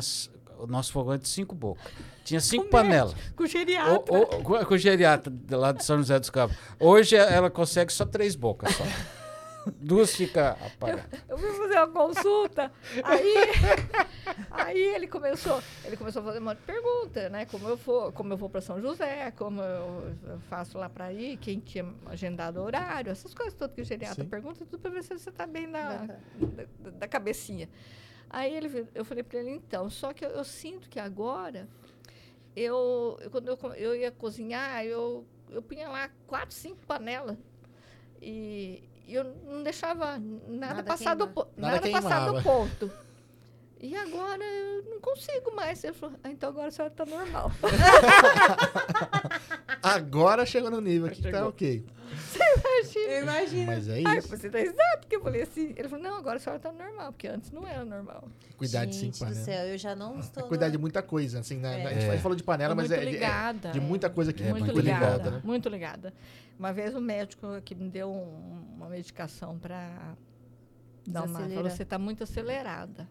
o 0.64 0.68
nosso 0.68 0.92
fogão 0.94 1.14
é 1.14 1.18
de 1.18 1.28
cinco 1.28 1.54
bocas. 1.54 1.84
Tinha 2.24 2.40
cinco 2.40 2.66
Com 2.66 2.72
panelas. 2.72 3.14
Com 3.36 3.46
geriatra. 3.46 3.92
O, 3.92 4.22
o, 4.22 4.26
com, 4.44 4.66
com 4.66 4.74
o 4.74 4.78
geriatra 4.78 5.32
de 5.32 5.56
lá 5.56 5.72
de 5.72 5.84
São 5.84 5.98
José 5.98 6.20
dos 6.20 6.30
Campos. 6.30 6.56
Hoje 6.80 7.16
ela 7.16 7.50
consegue 7.50 7.92
só 7.92 8.06
três 8.06 8.36
bocas 8.36 8.74
só. 8.76 8.84
Duas 9.80 10.14
fica 10.14 10.52
apagadas. 10.52 11.06
Eu 11.30 11.38
fui 11.38 11.52
fazer 11.54 11.78
uma 11.78 11.88
consulta, 11.88 12.72
aí, 13.02 13.34
aí 14.52 14.78
ele 14.96 15.08
começou, 15.08 15.62
ele 15.86 15.96
começou 15.96 16.22
a 16.22 16.26
fazer 16.26 16.40
um 16.40 16.44
monte 16.44 16.58
de 16.58 16.66
pergunta, 16.66 17.30
né? 17.30 17.46
Como 17.46 17.70
eu 17.70 17.78
vou, 17.78 18.12
como 18.12 18.34
eu 18.34 18.38
vou 18.38 18.50
para 18.50 18.60
São 18.60 18.82
José, 18.82 19.32
como 19.32 19.62
eu 19.62 20.14
eu 20.28 20.40
faço 20.50 20.78
lá 20.78 20.90
para 20.90 21.14
ir, 21.14 21.38
quem 21.38 21.60
tinha 21.60 21.86
agendado 22.08 22.62
horário, 22.62 23.10
essas 23.10 23.34
coisas 23.34 23.54
todas 23.54 23.74
que 23.74 23.82
o 23.82 23.86
geriatra 23.86 24.24
Sim. 24.24 24.30
pergunta, 24.30 24.66
tudo 24.66 24.82
para 24.82 24.92
ver 24.92 25.04
se 25.04 25.18
você 25.18 25.30
está 25.30 25.48
bem 25.48 25.66
na, 25.66 25.84
Bacana. 25.92 26.20
da, 26.80 26.90
da 26.92 27.08
cabecinha. 27.08 27.70
Aí 28.34 28.54
ele, 28.56 28.88
eu 28.96 29.06
falei 29.06 29.22
para 29.24 29.40
ele, 29.40 29.52
então, 29.52 29.88
só 29.92 30.12
que 30.12 30.26
eu, 30.26 30.30
eu 30.32 30.44
sinto 30.44 30.90
que 30.90 31.00
agora, 31.00 31.68
eu, 32.56 33.20
eu- 33.22 33.30
quando 33.30 33.48
eu, 33.48 33.58
eu 33.76 33.96
ia 33.96 34.10
cozinhar, 34.12 34.84
eu, 34.84 35.24
eu 35.52 35.62
punha 35.62 35.88
lá 35.88 36.10
quatro, 36.26 36.56
cinco 36.56 36.84
panelas 36.88 37.38
e, 38.20 38.82
e 39.08 39.14
eu 39.14 39.24
não 39.46 39.62
deixava 39.62 40.18
nada, 40.18 40.42
Nada 40.48 40.84
passar 40.84 41.16
do, 41.16 41.28
Nada 41.56 41.58
nada 41.58 41.92
passar 41.92 42.32
do 42.32 42.42
ponto. 42.42 42.92
E 43.80 43.96
agora 43.98 44.42
eu 44.44 44.84
não 44.86 45.00
consigo 45.02 45.54
mais. 45.54 45.84
Ele 45.84 45.94
falou, 45.94 46.16
ah, 46.24 46.32
então 46.32 46.50
agora 46.50 46.70
a 46.70 46.72
senhora 46.72 46.92
está 46.92 47.06
normal. 47.06 47.52
Agora 49.82 50.46
chegou 50.46 50.72
no 50.72 50.82
nível 50.82 51.08
aqui 51.08 51.22
que 51.22 51.32
tá 51.32 51.40
Chegou. 52.34 52.72
ok. 52.84 53.18
Eu 53.18 53.22
imagino. 53.24 53.66
Mas 53.68 53.88
é 53.88 53.94
Aí 53.94 54.18
isso. 54.18 54.28
você 54.28 54.50
tá 54.50 54.60
exato, 54.60 55.00
porque 55.02 55.16
eu 55.16 55.22
falei 55.22 55.42
assim. 55.44 55.74
Ele 55.76 55.88
falou, 55.88 56.04
não, 56.04 56.16
agora 56.18 56.38
a 56.38 56.40
senhora 56.40 56.58
está 56.58 56.72
normal, 56.72 57.12
porque 57.14 57.28
antes 57.28 57.52
não 57.52 57.66
era 57.68 57.86
normal. 57.86 58.28
Cuidar 58.58 58.86
de 58.86 58.94
Gente 58.94 59.02
cinco 59.06 59.18
do 59.18 59.20
panelas. 59.20 59.46
céu, 59.46 59.66
eu 59.68 59.78
já 59.78 59.96
não 59.96 60.20
estou... 60.20 60.44
Cuidar 60.48 60.66
na- 60.68 60.72
de 60.72 60.78
muita 60.78 61.02
coisa, 61.02 61.40
assim, 61.40 61.58
né? 61.58 61.82
É. 61.82 61.86
A, 61.86 61.94
gente, 61.94 62.12
gente 62.12 62.22
falou 62.22 62.36
de 62.36 62.44
panela, 62.44 62.74
mas 62.76 62.90
muito 62.90 63.00
é, 63.00 63.04
de- 63.04 63.08
é 63.10 63.12
ligada. 63.12 63.72
de 63.72 63.80
muita 63.80 64.10
coisa 64.10 64.32
que 64.34 64.44
É, 64.44 64.50
muito 64.52 64.66
muito 64.66 64.80
ligada, 64.82 65.06
ligada, 65.18 65.32
né? 65.32 65.42
muito 65.44 65.70
ligada. 65.70 66.14
Uma 66.58 66.72
vez 66.74 66.94
o 66.96 67.02
médico 67.02 67.48
que 67.66 67.74
me 67.76 67.90
deu 67.90 68.10
um- 68.12 68.64
uma 68.76 68.88
medicação 68.90 69.58
para 69.58 70.16
dar 71.08 71.24
uma, 71.24 71.40
falou, 71.40 71.70
você 71.70 71.84
está 71.84 71.98
muito 72.00 72.24
acelerada. 72.24 73.08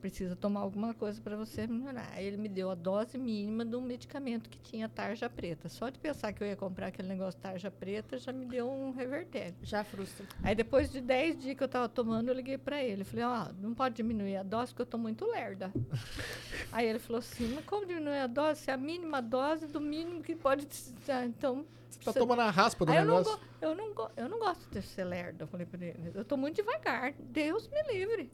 Precisa 0.00 0.36
tomar 0.36 0.60
alguma 0.60 0.94
coisa 0.94 1.20
para 1.20 1.36
você 1.36 1.66
melhorar. 1.66 2.08
Aí 2.12 2.24
ele 2.26 2.36
me 2.36 2.48
deu 2.48 2.70
a 2.70 2.74
dose 2.74 3.16
mínima 3.18 3.64
de 3.64 3.74
um 3.74 3.80
medicamento 3.80 4.48
que 4.48 4.58
tinha 4.58 4.88
tarja 4.88 5.28
preta. 5.28 5.68
Só 5.68 5.88
de 5.88 5.98
pensar 5.98 6.32
que 6.32 6.42
eu 6.44 6.46
ia 6.46 6.54
comprar 6.54 6.88
aquele 6.88 7.08
negócio 7.08 7.40
tarja 7.40 7.70
preta 7.70 8.18
já 8.18 8.30
me 8.32 8.44
deu 8.46 8.70
um 8.70 8.92
revertério. 8.92 9.54
Já 9.62 9.82
frustra. 9.82 10.24
Aí 10.42 10.54
depois 10.54 10.90
de 10.90 11.00
10 11.00 11.38
dias 11.38 11.56
que 11.56 11.62
eu 11.64 11.68
tava 11.68 11.88
tomando, 11.88 12.28
eu 12.28 12.34
liguei 12.34 12.58
para 12.58 12.82
ele. 12.84 13.02
Falei, 13.04 13.24
ó, 13.24 13.48
não 13.60 13.74
pode 13.74 13.96
diminuir 13.96 14.36
a 14.36 14.42
dose 14.42 14.72
porque 14.72 14.82
eu 14.82 14.86
tô 14.86 14.98
muito 14.98 15.24
lerda. 15.24 15.72
Aí 16.70 16.86
ele 16.86 16.98
falou 16.98 17.18
assim, 17.18 17.52
mas 17.54 17.64
como 17.64 17.86
diminuir 17.86 18.18
a 18.18 18.26
dose? 18.26 18.60
Se 18.60 18.70
é 18.70 18.74
a 18.74 18.76
mínima 18.76 19.20
dose 19.22 19.66
do 19.66 19.80
mínimo 19.80 20.22
que 20.22 20.36
pode... 20.36 20.66
ah, 21.08 21.24
Então... 21.24 21.64
Tá 22.04 22.12
você- 22.12 22.18
tomando 22.18 22.42
a 22.42 22.50
raspa 22.50 22.84
do 22.84 22.92
Aí 22.92 22.98
eu 22.98 23.04
não, 23.04 23.18
negócio. 23.18 23.40
eu, 23.60 23.74
não 23.74 24.10
eu 24.16 24.28
não 24.28 24.38
gosto 24.38 24.68
de 24.70 24.82
ser 24.82 25.04
lerda, 25.04 25.44
eu 25.44 25.48
falei 25.48 25.66
para 25.66 25.84
ele. 25.84 26.12
Eu 26.14 26.24
tô 26.24 26.36
muito 26.36 26.56
devagar. 26.56 27.14
Deus 27.18 27.66
me 27.68 27.82
livre. 27.92 28.30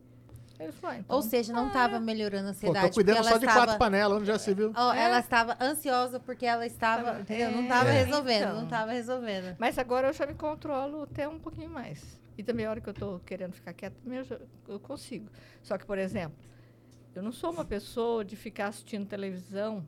Ele 0.62 0.72
falou, 0.72 0.96
ah, 0.96 0.98
então... 1.00 1.16
Ou 1.16 1.22
seja, 1.22 1.52
não 1.52 1.66
estava 1.68 1.98
melhorando 2.00 2.48
a 2.48 2.50
ansiedade. 2.50 2.88
tô 2.88 2.94
cuidando 2.94 3.22
só 3.22 3.30
ela 3.30 3.38
de 3.38 3.44
estava... 3.46 3.60
quatro 3.66 3.78
panelas, 3.78 4.18
onde 4.18 4.26
já 4.26 4.38
se 4.38 4.54
viu. 4.54 4.72
Ó, 4.74 4.92
É. 4.94 5.02
Ela 5.04 5.18
estava 5.20 5.56
ansiosa 5.60 6.18
porque 6.20 6.46
ela 6.46 6.64
estava, 6.66 7.04
Tava- 7.04 7.20
entendeu? 7.20 7.50
Não 7.52 7.58
é. 7.60 7.62
estava 7.62 7.88
É. 7.90 8.04
resolvendo, 8.04 8.42
Então. 8.42 8.54
não 8.56 8.64
estava 8.64 8.92
resolvendo. 8.92 9.56
Mas 9.58 9.78
agora 9.78 10.08
eu 10.08 10.12
já 10.12 10.26
me 10.26 10.34
controlo 10.34 11.02
até 11.02 11.28
um 11.28 11.38
pouquinho 11.38 11.70
mais. 11.70 12.20
E 12.38 12.42
também 12.42 12.64
a 12.66 12.70
hora 12.70 12.80
que 12.80 12.88
eu 12.88 12.92
estou 12.92 13.18
querendo 13.20 13.52
ficar 13.52 13.72
quieta, 13.72 13.96
também 14.02 14.18
eu, 14.18 14.24
já- 14.24 14.38
eu 14.68 14.80
consigo. 14.80 15.28
Só 15.62 15.76
que, 15.76 15.84
por 15.84 15.98
exemplo, 15.98 16.36
eu 17.14 17.22
não 17.22 17.32
sou 17.32 17.50
uma 17.50 17.64
pessoa 17.64 18.24
de 18.24 18.36
ficar 18.36 18.68
assistindo 18.68 19.06
televisão 19.06 19.86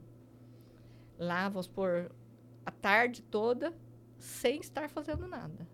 lá, 1.18 1.48
vamos 1.48 1.66
supor, 1.66 2.10
a 2.66 2.70
tarde 2.70 3.22
toda, 3.22 3.72
sem 4.18 4.60
estar 4.60 4.88
fazendo 4.90 5.26
nada. 5.26 5.66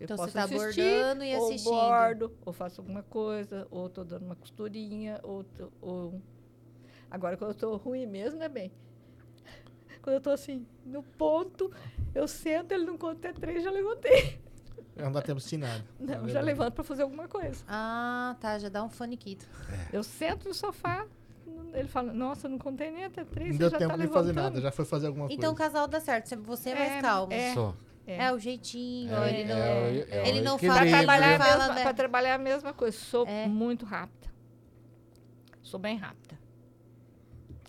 Eu 0.00 0.04
Então 0.04 0.16
você 0.16 0.22
posso 0.24 0.32
tá 0.34 0.44
assistir, 0.44 0.82
bordando 0.82 1.24
e 1.24 1.36
ou 1.36 1.44
assistindo. 1.44 1.70
bordo, 1.70 2.32
ou 2.46 2.52
faço 2.52 2.80
alguma 2.80 3.02
coisa, 3.02 3.66
ou 3.70 3.86
estou 3.86 4.04
dando 4.04 4.24
uma 4.26 4.36
costurinha, 4.36 5.18
ou, 5.22 5.42
tô- 5.44 5.72
ou... 5.80 6.22
Agora, 7.10 7.36
quando 7.36 7.50
eu 7.50 7.54
estou 7.54 7.76
ruim 7.76 8.06
mesmo, 8.06 8.38
né, 8.38 8.48
bem? 8.48 8.70
Quando 10.02 10.14
eu 10.14 10.18
estou 10.18 10.32
assim, 10.32 10.66
no 10.84 11.02
ponto, 11.02 11.72
eu 12.14 12.28
sento, 12.28 12.72
ele 12.72 12.84
não 12.84 12.96
conta 12.96 13.28
até 13.28 13.32
três, 13.32 13.64
já 13.64 13.70
levantei. 13.70 14.38
Não 14.94 15.10
dá 15.10 15.20
tempo 15.22 15.40
de 15.40 15.56
nada. 15.56 15.84
Não, 15.98 16.06
Tá 16.22 16.28
já 16.28 16.40
levanto 16.40 16.74
para 16.74 16.84
fazer 16.84 17.02
alguma 17.02 17.26
coisa. 17.28 17.64
Ah, 17.68 18.36
tá, 18.40 18.58
já 18.58 18.68
dá 18.68 18.82
um 18.84 18.90
faniquito. 18.90 19.46
Eu 19.92 20.02
sento 20.04 20.48
no 20.48 20.54
sofá, 20.54 21.06
ele 21.72 21.88
fala, 21.88 22.12
nossa, 22.12 22.48
não 22.48 22.58
contei 22.58 22.90
nem 22.90 23.04
até 23.04 23.24
três, 23.24 23.50
Não 23.50 23.54
você 23.54 23.58
deu 23.58 23.70
já 23.70 23.78
tempo 23.78 23.90
tá 23.90 23.96
de 23.96 24.08
fazer 24.08 24.32
levantando. 24.32 24.44
nada, 24.54 24.60
já 24.60 24.70
foi 24.72 24.84
fazer 24.84 25.06
alguma 25.08 25.26
Então 25.26 25.52
o 25.52 25.56
coisa. 25.56 25.70
casal 25.72 25.86
dá 25.88 26.00
certo, 26.00 26.36
você 26.42 26.70
é 26.70 26.74
mais 26.74 26.92
É, 26.94 27.00
calmo. 27.02 27.32
é. 27.32 27.54
Só. 27.54 27.74
É, 28.10 28.32
o 28.32 28.38
jeitinho, 28.38 29.14
É, 29.14 29.28
ele 29.40 29.44
não, 29.48 29.56
é 29.56 29.80
o- 29.80 30.14
é 30.14 30.28
ele 30.28 30.40
o 30.40 30.44
não 30.44 30.58
Para 30.58 30.68
fala, 30.68 30.80
equilíbrio. 30.80 31.06
trabalhar, 31.06 31.34
a 31.34 31.38
fala, 31.38 31.58
mesma, 31.74 31.84
né? 31.84 31.92
trabalhar 31.92 32.34
a 32.34 32.38
mesma 32.38 32.72
coisa. 32.72 32.96
Sou 32.96 33.26
É. 33.26 33.46
muito 33.46 33.84
rápida. 33.84 34.28
Sou 35.62 35.78
bem 35.78 35.96
rápida. 35.98 36.38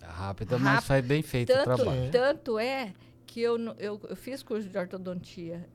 Rápida, 0.02 0.58
mas 0.58 0.66
Rápido. 0.74 0.86
faz 0.86 1.04
bem 1.06 1.22
feito 1.22 1.50
o 1.52 1.54
Tanto, 1.56 1.64
trabalho. 1.76 2.04
É. 2.04 2.08
tanto 2.10 2.58
é 2.58 2.92
que 3.26 3.40
eu, 3.40 3.56
eu, 3.78 4.00
eu 4.08 4.16
fiz 4.16 4.42
curso 4.42 4.68
de 4.68 4.76
ortodontia 4.78 5.68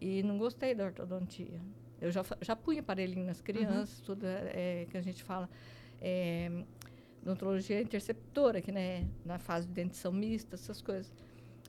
e 0.00 0.22
não 0.22 0.38
gostei 0.38 0.74
da 0.74 0.84
ortodontia. 0.84 1.60
Eu 2.00 2.10
já, 2.10 2.24
já 2.40 2.54
punha 2.56 2.80
aparelhinho 2.80 3.26
nas 3.26 3.40
crianças, 3.40 4.00
tudo 4.00 4.26
é, 4.26 4.82
é, 4.82 4.86
que 4.90 4.96
a 4.96 5.00
gente 5.02 5.22
fala. 5.22 5.48
É, 6.00 6.50
odontologia 7.22 7.80
interceptora, 7.80 8.60
que 8.62 8.72
né, 8.72 9.06
na 9.24 9.38
fase 9.38 9.66
de 9.66 9.72
dentição 9.74 10.12
mista, 10.12 10.54
essas 10.56 10.80
coisas. 10.80 11.12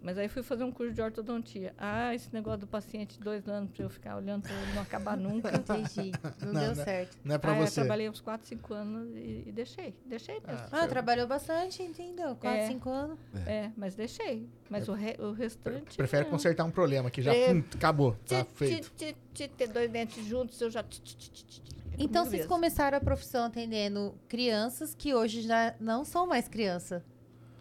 Mas 0.03 0.17
aí 0.17 0.27
fui 0.27 0.41
fazer 0.41 0.63
um 0.63 0.71
curso 0.71 0.93
de 0.93 1.01
ortodontia. 1.01 1.75
Ah, 1.77 2.13
esse 2.15 2.33
negócio 2.33 2.61
do 2.61 2.67
paciente, 2.67 3.19
dois 3.19 3.47
anos, 3.47 3.69
para 3.69 3.83
eu 3.85 3.89
ficar 3.89 4.17
olhando 4.17 4.41
para 4.41 4.51
ele 4.53 4.73
não 4.73 4.81
acabar 4.81 5.15
nunca. 5.15 5.49
Entendi. 5.55 6.11
Não, 6.41 6.53
Não, 6.53 6.61
deu 6.61 6.75
né? 6.75 6.83
certo. 6.83 7.17
Não 7.23 7.35
é 7.35 7.37
pra 7.37 7.51
Aí 7.51 7.59
eu 7.59 7.67
você. 7.67 7.81
trabalhei 7.81 8.09
uns 8.09 8.19
4, 8.19 8.47
5 8.47 8.73
anos 8.73 9.15
e, 9.15 9.43
e 9.45 9.51
deixei. 9.51 9.93
Deixei 10.05 10.41
mesmo. 10.45 10.65
Ah, 10.71 10.87
trabalhou 10.87 11.27
bastante, 11.27 11.83
entendeu? 11.83 12.35
Quatro, 12.35 12.61
É. 12.61 12.67
cinco 12.67 12.89
anos. 12.89 13.19
É, 13.45 13.69
mas 13.77 13.93
deixei. 13.93 14.49
Mas 14.69 14.87
o, 14.89 14.93
re- 14.93 15.17
o 15.19 15.33
restante. 15.33 15.95
Prefere 15.95 16.23
não. 16.23 16.31
consertar 16.31 16.63
um 16.65 16.71
problema 16.71 17.11
que 17.11 17.21
já 17.21 17.33
É. 17.35 17.53
pum, 17.53 17.63
acabou, 17.75 18.13
tá 18.27 18.43
Ti, 18.43 18.49
feito. 18.55 18.89
ti, 18.97 19.13
ti, 19.13 19.15
ti, 19.33 19.47
ter 19.49 19.67
dois 19.67 19.89
dentes 19.91 20.25
juntos, 20.25 20.59
eu 20.61 20.71
já. 20.71 20.81
ti, 20.81 20.99
ti, 20.99 21.15
ti, 21.15 21.29
ti, 21.31 21.45
ti, 21.45 21.61
Então 21.99 22.25
vocês 22.25 22.47
começaram 22.47 22.97
a 22.97 23.01
profissão 23.01 23.45
atendendo 23.45 24.15
crianças 24.27 24.95
que 24.95 25.13
hoje 25.13 25.41
já 25.43 25.75
não 25.79 26.03
são 26.03 26.25
mais 26.25 26.47
criança. 26.47 27.03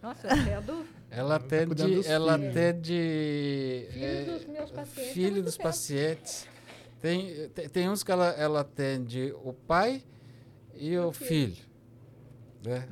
Nossa, 0.03 0.27
eu 0.29 0.33
atendo 0.33 0.87
Ela 1.11 1.39
Tá 1.39 1.45
atende, 1.47 1.75
dos 1.75 2.07
ela 2.07 2.39
filhos. 2.39 2.51
atende 2.57 3.89
filho 3.93 4.05
é, 4.05 4.25
dos 4.25 4.47
meus 4.47 4.71
pacientes. 4.71 5.13
filho 5.13 5.43
dos 5.43 5.57
pacientes. 5.59 6.47
Tem, 7.01 7.49
tem, 7.51 7.69
tem 7.69 7.89
uns 7.89 8.03
que 8.03 8.13
ela, 8.13 8.29
ela 8.31 8.61
atende 8.61 9.35
o 9.45 9.53
pai 9.53 10.03
e 10.75 10.97
o 10.99 11.13
filho. 11.13 11.57
né? 12.65 12.87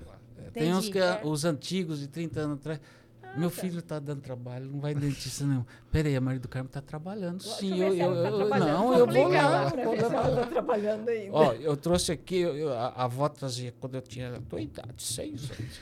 Tem 0.52 0.74
uns 0.74 0.88
que 0.88 0.98
É. 0.98 1.20
os 1.24 1.44
antigos 1.44 1.98
de 2.00 2.08
30 2.08 2.40
anos 2.40 2.58
atrás. 2.58 2.80
Meu 3.36 3.50
tá. 3.50 3.60
filho 3.60 3.78
está 3.80 3.98
dando 3.98 4.22
trabalho, 4.22 4.64
não 4.66 4.80
vai 4.80 4.92
em 4.92 4.96
dentista 4.96 5.44
não. 5.44 5.64
Peraí, 5.92 6.16
a 6.16 6.20
Maria 6.20 6.40
do 6.40 6.48
Carmo 6.48 6.66
está 6.66 6.80
trabalhando 6.80 7.38
Deixa 7.42 7.58
sim. 7.58 7.70
ver 7.76 7.78
Eu, 7.88 7.94
eu, 7.94 8.22
tá 8.22 8.28
eu- 8.30 8.36
trabalhando. 8.38 8.68
não, 8.72 8.98
eu 8.98 9.06
vou 9.06 9.28
lá. 9.28 9.70
ela 9.76 10.36
tá 10.40 10.46
trabalhando 10.46 11.08
ainda. 11.10 11.36
Ó, 11.36 11.52
eu 11.52 11.76
trouxe 11.76 12.10
aqui, 12.10 12.38
eu- 12.38 12.56
eu- 12.56 12.72
a, 12.72 12.86
a 12.88 13.04
avó 13.04 13.28
trazia 13.28 13.72
quando 13.78 13.96
eu 13.96 14.00
tinha 14.00 14.34
a 14.36 14.40
tua 14.40 14.60
idade, 14.62 15.02
seis 15.02 15.50
anos. 15.50 15.80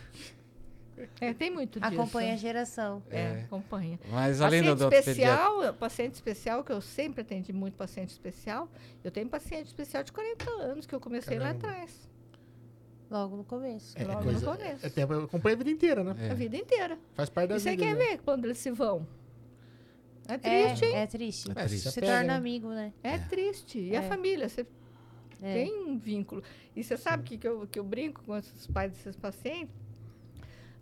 É, 1.21 1.35
tem 1.35 1.51
muito 1.51 1.79
disso. 1.81 1.93
Acompanha 1.93 2.35
a 2.35 2.37
geração. 2.37 3.03
É, 3.11 3.19
É. 3.21 3.41
acompanha. 3.43 3.99
Mas 4.11 4.41
além 4.41 4.63
do 4.63 4.69
Paciente 4.71 4.79
do 4.85 4.89
pediatra, 4.91 5.11
especial, 5.13 5.75
paciente 5.75 6.15
especial, 6.15 6.65
que 6.65 6.73
eu 6.73 6.81
sempre 6.81 7.21
atendi 7.23 7.53
muito 7.53 7.75
paciente 7.75 8.11
especial, 8.11 8.69
eu 9.05 9.11
tenho 9.11 9.29
paciente 9.29 9.67
especial 9.67 10.03
de 10.03 10.13
40 10.13 10.51
anos, 10.51 10.87
que 10.87 10.95
eu 10.95 11.01
comecei 11.01 11.39
lá 11.39 11.47
Caramba. 11.55 11.69
atrás. 11.69 12.11
Logo 13.11 13.37
no 13.37 13.45
começo. 13.45 13.97
É, 13.97 14.05
logo 14.05 14.19
no 14.21 14.25
coisa, 14.25 14.47
começo. 14.57 14.85
é 14.87 14.89
tempo, 14.91 15.13
eu 15.13 15.25
acompanho 15.25 15.55
a 15.55 15.59
vida 15.59 15.71
inteira, 15.71 16.03
né? 16.03 16.17
É. 16.19 16.31
A 16.31 16.35
vida 16.35 16.57
inteira. 16.57 16.99
Faz 17.15 17.29
parte 17.31 17.51
da 17.51 17.57
E 17.57 17.61
você 17.61 17.71
vida. 17.71 17.83
quer 17.85 17.95
né? 17.95 18.05
ver 18.05 18.19
quando 18.19 18.45
eles 18.47 18.59
se 18.59 18.71
vão? 18.71 19.07
É 20.29 20.35
É, 20.35 20.39
triste, 20.67 20.85
hein? 20.87 20.97
é 20.97 21.07
triste. 21.07 21.49
É 21.55 21.63
É, 21.63 21.67
triste. 21.67 21.91
se 21.93 22.01
torna 22.01 22.25
né? 22.25 22.35
amigo, 22.35 22.69
né? 22.71 22.93
É, 23.05 23.17
triste. 23.19 23.79
E 23.79 23.95
É. 23.95 23.99
a 23.99 24.03
família? 24.03 24.49
Você 24.49 24.67
É. 25.43 25.53
Tem 25.53 25.87
um 25.87 25.97
vínculo. 25.99 26.43
E 26.75 26.83
você 26.83 26.97
sabe 26.97 27.23
que, 27.23 27.37
que, 27.39 27.47
eu, 27.47 27.67
que 27.69 27.79
eu 27.79 27.85
brinco 27.85 28.23
com 28.25 28.33
os 28.33 28.67
pais 28.69 28.91
desses 28.91 29.15
pacientes? 29.15 29.77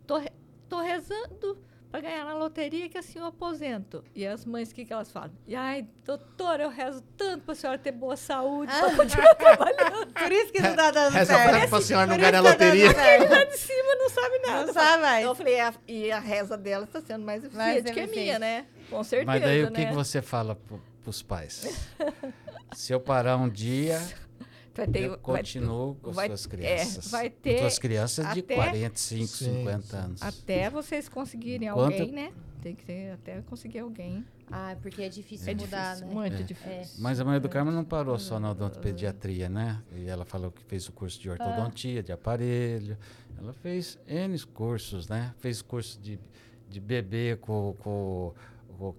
Tô, 0.05 0.21
tô 0.69 0.79
rezando 0.81 1.57
para 1.91 2.01
ganhar 2.01 2.25
na 2.25 2.33
loteria 2.33 2.89
que 2.89 2.97
assim 2.97 3.19
eu 3.19 3.25
aposento. 3.25 4.03
E 4.13 4.25
as 4.27 4.43
mães, 4.45 4.69
o 4.71 4.75
que, 4.75 4.83
que 4.83 4.91
elas 4.91 5.09
falam? 5.11 5.31
E, 5.47 5.55
ai, 5.55 5.87
doutora, 6.03 6.63
eu 6.63 6.69
rezo 6.69 7.01
tanto 7.15 7.43
para 7.45 7.53
a 7.53 7.55
senhora 7.55 7.77
ter 7.79 7.91
boa 7.93 8.17
saúde, 8.17 8.71
Ah. 8.75 8.79
para 8.81 8.95
continuar 8.97 9.35
trabalhando. 9.35 10.07
Por 10.13 10.31
isso 10.31 10.51
que 10.51 10.61
não 10.61 10.75
tá 10.75 10.91
dando 10.91 11.13
Reza 11.13 11.33
certo. 11.33 11.51
tanto 11.53 11.69
pra 11.69 11.81
senhora 11.81 12.07
não 12.07 12.17
ganhar 12.17 12.31
na 12.33 12.37
que 12.51 12.57
tá 12.57 12.65
loteria. 12.65 12.93
certo. 12.93 13.31
Lá 13.31 13.43
de 13.45 13.57
cima 13.57 13.95
não 13.95 14.09
sabe 14.09 14.39
nada. 14.39 14.65
Não 14.65 14.73
sabe 14.73 15.01
mais. 15.01 15.25
Eu 15.25 15.35
falei, 15.35 15.53
"É, 15.55 15.73
e 15.87 16.11
a 16.11 16.19
reza 16.19 16.57
dela 16.57 16.83
está 16.83 16.99
sendo 17.01 17.23
mais 17.25 17.43
Mais 17.53 17.77
eficiente 17.77 17.93
que 17.93 17.99
a 17.99 18.07
minha, 18.07 18.39
né? 18.39 18.65
Com 18.89 19.03
certeza, 19.03 19.31
Mas 19.31 19.41
daí 19.41 19.63
o 19.63 19.71
que, 19.71 19.79
né? 19.81 19.85
que 19.87 19.93
você 19.93 20.21
fala 20.21 20.55
pro, 20.55 20.81
pros 21.01 21.21
pais? 21.21 21.87
Se 22.73 22.91
eu 22.93 22.99
parar 22.99 23.37
um 23.37 23.47
dia, 23.49 24.01
Vai 24.75 24.87
ter- 24.87 25.03
eu 25.03 25.09
vai- 25.11 25.19
continuo 25.19 25.95
com 25.95 26.09
as 26.09 26.15
vai- 26.15 26.27
suas 26.27 26.45
é, 26.45 26.49
crianças. 26.49 27.11
vai 27.11 27.29
Com 27.29 27.35
ter 27.41 27.59
suas 27.59 27.79
crianças 27.79 28.33
de 28.33 28.39
até- 28.41 28.55
45, 28.55 29.27
Sim, 29.27 29.45
50 29.45 29.81
sim. 29.81 29.95
anos. 29.97 30.21
Até 30.21 30.69
vocês 30.69 31.07
conseguirem 31.09 31.67
Enquanto- 31.69 31.93
alguém, 31.93 32.11
né? 32.11 32.31
Tem 32.61 32.73
que 32.75 32.83
ter 32.83 33.11
até 33.11 33.41
conseguir 33.43 33.79
alguém. 33.79 34.25
Ah, 34.51 34.75
porque 34.81 35.03
é 35.03 35.09
difícil 35.09 35.51
É 35.51 35.55
mudar, 35.55 35.89
difícil, 35.93 36.07
né? 36.07 36.13
muito 36.13 36.41
É. 36.41 36.43
difícil. 36.43 36.95
Mas 36.99 37.19
a 37.19 37.25
mãe 37.25 37.39
do 37.39 37.47
Carmo 37.47 37.71
não 37.71 37.83
parou 37.83 38.17
só 38.17 38.39
na 38.39 38.51
odontopediatria, 38.51 39.47
né? 39.47 39.81
E 39.95 40.07
ela 40.07 40.25
falou 40.25 40.51
que 40.51 40.63
fez 40.63 40.87
o 40.87 40.91
curso 40.91 41.19
de 41.21 41.29
ortodontia, 41.29 42.01
de 42.03 42.11
aparelho. 42.11 42.97
Ela 43.37 43.53
fez 43.53 43.97
N 44.07 44.37
cursos, 44.47 45.07
né? 45.07 45.33
Fez 45.39 45.61
curso 45.61 45.99
de, 45.99 46.19
de 46.69 46.79
bebê 46.79 47.37
com, 47.39 47.75
com 47.79 48.33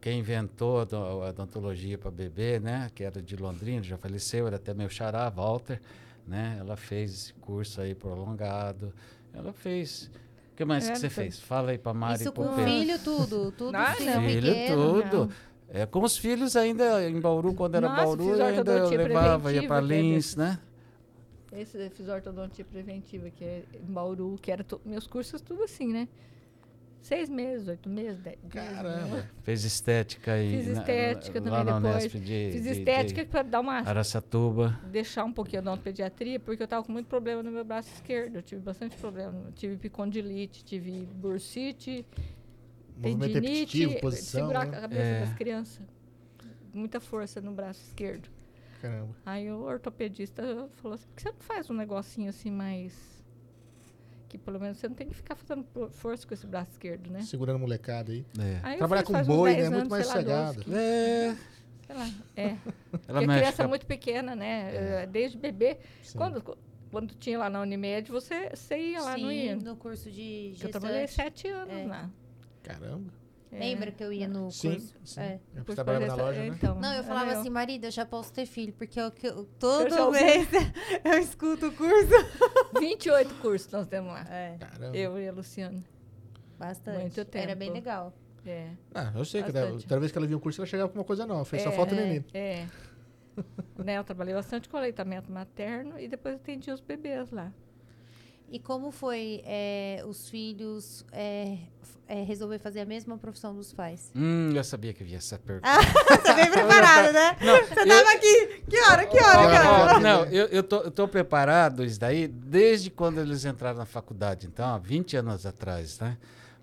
quem 0.00 0.20
inventou 0.20 0.80
a 0.80 0.84
do- 0.84 0.96
a 0.96 1.28
odontologia 1.30 1.96
para 1.98 2.10
bebê, 2.10 2.58
né? 2.60 2.90
Que 2.94 3.04
era 3.04 3.20
de 3.22 3.36
Londrina, 3.36 3.82
já 3.82 3.96
faleceu, 3.96 4.46
era 4.46 4.56
até 4.56 4.72
meu 4.74 4.88
xará, 4.88 5.28
Walter, 5.28 5.80
né? 6.26 6.56
Ela 6.58 6.76
fez 6.76 7.12
esse 7.12 7.32
curso 7.34 7.80
aí 7.80 7.94
prolongado. 7.94 8.92
Ela 9.34 9.52
fez... 9.52 10.10
O 10.52 10.56
que 10.56 10.64
mais 10.64 10.88
É, 10.88 10.92
que 10.92 10.98
você 10.98 11.10
foi- 11.10 11.24
fez? 11.24 11.38
Fala 11.40 11.70
aí 11.72 11.78
para 11.78 11.92
Mari 11.92 12.22
Isso 12.22 12.32
com 12.32 12.48
Pedro. 12.48 12.64
filho, 12.64 12.98
tudo. 13.00 13.52
Tudo 13.58 13.74
Ah, 13.74 13.94
filho 13.94 14.14
não. 14.14 14.22
Filho, 14.22 14.52
pequeno. 14.54 15.02
tudo. 15.02 15.32
É, 15.68 15.84
com 15.84 16.02
os 16.02 16.16
filhos 16.16 16.56
ainda 16.56 17.06
em 17.08 17.20
Bauru, 17.20 17.52
quando 17.52 17.74
era 17.74 17.88
Nossa, 17.88 18.04
Bauru, 18.04 18.42
ainda 18.42 18.72
eu 18.72 18.88
levava, 18.88 19.52
ia 19.52 19.66
para 19.66 19.78
é 19.84 19.88
Lins, 19.88 20.14
desses- 20.14 20.36
né? 20.36 20.58
Esse 21.52 21.90
fiz 21.90 22.08
ortodontia 22.08 22.64
preventiva, 22.64 23.30
que 23.30 23.44
é 23.44 23.62
em 23.74 23.92
Bauru, 23.92 24.36
que 24.40 24.50
era 24.50 24.62
to- 24.64 24.80
meus 24.84 25.06
cursos 25.06 25.40
tudo 25.40 25.62
assim, 25.62 25.92
né? 25.92 26.08
Seis 27.06 27.28
meses, 27.28 27.68
oito 27.68 27.88
meses, 27.88 28.18
dez 28.20 28.36
meses, 28.42 28.52
né? 28.56 28.72
Caramba. 28.72 29.30
Fez 29.44 29.62
estética 29.64 30.32
aí. 30.32 30.56
Fiz 30.56 30.66
na- 30.74 30.80
estética 30.80 31.38
lá 31.38 31.64
também 31.64 31.80
na 31.80 31.92
depois. 31.98 32.12
De, 32.12 32.50
Fiz 32.52 32.62
de- 32.64 32.68
estética 32.70 33.24
de 33.24 33.30
para 33.30 33.42
dar 33.44 33.60
uma 33.60 33.74
Araçatuba. 33.74 34.80
deixar 34.90 35.24
um 35.24 35.32
pouquinho 35.32 35.62
da 35.62 35.76
pediatria, 35.76 36.40
porque 36.40 36.60
eu 36.64 36.66
tava 36.66 36.84
com 36.84 36.90
muito 36.90 37.06
problema 37.06 37.44
no 37.44 37.52
meu 37.52 37.64
braço 37.64 37.92
esquerdo. 37.94 38.34
Eu 38.34 38.42
tive 38.42 38.60
bastante 38.60 38.96
problema. 38.96 39.40
Eu 39.46 39.52
tive 39.52 39.76
picondilite, 39.76 40.64
tive 40.64 41.06
bursite, 41.14 42.04
Movimento 42.96 43.34
tendinite, 43.34 44.00
posição. 44.00 44.40
segurar 44.40 44.66
né? 44.66 44.76
a 44.76 44.80
cabeça 44.80 45.02
É. 45.02 45.20
das 45.20 45.34
crianças. 45.34 45.86
Muita 46.74 46.98
força 46.98 47.40
no 47.40 47.52
braço 47.52 47.82
esquerdo. 47.86 48.28
Caramba. 48.82 49.14
Aí 49.24 49.48
o 49.52 49.60
ortopedista 49.62 50.42
falou 50.82 50.96
assim, 50.96 51.06
por 51.06 51.14
que 51.14 51.22
você 51.22 51.28
não 51.30 51.38
faz 51.38 51.70
um 51.70 51.74
negocinho 51.74 52.30
assim 52.30 52.50
mais... 52.50 53.15
Que 54.28 54.36
pelo 54.38 54.58
menos 54.58 54.78
você 54.78 54.88
não 54.88 54.94
tem 54.96 55.08
que 55.08 55.14
ficar 55.14 55.36
fazendo 55.36 55.64
força 55.90 56.26
com 56.26 56.34
esse 56.34 56.46
braço 56.46 56.72
esquerdo, 56.72 57.10
né? 57.10 57.22
Segurando 57.22 57.56
a 57.56 57.58
molecada 57.60 58.10
aí. 58.12 58.24
É. 58.38 58.60
Aí 58.62 58.76
Trabalhar 58.78 59.04
com 59.04 59.12
boi, 59.22 59.54
10 59.54 59.64
né? 59.64 59.70
Muito 59.70 59.78
anos, 59.80 59.88
mais 59.88 60.06
sei 60.06 60.14
lá, 60.16 60.22
12, 60.22 60.54
sossegado. 60.58 60.64
15, 60.64 60.76
É, 60.76 61.36
sei 61.86 61.96
lá, 61.96 62.10
é. 62.36 62.42
ela 63.08 63.20
Porque 63.20 63.26
criança 63.38 63.62
é 63.62 63.64
a- 63.64 63.68
muito 63.68 63.86
pequena, 63.86 64.34
né? 64.34 64.70
Eh, 65.02 65.06
Desde 65.06 65.38
bebê. 65.38 65.78
Sim. 66.02 66.18
Quando, 66.18 66.58
quando 66.90 67.14
tinha 67.14 67.38
lá 67.38 67.48
na 67.48 67.60
Unimed, 67.60 68.10
você, 68.10 68.50
você 68.50 68.76
ia 68.76 69.00
lá, 69.00 69.16
não 69.16 69.30
ia? 69.30 69.56
Sim, 69.58 69.64
no 69.64 69.76
curso 69.76 70.10
de 70.10 70.54
Eu 70.60 70.70
trabalhei 70.70 71.06
gestante. 71.06 71.40
sete 71.42 71.48
anos 71.48 71.74
É. 71.76 71.86
lá. 71.86 72.10
Caramba. 72.64 73.12
É. 73.52 73.58
Lembra 73.60 73.92
que 73.92 74.02
eu 74.02 74.12
ia 74.12 74.26
no 74.26 74.50
Sim, 74.50 74.72
curso? 74.72 74.94
sim. 75.04 75.20
É. 75.20 75.40
Eu 75.54 75.64
Por 75.64 75.74
trabalhava 75.74 76.06
na 76.06 76.14
loja, 76.16 76.40
né? 76.40 76.46
Então, 76.48 76.74
Não, 76.80 76.92
eu 76.94 77.04
falava 77.04 77.30
era 77.30 77.40
assim, 77.40 77.48
marido, 77.48 77.84
eu 77.84 77.90
já 77.90 78.04
posso 78.04 78.32
ter 78.32 78.44
filho, 78.44 78.72
porque 78.72 78.98
eu, 79.00 79.10
que 79.10 79.26
eu- 79.26 79.36
Eu 79.38 79.44
todo 79.58 79.98
ouvi. 80.06 80.20
mês 80.22 80.48
eu 81.04 81.18
escuto 81.18 81.66
o 81.68 81.72
curso. 81.72 82.10
28 82.80 83.34
cursos 83.36 83.70
nós 83.70 83.86
temos 83.86 84.12
lá. 84.12 84.24
É, 84.28 84.56
Caramba. 84.58 84.96
Eu 84.96 85.18
e 85.18 85.28
a 85.28 85.32
Luciana. 85.32 85.82
bastante. 86.58 86.98
Muito 87.00 87.20
Era 87.32 87.54
bem 87.54 87.68
tempo. 87.68 87.72
legal. 87.74 88.12
É. 88.44 88.70
Ah, 88.94 89.12
eu 89.14 89.24
sei 89.24 89.42
que 89.42 89.52
Bastante. 89.52 89.82
da- 89.82 89.88
toda 89.88 90.00
vez 90.00 90.12
que 90.12 90.18
ela 90.18 90.26
via 90.26 90.36
um 90.36 90.40
curso, 90.40 90.60
ela 90.60 90.66
chegava 90.66 90.88
com 90.88 90.98
uma 90.98 91.04
coisa 91.04 91.24
nova. 91.26 91.44
Fez 91.44 91.62
só 91.62 91.70
É, 91.70 91.72
falta 91.72 91.94
o 91.94 91.96
neném. 91.96 92.24
É. 92.34 92.66
né, 93.78 93.98
eu 93.98 94.04
trabalhei 94.04 94.34
bastante 94.34 94.68
com 94.68 94.76
aleitamento 94.76 95.30
materno 95.30 95.98
e 95.98 96.08
depois 96.08 96.36
atendi 96.36 96.70
os 96.70 96.80
bebês 96.80 97.30
lá. 97.30 97.52
E 98.50 98.58
como 98.58 98.90
foi 98.90 99.42
é, 99.44 100.02
os 100.06 100.28
filhos 100.28 101.04
é, 101.10 101.58
é, 102.06 102.22
resolver 102.22 102.58
fazer 102.58 102.80
a 102.80 102.84
mesma 102.84 103.18
profissão 103.18 103.54
dos 103.54 103.72
pais? 103.72 104.12
Hum, 104.14 104.52
eu 104.54 104.62
sabia 104.62 104.92
que 104.92 105.02
havia 105.02 105.16
essa 105.16 105.36
pergunta. 105.38 105.66
Você 106.22 106.34
bem 106.34 106.50
preparado, 106.50 107.12
né? 107.12 107.36
Não, 107.40 107.66
Você 107.66 107.86
tava 107.86 108.10
aqui. 108.12 108.62
Que 108.68 108.80
hora? 108.82 109.06
Que 109.06 109.18
hora, 109.18 109.50
cara? 109.50 110.00
Não, 110.00 110.24
eu, 110.26 110.46
eu, 110.46 110.62
tô, 110.62 110.82
eu 110.82 110.90
tô 110.90 111.08
preparado 111.08 111.84
isso 111.84 111.98
daí 111.98 112.28
desde 112.28 112.88
quando 112.88 113.20
eles 113.20 113.44
entraram 113.44 113.78
na 113.78 113.86
faculdade, 113.86 114.46
então, 114.46 114.66
há 114.74 114.78
20 114.78 115.16
anos 115.16 115.44
atrás, 115.44 115.98
né? 115.98 116.16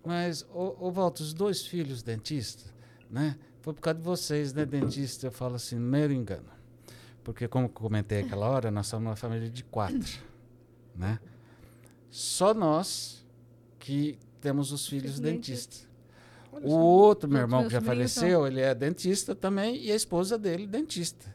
Mas, 0.06 0.46
ô, 0.54 0.76
ô 0.80 0.92
Walter, 0.92 1.24
os 1.24 1.34
dois 1.34 1.66
filhos 1.66 2.02
dentistas, 2.02 2.74
né? 3.10 3.38
Foi 3.62 3.74
por 3.74 3.82
causa 3.82 4.00
de 4.00 4.06
vocês, 4.06 4.54
né, 4.54 4.66
dentista? 4.66 5.28
Eu 5.28 5.32
falo 5.32 5.56
assim, 5.56 5.78
mero 5.78 6.12
engano. 6.12 6.50
Porque, 7.24 7.48
como 7.48 7.66
eu 7.66 7.70
comentei 7.70 8.22
aquela 8.22 8.50
hora, 8.50 8.70
nós 8.70 8.88
somos 8.88 9.08
uma 9.08 9.16
família 9.16 9.50
de 9.50 9.64
quatro, 9.64 10.20
né? 10.94 11.20
Só 12.14 12.54
nós 12.54 13.26
que 13.80 14.20
temos 14.40 14.72
os 14.72 14.88
filhos 14.88 15.20
dentistas. 15.20 15.88
O 16.62 16.76
outro, 16.76 17.28
meu 17.28 17.40
irmão, 17.42 17.64
que 17.66 17.74
já 17.74 17.82
faleceu, 17.82 18.46
ele 18.46 18.62
é 18.62 18.76
dentista 18.76 19.34
também 19.34 19.84
e 19.84 19.92
a 19.92 19.96
esposa 19.96 20.38
dele, 20.38 20.68
dentista. 20.68 21.34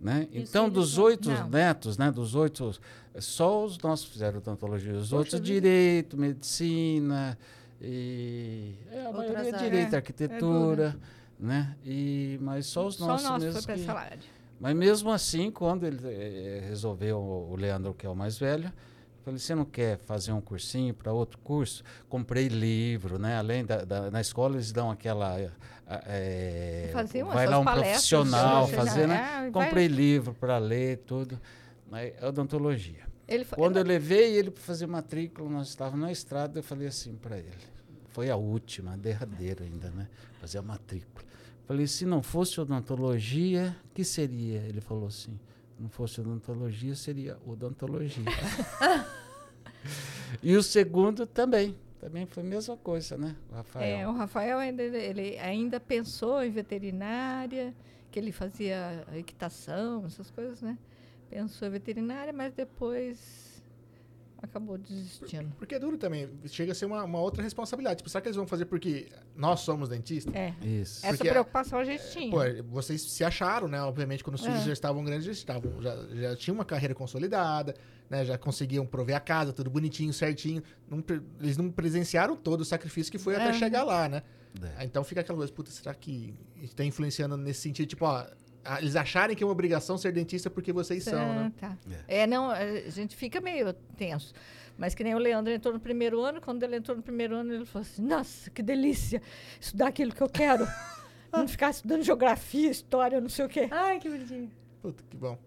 Né? 0.00 0.28
Então, 0.32 0.70
dos 0.70 0.96
oito 0.96 1.28
Não. 1.28 1.48
netos, 1.48 1.98
né, 1.98 2.08
dos 2.12 2.36
oito, 2.36 2.72
só 3.18 3.64
os 3.64 3.76
nossos 3.78 4.06
fizeram 4.06 4.38
odontologia. 4.38 4.92
Os 4.92 5.06
Poxa 5.10 5.16
outros, 5.16 5.34
vida. 5.40 5.44
direito, 5.54 6.16
medicina, 6.16 7.36
e 7.80 8.74
é, 8.92 9.04
a 9.04 9.08
Outras 9.08 9.28
maioria 9.32 9.56
é 9.56 9.58
direito, 9.64 9.92
É, 9.92 9.96
arquitetura, 9.96 10.96
né? 11.36 11.76
E, 11.84 12.38
mas 12.40 12.66
só 12.66 12.86
os 12.86 12.94
Só 12.94 13.08
nossos 13.08 13.42
mesmo 13.42 13.60
que- 13.60 13.86
mas 14.60 14.76
mesmo 14.76 15.10
assim, 15.10 15.50
quando 15.50 15.84
ele 15.84 15.98
eh, 16.04 16.64
resolveu, 16.68 17.18
o 17.18 17.56
Leandro, 17.56 17.92
que 17.92 18.06
é 18.06 18.08
o 18.08 18.14
mais 18.14 18.38
velho, 18.38 18.72
falei, 19.24 19.38
você 19.38 19.54
não 19.54 19.64
quer 19.64 19.98
fazer 19.98 20.32
um 20.32 20.40
cursinho 20.40 20.92
para 20.94 21.12
outro 21.12 21.38
curso? 21.38 21.82
Comprei 22.08 22.48
livro, 22.48 23.18
né? 23.18 23.36
Além 23.36 23.64
da, 23.64 23.84
da- 23.84 24.10
na 24.10 24.20
escola 24.20 24.56
eles 24.56 24.72
dão 24.72 24.90
aquela 24.90 25.38
eh, 25.40 25.50
eh, 25.88 26.90
Faziam 26.92 27.28
vai 27.30 27.46
lá 27.46 27.58
um 27.58 27.64
profissional 27.64 28.66
já- 28.68 28.76
fazer, 28.76 29.06
né? 29.06 29.16
é, 29.16 29.40
vai- 29.50 29.50
Comprei 29.50 29.86
livro 29.86 30.34
para 30.34 30.58
ler, 30.58 30.98
tudo. 31.06 31.38
Aí, 31.90 32.14
é 32.20 32.26
odontologia. 32.26 33.06
Ele 33.28 33.44
foi, 33.44 33.56
Quando 33.56 33.76
eu 33.78 33.84
levei 33.84 34.34
ele 34.34 34.50
para 34.50 34.62
fazer 34.62 34.86
matrícula, 34.86 35.48
nós 35.48 35.68
estávamos 35.68 36.00
na 36.00 36.10
estrada, 36.12 36.58
eu 36.58 36.62
falei 36.62 36.88
assim 36.88 37.14
para 37.16 37.36
ele. 37.38 37.50
Foi 38.08 38.30
a 38.30 38.36
última, 38.36 38.92
a 38.92 38.96
derradeira 38.96 39.64
ainda, 39.64 39.90
né? 39.90 40.08
Fazer 40.40 40.58
a 40.58 40.62
matrícula. 40.62 41.24
Falei, 41.66 41.86
se 41.86 42.04
não 42.04 42.22
fosse 42.22 42.60
odontologia, 42.60 43.74
que 43.94 44.04
seria? 44.04 44.58
Ele 44.60 44.80
falou 44.80 45.06
assim, 45.06 45.38
não 45.82 45.90
fosse 45.90 46.20
odontologia, 46.20 46.94
seria 46.94 47.36
odontologia. 47.44 48.24
e 50.42 50.56
o 50.56 50.62
segundo 50.62 51.26
também. 51.26 51.76
Também 52.00 52.26
foi 52.26 52.42
a 52.42 52.46
mesma 52.46 52.76
coisa, 52.76 53.16
né? 53.16 53.36
O 53.50 53.54
É, 53.54 53.56
Rafael. 53.56 54.08
o 54.08 54.12
Rafael 54.12 54.58
ainda, 54.58 54.82
ele 54.82 55.38
ainda 55.38 55.78
pensou 55.78 56.42
em 56.42 56.50
veterinária, 56.50 57.72
que 58.10 58.18
ele 58.18 58.32
fazia 58.32 59.06
equitação, 59.14 60.04
essas 60.06 60.30
coisas, 60.30 60.60
né? 60.62 60.76
Pensou 61.30 61.68
em 61.68 61.70
veterinária, 61.70 62.32
mas 62.32 62.52
depois 62.52 63.51
acabou 64.42 64.76
desistindo. 64.76 65.52
Porque 65.56 65.74
é 65.74 65.78
duro 65.78 65.96
também. 65.96 66.28
Chega 66.46 66.72
a 66.72 66.74
ser 66.74 66.86
uma, 66.86 67.04
uma 67.04 67.20
outra 67.20 67.42
responsabilidade. 67.42 67.98
Tipo, 67.98 68.10
será 68.10 68.20
que 68.20 68.28
eles 68.28 68.36
vão 68.36 68.46
fazer 68.46 68.64
porque 68.66 69.08
nós 69.36 69.60
somos 69.60 69.88
dentistas? 69.88 70.34
É, 70.34 70.52
Isso. 70.62 71.04
essa 71.06 71.16
Porque, 71.16 71.30
preocupação 71.30 71.78
a 71.78 71.84
gente 71.84 72.02
tinha. 72.10 72.30
Pô, 72.30 72.40
vocês 72.70 73.00
se 73.02 73.22
acharam, 73.24 73.68
né? 73.68 73.80
Obviamente, 73.82 74.22
quando 74.24 74.34
os 74.36 74.42
filhos 74.42 74.60
É. 74.62 74.64
já 74.66 74.72
estavam 74.72 75.04
grandes, 75.04 75.24
já, 75.24 75.32
estavam, 75.32 75.80
já, 75.80 75.96
já 76.14 76.36
tinham 76.36 76.54
uma 76.56 76.64
carreira 76.64 76.94
consolidada, 76.94 77.74
né? 78.10 78.24
Já 78.24 78.36
conseguiam 78.36 78.84
prover 78.84 79.16
a 79.16 79.20
casa, 79.20 79.52
tudo 79.52 79.70
bonitinho, 79.70 80.12
certinho. 80.12 80.62
Não 80.88 81.02
eles 81.40 81.56
não 81.56 81.70
presenciaram 81.70 82.36
todo 82.36 82.62
o 82.62 82.64
sacrifício 82.64 83.10
que 83.12 83.18
foi 83.18 83.36
até 83.36 83.48
É. 83.50 83.52
chegar 83.54 83.84
lá, 83.84 84.08
né? 84.08 84.22
É. 84.78 84.84
Então 84.84 85.02
fica 85.04 85.20
aquela 85.22 85.38
coisa, 85.38 85.52
puta, 85.52 85.70
será 85.70 85.94
que 85.94 86.34
está 86.60 86.84
influenciando 86.84 87.36
nesse 87.36 87.60
sentido? 87.60 87.86
Tipo, 87.88 88.04
ó, 88.04 88.26
eles 88.78 88.96
acharem 88.96 89.36
que 89.36 89.42
é 89.42 89.46
uma 89.46 89.52
obrigação 89.52 89.98
ser 89.98 90.12
dentista 90.12 90.48
porque 90.48 90.72
vocês 90.72 91.02
são, 91.04 91.20
Ah, 91.20 91.34
né? 91.34 91.52
tá. 91.58 91.76
É, 92.06 92.26
não, 92.26 92.50
a 92.50 92.90
gente 92.90 93.16
fica 93.16 93.40
meio 93.40 93.72
tenso. 93.96 94.32
Mas 94.78 94.94
que 94.94 95.04
nem 95.04 95.14
o 95.14 95.18
Leandro 95.18 95.52
entrou 95.52 95.74
no 95.74 95.80
primeiro 95.80 96.20
ano, 96.20 96.40
quando 96.40 96.62
ele 96.62 96.76
entrou 96.76 96.96
no 96.96 97.02
primeiro 97.02 97.36
ano, 97.36 97.52
ele 97.54 97.64
falou 97.64 97.86
assim, 97.86 98.02
nossa, 98.02 98.50
que 98.50 98.62
delícia, 98.62 99.20
estudar 99.60 99.88
aquilo 99.88 100.12
que 100.14 100.22
eu 100.22 100.28
quero. 100.28 100.66
não 101.32 101.46
ficar 101.48 101.70
estudando 101.70 102.02
geografia, 102.02 102.70
história, 102.70 103.20
não 103.20 103.28
sei 103.28 103.44
o 103.44 103.48
quê. 103.48 103.68
Ai, 103.70 103.98
que 103.98 104.08
bonitinho. 104.08 104.50
Puta, 104.80 105.02
que 105.08 105.16
bom. 105.16 105.38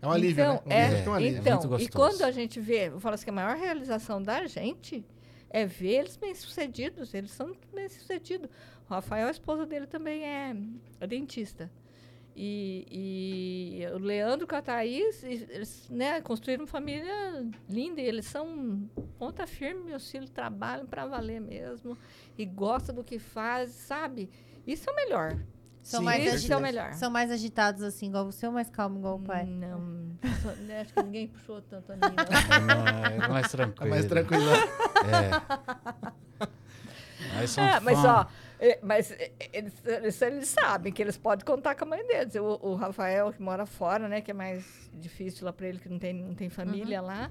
É 0.00 0.06
um 0.06 0.12
alívio, 0.12 0.42
então, 0.44 0.54
né? 0.54 0.60
Um 0.66 0.72
é, 0.72 1.02
é 1.04 1.08
um 1.08 1.14
alívio. 1.14 1.40
então 1.40 1.78
e 1.80 1.88
quando 1.88 2.22
a 2.22 2.30
gente 2.30 2.60
vê, 2.60 2.88
eu 2.88 3.00
falo 3.00 3.14
assim, 3.14 3.24
que 3.24 3.30
a 3.30 3.32
maior 3.32 3.56
realização 3.56 4.22
da 4.22 4.46
gente 4.46 5.04
é 5.48 5.64
ver 5.64 6.00
eles 6.00 6.16
bem-sucedidos. 6.16 7.14
Eles 7.14 7.30
são 7.30 7.54
bem-sucedidos. 7.74 8.50
O 8.88 8.92
Rafael, 8.92 9.28
a 9.28 9.30
esposa 9.30 9.64
dele, 9.64 9.86
também 9.86 10.24
é, 10.24 10.54
é 11.00 11.06
dentista. 11.06 11.70
E, 12.36 13.78
e 13.80 13.86
o 13.94 13.98
Leandro 13.98 14.46
com 14.46 14.56
a 14.56 14.62
Thaís, 14.62 15.22
eles 15.22 15.88
né, 15.88 16.20
construíram 16.20 16.64
uma 16.64 16.70
família 16.70 17.46
linda. 17.68 18.00
E 18.00 18.04
eles 18.04 18.26
são 18.26 18.88
ponta 19.18 19.46
firme, 19.46 19.84
meus 19.84 20.10
filhos 20.10 20.30
trabalham 20.30 20.86
para 20.86 21.06
valer 21.06 21.40
mesmo. 21.40 21.96
E 22.36 22.44
gostam 22.44 22.94
do 22.94 23.04
que 23.04 23.18
faz, 23.18 23.70
sabe? 23.70 24.28
Isso 24.66 24.88
é 24.88 24.92
o 24.92 24.96
melhor. 24.96 25.36
São 25.82 26.00
Sim, 26.00 26.06
mais 26.06 26.24
é 26.26 26.30
agitados. 26.30 26.58
o 26.58 26.62
melhor. 26.62 26.92
São 26.94 27.10
mais 27.10 27.30
agitados 27.30 27.82
assim, 27.82 28.06
igual 28.08 28.24
você, 28.24 28.46
ou 28.46 28.52
mais 28.52 28.70
calmo 28.70 28.98
igual 28.98 29.16
o 29.16 29.22
pai? 29.22 29.44
Não, 29.44 30.16
só- 30.42 30.54
né, 30.64 30.80
acho 30.80 30.94
que 30.94 31.02
ninguém 31.02 31.28
puxou 31.28 31.60
tanto 31.60 31.92
a 31.92 31.96
mim. 31.96 32.02
não. 32.66 33.24
É 33.24 33.28
mais 33.28 33.46
É 33.46 33.56
tranquilo. 33.56 33.90
mais 33.90 34.06
tranquilo. 34.06 34.50
É. 35.04 35.84
São 37.46 37.64
É, 37.64 37.80
mas 37.80 37.98
ó, 38.04 38.22
é, 38.22 38.26
mas 38.82 39.10
é, 39.12 39.32
eles, 39.52 39.72
eles, 39.84 40.22
eles 40.22 40.48
sabem 40.48 40.92
que 40.92 41.02
eles 41.02 41.16
podem 41.16 41.44
contar 41.44 41.74
com 41.74 41.84
a 41.84 41.88
mãe 41.88 42.06
deles. 42.06 42.34
O, 42.36 42.58
o 42.62 42.74
Rafael, 42.74 43.32
que 43.32 43.42
mora 43.42 43.66
fora, 43.66 44.08
né? 44.08 44.20
Que 44.20 44.30
é 44.30 44.34
mais 44.34 44.90
difícil 44.92 45.44
lá 45.44 45.52
pra 45.52 45.66
ele, 45.68 45.78
que 45.78 45.88
não 45.88 45.98
tem, 45.98 46.14
não 46.14 46.34
tem 46.34 46.48
família 46.48 47.00
lá. 47.00 47.30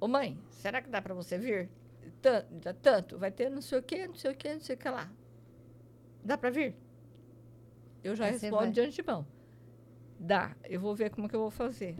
Ô 0.00 0.06
mãe, 0.08 0.38
será 0.50 0.80
que 0.80 0.88
dá 0.88 1.00
pra 1.00 1.14
você 1.14 1.38
vir? 1.38 1.68
Tanto, 2.22 2.74
tanto, 2.82 3.18
vai 3.18 3.30
ter 3.30 3.50
não 3.50 3.60
sei 3.60 3.78
o 3.78 3.82
quê, 3.82 4.06
não 4.06 4.14
sei 4.14 4.30
o 4.32 4.34
quê, 4.34 4.54
não 4.54 4.60
sei 4.60 4.76
o 4.76 4.78
que 4.78 4.88
lá. 4.88 5.10
Dá 6.24 6.36
pra 6.36 6.50
vir? 6.50 6.74
Eu 8.02 8.14
já 8.14 8.26
Aí 8.26 8.32
respondo 8.32 8.56
vai. 8.56 8.70
de 8.70 8.80
antemão. 8.80 9.26
Dá, 10.18 10.56
eu 10.64 10.80
vou 10.80 10.94
ver 10.94 11.10
como 11.10 11.28
que 11.28 11.36
eu 11.36 11.40
vou 11.40 11.50
fazer. 11.50 11.96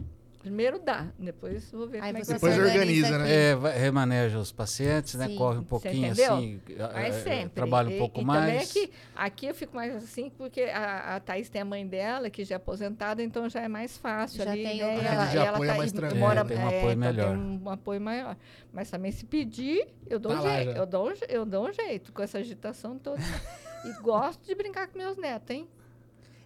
Primeiro 0.46 0.78
dá, 0.78 1.08
depois 1.18 1.72
vou 1.72 1.88
ver 1.88 2.00
Aí 2.00 2.12
como 2.12 2.18
é 2.18 2.20
que 2.20 2.32
Depois 2.34 2.54
fazer. 2.54 2.66
organiza, 2.68 3.18
né? 3.18 3.24
aqui. 3.24 3.32
É, 3.32 3.54
vai- 3.56 3.76
remaneja 3.78 4.38
os 4.38 4.52
pacientes, 4.52 5.14
né? 5.16 5.26
Sim. 5.26 5.34
Corre 5.34 5.58
um 5.58 5.64
pouquinho 5.64 6.12
assim. 6.12 6.60
Mas 6.94 7.14
sempre. 7.16 7.48
Trabalha 7.50 7.88
um 7.88 7.92
E- 7.92 7.98
pouco 7.98 8.20
e 8.20 8.24
mais. 8.24 8.44
também 8.44 8.84
aqui, 8.86 8.92
aqui 9.16 9.46
eu 9.46 9.54
fico 9.56 9.74
mais 9.74 9.92
assim, 9.96 10.30
porque 10.30 10.60
a, 10.62 11.16
a 11.16 11.20
Thaís 11.20 11.48
tem 11.48 11.62
a 11.62 11.64
mãe 11.64 11.84
dela, 11.84 12.30
que 12.30 12.44
já 12.44 12.54
é 12.54 12.58
aposentada, 12.58 13.24
então 13.24 13.48
já 13.50 13.60
é 13.60 13.66
mais 13.66 13.98
fácil 13.98 14.44
Já 14.44 14.52
ali, 14.52 14.62
tem 14.62 14.78
né? 14.78 14.86
outra- 14.88 15.02
E 15.02 15.08
A 15.08 15.12
ela, 15.12 15.34
e 15.34 15.36
ela 15.36 15.48
apoio 15.56 15.68
é 15.68 15.72
tá- 15.72 15.78
mais 15.78 15.90
e 15.90 15.94
tranquila. 15.94 16.20
mora- 16.20 16.40
É, 16.40 16.44
tem 16.44 16.56
um 16.58 16.66
apoio 16.68 16.78
então 16.82 16.96
melhor. 16.96 17.28
Tem 17.36 17.36
um 17.64 17.70
apoio 17.70 18.00
maior. 18.00 18.36
Mas 18.72 18.88
também 18.90 19.10
se 19.10 19.24
pedir, 19.26 19.88
eu 20.08 20.20
dou, 20.20 20.30
Tá 20.32 20.40
um 20.40 20.44
lá 20.44 20.56
jeito, 20.58 20.72
já. 20.72 20.78
eu, 20.78 20.86
dou 20.86 21.08
um, 21.10 21.12
eu 21.28 21.44
dou 21.44 21.68
um 21.68 21.72
jeito 21.72 22.12
com 22.12 22.22
essa 22.22 22.38
agitação 22.38 22.96
toda. 22.96 23.18
e 23.84 23.92
gosto 24.00 24.46
de 24.46 24.54
brincar 24.54 24.86
com 24.86 24.96
meus 24.96 25.16
netos, 25.16 25.50
hein? 25.50 25.68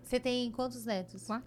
Você 0.02 0.18
tem 0.18 0.50
quantos 0.50 0.86
netos? 0.86 1.26
Quatro. 1.26 1.44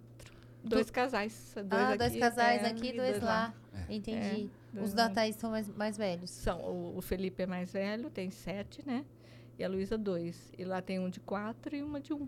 Dois 0.64 0.90
casais. 0.90 1.52
Dois 1.54 1.66
ah, 1.70 1.96
dois 1.96 2.10
aqui, 2.12 2.18
casais 2.18 2.62
é, 2.62 2.66
aqui 2.66 2.86
e 2.86 2.90
e 2.90 2.96
dois 2.96 3.22
lá. 3.22 3.54
Entendi. 3.88 4.50
É, 4.74 4.78
Os 4.78 4.92
dois 4.92 4.94
da 4.94 5.04
lá. 5.04 5.10
Thaís 5.10 5.36
são 5.36 5.50
mais, 5.50 5.68
mais 5.68 5.96
velhos. 5.96 6.30
São, 6.30 6.60
o, 6.60 6.96
o 6.98 7.02
Felipe 7.02 7.42
é 7.42 7.46
mais 7.46 7.72
velho, 7.72 8.10
tem 8.10 8.30
sete, 8.30 8.82
né? 8.86 9.04
E 9.58 9.64
a 9.64 9.68
Luísa, 9.68 9.96
dois. 9.96 10.52
E 10.58 10.64
lá 10.64 10.80
tem 10.82 10.98
um 10.98 11.08
de 11.08 11.20
quatro 11.20 11.76
e 11.76 11.82
uma 11.82 12.00
de 12.00 12.12
um. 12.12 12.26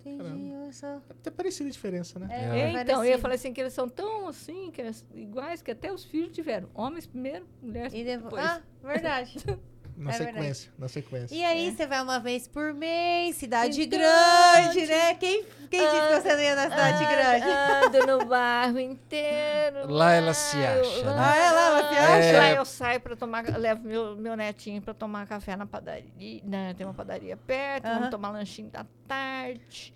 Entendi, 0.00 0.22
Caramba. 0.22 0.62
olha 0.62 0.72
só. 0.72 0.86
É 0.86 1.00
até 1.10 1.30
parecida 1.30 1.68
a 1.68 1.72
diferença, 1.72 2.18
né? 2.18 2.28
É, 2.30 2.58
É, 2.58 2.60
É, 2.74 2.82
então, 2.82 3.04
eu 3.04 3.18
falei 3.18 3.34
assim 3.36 3.52
que 3.52 3.60
eles 3.60 3.72
são 3.72 3.88
tão 3.88 4.28
assim, 4.28 4.70
que 4.70 4.80
eles, 4.80 5.04
iguais, 5.14 5.60
que 5.60 5.70
até 5.70 5.92
os 5.92 6.04
filhos 6.04 6.32
tiveram. 6.32 6.68
Homens 6.74 7.06
primeiro, 7.06 7.46
mulheres 7.60 7.92
E 7.92 8.04
depois. 8.04 8.42
Ah, 8.42 8.62
verdade. 8.82 9.36
Na 10.00 10.12
É 10.12 10.16
verdade. 10.16 10.34
sequência, 10.38 10.72
na 10.78 10.88
sequência. 10.88 11.34
E 11.34 11.44
aí, 11.44 11.72
você 11.72 11.86
vai 11.86 12.00
uma 12.02 12.18
vez 12.18 12.48
por 12.48 12.72
mês, 12.72 13.36
cidade 13.36 13.82
Então, 13.82 13.98
grande, 13.98 14.86
né? 14.86 15.14
Quem, 15.16 15.44
quem 15.70 15.80
disse 15.90 16.08
que 16.08 16.20
você 16.22 16.32
não 16.36 16.40
ia 16.42 16.54
na 16.56 16.70
cidade 16.70 17.04
Ah, 17.04 17.06
grande? 17.06 17.96
Ando 17.98 18.06
no 18.18 18.24
bairro 18.24 18.78
inteiro. 18.80 19.92
Lá 19.92 20.14
ela 20.14 20.32
se 20.32 20.56
acha, 20.56 21.04
né? 21.04 21.16
Ah, 21.18 21.36
é 21.36 21.50
lá, 21.52 21.66
ela 21.66 21.88
se 21.90 21.96
Ah, 21.98 22.16
acha? 22.16 22.38
Lá 22.38 22.48
eu 22.52 22.64
saio 22.64 23.00
pra 23.00 23.14
tomar, 23.14 23.44
levo 23.58 23.86
meu, 23.86 24.16
meu 24.16 24.34
netinho 24.36 24.80
pra 24.80 24.94
tomar 24.94 25.26
café 25.26 25.54
na 25.54 25.66
padaria, 25.66 26.40
né, 26.44 26.72
tem 26.72 26.86
uma 26.86 26.94
padaria 26.94 27.36
perto, 27.36 27.84
Aham. 27.84 27.94
vamos 27.96 28.10
tomar 28.10 28.30
lanchinho 28.30 28.70
da 28.70 28.86
tarde. 29.06 29.92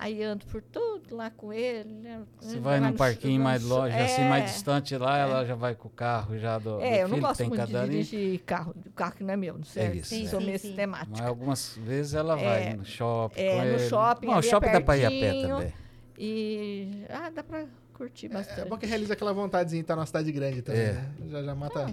Aí 0.00 0.22
ando 0.22 0.46
por 0.46 0.62
tudo 0.62 1.16
lá 1.16 1.28
com 1.28 1.52
ele. 1.52 1.92
né, 1.92 2.22
Você 2.40 2.60
vai 2.60 2.78
num 2.78 2.90
no 2.90 2.94
parquinho 2.94 3.42
mais 3.42 3.64
longe, 3.64 3.96
assim, 3.96 4.22
mais 4.28 4.44
É. 4.44 4.46
distante 4.46 4.96
lá, 4.96 5.18
ela 5.18 5.44
já 5.44 5.56
vai 5.56 5.74
com 5.74 5.88
o 5.88 5.90
carro 5.90 6.38
já 6.38 6.56
do, 6.58 6.76
do 6.76 6.80
É, 6.80 6.98
eu 7.02 7.08
não 7.08 7.16
filho, 7.16 7.26
gosto 7.26 7.38
tem 7.38 7.48
muito 7.48 7.66
de 7.66 7.72
dirigir 7.88 8.40
carro, 8.46 8.74
carro 8.94 9.12
que 9.16 9.24
não 9.24 9.34
é 9.34 9.36
meu, 9.36 9.54
não 9.58 9.64
serve. 9.64 9.98
isso, 9.98 10.08
Sim, 10.10 10.28
Sou 10.28 10.38
sim, 10.40 10.46
meio 10.46 10.58
sim. 10.58 10.68
sistemática. 10.68 11.10
Mas 11.10 11.26
algumas 11.26 11.76
vezes 11.84 12.14
ela 12.14 12.36
vai 12.36 12.68
É, 12.68 12.76
no 12.76 12.84
shopping 12.84 13.40
é, 13.40 13.50
com 13.50 13.56
no 13.56 13.64
ele. 13.70 13.88
shopping, 13.88 14.26
Bom, 14.28 14.36
o 14.36 14.38
é 14.38 14.42
shopping 14.42 14.70
dá 14.72 14.80
pra 14.80 14.96
ir 14.96 15.04
a 15.06 15.10
pé 15.10 15.42
também. 15.42 15.72
E 16.16 17.04
ah, 17.08 17.30
dá 17.30 17.42
pra 17.42 17.64
curtir 17.94 18.28
bastante. 18.28 18.60
É 18.60 18.64
bom 18.64 18.76
que 18.78 18.86
realiza 18.86 19.12
aquela 19.14 19.32
vontadezinha 19.32 19.80
de 19.80 19.84
estar 19.84 19.96
numa 19.96 20.06
cidade 20.06 20.30
grande 20.30 20.62
também, 20.62 20.80
É. 20.82 20.92
né? 20.92 21.10
Já, 21.28 21.42
já 21.42 21.54
mata 21.54 21.92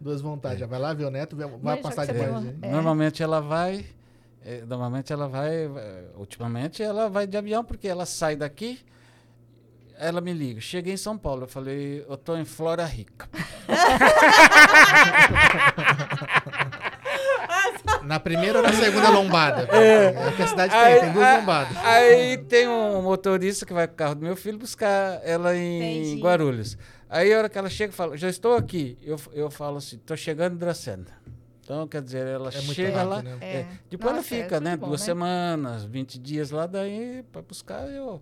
duas 0.00 0.20
vontades. 0.20 0.60
Já 0.60 0.66
vai 0.66 0.78
lá 0.78 0.92
ver 0.94 1.06
o 1.06 1.10
neto, 1.10 1.34
vai, 1.36 1.48
vai 1.48 1.58
Mas 1.60 1.80
passar 1.80 2.06
de 2.06 2.12
hein? 2.16 2.56
É. 2.62 2.70
Normalmente 2.70 3.22
ela 3.22 3.40
vai... 3.40 3.84
eh, 4.44 4.64
Normalmente 4.66 5.12
ela 5.12 5.28
vai... 5.28 5.66
eh, 5.66 6.04
Ultimamente 6.16 6.82
ela 6.82 7.08
vai 7.08 7.26
de 7.26 7.36
avião, 7.36 7.64
porque 7.64 7.88
ela 7.88 8.06
sai 8.06 8.36
daqui... 8.36 8.80
Ela 9.98 10.20
me 10.20 10.32
liga, 10.32 10.60
cheguei 10.60 10.94
em 10.94 10.96
São 10.96 11.16
Paulo. 11.16 11.44
Eu 11.44 11.48
falei, 11.48 12.04
eu 12.08 12.16
tô 12.16 12.36
em 12.36 12.44
Flora 12.44 12.84
Rica. 12.84 13.28
Na 18.04 18.18
primeira 18.18 18.58
ou 18.58 18.64
na 18.64 18.72
segunda 18.72 19.08
lombada? 19.10 19.62
É, 19.74 20.28
o 20.28 20.36
que 20.36 20.42
a 20.42 20.46
cidade 20.46 20.72
tem, 20.74 21.00
tem 21.00 21.12
duas 21.12 21.24
a- 21.26 21.36
lombadas. 21.38 21.76
aí 21.84 22.36
tem 22.38 22.68
um 22.68 23.00
motorista 23.00 23.64
que 23.64 23.72
vai 23.72 23.86
com 23.86 23.94
o 23.94 23.96
carro 23.96 24.14
do 24.16 24.22
meu 24.24 24.34
filho 24.36 24.58
buscar 24.58 25.20
ela 25.24 25.56
em 25.56 26.00
Entendi. 26.02 26.20
Guarulhos. 26.22 26.76
Aí 27.08 27.32
a 27.32 27.38
hora 27.38 27.48
que 27.48 27.58
ela 27.58 27.70
chega, 27.70 27.92
fala, 27.92 28.16
já 28.16 28.28
estou 28.28 28.56
aqui. 28.56 28.98
Eu, 29.02 29.18
eu 29.32 29.50
falo 29.50 29.76
assim, 29.76 29.98
tô 29.98 30.16
chegando 30.16 30.54
em 30.54 30.58
Dracena. 30.58 31.06
Então, 31.72 31.88
quer 31.88 32.02
dizer, 32.02 32.26
ela 32.26 32.48
É 32.50 32.52
chega 32.52 33.02
lá. 33.02 33.16
rápido, 33.16 33.30
né? 33.30 33.38
é, 33.40 33.56
É. 33.60 33.66
depois 33.88 34.14
Nossa, 34.14 34.34
ela 34.34 34.40
é 34.40 34.42
fica, 34.44 34.60
né? 34.60 34.76
bom, 34.76 34.88
duas 34.88 35.00
né? 35.00 35.06
semanas, 35.06 35.84
20 35.84 36.18
dias 36.18 36.50
lá, 36.50 36.66
daí 36.66 37.24
para 37.32 37.40
buscar 37.40 37.88
eu. 37.88 38.20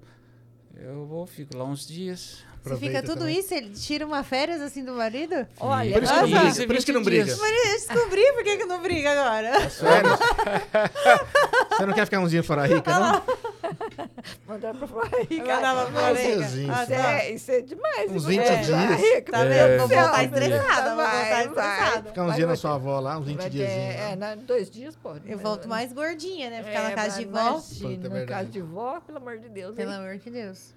Eu 0.76 1.04
vou, 1.04 1.26
fico 1.26 1.56
lá 1.58 1.64
uns 1.64 1.84
dias. 1.84 2.44
Você 2.62 2.76
fica 2.76 3.02
tudo 3.02 3.20
também. 3.20 3.38
isso, 3.38 3.54
ele 3.54 3.70
tira 3.70 4.06
uma 4.06 4.22
férias 4.22 4.60
assim 4.60 4.84
do 4.84 4.92
marido? 4.94 5.46
Olha, 5.58 5.92
Por 5.94 6.02
isso 6.02 6.12
que 6.14 6.20
não 6.22 6.22
briga. 6.42 6.66
Por 6.66 6.76
isso 6.76 6.86
que 6.86 6.92
não 6.92 7.02
briga. 7.02 7.36
Mas 7.36 7.52
eu 7.66 7.72
descobri 7.96 8.32
por 8.34 8.44
que, 8.44 8.56
que 8.58 8.64
não 8.66 8.82
briga 8.82 9.10
agora. 9.12 9.70
Sério? 9.70 10.10
Você 11.70 11.86
não 11.86 11.94
quer 11.94 12.04
ficar 12.04 12.20
uns 12.20 12.30
dias 12.30 12.44
fora 12.46 12.66
rica, 12.66 12.98
não? 12.98 13.22
Mandar 14.46 14.74
pra 14.74 14.86
Flora 14.86 15.22
Rica. 15.28 15.44
Mandava 15.54 15.90
pra 15.90 16.06
Ai, 16.06 16.14
Flora 16.16 16.46
Rica. 16.46 16.46
Isso 16.82 16.86
tá. 16.88 17.12
é, 17.12 17.30
isso 17.32 17.50
é 17.50 17.60
demais. 17.60 18.10
Uns 18.10 18.16
isso 18.16 18.26
20 18.26 18.40
é. 18.40 18.56
dias. 18.56 19.00
Rica. 19.00 19.32
Tá 19.32 19.44
É, 19.44 19.48
vendo? 19.68 19.78
Vou 19.78 19.88
voltar 19.88 20.10
vai, 20.10 20.24
estressada, 20.24 20.94
vou 20.94 21.04
voltar 21.04 21.44
estressada. 21.44 22.08
Ficar 22.08 22.22
uns 22.24 22.34
dias 22.34 22.48
na 22.48 22.56
sua 22.56 22.74
avó 22.74 23.00
lá, 23.00 23.18
uns 23.18 23.26
20 23.26 23.36
Vai 23.38 23.50
dias. 23.50 23.68
ter- 23.68 23.72
É, 24.12 24.16
na, 24.16 24.34
dois 24.34 24.68
dias 24.70 24.96
pode. 24.96 25.30
Eu 25.30 25.38
volto 25.38 25.68
mais 25.68 25.92
gordinha, 25.92 26.50
né? 26.50 26.62
Ficar 26.62 26.80
É, 26.80 26.82
na 26.88 26.92
casa 26.92 27.18
de 27.18 27.24
vó. 27.26 27.60
na 28.10 28.26
casa 28.26 28.48
de 28.50 28.60
vó, 28.60 29.00
pelo 29.00 29.18
amor 29.18 29.38
de 29.38 29.48
Deus. 29.48 29.74
Pelo 29.76 29.92
amor 29.92 30.16
de 30.18 30.30
Deus. 30.30 30.74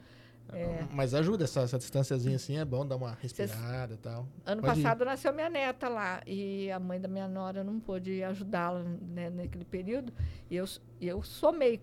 É. 0.55 0.87
Mas 0.91 1.13
ajuda 1.13 1.43
essa, 1.45 1.61
essa 1.61 1.77
distânciazinha 1.77 2.35
assim, 2.35 2.57
é 2.57 2.65
bom 2.65 2.85
dar 2.85 2.95
uma 2.95 3.13
respirada 3.21 3.93
e 3.93 3.97
tal. 3.97 4.27
Ano 4.45 4.61
Pode 4.61 4.79
ir. 4.79 4.83
passado 4.83 5.05
nasceu 5.05 5.33
minha 5.33 5.49
neta 5.49 5.89
lá 5.89 6.21
e 6.25 6.69
a 6.71 6.79
mãe 6.79 6.99
da 6.99 7.07
minha 7.07 7.27
nora 7.27 7.63
não 7.63 7.79
pôde 7.79 8.23
ajudá-la 8.23 8.83
né, 8.83 9.29
naquele 9.29 9.65
período. 9.65 10.13
E 10.49 10.55
eu, 10.55 10.65
e 11.01 11.07
eu 11.07 11.21
somei 11.23 11.81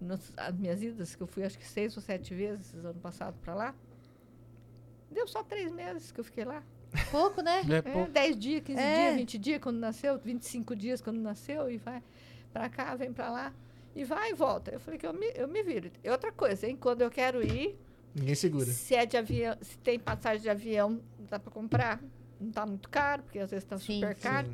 nas 0.00 0.32
as 0.36 0.54
minhas 0.54 0.82
idas, 0.82 1.14
que 1.14 1.22
eu 1.22 1.26
fui 1.26 1.44
acho 1.44 1.58
que 1.58 1.66
seis 1.66 1.96
ou 1.96 2.02
sete 2.02 2.34
vezes 2.34 2.74
ano 2.74 2.94
passado 3.00 3.36
para 3.42 3.54
lá. 3.54 3.74
Deu 5.10 5.26
só 5.26 5.42
três 5.42 5.70
meses 5.72 6.12
que 6.12 6.20
eu 6.20 6.24
fiquei 6.24 6.44
lá. 6.44 6.62
Pouco, 7.10 7.40
né? 7.42 7.62
É, 7.68 7.74
É, 7.76 7.82
pô, 7.82 8.06
10 8.10 8.36
dias, 8.38 8.62
15 8.64 8.80
É. 8.80 9.04
dias, 9.06 9.16
20 9.20 9.38
dias 9.38 9.60
quando 9.62 9.78
nasceu, 9.78 10.18
25 10.18 10.74
dias 10.74 11.00
quando 11.00 11.18
nasceu, 11.18 11.70
e 11.70 11.76
vai 11.78 12.02
pra 12.52 12.68
cá, 12.68 12.94
vem 12.96 13.12
pra 13.12 13.30
lá, 13.30 13.52
e 13.94 14.04
vai 14.04 14.30
e 14.30 14.34
volta. 14.34 14.72
Eu 14.72 14.80
falei 14.80 14.98
que 14.98 15.06
eu 15.06 15.12
me, 15.12 15.30
eu 15.36 15.46
me 15.46 15.62
viro. 15.62 15.90
E 16.02 16.10
outra 16.10 16.32
coisa, 16.32 16.66
hein? 16.66 16.76
Quando 16.76 17.02
eu 17.02 17.10
quero 17.10 17.42
ir, 17.44 17.78
Ninguém 18.14 18.34
segura. 18.34 18.66
se 18.66 18.94
é 18.94 19.06
de 19.06 19.16
avião, 19.16 19.56
se 19.60 19.78
tem 19.78 19.98
passagem 19.98 20.42
de 20.42 20.50
avião, 20.50 21.00
dá 21.28 21.38
pra 21.38 21.50
comprar. 21.50 22.02
Não 22.40 22.50
tá 22.50 22.64
muito 22.66 22.88
caro, 22.88 23.22
porque 23.22 23.38
às 23.38 23.50
vezes 23.50 23.64
tá 23.64 23.78
Sim, 23.78 24.00
super 24.00 24.16
sim. 24.16 24.22
caro. 24.22 24.50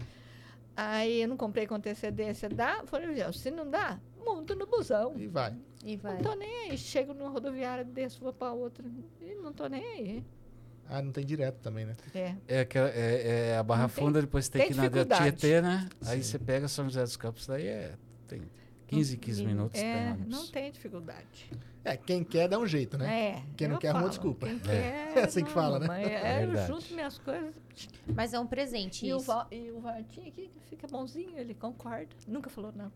Aí 0.77 1.23
eu 1.23 1.28
não 1.28 1.37
comprei 1.37 1.66
com 1.66 1.74
antecedência, 1.74 2.49
dá? 2.49 2.83
Falei, 2.87 3.09
avião. 3.09 3.33
Se 3.33 3.51
não 3.51 3.70
dá, 3.70 3.99
monto 4.24 4.55
no 4.55 4.66
busão. 4.66 5.15
E 5.16 5.27
vai. 5.27 5.55
E 5.85 5.97
vai. 5.97 6.15
Não 6.15 6.20
tô 6.23 6.35
nem 6.35 6.70
aí. 6.70 6.77
Chego 6.78 7.15
numa 7.15 7.31
rodoviária, 7.31 7.85
desço, 7.85 8.20
vou 8.20 8.33
pra 8.33 8.53
outra. 8.53 8.85
E 9.20 9.35
não 9.37 9.53
tô 9.53 9.66
nem 9.69 9.83
aí. 9.85 10.24
Ah, 10.89 11.01
não 11.03 11.11
tem 11.12 11.24
direto 11.24 11.57
também, 11.61 11.85
né? 11.87 11.97
É. 12.15 12.35
é, 12.47 12.65
que 12.65 12.78
é, 12.78 13.51
é 13.53 13.57
a 13.57 13.62
Barra 13.62 13.83
Não 13.83 13.89
tem- 13.89 14.05
Funda, 14.05 14.20
depois 14.20 14.49
tem, 14.49 14.62
tem 14.62 14.73
que 14.73 14.78
ir 14.78 15.07
na. 15.07 15.16
Tietê, 15.16 15.61
né? 15.62 15.89
Aí 16.05 16.23
Sim. 16.23 16.31
você 16.31 16.39
pega 16.39 16.69
São 16.69 16.85
José 16.85 17.03
dos 17.03 17.16
Campos, 17.16 17.47
daí 17.47 17.66
é. 17.66 17.95
Tem 18.28 18.43
15, 18.86 19.16
15 19.16 19.44
minutos. 19.44 19.80
tem 19.80 19.88
É, 19.90 20.10
ônibus. 20.12 20.28
não 20.28 20.46
tem 20.46 20.70
dificuldade. 20.70 21.50
É, 21.84 21.96
quem 21.96 22.24
quer 22.24 22.48
dá 22.48 22.58
um 22.58 22.66
jeito, 22.66 22.98
né? 22.98 23.20
É. 23.36 23.42
Quem 23.56 23.68
não 23.68 23.78
quer, 23.78 23.88
arruma 23.88 24.00
falo. 24.02 24.10
desculpa. 24.10 24.46
Quem 24.46 24.56
É. 24.56 24.58
quer. 24.60 25.12
É 25.16 25.24
assim 25.24 25.40
que 25.40 25.48
não, 25.48 25.54
fala, 25.54 25.78
né? 25.78 25.86
mas 25.86 26.06
É 26.06 26.42
É, 26.42 26.44
eu 26.44 26.66
junto 26.66 26.94
minhas 26.94 27.18
coisas. 27.18 27.54
Mas 28.14 28.34
é 28.34 28.38
um 28.40 28.46
presente 28.46 29.06
E 29.06 29.12
o, 29.12 29.16
isso. 29.18 29.26
Val, 29.26 29.46
e 29.50 29.70
o 29.70 29.80
Vartinho 29.80 30.28
aqui 30.28 30.50
fica 30.68 30.86
bonzinho, 30.88 31.36
ele 31.38 31.54
concorda. 31.54 32.08
Nunca 32.26 32.50
falou 32.50 32.72
não. 32.74 32.90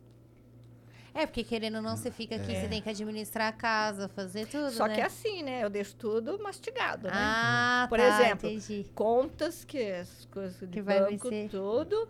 É, 1.12 1.26
porque 1.26 1.42
querendo 1.42 1.76
ou 1.76 1.82
não, 1.82 1.96
você 1.96 2.08
fica 2.10 2.36
aqui, 2.36 2.54
você 2.54 2.68
tem 2.68 2.80
que 2.80 2.88
administrar 2.88 3.48
a 3.48 3.52
casa, 3.52 4.08
fazer 4.08 4.46
tudo, 4.46 4.70
Só 4.70 4.86
né? 4.86 4.94
que 4.94 5.00
é 5.00 5.04
assim, 5.06 5.42
né? 5.42 5.64
Eu 5.64 5.68
deixo 5.68 5.96
tudo 5.96 6.38
mastigado, 6.40 7.08
né? 7.08 7.12
Ah, 7.14 7.86
Por 7.88 7.98
tá, 7.98 8.06
exemplo, 8.06 8.48
entendi. 8.48 8.86
Contas, 8.94 9.64
que 9.64 9.78
essas 9.78 10.24
coisas 10.26 10.56
de 10.60 10.66
Que 10.68 10.80
vai 10.80 11.00
banco, 11.00 11.28
tudo, 11.50 12.08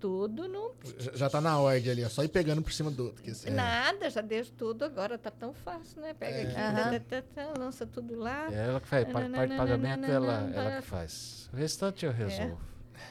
tudo 0.00 0.48
não... 0.48 0.72
Já, 0.98 1.12
já 1.14 1.30
tá 1.30 1.40
na 1.40 1.58
ordem 1.58 1.92
ali, 1.92 2.04
ó. 2.04 2.08
Só 2.08 2.24
ir 2.24 2.28
pegando 2.28 2.62
por 2.62 2.72
cima 2.72 2.90
do 2.90 3.04
outro. 3.06 3.22
que 3.22 3.30
esse- 3.30 3.50
Nada, 3.50 4.08
já 4.10 4.20
deixo 4.20 4.50
tudo 4.52 4.84
agora, 4.84 5.18
tá 5.18 5.30
tão 5.30 5.52
fácil, 5.52 6.00
né? 6.00 6.14
Pega 6.14 6.36
É. 6.36 6.42
aqui, 6.42 7.00
tá, 7.00 7.22
tá, 7.22 7.52
tá, 7.52 7.60
lança 7.60 7.86
tudo 7.86 8.16
lá. 8.16 8.48
É 8.52 8.66
ela 8.68 8.80
que 8.80 8.88
faz. 8.88 9.04
Parte 9.08 9.28
de 9.30 9.56
pagamento, 9.56 10.04
ela, 10.06 10.50
ela 10.54 10.76
que 10.80 10.86
faz. 10.86 11.48
O 11.52 11.56
restante 11.56 12.06
eu 12.06 12.12
resolvo. 12.12 12.58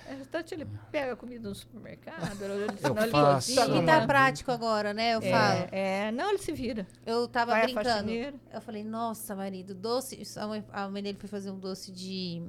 O 0.07 0.18
restante 0.18 0.53
ele 0.53 0.68
pega 0.91 1.16
comida 1.16 1.48
no 1.49 1.56
supermercado, 1.56 2.41
ele, 2.44 2.53
Eu 2.82 2.98
ele 2.98 3.11
faço. 3.11 3.56
Cozinha. 3.56 3.86
tá 3.86 4.06
prático 4.06 4.52
agora, 4.52 4.94
né? 4.94 5.16
Eu 5.16 5.22
falo. 5.22 5.68
É, 5.72 6.07
é, 6.07 6.11
não, 6.11 6.30
ele 6.30 6.38
se 6.40 6.52
vira. 6.52 6.86
Eu 7.06 7.28
tava 7.28 7.52
Vai 7.52 7.64
brincando. 7.64 8.11
Eu 8.11 8.61
falei, 8.61 8.84
nossa, 8.84 9.36
marido, 9.36 9.74
doce. 9.74 10.22
A 10.38 10.48
mãe, 10.48 10.64
a 10.72 10.88
mãe 10.90 11.02
dele 11.03 11.18
foi 11.20 11.28
fazer 11.30 11.49
um 11.52 11.57
doce 11.60 11.91
de 11.91 12.41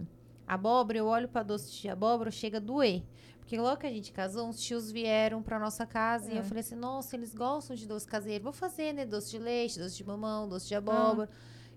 abóbora. 0.47 0.99
Eu 0.99 1.07
olho 1.07 1.29
pra 1.29 1.43
doce 1.43 1.71
de 1.73 1.89
abóbora, 1.89 2.31
chega 2.31 2.59
a 2.59 2.61
doer. 2.61 3.03
Porque 3.51 3.61
logo 3.61 3.79
que 3.79 3.87
a 3.89 3.91
gente 3.91 4.13
casou, 4.13 4.47
uns 4.49 4.61
tios 4.61 4.93
vieram 4.93 5.43
pra 5.43 5.59
nossa 5.59 5.85
casa 5.85 6.33
e 6.33 6.37
É. 6.37 6.39
eu 6.39 6.45
falei 6.45 6.61
assim: 6.61 6.77
nossa, 6.77 7.17
eles 7.17 7.35
gostam 7.35 7.75
de 7.75 7.85
doce 7.85 8.07
caseiro. 8.07 8.45
Vou 8.45 8.53
fazer, 8.53 8.93
né? 8.93 9.05
Doce 9.05 9.29
de 9.29 9.41
leite, 9.41 9.77
doce 9.77 9.97
de 9.97 10.05
mamão, 10.07 10.49
doce 10.49 10.69
de 10.69 10.77
abóbora. 10.77 11.29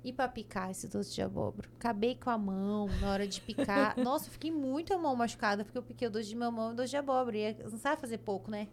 E 0.04 0.14
pra 0.14 0.28
picar 0.28 0.70
esse 0.70 0.88
doce 0.88 1.12
de 1.16 1.24
abóbora? 1.24 1.68
Acabei 1.76 2.14
com 2.14 2.30
a 2.30 2.38
mão 2.38 2.88
na 3.02 3.10
hora 3.10 3.28
de 3.28 3.42
picar. 3.42 3.98
Nossa, 3.98 4.28
eu 4.28 4.32
fiquei 4.32 4.52
muito 4.52 4.94
a 4.94 5.00
mão 5.00 5.16
machucada 5.16 5.66
porque 5.66 5.76
eu 5.76 5.82
piquei 5.82 6.08
o 6.08 6.12
doce 6.12 6.30
de 6.30 6.36
mamão 6.36 6.70
e 6.70 6.74
o 6.74 6.76
doce 6.76 6.92
de 6.92 6.98
abóbora. 6.98 7.38
E 7.38 7.54
não 7.64 7.80
sabe 7.80 8.00
fazer 8.00 8.20
pouco, 8.20 8.52
né? 8.52 8.68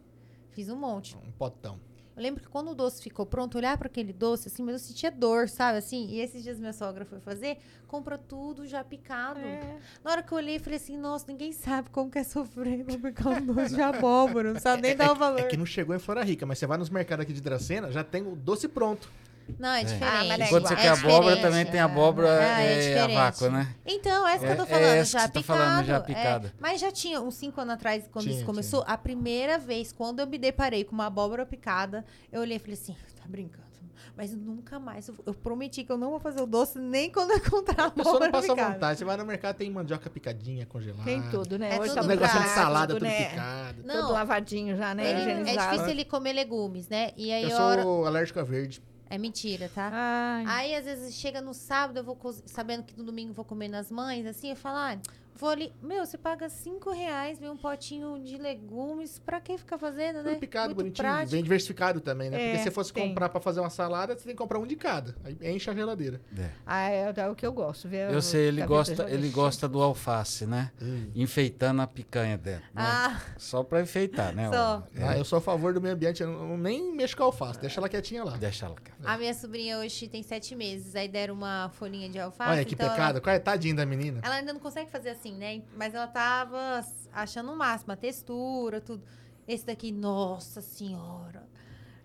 Fiz 0.50 0.68
um 0.68 0.76
monte. 0.76 1.16
Um 1.16 1.32
potão. 1.32 1.80
Eu 2.20 2.22
lembro 2.22 2.42
que 2.42 2.50
quando 2.50 2.72
o 2.72 2.74
doce 2.74 3.02
ficou 3.02 3.24
pronto, 3.24 3.56
olhar 3.56 3.78
para 3.78 3.86
aquele 3.86 4.12
doce, 4.12 4.48
assim, 4.48 4.62
mas 4.62 4.74
eu 4.74 4.78
sentia 4.78 5.10
dor, 5.10 5.48
sabe? 5.48 5.78
Assim, 5.78 6.06
e 6.10 6.20
esses 6.20 6.42
dias 6.42 6.58
minha 6.60 6.74
sogra 6.74 7.06
foi 7.06 7.18
fazer, 7.18 7.56
compra 7.88 8.18
tudo 8.18 8.66
já 8.66 8.84
picado. 8.84 9.40
É. 9.40 9.78
Na 10.04 10.10
hora 10.10 10.22
que 10.22 10.30
eu 10.30 10.36
olhei, 10.36 10.58
falei 10.58 10.76
assim, 10.76 10.98
nossa, 10.98 11.24
ninguém 11.26 11.50
sabe 11.50 11.88
como 11.88 12.10
que 12.10 12.18
é 12.18 12.22
sofrer 12.22 12.84
pra 12.84 12.98
picar 12.98 13.28
um 13.28 13.46
doce 13.46 13.74
de 13.74 13.80
abóbora, 13.80 14.52
não 14.52 14.60
sabe 14.60 14.82
nem 14.82 14.94
dar 14.94 15.12
o 15.12 15.14
valor. 15.14 15.40
É 15.40 15.44
que 15.44 15.56
não 15.56 15.64
chegou 15.64 15.96
em 15.96 15.98
Flora 15.98 16.22
Rica, 16.22 16.44
mas 16.44 16.58
você 16.58 16.66
vai 16.66 16.76
nos 16.76 16.90
mercados 16.90 17.22
aqui 17.22 17.32
de 17.32 17.40
Dracena, 17.40 17.90
já 17.90 18.04
tem 18.04 18.20
o 18.20 18.36
doce 18.36 18.68
pronto. 18.68 19.10
Não, 19.58 19.68
é 19.70 19.84
diferente. 19.84 20.04
Ah, 20.04 20.24
mas 20.24 20.40
é 20.40 20.48
Quando 20.48 20.68
você 20.68 20.76
quer 20.76 20.84
É 20.86 20.88
abóbora, 20.88 21.36
também 21.40 21.66
tem 21.66 21.80
abóbora 21.80 22.28
Ah, 22.28 22.62
é 22.62 22.66
é, 22.66 22.74
a 22.74 22.80
diferente. 23.06 23.14
vácuo, 23.14 23.50
né? 23.50 23.74
Então, 23.86 24.26
essa 24.28 24.46
que 24.46 24.52
eu 24.52 24.56
tô 24.56 24.62
É- 24.62 24.64
é 24.64 24.68
falando, 24.68 25.04
já 25.04 25.28
tá 25.28 25.42
falando, 25.42 25.86
já 25.86 25.96
é. 25.96 26.00
picada. 26.00 26.54
mas 26.60 26.80
já 26.80 26.90
tinha, 26.90 27.20
uns 27.20 27.34
cinco 27.34 27.60
anos 27.60 27.74
atrás, 27.74 28.08
quando 28.12 28.24
Tinha, 28.24 28.36
isso 28.36 28.44
começou, 28.44 28.84
a 28.86 28.96
primeira 28.96 29.58
vez, 29.58 29.92
quando 29.92 30.20
eu 30.20 30.26
me 30.26 30.38
deparei 30.38 30.84
com 30.84 30.92
uma 30.92 31.06
abóbora 31.06 31.44
picada, 31.46 32.04
eu 32.32 32.40
olhei 32.40 32.56
e 32.56 32.60
falei 32.60 32.74
assim, 32.74 32.94
tá 33.16 33.24
brincando. 33.26 33.70
Mas 34.16 34.34
nunca 34.34 34.78
mais, 34.78 35.08
eu, 35.08 35.14
eu 35.24 35.32
prometi 35.32 35.82
que 35.84 35.90
eu 35.90 35.96
não 35.96 36.10
vou 36.10 36.20
fazer 36.20 36.42
o 36.42 36.46
doce 36.46 36.78
nem 36.78 37.10
quando 37.10 37.30
eu 37.30 37.36
encontrar 37.38 37.84
a 37.84 37.86
A 37.86 37.90
pessoa 37.90 38.18
não 38.18 38.26
abóbora 38.26 38.32
passa 38.32 38.48
picada. 38.54 38.72
vontade. 38.74 38.98
Você 38.98 39.04
vai 39.04 39.16
no 39.16 39.24
mercado, 39.24 39.56
tem 39.56 39.70
mandioca 39.70 40.10
picadinha, 40.10 40.66
congelada. 40.66 41.04
Tem 41.04 41.22
tudo, 41.30 41.58
né? 41.58 41.70
É 41.76 41.78
Hoje 41.78 41.90
tudo 41.90 41.94
tá 42.00 42.02
Um 42.02 42.06
negocinho 42.06 42.42
de 42.42 42.48
salada, 42.50 42.94
tudo 42.94 43.02
né? 43.04 43.24
picado. 43.30 43.82
Não. 43.84 44.00
Tudo 44.02 44.12
lavadinho 44.12 44.76
já, 44.76 44.94
né? 44.94 45.10
Ele- 45.22 45.50
é 45.50 45.56
difícil 45.56 45.88
ele 45.88 46.04
comer 46.04 46.32
legumes, 46.34 46.88
né? 46.88 47.12
E 47.16 47.32
aí 47.32 47.50
Eu 47.50 47.56
hora... 47.58 47.82
sou 47.82 48.06
alérgico 48.06 48.40
a 48.40 48.42
verde. 48.42 48.82
É 49.10 49.18
mentira, 49.18 49.68
tá? 49.74 49.90
Ai, 49.92 50.44
Aí, 50.46 50.74
às 50.76 50.84
vezes, 50.84 51.16
chega 51.16 51.40
no 51.40 51.52
sábado, 51.52 51.98
eu 51.98 52.04
vou 52.04 52.16
sabendo 52.46 52.84
que 52.84 52.96
no 52.96 53.02
domingo 53.02 53.30
eu 53.32 53.34
vou 53.34 53.44
comer 53.44 53.66
nas 53.66 53.90
mães, 53.90 54.24
assim, 54.24 54.50
eu 54.50 54.56
falo, 54.56 54.78
ah, 54.78 54.98
vou 55.40 55.48
ali. 55.50 55.72
Meu, 55.82 56.04
você 56.04 56.18
paga 56.18 56.48
cinco 56.48 56.90
reais, 56.90 57.38
vem 57.38 57.48
um 57.50 57.56
potinho 57.56 58.18
de 58.22 58.36
legumes, 58.36 59.18
pra 59.18 59.40
que 59.40 59.56
ficar 59.58 59.78
fazendo, 59.78 60.22
né? 60.22 60.30
Tudo 60.32 60.40
picado, 60.40 60.66
Muito 60.68 60.76
bonitinho. 60.78 61.08
prático. 61.08 61.30
Bem 61.32 61.42
diversificado 61.42 62.00
também, 62.00 62.28
né? 62.30 62.36
É, 62.40 62.44
Porque 62.46 62.58
se 62.58 62.64
você 62.64 62.70
fosse 62.70 62.92
tem. 62.92 63.08
comprar 63.08 63.28
pra 63.28 63.40
fazer 63.40 63.60
uma 63.60 63.70
salada, 63.70 64.14
você 64.16 64.24
tem 64.24 64.34
que 64.34 64.38
comprar 64.38 64.58
um 64.58 64.66
de 64.66 64.76
cada. 64.76 65.14
Aí 65.24 65.36
enche 65.54 65.70
a 65.70 65.74
geladeira. 65.74 66.20
É. 66.38 66.50
ah, 66.66 66.90
é, 66.90 67.12
é 67.16 67.28
o 67.28 67.34
que 67.34 67.46
eu 67.46 67.52
gosto. 67.52 67.88
Ver 67.88 68.12
Eu 68.12 68.20
sei, 68.22 68.48
ele 68.48 68.64
gosta, 68.66 69.08
ele 69.10 69.28
gosta 69.30 69.66
do 69.68 69.82
alface, 69.82 70.46
né? 70.46 70.70
Enfeitando 71.14 71.82
a 71.82 71.86
picanha 71.86 72.36
dentro. 72.38 72.64
né? 72.74 72.82
Ah, 72.82 73.20
Só 73.36 73.62
pra 73.62 73.80
enfeitar, 73.80 74.34
né? 74.34 74.48
Só. 74.52 74.86
é, 74.96 75.04
Ah, 75.08 75.18
eu 75.18 75.24
sou 75.24 75.38
a 75.38 75.40
favor 75.40 75.72
do 75.72 75.80
meio 75.80 75.94
ambiente. 75.94 76.22
Eu 76.22 76.28
não, 76.30 76.56
nem 76.56 76.92
mexo 76.94 77.16
com 77.16 77.22
a 77.22 77.26
alface. 77.26 77.60
Deixa 77.60 77.80
ela 77.80 77.88
quietinha 77.88 78.24
lá. 78.24 78.36
Deixa 78.36 78.66
ela 78.66 78.74
cá. 78.76 78.92
a 79.04 79.16
minha 79.18 79.34
sobrinha 79.34 79.78
hoje 79.78 80.08
tem 80.08 80.22
sete 80.22 80.54
meses, 80.54 80.94
aí 80.94 81.08
deram 81.08 81.34
uma 81.34 81.70
folhinha 81.70 82.08
de 82.08 82.18
alface. 82.18 82.50
Olha 82.50 82.64
que 82.64 82.74
então 82.74 82.86
ela- 82.86 82.94
pecado. 82.96 83.20
Qual 83.20 83.34
é 83.34 83.38
tadinho 83.38 83.76
da 83.76 83.86
menina? 83.86 84.20
Ela 84.22 84.36
ainda 84.36 84.52
não 84.52 84.60
consegue 84.60 84.90
fazer 84.90 85.10
assim, 85.10 85.29
né? 85.34 85.62
Mas 85.76 85.94
ela 85.94 86.06
tava 86.06 86.84
achando 87.12 87.52
o 87.52 87.56
máximo, 87.56 87.92
a 87.92 87.96
textura, 87.96 88.80
tudo. 88.80 89.02
Esse 89.46 89.66
daqui, 89.66 89.90
nossa 89.90 90.60
senhora. 90.60 91.48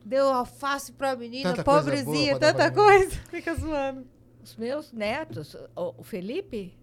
Deu 0.04 0.28
alface 0.28 0.92
pra 0.92 1.16
menina, 1.16 1.52
Tanta 1.52 1.64
pobrezinha, 1.64 2.40
tanta 2.40 2.72
coisa. 2.72 3.16
Fica 3.30 3.56
zoando. 3.56 4.08
Os 4.44 4.56
meus 4.56 4.92
netos, 4.94 5.56
o, 5.76 5.96
o 5.98 6.04
Felipe 6.04 6.78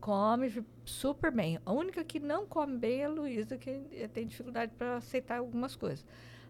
come 0.00 0.64
super 0.84 1.30
bem. 1.30 1.58
A 1.64 1.72
única 1.72 2.02
que 2.02 2.18
não 2.18 2.46
come 2.46 2.76
bem 2.76 3.02
é 3.02 3.04
a 3.04 3.08
Luísa, 3.08 3.56
que 3.56 4.08
tem 4.12 4.26
dificuldade 4.26 4.72
para 4.76 4.96
aceitar 4.96 5.38
algumas 5.38 5.76
coisas. 5.76 6.04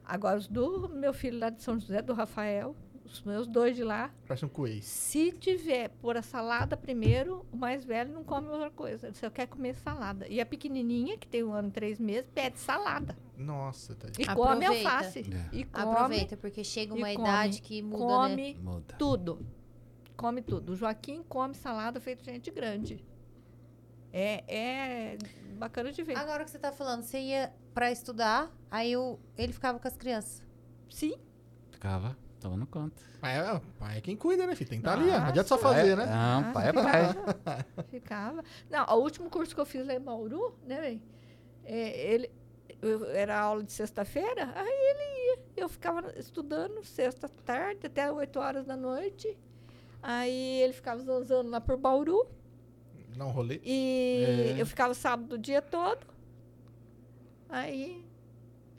Agora, 0.05 0.39
os 0.39 0.49
do 0.49 0.89
meu 0.89 1.12
filho 1.12 1.39
lá 1.39 1.51
de 1.51 1.62
São 1.62 1.79
José, 1.79 2.01
do 2.03 2.12
Rafael, 2.12 2.74
os 3.12 3.22
meus 3.22 3.47
dois 3.47 3.76
de 3.76 3.84
lá, 3.84 4.10
Parece 4.26 4.44
um 4.44 4.48
coelho. 4.48 4.82
se 4.82 5.32
tiver 5.32 5.89
por 6.01 6.16
a 6.16 6.22
salada 6.22 6.76
primeiro, 6.76 7.47
o 7.52 7.56
mais 7.56 7.84
velho 7.84 8.12
não 8.12 8.24
come 8.24 8.48
outra 8.48 8.70
coisa. 8.70 9.06
Ele 9.09 9.14
só 9.16 9.28
quer 9.30 9.47
comer 9.47 9.74
salada. 9.74 10.26
E 10.28 10.40
a 10.40 10.47
pequenininha, 10.47 11.16
que 11.18 11.26
tem 11.28 11.44
um 11.44 11.52
ano 11.52 11.68
e 11.68 11.72
três 11.72 11.98
meses, 11.98 12.28
pede 12.34 12.59
salada. 12.59 13.16
Nossa, 13.36 13.94
tadinho. 13.94 14.22
E 14.30 14.34
come 14.34 14.64
Aproveita. 14.64 14.90
alface. 14.90 15.18
É. 15.20 15.48
E 15.56 15.64
come 15.64 15.93
Aproveita, 15.93 16.36
porque 16.36 16.64
chega 16.64 16.94
uma 16.94 17.12
come, 17.12 17.22
idade 17.28 17.60
que 17.62 17.82
muda, 17.82 18.28
né? 18.28 18.55
come 18.55 18.55
Muda. 18.60 18.94
tudo. 18.98 19.47
Come 20.16 20.43
tudo. 20.43 20.72
O 20.72 20.76
Joaquim 20.76 21.22
come 21.28 21.55
salada 21.55 22.01
feita 22.01 22.22
de 22.22 22.30
gente 22.30 22.51
grande. 22.51 23.05
É, 24.12 24.44
é 24.47 25.18
bacana 25.56 25.90
de 25.90 26.02
ver. 26.02 26.16
Agora 26.16 26.44
que 26.44 26.51
você 26.51 26.59
tá 26.59 26.70
falando, 26.70 27.02
você 27.02 27.18
ia 27.18 27.52
pra 27.72 27.90
estudar, 27.90 28.51
aí 28.70 28.97
o, 28.97 29.18
ele 29.39 29.52
ficava 29.52 29.78
com 29.78 29.89
as 29.89 29.97
crianças. 29.97 30.43
Sim. 30.90 31.14
Ficava, 31.70 32.16
tomando 32.43 32.66
conta. 32.66 33.01
Pai 33.20 33.39
é, 33.39 33.60
pai 33.78 33.98
é 33.98 34.01
quem 34.01 34.16
cuida, 34.16 34.47
né, 34.47 34.55
filho? 34.55 34.69
Tem 34.70 34.81
que 34.81 34.86
estar 34.86 34.98
ali, 35.01 35.10
ó. 35.10 35.19
Não 35.20 35.27
adianta 35.28 35.48
só 35.48 35.56
fazer, 35.59 35.97
Pai 35.97 36.06
né? 36.06 36.12
Não, 36.12 36.52
pai 36.52 36.69
é 36.69 36.73
pai. 36.73 37.64
Ficava. 37.89 38.44
Não, 38.69 38.85
o 38.86 39.01
último 39.02 39.31
curso 39.31 39.55
que 39.55 39.60
eu 39.60 39.66
fiz 39.66 39.86
lá 39.86 39.94
em 39.94 40.01
Bauru, 40.01 40.55
né, 40.66 40.81
bem? 40.81 41.02
É, 41.64 42.12
ele, 42.14 42.31
eu- 42.82 43.06
era 43.10 43.39
aula 43.40 43.62
de 43.62 43.73
sexta-feira, 43.73 44.52
aí 44.55 44.66
ele 44.69 45.39
ia. 45.39 45.43
Eu 45.56 45.69
ficava 45.69 46.12
estudando 46.19 46.82
sexta 46.85 47.28
tarde 47.28 47.86
até 47.86 48.10
8 48.10 48.39
horas 48.40 48.64
da 48.66 48.77
noite. 48.77 49.39
Aí 50.02 50.60
ele 50.62 50.73
ficava 50.73 51.01
zanzando 51.01 51.48
lá 51.51 51.60
por 51.60 51.77
Bauru. 51.77 52.27
Dá 53.16 53.24
um 53.27 53.31
rolê. 53.31 53.60
E 53.62 54.55
É. 54.56 54.60
eu 54.60 54.66
ficava 54.66 54.94
sábado 54.94 55.35
o 55.35 55.39
dia 55.39 55.62
todo. 55.62 56.05
Aí 57.48 58.05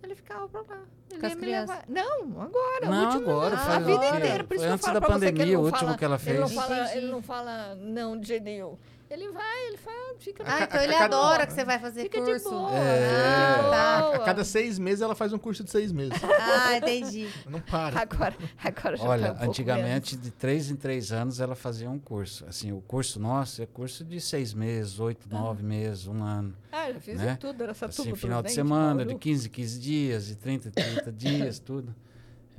ele 0.02 0.16
ficava 0.16 0.48
pra 0.50 0.62
lá. 0.62 0.84
Ele 1.14 1.20
Com 1.22 1.28
as 1.28 1.36
crianças? 1.36 1.70
levar. 1.70 1.84
Não, 1.88 2.42
agora. 2.42 2.86
Não, 2.90 3.06
último, 3.06 3.32
agora, 3.32 3.56
a 3.56 3.58
faz 3.60 3.86
vida 3.86 4.06
inteira. 4.08 4.44
Por 4.44 4.56
isso 4.56 4.58
Foi 4.58 4.58
que 4.58 4.64
eu 4.66 4.74
antes 4.74 4.86
falo 4.86 4.94
da 5.00 5.06
pra 5.06 5.14
você 5.18 5.20
que 5.20 5.26
ele 5.26 5.34
pandemia, 5.38 5.54
não 5.54 5.62
o 5.62 5.66
último 5.66 5.80
fala- 5.86 5.98
que 5.98 6.06
ela 6.06 6.20
Ele 6.26 6.40
não, 6.40 6.48
fez. 6.50 6.60
fala, 6.62 6.96
ele 6.96 7.08
não 7.08 7.22
fala 7.22 7.76
não 7.76 8.20
de 8.20 8.28
jeito 8.28 8.44
nenhum. 8.44 8.78
Ele 9.14 9.30
vai, 9.30 9.68
ele 9.68 9.78
faz, 9.78 9.96
fica 10.18 10.44
Ah, 10.44 10.64
então 10.64 10.82
ele 10.82 10.96
a 10.96 10.98
cada- 10.98 11.16
adora 11.18 11.46
que 11.46 11.54
você 11.54 11.64
vai 11.64 11.78
fazer 11.78 12.02
Fica 12.02 12.20
curso. 12.20 12.50
de 12.50 12.56
boa. 12.56 12.72
É. 12.74 13.08
fica 13.10 13.64
de 13.64 13.70
tá. 13.70 14.02
boa. 14.02 14.16
A 14.16 14.20
cada 14.20 14.44
seis 14.44 14.80
meses 14.80 15.02
ela 15.02 15.14
faz 15.14 15.32
um 15.34 15.38
curso 15.38 15.64
de 15.64 15.70
seis 15.70 15.92
meses. 15.92 16.14
Ah, 16.24 16.78
entendi. 16.78 17.30
Não 17.48 17.60
para. 17.62 18.02
Agora, 18.02 18.36
agora 18.64 18.98
já 18.98 19.04
tá 19.04 19.10
Olha, 19.10 19.34
um 19.34 19.44
antigamente, 19.44 20.18
de 20.18 20.32
três 20.32 20.72
em 20.72 20.76
três 20.76 21.12
anos, 21.12 21.40
ela 21.40 21.54
fazia 21.56 21.88
um 21.92 22.00
curso. 22.00 22.44
Assim, 22.48 22.72
o 22.72 22.82
curso 22.82 23.20
nosso 23.20 23.62
é 23.62 23.68
curso 23.68 24.04
de 24.04 24.20
seis 24.20 24.52
meses, 24.52 25.00
oito, 25.00 25.30
nove 25.30 25.62
meses, 25.62 26.08
um 26.08 26.24
ano. 26.24 26.56
Ah, 26.72 26.92
já 26.92 27.00
fiz 27.00 27.20
né? 27.20 27.38
tudo, 27.40 27.62
era 27.62 27.72
essa 27.72 27.86
Assim, 27.86 28.16
final 28.16 28.42
de 28.42 28.52
semana, 28.52 29.06
de 29.06 29.14
15 29.14 29.48
em 29.48 29.52
15 29.52 29.80
dias, 29.80 30.26
de 30.26 30.36
30 30.36 30.70
em 30.70 30.72
30 30.72 31.12
dias, 31.12 31.60
tudo. 31.60 31.94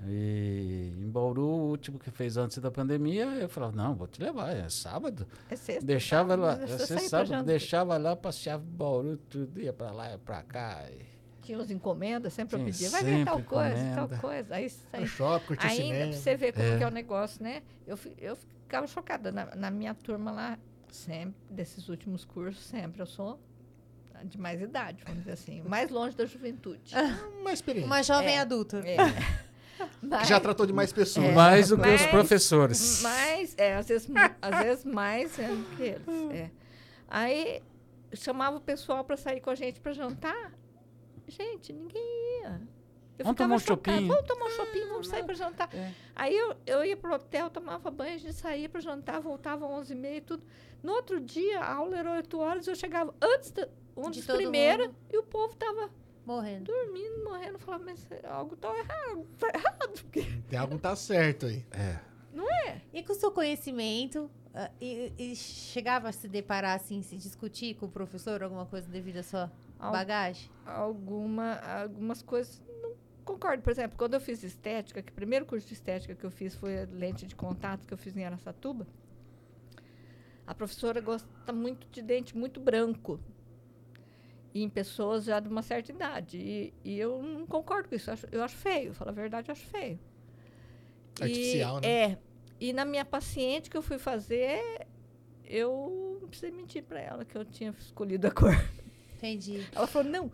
E 0.07 0.93
em 0.99 1.09
Bauru, 1.11 1.43
o 1.43 1.69
último 1.71 1.99
que 1.99 2.11
fez 2.11 2.37
antes 2.37 2.59
da 2.59 2.71
pandemia, 2.71 3.25
eu 3.25 3.49
falava, 3.49 3.75
não, 3.77 3.95
vou 3.95 4.07
te 4.07 4.23
levar, 4.23 4.51
é 4.55 4.69
sábado. 4.69 5.27
É 5.49 5.57
sexta. 5.57 5.85
Deixava 5.87 6.37
sábado, 6.37 6.43
lá, 6.61 6.67
eu 6.67 6.79
saí 6.79 6.99
pra 6.99 7.09
sábado, 7.09 7.45
deixava 7.47 7.97
lá, 7.97 8.15
passeava 8.17 8.63
em 8.63 8.77
Bauru, 8.77 9.17
tudo, 9.17 9.61
ia 9.61 9.73
pra 9.73 9.91
lá, 9.93 10.11
ia 10.11 10.19
pra 10.19 10.43
cá. 10.43 10.85
e- 10.91 11.07
Tinha 11.43 11.59
uns 11.59 11.71
encomendas, 11.71 12.33
sempre 12.33 12.57
eu 12.57 12.61
Tinha 12.61 12.73
pedia, 12.73 12.91
vai 12.91 13.03
ver 13.05 13.25
tal 13.25 13.43
coisa, 13.43 13.79
encomenda. 13.79 14.09
tal 14.09 14.19
coisa. 14.21 14.55
Aí, 14.57 14.73
aí 14.93 15.07
shopping, 15.07 15.47
curtir 15.47 15.67
Ainda 15.67 15.83
cinema. 15.85 16.11
pra 16.11 16.17
você 16.21 16.37
ver 16.37 16.53
como 16.53 16.65
É. 16.67 16.79
que 16.79 16.85
é 16.85 16.87
o 16.87 16.91
negócio, 16.91 17.43
né? 17.43 17.63
Eu, 17.87 17.99
eu 18.19 18.37
ficava 18.37 18.87
chocada. 18.87 19.31
Na, 19.33 19.55
na 19.55 19.71
minha 19.71 19.95
turma 19.95 20.31
lá, 20.33 20.59
sempre, 20.91 21.35
desses 21.51 21.89
últimos 21.89 22.25
cursos, 22.25 22.65
sempre 22.65 23.01
eu 23.01 23.07
sou 23.07 23.39
de 24.25 24.39
mais 24.39 24.61
idade, 24.61 25.03
vamos 25.05 25.21
dizer 25.21 25.33
assim. 25.33 25.61
Mais 25.63 25.91
longe 25.91 26.17
da 26.17 26.25
juventude. 26.25 26.95
Uma 27.41 27.53
experiência. 27.53 27.87
Uma 27.87 28.03
jovem 28.03 28.35
É. 28.37 28.41
adulta. 28.41 28.79
É. 28.87 28.97
Que 30.01 30.07
Mas, 30.07 30.29
já 30.29 30.39
tratou 30.39 30.67
de 30.67 30.73
mais 30.73 30.93
pessoas. 30.93 31.27
É. 31.27 31.33
Mais 31.33 31.69
do 31.69 31.79
que 31.79 31.89
os 31.89 32.07
professores. 32.07 33.03
mas 33.03 33.55
é, 33.57 33.75
às 33.77 33.89
vezes, 33.89 34.09
às 34.41 34.59
vezes 34.63 34.85
mais 34.85 35.39
é, 35.39 35.49
do 35.49 35.77
que 35.77 35.83
eles. 35.83 36.09
é. 36.33 36.51
Aí 37.09 37.63
chamava 38.13 38.57
o 38.57 38.61
pessoal 38.61 39.05
para 39.05 39.17
sair 39.17 39.41
com 39.41 39.51
a 39.51 39.55
gente 39.55 39.81
para 39.81 39.93
jantar. 39.93 40.53
Gente, 41.27 41.73
ninguém 41.73 42.03
ia. 42.43 42.61
Eu 43.19 43.25
Vamos 43.27 43.39
tomar 43.39 43.55
um 43.55 43.59
chopinho. 43.59 44.09
Vamos 44.09 44.27
tomar 44.27 44.47
um 44.47 44.51
shopping, 44.51 44.89
vamos 44.89 45.09
sair 45.09 45.23
para 45.25 45.35
jantar. 45.35 45.69
É. 45.73 45.93
Aí 46.17 46.37
eu, 46.37 46.57
eu 46.67 46.85
ia 46.85 46.97
pro 46.97 47.15
hotel, 47.15 47.49
tomava 47.49 47.91
banho, 47.91 48.15
a 48.17 48.19
gente 48.19 48.35
saía 48.35 48.69
para 48.69 48.81
jantar, 48.81 49.21
voltava 49.21 49.65
às 49.67 49.89
11h30 49.89 50.17
e 50.17 50.21
tudo. 50.21 50.43
No 50.83 50.93
outro 50.93 51.21
dia, 51.21 51.61
a 51.61 51.75
aula 51.75 51.97
era 51.97 52.13
8 52.13 52.39
horas, 52.39 52.67
eu 52.67 52.75
chegava 52.75 53.15
antes 53.23 53.53
da 53.53 53.65
De 53.65 53.71
11 53.97 54.23
todo 54.27 54.37
primeira 54.37 54.87
mundo. 54.89 54.97
e 55.13 55.17
o 55.19 55.23
povo 55.23 55.55
tava 55.55 55.89
Morrendo. 56.27 56.65
dormindo, 56.73 57.25
morrendo. 57.25 57.59
Falava, 57.59 57.85
mas 57.85 58.07
algo 58.25 58.57
tá 58.57 58.69
errado, 58.77 59.27
tá 59.39 59.49
errado. 59.55 59.93
Porque 60.03 60.23
Tem 60.49 60.59
algo 60.59 60.77
que 60.77 60.83
tá 60.83 60.97
certo 60.97 61.47
aí. 61.47 61.65
É. 61.73 62.15
E 62.93 63.03
com 63.03 63.13
o 63.13 63.17
seu 63.17 63.31
conhecimento, 63.31 64.31
ah, 64.55 64.71
e, 64.81 65.13
e 65.19 65.37
chegava 65.37 66.09
a 66.09 66.13
se 66.13 66.29
deparar, 66.29 66.77
assim, 66.77 67.03
se 67.03 67.17
discutir 67.17 67.75
com 67.75 67.87
o 67.87 67.89
professor, 67.91 68.43
alguma 68.43 68.65
coisa 68.67 68.89
devido 68.89 69.19
à 69.19 69.23
sua 69.23 69.53
Al- 69.79 69.93
bagagem? 69.93 70.49
alguma, 70.65 71.55
algumas 71.57 72.23
coisas 72.23 72.63
não 72.83 72.95
concordo. 73.25 73.63
Por 73.63 73.71
exemplo, 73.71 73.97
quando 73.99 74.15
eu 74.15 74.21
fiz 74.21 74.43
estética, 74.45 75.03
que 75.03 75.11
o 75.11 75.15
primeiro 75.15 75.45
curso 75.45 75.67
de 75.67 75.75
estética 75.75 76.15
que 76.15 76.25
eu 76.25 76.31
fiz 76.31 76.55
foi 76.55 76.87
lente 76.87 77.27
de 77.27 77.35
contato 77.35 77.87
que 77.87 77.93
eu 77.93 77.99
fiz 77.99 78.17
em 78.17 78.25
Aracatuba, 78.25 78.87
a 80.47 80.55
professora 80.55 81.01
gosta 81.01 81.53
muito 81.53 81.87
de 81.89 82.03
dente 82.03 82.37
muito 82.37 82.61
branco. 82.61 83.19
Em 84.55 84.69
pessoas 84.69 85.25
já 85.25 85.41
de 85.41 85.49
uma 85.49 85.63
certa 85.63 85.91
idade. 85.91 86.39
E, 86.39 86.73
e 86.85 86.99
eu 86.99 87.21
não 87.21 87.45
concordo 87.45 87.89
com 87.89 87.95
isso. 87.97 88.09
Eu 88.09 88.15
acho, 88.15 88.27
eu 88.31 88.43
acho 88.45 88.57
feio. 88.57 88.95
Falar 88.95 89.11
a 89.11 89.15
verdade, 89.15 89.49
eu 89.49 89.53
acho 89.53 89.67
feio. 89.67 89.99
Artificial, 91.21 91.79
e, 91.79 91.81
né? 91.81 91.89
É. 91.89 92.19
E 92.61 92.73
na 92.73 92.85
minha 92.85 93.05
paciente 93.05 93.69
que 93.69 93.77
eu 93.77 93.83
fui 93.83 93.99
fazer, 93.99 94.87
eu 95.45 96.19
não 96.21 96.29
precisei 96.29 96.53
mentir 96.53 96.85
para 96.85 97.01
ela 97.01 97.25
que 97.25 97.37
eu 97.37 97.45
tinha 97.45 97.75
escolhido 97.79 98.29
a 98.29 98.31
cor. 98.31 98.55
Entendi. 99.17 99.67
Ela 99.75 99.87
falou, 99.87 100.11
não, 100.11 100.33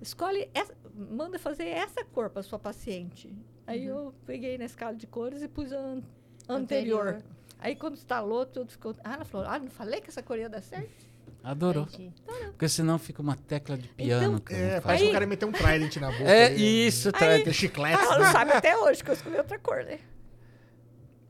escolhe, 0.00 0.48
essa, 0.54 0.74
manda 0.94 1.38
fazer 1.38 1.66
essa 1.66 2.04
cor 2.04 2.30
para 2.30 2.42
sua 2.42 2.58
paciente. 2.58 3.34
Aí 3.66 3.84
eu 3.84 4.14
peguei 4.24 4.56
na 4.58 4.64
escala 4.64 4.94
de 4.94 5.06
cores 5.06 5.42
e 5.42 5.48
pus 5.48 5.72
a 5.72 5.78
an- 5.78 6.02
anterior. 6.48 7.08
Anterior. 7.08 7.24
Aí 7.58 7.74
quando 7.74 7.94
instalou, 7.94 8.46
tudo 8.46 8.70
ficou... 8.70 8.94
Ah, 9.02 9.14
ela 9.14 9.24
falou, 9.24 9.48
ah, 9.48 9.58
não 9.58 9.70
falei 9.70 10.00
que 10.00 10.08
essa 10.08 10.22
cor 10.22 10.38
ia 10.38 10.48
dar 10.48 10.62
certo? 10.62 11.05
Adorou. 11.50 11.84
Entendi. 11.84 12.12
Porque 12.50 12.68
senão 12.68 12.98
fica 12.98 13.22
uma 13.22 13.36
tecla 13.36 13.76
de 13.78 13.86
piano. 13.88 14.40
que 14.40 14.52
É, 14.52 14.56
não 14.56 14.68
parece 14.68 14.80
faz. 14.82 15.00
que 15.02 15.08
o 15.08 15.12
cara 15.12 15.26
meteu 15.26 15.48
um 15.48 15.52
trident 15.52 15.96
na 15.96 16.10
boca. 16.10 16.24
É 16.24 16.46
ali, 16.46 16.86
isso, 16.88 17.08
um- 17.08 17.12
tá- 17.12 17.18
Tem 17.20 17.52
chiclete. 17.52 17.96
Ah, 18.00 18.04
ela 18.04 18.18
não 18.18 18.32
sabe 18.32 18.52
até 18.52 18.76
hoje 18.76 19.04
que 19.04 19.10
eu 19.10 19.14
escolhi 19.14 19.36
outra 19.36 19.58
cor, 19.58 19.84
né? 19.84 19.98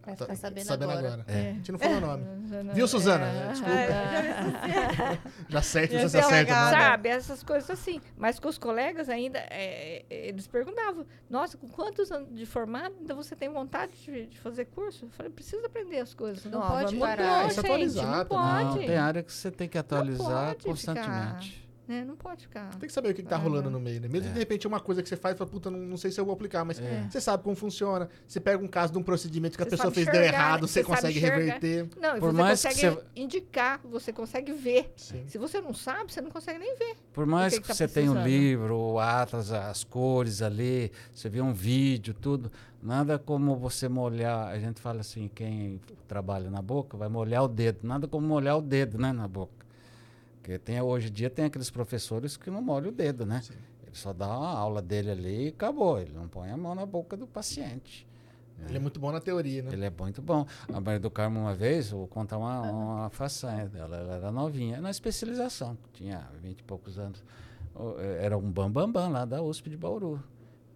Vai 0.06 0.14
Tá 0.14 0.24
ficar 0.24 0.36
sabendo, 0.36 0.64
sabendo 0.66 0.90
agora. 0.92 1.08
agora. 1.14 1.24
É. 1.26 1.50
A 1.50 1.52
gente 1.54 1.72
não 1.72 1.78
falou 1.80 1.96
o 1.96 2.00
nome. 2.00 2.24
Viu, 2.46 2.74
Viu, 2.74 2.88
Suzana? 2.88 3.26
Desculpa. 3.48 3.74
Já 5.50 5.62
certo, 5.62 5.96
acerta. 5.96 6.30
legal, 6.30 6.70
né? 6.70 6.78
Sabe, 6.78 7.08
essas 7.08 7.42
coisas 7.42 7.68
assim. 7.68 8.00
Mas 8.16 8.38
com 8.38 8.48
os 8.48 8.56
colegas 8.56 9.08
ainda, 9.08 9.40
é, 9.50 10.04
é, 10.08 10.28
eles 10.28 10.46
perguntavam, 10.46 11.04
nossa, 11.28 11.58
com 11.58 11.68
quantos 11.68 12.12
anos 12.12 12.32
de 12.32 12.46
formado 12.46 12.94
ainda 13.00 13.14
você 13.14 13.34
tem 13.34 13.48
vontade 13.48 13.92
de, 14.04 14.26
de 14.26 14.38
fazer 14.38 14.66
curso? 14.66 15.06
Eu 15.06 15.10
falei, 15.10 15.32
precisa 15.32 15.66
aprender 15.66 15.98
as 15.98 16.14
coisas 16.14 16.44
Não 16.44 16.60
novas. 16.60 16.84
pode 16.84 16.96
parar. 16.98 17.46
É, 17.46 17.48
se 17.48 17.56
gente, 17.56 17.66
atualizar 17.66 18.06
não 18.06 18.24
também. 18.24 18.64
Não, 18.64 18.72
pode. 18.74 18.86
tem 18.86 18.96
área 18.96 19.22
que 19.24 19.32
você 19.32 19.50
tem 19.50 19.68
que 19.68 19.76
atualizar 19.78 20.52
pode 20.52 20.64
constantemente. 20.64 21.65
Né? 21.86 22.04
Não 22.04 22.16
pode 22.16 22.42
ficar. 22.42 22.70
Tem 22.76 22.86
que 22.88 22.92
saber 22.92 23.10
o 23.10 23.14
que, 23.14 23.22
que 23.22 23.28
tá 23.28 23.36
Ah, 23.36 23.38
rolando 23.38 23.70
no 23.70 23.78
meio, 23.80 24.00
né? 24.00 24.08
Mesmo 24.08 24.26
É. 24.26 24.28
que 24.28 24.34
de 24.34 24.38
repente 24.40 24.66
é 24.66 24.68
uma 24.68 24.80
coisa 24.80 25.02
que 25.02 25.08
você 25.08 25.16
faz 25.16 25.34
e 25.34 25.38
fala, 25.38 25.50
puta, 25.50 25.70
não, 25.70 25.78
não 25.78 25.96
sei 25.96 26.10
se 26.10 26.20
eu 26.20 26.24
vou 26.24 26.34
aplicar, 26.34 26.64
mas 26.64 26.80
É. 26.80 27.06
você 27.10 27.20
sabe 27.20 27.42
como 27.42 27.54
funciona. 27.54 28.08
Você 28.26 28.40
pega 28.40 28.62
um 28.62 28.66
caso 28.68 28.92
de 28.92 28.98
um 28.98 29.02
procedimento 29.02 29.56
que 29.56 29.62
a 29.62 29.66
Você 29.66 29.70
pessoa 29.70 29.86
sabe 29.92 29.94
fez 29.94 30.06
deu 30.08 30.22
errado, 30.22 30.66
você 30.66 30.80
você 30.80 30.84
consegue 30.84 31.18
reverter. 31.18 31.88
Não, 32.00 32.16
e 32.16 32.20
Por 32.20 32.32
você 32.32 32.42
mais 32.42 32.62
que 32.62 32.68
consegue 32.68 32.94
você- 32.96 33.04
indicar, 33.16 33.80
você 33.84 34.12
consegue 34.12 34.52
ver. 34.52 34.92
Sim. 34.96 35.24
Se 35.28 35.38
você 35.38 35.60
não 35.60 35.72
sabe, 35.74 36.12
você 36.12 36.20
não 36.20 36.30
consegue 36.30 36.58
nem 36.58 36.76
ver. 36.76 36.96
Por 37.12 37.26
mais 37.26 37.52
que 37.54 37.60
que, 37.60 37.62
que 37.62 37.68
tá 37.68 37.74
você 37.74 37.88
tenha 37.88 38.10
um 38.10 38.22
livro, 38.24 38.76
o 38.76 38.98
atlas, 38.98 39.52
as 39.52 39.84
cores 39.84 40.42
ali, 40.42 40.90
você 41.12 41.28
vê 41.28 41.40
um 41.40 41.52
vídeo, 41.52 42.14
tudo, 42.14 42.50
nada 42.82 43.18
como 43.18 43.56
você 43.56 43.88
molhar, 43.88 44.48
a 44.48 44.58
gente 44.58 44.80
fala 44.80 45.00
assim, 45.00 45.30
quem 45.34 45.80
trabalha 46.06 46.50
na 46.50 46.60
boca 46.62 46.96
vai 46.96 47.08
molhar 47.08 47.44
o 47.44 47.48
dedo, 47.48 47.78
nada 47.82 48.06
como 48.06 48.26
molhar 48.26 48.58
o 48.58 48.62
dedo, 48.62 48.98
né, 48.98 49.12
na 49.12 49.26
boca. 49.28 49.65
Porque 50.46 50.60
tem, 50.60 50.80
hoje 50.80 51.08
em 51.08 51.12
dia 51.12 51.28
tem 51.28 51.46
aqueles 51.46 51.70
professores 51.70 52.36
que 52.36 52.48
não 52.52 52.62
molham 52.62 52.90
o 52.90 52.92
dedo, 52.92 53.26
né? 53.26 53.42
Ele 53.84 53.96
só 53.96 54.12
dá 54.12 54.28
uma 54.28 54.56
aula 54.56 54.80
dele 54.80 55.10
ali 55.10 55.46
e 55.46 55.48
acabou, 55.48 55.98
ele 55.98 56.12
não 56.12 56.28
põe 56.28 56.52
a 56.52 56.56
mão 56.56 56.72
na 56.72 56.86
boca 56.86 57.16
do 57.16 57.26
paciente. 57.26 58.06
Ele 58.64 58.76
é 58.76 58.78
muito 58.78 59.00
bom 59.00 59.10
na 59.10 59.20
teoria, 59.20 59.64
né? 59.64 59.70
Ele 59.72 59.84
é 59.84 59.90
muito 59.90 60.22
bom. 60.22 60.46
A 60.72 60.80
Maria 60.80 61.00
do 61.00 61.10
Carmo, 61.10 61.40
uma 61.40 61.52
vez, 61.52 61.90
vou 61.90 62.06
contar 62.06 62.38
uma, 62.38 62.62
uma 62.62 63.10
façanha 63.10 63.66
dela. 63.66 63.96
Ela 63.96 64.14
era 64.14 64.30
novinha, 64.30 64.80
na 64.80 64.88
especialização, 64.88 65.76
tinha 65.92 66.30
vinte 66.40 66.60
e 66.60 66.62
poucos 66.62 66.96
anos. 66.96 67.24
Era 68.20 68.38
um 68.38 68.48
bambambam 68.48 68.92
bam, 68.92 68.92
bam 68.92 69.08
lá 69.08 69.24
da 69.24 69.42
USP 69.42 69.68
de 69.68 69.76
Bauru. 69.76 70.22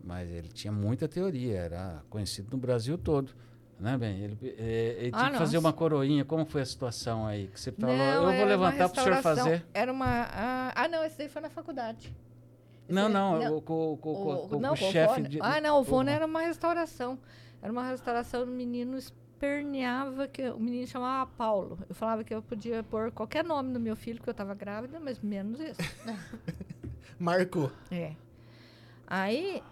Mas 0.02 0.28
ele 0.28 0.48
tinha 0.48 0.72
muita 0.72 1.06
teoria, 1.06 1.58
era 1.58 2.02
conhecido 2.10 2.48
no 2.50 2.58
Brasil 2.58 2.98
todo. 2.98 3.32
Né, 3.80 3.96
bem? 3.96 4.20
Ele, 4.22 4.38
eh, 4.58 4.96
ele 4.98 5.10
tinha 5.10 5.22
Ah, 5.26 5.30
que 5.30 5.38
fazer 5.38 5.56
uma 5.56 5.72
coroinha. 5.72 6.22
Como 6.24 6.44
foi 6.44 6.60
a 6.60 6.66
situação 6.66 7.26
aí? 7.26 7.46
Que 7.48 7.58
você 7.58 7.72
falou, 7.72 7.96
Não, 7.96 8.30
eu 8.30 8.36
vou 8.36 8.44
levantar 8.46 8.88
para 8.90 9.00
o 9.00 9.04
senhor 9.04 9.22
fazer. 9.22 9.64
Era 9.72 9.90
uma. 9.90 10.28
Ah, 10.30 10.72
ah, 10.76 10.88
não, 10.88 11.02
esse 11.04 11.16
daí 11.16 11.28
foi 11.30 11.40
na 11.40 11.48
faculdade. 11.48 12.14
Esse 12.84 12.92
Não, 12.94 13.04
daí- 13.04 13.12
não, 13.14 13.54
o- 13.54 13.58
O- 13.58 14.60
não, 14.60 14.70
o 14.70 14.72
o 14.74 14.76
chefe 14.76 15.14
Vone. 15.14 15.28
de. 15.28 15.38
Ah, 15.40 15.60
não, 15.62 15.80
o 15.80 15.82
Vone 15.82 16.10
o- 16.10 16.12
era 16.12 16.26
uma 16.26 16.42
restauração. 16.42 17.18
Era 17.62 17.72
uma 17.72 17.88
restauração, 17.88 18.42
o 18.44 18.46
menino 18.46 18.98
esperneava, 18.98 20.28
que 20.28 20.42
o 20.50 20.58
menino 20.60 20.86
chamava 20.86 21.30
Paulo. 21.38 21.78
Eu 21.88 21.94
falava 21.94 22.22
que 22.22 22.34
eu 22.34 22.42
podia 22.42 22.82
pôr 22.82 23.10
qualquer 23.12 23.42
nome 23.44 23.72
no 23.72 23.80
meu 23.80 23.96
filho, 23.96 24.18
porque 24.18 24.28
eu 24.28 24.32
estava 24.32 24.54
grávida, 24.54 25.00
mas 25.00 25.18
menos 25.20 25.58
isso. 25.58 25.80
Marcou. 27.18 27.70
É. 27.90 28.12
Aí, 29.06 29.62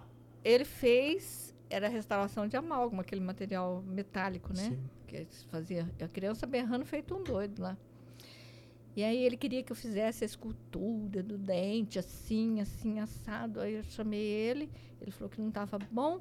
ele 0.45 0.65
fez, 0.65 1.48
era 1.71 1.89
restauração 1.89 2.47
de 2.47 2.57
amálgama, 2.57 3.03
aquele 3.03 3.21
material 3.21 3.83
metálico, 3.87 4.53
né? 4.55 4.71
Sim. 4.71 4.79
que 5.07 5.27
fazia 5.51 5.89
a 6.01 6.09
criança 6.09 6.47
berrando 6.47 6.85
feito 6.85 7.15
um 7.15 7.23
doido 7.23 7.63
lá. 7.63 7.77
E 8.97 9.05
aí 9.05 9.23
ele 9.23 9.37
queria 9.37 9.63
que 9.63 9.71
eu 9.71 9.77
fizesse 9.77 10.25
a 10.25 10.27
escultura 10.27 11.23
do 11.23 11.39
dente, 11.39 11.99
assim, 11.99 12.61
assim, 12.61 12.99
assado. 12.99 13.61
Aí 13.61 13.75
eu 13.75 13.85
chamei 13.85 14.21
ele, 14.21 14.69
ele 15.01 15.13
falou 15.13 15.31
que 15.31 15.41
não 15.41 15.49
estava 15.49 15.79
bom, 15.91 16.21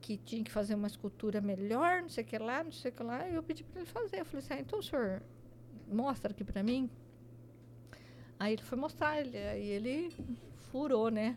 que 0.00 0.16
tinha 0.16 0.42
que 0.42 0.50
fazer 0.50 0.74
uma 0.74 0.86
escultura 0.86 1.40
melhor, 1.40 2.00
não 2.00 2.08
sei 2.08 2.24
o 2.24 2.26
que 2.26 2.38
lá, 2.38 2.64
não 2.64 2.72
sei 2.72 2.90
o 2.90 2.94
que 2.94 3.02
lá. 3.02 3.28
E 3.28 3.34
eu 3.34 3.42
pedi 3.42 3.62
para 3.64 3.82
ele 3.82 3.90
fazer. 3.90 4.20
Eu 4.20 4.24
falei 4.24 4.38
assim, 4.38 4.54
ah, 4.54 4.60
então 4.60 4.78
o 4.78 4.82
senhor 4.82 5.22
mostra 5.86 6.30
aqui 6.30 6.42
para 6.42 6.62
mim. 6.62 6.88
Aí 8.38 8.54
ele 8.54 8.62
foi 8.62 8.78
mostrar, 8.78 9.20
ele, 9.20 9.36
aí 9.36 9.66
ele 9.66 10.14
furou, 10.70 11.10
né? 11.10 11.36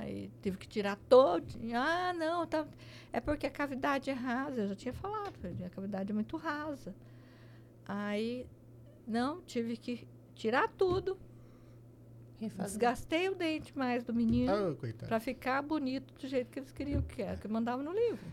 Aí 0.00 0.30
teve 0.40 0.56
que 0.56 0.66
tirar 0.66 0.96
todo. 1.08 1.44
Ah, 1.74 2.12
não, 2.14 2.46
tá, 2.46 2.66
é 3.12 3.20
porque 3.20 3.46
a 3.46 3.50
cavidade 3.50 4.08
é 4.08 4.14
rasa. 4.14 4.62
Eu 4.62 4.68
já 4.68 4.74
tinha 4.74 4.94
falado, 4.94 5.34
a 5.64 5.68
cavidade 5.70 6.10
é 6.10 6.14
muito 6.14 6.36
rasa. 6.38 6.94
Aí, 7.86 8.46
não, 9.06 9.42
tive 9.42 9.76
que 9.76 10.08
tirar 10.34 10.68
tudo. 10.68 11.18
Refazer. 12.40 12.66
Desgastei 12.66 13.28
o 13.28 13.34
dente 13.34 13.76
mais 13.76 14.02
do 14.02 14.14
menino 14.14 14.50
Ah, 14.50 15.06
para 15.06 15.20
ficar 15.20 15.60
bonito 15.60 16.14
do 16.18 16.26
jeito 16.26 16.50
que 16.50 16.58
eles 16.58 16.72
queriam 16.72 17.02
que 17.02 17.20
era, 17.20 17.36
que 17.36 17.46
mandavam 17.46 17.84
no 17.84 17.92
livro. 17.92 18.24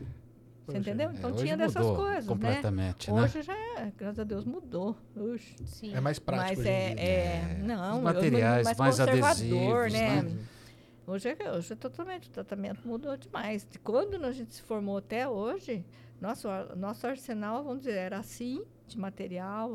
Você 0.65 0.77
entendeu? 0.77 1.09
É, 1.09 1.13
Então 1.13 1.31
hoje 1.31 1.43
tinha 1.43 1.57
dessas 1.57 1.85
coisas, 1.85 2.25
né? 2.25 2.29
completamente, 2.29 3.11
né? 3.11 3.21
Hoje 3.21 3.41
já 3.41 3.53
é, 3.53 3.91
graças 3.97 4.19
a 4.19 4.23
Deus 4.23 4.45
mudou. 4.45 4.95
É 5.93 5.99
mais 5.99 6.19
prático 6.19 6.49
Mas 6.49 6.59
hoje 6.59 6.69
em 6.69 6.71
é, 6.71 6.89
dia. 6.95 7.03
é, 7.03 7.57
É, 7.59 7.63
não, 7.63 7.91
os 7.91 7.97
eu- 7.97 8.03
materiais 8.03 8.63
mais, 8.65 8.77
mais 8.77 8.95
conservador, 8.95 9.29
adesivos, 9.29 9.93
né? 9.93 10.21
né? 10.23 10.37
Hoje 11.07 11.29
é, 11.39 11.51
hoje 11.53 11.71
é 11.71 11.75
totalmente, 11.77 12.27
o 12.27 12.31
tratamento 12.31 12.85
mudou 12.85 13.15
demais. 13.15 13.65
De 13.69 13.79
quando 13.79 14.15
a 14.25 14.31
gente 14.33 14.53
se 14.53 14.61
formou 14.61 14.97
até 14.97 15.27
hoje, 15.27 15.85
nosso, 16.19 16.49
nosso 16.75 17.07
arsenal, 17.07 17.63
vamos 17.63 17.79
dizer, 17.79 17.93
era 17.95 18.19
assim, 18.19 18.61
de 18.85 18.97
material. 18.99 19.71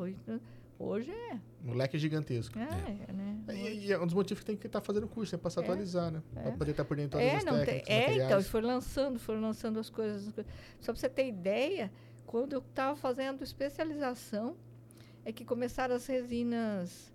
hoje 0.78 1.10
é, 1.10 1.38
Moleque 1.64 1.96
gigantesco. 1.96 2.58
é, 2.58 3.12
né? 3.14 3.38
E, 3.48 3.86
e 3.86 3.92
é 3.92 3.98
um 3.98 4.04
dos 4.04 4.14
motivos 4.14 4.40
que 4.40 4.46
tem 4.46 4.56
que 4.58 4.66
estar 4.66 4.82
fazendo 4.82 5.08
curso, 5.08 5.34
é 5.34 5.38
pra 5.38 5.48
se 5.50 5.58
É, 5.58 5.62
atualizar, 5.62 6.10
né? 6.10 6.22
é. 6.36 6.42
Pra 6.42 6.52
poder 6.52 6.72
estar 6.72 6.84
por 6.84 6.98
dentro 6.98 7.18
É, 7.18 7.36
as 7.36 7.44
não 7.46 7.54
tem, 7.56 7.64
técnicas, 7.80 7.88
é 7.88 8.24
então, 8.26 8.38
e 8.38 8.44
foi 8.44 8.60
lançando, 8.60 9.18
foram 9.18 9.40
lançando 9.40 9.80
as 9.80 9.88
coisas. 9.88 10.28
as 10.28 10.34
coisas. 10.34 10.52
Só 10.80 10.92
para 10.92 11.00
você 11.00 11.08
ter 11.08 11.28
ideia, 11.28 11.90
quando 12.26 12.52
eu 12.52 12.58
estava 12.58 12.94
fazendo 12.94 13.42
especialização, 13.42 14.54
é 15.24 15.32
que 15.32 15.46
começaram 15.46 15.94
as 15.94 16.04
resinas 16.06 17.10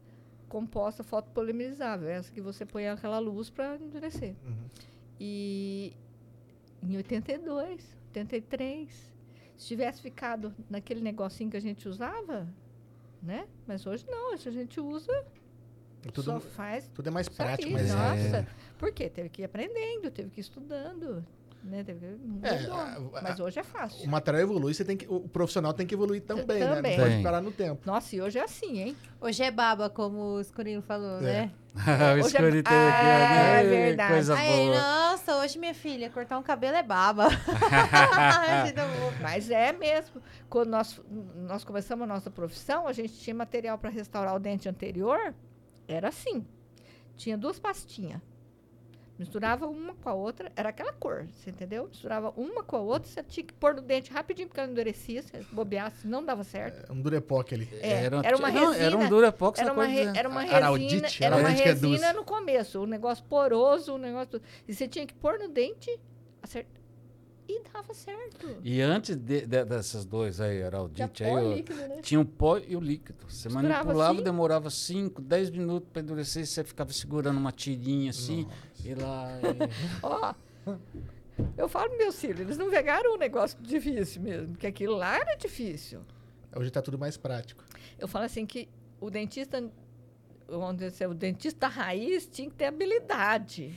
compostas 0.48 1.06
fotopolimerizável, 1.06 2.10
essa 2.10 2.32
que 2.32 2.42
você 2.42 2.66
põe 2.66 2.88
aquela 2.88 3.20
luz 3.20 3.50
para 3.50 3.76
endurecer. 3.76 4.36
Uhum. 4.46 4.70
E 5.20 5.94
em 6.82 6.98
82, 6.98 7.98
83, 8.10 9.14
se 9.58 9.68
tivesse 9.68 10.02
ficado 10.02 10.54
naquele 10.70 11.02
negocinho 11.02 11.50
que 11.50 11.58
a 11.58 11.62
gente 11.62 11.88
usava, 11.88 12.48
né? 13.22 13.48
Mas 13.66 13.86
hoje 13.86 14.06
não, 14.08 14.34
hoje 14.34 14.48
a 14.48 14.52
gente 14.52 14.80
usa, 14.80 15.26
Tudo, 16.02 16.24
só 16.24 16.40
faz 16.40 16.88
tudo 16.94 17.10
é 17.10 17.12
mais 17.12 17.28
prático, 17.28 17.72
mas 17.72 17.90
nossa. 17.90 18.38
é. 18.38 18.48
Por 18.78 18.92
quê? 18.92 19.10
Teve 19.10 19.30
que 19.30 19.42
ir 19.42 19.46
aprendendo, 19.46 20.12
teve 20.12 20.30
que 20.30 20.40
ir 20.40 20.42
estudando, 20.42 21.26
né? 21.68 21.84
Teve 21.84 22.00
que... 22.00 22.06
É, 22.48 23.22
Mas 23.22 23.40
hoje 23.40 23.60
é 23.60 23.64
fácil. 23.64 24.06
o 24.06 24.10
material 24.10 24.44
evolui, 24.44 24.74
você 24.74 24.84
tem 24.86 24.96
que, 24.98 25.06
o 25.08 25.22
profissional 25.28 25.74
tem 25.74 25.86
que 25.86 25.94
evoluir 25.96 26.22
também, 26.24 26.60
né? 26.60 26.76
Também. 26.76 26.98
Não 26.98 27.04
pode 27.06 27.24
parar 27.24 27.42
no 27.42 27.52
tempo. 27.52 27.82
Nossa, 27.86 28.16
e 28.16 28.22
hoje 28.22 28.40
é 28.40 28.44
assim, 28.44 28.80
hein? 28.80 28.98
Hoje 29.22 29.44
é 29.44 29.52
baba, 29.52 29.90
como 29.90 30.36
o 30.36 30.40
Escurinho 30.42 30.82
falou, 30.82 31.18
É. 31.20 31.22
né? 31.22 31.52
o 31.78 32.26
Hoje 32.26 32.36
é- 32.38 32.40
escurinho 32.40 32.64
Ah, 32.66 32.90
aqui, 32.90 33.06
ó, 33.06 33.60
é 33.60 33.64
né? 33.64 33.70
verdade. 33.70 34.14
Coisa 34.14 34.36
Aí, 34.36 34.66
boa. 34.66 34.76
nossa, 34.76 35.08
Nossa, 35.28 35.44
hoje, 35.44 35.60
minha 35.60 35.74
filha, 35.74 36.10
cortar 36.10 36.38
um 36.38 36.44
cabelo 36.44 36.78
é 36.78 36.84
baba. 36.84 37.28
Mas 39.22 39.50
é 39.50 39.72
mesmo. 39.74 40.22
Quando 40.50 40.70
nós, 40.70 41.02
nós 41.36 41.64
começamos 41.64 42.04
a 42.04 42.08
nossa 42.08 42.30
profissão, 42.32 42.88
a 42.88 42.94
gente 42.94 43.14
tinha 43.14 43.36
material 43.36 43.78
para 43.78 43.90
restaurar 43.90 44.36
o 44.36 44.40
dente 44.40 44.70
anterior. 44.70 45.34
Era 45.88 46.10
assim. 46.10 46.46
Tinha 47.16 47.38
duas 47.38 47.60
pastinhas. 47.60 48.22
Misturava 49.18 49.66
uma 49.66 49.96
com 49.96 50.10
a 50.10 50.14
outra, 50.14 50.52
era 50.56 50.70
aquela 50.70 50.94
cor, 50.94 51.28
você 51.34 51.50
entendeu? 51.50 51.88
Misturava 51.88 52.32
uma 52.38 52.62
com 52.64 52.76
a 52.76 52.80
outra, 52.80 53.10
você 53.12 53.24
tinha 53.24 53.44
que 53.44 53.54
pôr 53.54 53.74
no 53.74 53.82
dente 53.82 54.12
rapidinho, 54.12 54.48
porque 54.48 54.60
ela 54.60 54.70
endurecia, 54.72 55.24
se 55.24 55.32
bobeasse, 55.52 56.08
não 56.08 56.24
dava 56.24 56.44
certo. 56.44 56.88
É 56.88 56.94
um 56.94 57.02
durepoque 57.02 57.56
ali. 57.56 57.68
É, 57.82 58.04
era 58.06 58.16
uma 58.38 58.52
não, 58.52 58.74
Era 58.74 58.96
um 58.96 59.00
resina- 59.00 59.10
Durapox 59.10 59.60
Era 59.60 59.68
na 59.70 59.74
uma, 59.74 59.86
cor 59.86 59.92
re- 59.94 60.12
de- 60.12 60.20
era 60.20 60.30
uma 60.30 60.42
Araldite, 60.44 60.94
resina, 61.02 61.26
era 61.26 61.36
uma 61.38 61.50
é 61.50 61.54
resina 61.54 62.14
no 62.14 62.24
começo, 62.24 62.80
um 62.82 62.86
negócio 62.86 63.24
poroso, 63.26 63.96
um 63.96 63.98
negócio... 63.98 64.40
E 64.68 64.74
você 64.74 64.88
tinha 64.88 65.06
que 65.08 65.14
pôr 65.16 65.40
no 65.40 65.48
dente, 65.48 66.00
acertar. 66.42 66.78
E 67.50 67.62
dava 67.74 67.94
certo. 67.94 68.58
E 68.62 68.82
antes 68.82 69.16
de, 69.16 69.46
de- 69.46 69.64
dessas 69.66 70.04
dois 70.06 70.42
aí, 70.42 70.60
Já 70.60 70.66
Araldite, 70.68 71.24
aí, 71.24 71.32
pó 71.32 71.38
ó, 71.38 71.54
líquido, 71.54 71.80
né? 71.88 72.00
tinha 72.02 72.20
o 72.20 72.26
pó 72.26 72.58
e 72.58 72.76
o 72.76 72.80
líquido. 72.80 73.20
Você 73.30 73.48
Misturava 73.48 73.84
manipulava, 73.86 74.14
assim? 74.16 74.24
demorava 74.24 74.70
5, 74.70 75.22
10 75.22 75.50
minutos 75.52 75.90
para 75.92 76.02
endurecer, 76.02 76.46
você 76.46 76.64
ficava 76.64 76.92
segurando 76.92 77.38
uma 77.38 77.52
tirinha 77.54 78.10
assim, 78.10 78.48
e 78.84 78.94
lá... 78.94 79.30
e- 79.42 80.04
Ó, 80.04 80.34
eu 81.58 81.70
falo 81.70 81.98
meus 81.98 82.20
filhos, 82.20 82.40
eles 82.42 82.58
não 82.58 82.70
pegaram 82.70 83.16
um 83.16 83.18
negócio 83.18 83.58
difícil 83.62 84.22
mesmo, 84.22 84.50
porque 84.50 84.68
aquilo 84.68 84.96
lá 84.98 85.16
era 85.18 85.36
difícil. 85.36 86.02
Hoje 86.56 86.70
tá 86.72 86.82
tudo 86.82 86.98
mais 86.98 87.16
prático. 87.18 87.64
Eu 87.98 88.08
falo 88.08 88.26
assim 88.26 88.46
que 88.46 88.68
o 89.00 89.10
dentista, 89.10 89.64
vamos 90.48 90.76
dizer, 90.76 90.88
assim, 90.88 91.06
o 91.06 91.14
dentista 91.14 91.68
raiz 91.68 92.28
tinha 92.28 92.50
que 92.50 92.56
ter 92.56 92.66
habilidade, 92.66 93.74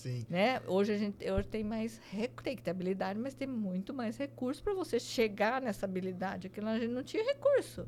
Sim. 0.00 0.24
né? 0.30 0.60
Hoje 0.66 0.92
a 0.94 0.96
gente 0.96 1.30
hoje 1.30 1.46
tem 1.48 1.62
mais, 1.62 2.00
tem 2.42 2.56
que 2.56 2.62
ter 2.62 2.70
habilidade, 2.70 3.18
mas 3.18 3.34
tem 3.34 3.46
muito 3.46 3.92
mais 3.92 4.16
recurso 4.16 4.62
para 4.62 4.72
você 4.74 4.98
chegar 4.98 5.60
nessa 5.60 5.84
habilidade. 5.84 6.46
Aquilo 6.46 6.66
lá 6.66 6.72
a 6.72 6.78
gente 6.78 6.90
não 6.92 7.02
tinha 7.02 7.22
recurso. 7.24 7.86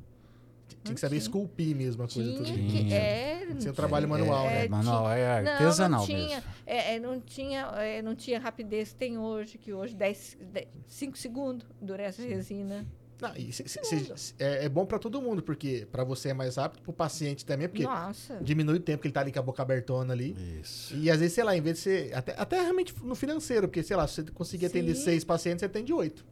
Tinha 0.85 0.95
que 0.95 1.01
saber 1.01 1.17
tinha. 1.17 1.23
esculpir 1.23 1.77
mesmo 1.77 2.03
a 2.03 2.09
coisa 2.09 2.31
Tinha 2.31 2.37
tudo. 2.45 2.47
que, 2.53 2.69
Tinha. 2.79 2.97
é, 2.97 3.41
não 3.45 3.47
Seu 3.53 3.59
tinha- 3.61 3.73
trabalho 3.75 4.09
manual, 4.09 4.47
é, 4.47 4.63
né? 4.63 4.69
manual, 4.69 5.11
é 5.11 5.43
Não, 5.43 5.53
artesanal 5.53 6.01
não 6.01 6.07
tinha, 6.07 6.37
mesmo. 6.37 6.51
é, 6.67 6.95
é, 6.95 6.99
não 6.99 7.21
tinha, 7.21 7.61
é, 7.77 8.03
não 8.03 8.15
tinha 8.15 8.39
rapidez 8.41 8.91
que 8.93 8.99
tem 8.99 9.19
hoje, 9.19 9.59
que 9.59 9.73
hoje 9.73 9.95
10, 9.95 10.39
5 10.87 11.17
segundos 11.19 11.67
endurece 11.81 12.23
a 12.23 12.27
resina. 12.27 12.87
Não, 13.23 13.37
e 13.37 13.53
se- 13.53 13.67
se- 13.69 13.85
se- 14.17 14.35
é, 14.39 14.65
é 14.65 14.69
bom 14.69 14.85
pra 14.85 14.99
todo 14.99 15.23
mundo, 15.23 15.43
porque 15.43 15.87
pra 15.93 16.03
você 16.03 16.31
é 16.31 16.35
mais 16.35 16.57
rápido, 16.57 16.83
pro 16.83 16.93
paciente 16.93 17.47
também, 17.47 17.69
porque 17.69 17.85
Nossa. 17.85 18.37
diminui 18.43 18.77
o 18.77 18.81
tempo 18.81 19.01
que 19.03 19.07
ele 19.07 19.15
tá 19.15 19.21
ali 19.21 19.31
com 19.33 19.39
a 19.39 19.43
boca 19.43 19.63
abertona 19.63 20.13
ali. 20.13 20.37
Isso. 20.61 20.95
E 20.97 21.09
às 21.11 21.21
vezes, 21.21 21.33
sei 21.35 21.45
lá, 21.45 21.57
em 21.57 21.61
vez 21.61 21.77
de 21.77 21.83
ser. 21.83 22.15
Até, 22.15 22.35
até 22.37 22.61
realmente 22.61 22.93
no 23.03 23.15
financeiro, 23.15 23.69
porque, 23.69 23.83
sei 23.83 23.97
lá, 23.97 24.07
se 24.09 24.17
você 24.25 24.31
conseguir 24.33 24.67
atender 24.67 24.95
Sim. 24.97 25.05
seis 25.05 25.23
pacientes, 25.25 25.61
você 25.61 25.67
atende 25.67 25.93
oito. 25.93 26.27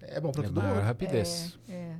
É 0.00 0.18
bom 0.18 0.32
pra 0.32 0.44
É 0.44 0.46
todo 0.46 0.56
maior 0.62 0.76
mundo. 0.76 0.84
rapidez. 0.84 1.58
É, 1.68 1.72
é. 1.74 1.96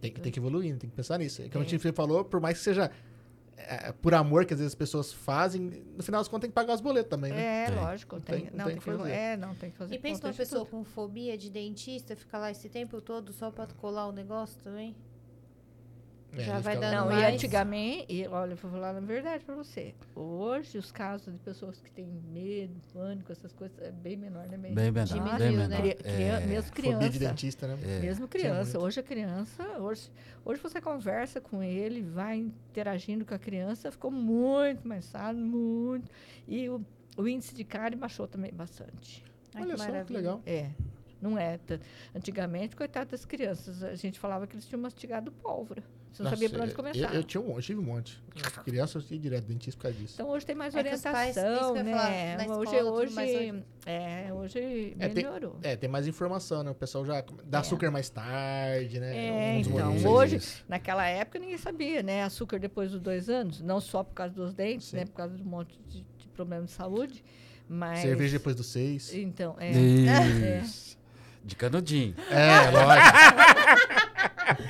Tem, 0.00 0.10
que- 0.12 0.20
tem 0.20 0.32
que 0.32 0.40
evoluir, 0.40 0.76
tem 0.76 0.90
que 0.90 0.96
pensar 0.96 1.16
nisso. 1.18 1.42
É 1.42 1.48
Como 1.48 1.62
É. 1.64 1.66
a 1.66 1.70
gente 1.70 1.92
falou, 1.92 2.24
por 2.24 2.40
mais 2.40 2.58
que 2.58 2.64
seja 2.64 2.90
é, 3.66 3.92
por 3.92 4.14
amor 4.14 4.44
que 4.44 4.52
às 4.54 4.60
vezes 4.60 4.72
as 4.72 4.78
pessoas 4.78 5.12
fazem, 5.12 5.84
no 5.96 6.02
final 6.02 6.20
das 6.20 6.28
contas 6.28 6.42
tem 6.42 6.50
que 6.50 6.54
pagar 6.54 6.74
os 6.74 6.80
boletos 6.80 7.10
também, 7.10 7.32
né? 7.32 7.64
É, 7.64 7.66
Tem. 7.66 7.74
lógico. 7.76 8.16
Não 8.16 8.22
Tem, 8.22 8.40
tem- 8.42 8.50
não 8.50 8.56
não, 8.58 8.64
tem 8.64 8.74
tem 8.74 8.78
que 8.80 8.98
fazer. 8.98 9.10
É, 9.12 9.36
não, 9.36 9.54
tem 9.54 9.70
que 9.70 9.76
fazer 9.76 9.94
E 9.94 9.98
pensa 9.98 10.22
numa 10.26 10.34
pessoa 10.34 10.64
tudo. 10.64 10.70
com 10.70 10.84
fobia 10.84 11.36
de 11.38 11.50
dentista, 11.50 12.14
ficar 12.16 12.38
lá 12.38 12.50
esse 12.50 12.68
tempo 12.68 13.00
todo 13.00 13.32
só 13.32 13.50
pra 13.50 13.66
colar 13.78 14.06
o 14.06 14.12
negócio 14.12 14.58
também. 14.62 14.94
É, 16.34 16.44
Já 16.44 16.60
vai 16.60 16.78
dando 16.78 16.94
Não, 16.94 17.12
e 17.12 17.14
mais. 17.14 17.34
antigamente, 17.34 18.06
e 18.08 18.26
olha, 18.26 18.52
eu 18.52 18.56
vou 18.56 18.70
falar 18.70 18.96
a 18.96 19.00
verdade 19.00 19.44
pra 19.44 19.54
você. 19.54 19.94
Hoje, 20.16 20.78
os 20.78 20.90
casos 20.90 21.30
de 21.32 21.38
pessoas 21.40 21.78
que 21.80 21.90
têm 21.90 22.06
medo, 22.32 22.74
pânico, 22.92 23.30
essas 23.30 23.52
coisas, 23.52 23.78
é 23.80 23.90
bem 23.90 24.16
menor, 24.16 24.48
né? 24.48 24.56
Bem, 24.56 24.72
Bem 24.74 24.90
menor, 24.90 25.04
Diminuiu, 25.06 25.38
bem 25.38 25.56
né? 25.56 25.68
menor. 25.68 25.82
Crian- 25.96 26.38
É, 26.38 26.46
mesmo 26.46 26.70
Fobia 26.74 26.98
de 27.10 27.18
criança. 27.18 27.18
dentista, 27.18 27.66
né? 27.68 27.78
é. 27.84 28.00
Mesmo 28.00 28.26
criança. 28.28 28.78
Hoje 28.78 29.00
a 29.00 29.02
criança, 29.02 29.62
hoje, 29.78 30.10
hoje 30.42 30.60
você 30.62 30.80
conversa 30.80 31.38
com 31.38 31.62
ele, 31.62 32.00
vai 32.00 32.38
interagindo 32.38 33.26
com 33.26 33.34
a 33.34 33.38
criança, 33.38 33.90
ficou 33.92 34.10
muito 34.10 34.88
mais 34.88 35.04
sábio, 35.04 35.44
muito. 35.44 36.10
E 36.48 36.66
o, 36.70 36.80
o 37.16 37.28
índice 37.28 37.54
de 37.54 37.62
cárie 37.64 37.96
baixou 37.98 38.26
também 38.26 38.52
bastante. 38.54 39.22
Ai, 39.54 39.64
Olha 39.64 39.74
que 39.74 39.80
só, 39.82 40.04
que 40.04 40.12
legal. 40.14 40.40
É, 40.46 40.70
não 41.20 41.36
é. 41.38 41.58
Antigamente, 42.14 42.74
coitado 42.74 43.10
das 43.10 43.26
crianças, 43.26 43.82
a 43.82 43.94
gente 43.94 44.18
falava 44.18 44.46
que 44.46 44.54
eles 44.54 44.66
tinham 44.66 44.80
mastigado 44.80 45.30
pólvora. 45.30 45.82
Você 46.12 46.22
não 46.22 46.30
Nossa, 46.30 46.36
sabia 46.42 46.50
por 46.50 46.60
onde 46.60 46.70
eu- 46.72 46.76
começar. 46.76 46.98
Eu, 46.98 47.10
eu 47.14 47.24
tinha 47.24 47.40
um 47.40 47.46
monte, 47.46 47.64
tive 47.64 47.80
um 47.80 47.84
monte. 47.84 48.22
Criança, 48.64 48.98
eu 48.98 49.02
tinha 49.02 49.18
direto 49.18 49.44
dentista 49.46 49.78
por 49.78 49.82
causa 49.84 49.96
disso. 49.98 50.14
Então 50.14 50.28
hoje 50.28 50.44
tem 50.44 50.54
mais 50.54 50.74
É 50.74 50.82
pais- 50.82 51.02
orientação, 51.36 51.76
eu 51.76 51.84
ia 51.86 51.90
falar, 51.96 52.10
né? 52.10 52.36
na 52.36 52.56
hoje, 52.56 52.74
escola, 52.76 52.90
hoje, 52.92 53.14
mais 53.14 53.30
é, 53.86 54.32
hoje 54.32 54.96
É, 54.98 55.08
tem- 55.08 55.24
melhorou. 55.24 55.58
É, 55.62 55.74
tem 55.74 55.88
mais 55.88 56.06
informação, 56.06 56.62
né? 56.62 56.70
O 56.70 56.74
pessoal 56.74 57.04
já 57.06 57.24
dá 57.44 57.60
açúcar 57.60 57.90
mais 57.90 58.10
tarde, 58.10 59.00
né? 59.00 59.16
É, 59.16 59.56
Um 59.56 59.60
então, 59.60 60.12
hoje, 60.12 60.36
Isso. 60.36 60.62
naquela 60.68 61.06
época 61.06 61.38
ninguém 61.38 61.56
sabia, 61.56 62.02
né? 62.02 62.22
Açúcar 62.24 62.58
depois 62.58 62.90
dos 62.90 63.00
dois 63.00 63.30
anos, 63.30 63.62
não 63.62 63.80
só 63.80 64.04
por 64.04 64.12
causa 64.12 64.34
dos 64.34 64.52
dentes, 64.52 64.88
Sim. 64.88 64.96
né? 64.98 65.04
Por 65.06 65.14
causa 65.14 65.34
de 65.34 65.42
um 65.42 65.46
monte 65.46 65.78
de, 65.88 66.02
de 66.18 66.28
problema 66.34 66.64
de 66.66 66.72
saúde, 66.72 67.24
mas... 67.66 68.00
Cerveja 68.00 68.38
depois 68.38 68.54
dos 68.54 68.66
seis. 68.66 69.14
Então, 69.14 69.56
é. 69.58 69.70
Isso. 69.70 70.92
De 71.44 71.56
canudinho. 71.56 72.14
É, 72.30 72.70
lógico. 72.70 73.16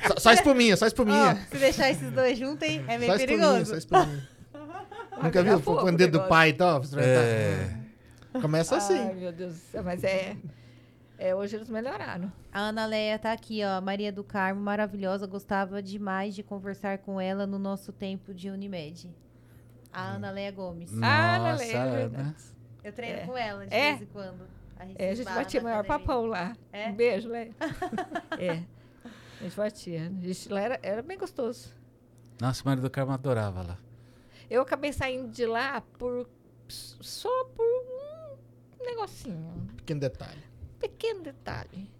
só, 0.07 0.15
só 0.19 0.31
espuminha, 0.33 0.75
só 0.77 0.85
Ó, 0.85 0.87
espuminha. 0.87 1.35
se 1.49 1.57
deixar 1.57 1.89
esses 1.89 2.11
dois 2.11 2.37
juntos, 2.37 2.67
hein, 2.67 2.83
é 2.87 2.97
meio 2.97 3.11
só 3.11 3.17
espuminha, 3.17 3.39
perigoso. 3.47 3.65
só 3.71 3.77
espuminha. 3.77 4.29
Nunca 5.23 5.43
viu? 5.43 5.59
Foi 5.59 5.75
com 5.81 5.85
o 5.87 5.91
dedo 5.97 6.19
do 6.19 6.27
pai 6.27 6.49
e 6.49 6.53
tal. 6.53 6.83
você 6.83 6.95
vai 6.95 7.05
É. 7.05 7.77
tá- 8.33 8.41
Começa 8.41 8.75
assim. 8.77 8.97
Ai, 8.99 9.13
meu 9.13 9.31
Deus 9.31 9.53
do 9.53 9.59
céu, 9.59 9.83
mas 9.83 10.03
é... 10.03 10.35
é 11.19 11.35
hoje 11.35 11.55
eles 11.55 11.69
melhoraram. 11.69 12.31
A 12.51 12.59
Ana 12.61 12.85
Leia 12.85 13.19
tá 13.19 13.31
aqui, 13.31 13.61
ó. 13.63 13.79
Maria 13.79 14.11
do 14.11 14.23
Carmo, 14.23 14.59
maravilhosa. 14.59 15.27
Gostava 15.27 15.81
demais 15.83 16.33
de 16.33 16.41
conversar 16.41 16.97
com 16.97 17.21
ela 17.21 17.45
no 17.45 17.59
nosso 17.59 17.91
tempo 17.91 18.33
de 18.33 18.49
Unimed. 18.49 19.07
A 19.93 20.01
Ana 20.15 20.31
Leia 20.31 20.51
Gomes. 20.51 20.91
Ah, 21.01 21.37
não 21.37 21.45
Nossa, 21.51 21.63
lembro, 21.63 21.77
é 21.77 21.85
né? 21.85 21.97
verdade. 21.97 22.35
Eu 22.83 22.91
treino 22.91 23.19
É. 23.19 23.25
com 23.25 23.37
ela 23.37 23.67
de 23.67 23.73
É? 23.75 23.89
vez 23.91 24.01
em 24.01 24.05
quando. 24.07 24.47
É, 24.97 25.11
a 25.11 25.15
gente 25.15 25.25
batia 25.25 25.61
maior 25.61 25.79
academia. 25.81 25.99
papão 26.07 26.25
lá. 26.25 26.57
É? 26.73 26.89
Um 26.89 26.93
beijo, 26.95 27.29
Léo. 27.29 27.53
é. 28.37 28.59
A 29.43 29.45
gente 29.45 29.57
batia. 29.57 30.01
A 30.07 30.25
gente, 30.25 30.49
lá 30.49 30.61
era, 30.61 30.79
era 30.81 31.01
bem 31.01 31.17
gostoso. 31.17 31.73
Nossa, 32.39 32.63
o 32.63 32.65
marido 32.65 32.83
do 32.83 32.89
Carmo 32.89 33.11
adorava 33.11 33.61
lá. 33.61 33.77
Eu 34.49 34.61
acabei 34.61 34.93
saindo 34.93 35.29
de 35.29 35.45
lá 35.45 35.81
por 35.99 36.29
só 36.69 37.43
por 37.55 37.65
um 38.79 38.85
negocinho, 38.85 39.67
Pequeno 39.77 39.99
detalhe. 39.99 40.41
um 40.75 40.79
pequeno 40.79 41.21
detalhe. 41.23 41.91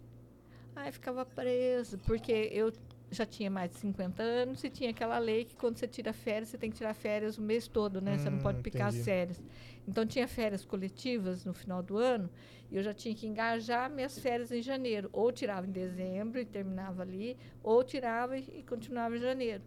Aí 0.74 0.90
ficava 0.90 1.24
preso, 1.26 1.98
porque 1.98 2.32
eu 2.50 2.72
já 3.14 3.24
tinha 3.26 3.50
mais 3.50 3.70
de 3.70 3.78
50 3.78 4.22
anos 4.22 4.62
e 4.64 4.70
tinha 4.70 4.90
aquela 4.90 5.18
lei 5.18 5.44
que 5.44 5.56
quando 5.56 5.78
você 5.78 5.86
tira 5.88 6.12
férias, 6.12 6.48
você 6.50 6.58
tem 6.58 6.70
que 6.70 6.76
tirar 6.76 6.94
férias 6.94 7.38
o 7.38 7.42
mês 7.42 7.66
todo, 7.68 8.00
né? 8.00 8.18
você 8.18 8.28
não 8.30 8.38
Hum, 8.38 8.42
pode 8.42 8.60
picar 8.60 8.88
entendi. 8.88 8.98
as 9.00 9.04
férias. 9.04 9.42
Então 9.88 10.06
tinha 10.06 10.26
férias 10.28 10.64
coletivas 10.64 11.44
no 11.44 11.54
final 11.54 11.82
do 11.82 11.96
ano 11.96 12.28
e 12.70 12.76
eu 12.76 12.82
já 12.82 12.92
tinha 12.94 13.14
que 13.14 13.26
engajar 13.26 13.90
minhas 13.90 14.18
férias 14.18 14.50
em 14.52 14.60
janeiro. 14.62 15.08
Ou 15.12 15.30
tirava 15.32 15.66
em 15.66 15.70
dezembro 15.70 16.40
e 16.40 16.44
terminava 16.44 17.02
ali, 17.02 17.36
ou 17.62 17.82
tirava 17.84 18.36
e, 18.38 18.42
e 18.58 18.62
continuava 18.62 19.16
em 19.16 19.20
janeiro. 19.20 19.62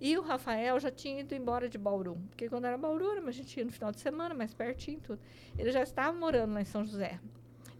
E 0.00 0.16
o 0.16 0.22
Rafael 0.22 0.80
já 0.80 0.90
tinha 0.90 1.20
ido 1.20 1.34
embora 1.34 1.68
de 1.68 1.76
Bauru, 1.76 2.16
porque 2.30 2.48
quando 2.48 2.64
era 2.64 2.78
Bauru, 2.78 3.26
a 3.26 3.30
gente 3.30 3.56
ia 3.58 3.64
no 3.64 3.70
final 3.72 3.92
de 3.92 4.00
semana, 4.00 4.34
mais 4.34 4.54
pertinho 4.54 4.96
e 4.98 5.00
tudo. 5.02 5.20
Ele 5.58 5.70
já 5.70 5.82
estava 5.82 6.16
morando 6.16 6.54
lá 6.54 6.60
em 6.62 6.64
São 6.64 6.84
José. 6.84 7.20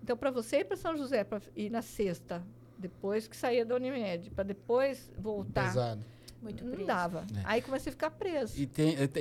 Então, 0.02 0.16
para 0.16 0.31
você 0.31 0.59
ir 0.59 0.65
para 0.66 0.77
São 0.77 0.97
José, 0.97 1.24
para 1.24 1.40
ir 1.57 1.70
na 1.70 1.81
sexta, 1.82 2.44
depois 2.81 3.28
que 3.28 3.36
saía 3.36 3.65
da 3.65 3.74
Unimed, 3.77 4.31
para 4.31 4.44
depois 4.44 5.11
voltar, 5.19 5.65
Pesado. 5.66 6.05
Muito 6.43 6.65
não 6.65 6.70
preso. 6.73 6.86
dava. 6.86 7.27
É. 7.36 7.43
Aí 7.44 7.61
comecei 7.61 7.90
a 7.90 7.93
ficar 7.93 8.11
preso. 8.12 8.59
E, 8.59 8.65
tem, 8.66 8.94
e, 8.97 9.20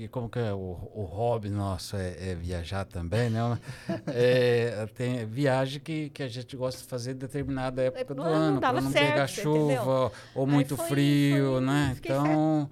e- 0.00 0.04
e 0.04 0.08
como 0.08 0.26
que 0.30 0.38
é? 0.38 0.54
O, 0.54 0.90
o 0.94 1.02
hobby 1.04 1.50
nosso 1.50 1.96
é, 1.96 2.30
é 2.30 2.34
viajar 2.34 2.86
também, 2.86 3.28
né? 3.28 3.40
É, 4.08 4.86
tem 4.94 5.26
viagem 5.26 5.80
que, 5.82 6.08
que 6.08 6.22
a 6.22 6.28
gente 6.28 6.56
gosta 6.56 6.80
de 6.80 6.86
fazer 6.88 7.10
em 7.12 7.16
determinada 7.16 7.82
época 7.82 8.14
do 8.14 8.22
não- 8.22 8.24
não 8.24 8.32
ano, 8.34 8.60
para 8.60 8.68
dava 8.72 8.80
não 8.80 8.90
certo, 8.90 9.06
pegar 9.12 9.26
chuva 9.26 10.12
ou 10.34 10.46
muito 10.46 10.76
foi- 10.78 10.86
frio, 10.88 11.52
foi- 11.56 11.60
né? 11.60 11.96
Então. 11.98 12.70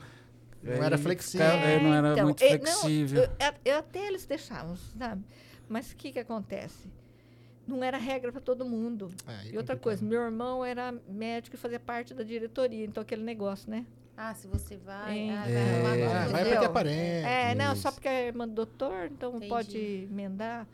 Não 0.62 0.82
era 0.84 0.96
flexível. 0.96 1.46
é, 1.46 1.78
não 1.80 1.92
era 1.92 2.12
então, 2.12 2.24
muito 2.24 2.42
eh, 2.42 2.50
não, 2.56 2.58
flexível. 2.58 3.22
eu, 3.24 3.54
eu 3.64 3.78
até 3.80 4.06
eles 4.06 4.24
deixavam, 4.24 4.76
sabe? 4.96 5.22
Mas 5.68 5.90
o 5.92 5.96
que, 5.96 6.12
que 6.12 6.18
acontece? 6.20 6.88
Não 7.66 7.82
era 7.82 7.96
regra 7.96 8.32
para 8.32 8.40
todo 8.40 8.64
mundo. 8.64 9.10
É 9.26 9.32
E 9.32 9.56
outra 9.56 9.76
complicado. 9.76 9.80
coisa, 9.80 10.04
meu 10.04 10.20
irmão 10.20 10.64
era 10.64 10.92
médico 11.08 11.54
e 11.56 11.58
fazia 11.58 11.78
parte 11.78 12.12
da 12.12 12.24
diretoria, 12.24 12.84
então 12.84 13.00
aquele 13.02 13.22
negócio, 13.22 13.70
né? 13.70 13.86
Ah, 14.16 14.34
se 14.34 14.46
você 14.46 14.76
vai, 14.76 15.30
É. 15.30 15.30
ah, 15.30 15.42
vai 15.82 16.00
É. 16.00 16.06
Ah, 16.06 16.10
vai 16.10 16.26
porque 16.26 16.36
é 16.38 16.40
Entendeu? 16.52 16.72
parente. 16.72 17.26
É, 17.26 17.54
não, 17.54 17.74
só 17.76 17.90
porque 17.92 18.08
é 18.08 18.26
irmã 18.26 18.46
do 18.46 18.54
doutor, 18.54 19.06
então 19.06 19.30
Entendi. 19.36 19.48
pode 19.48 19.78
emendar. 20.10 20.66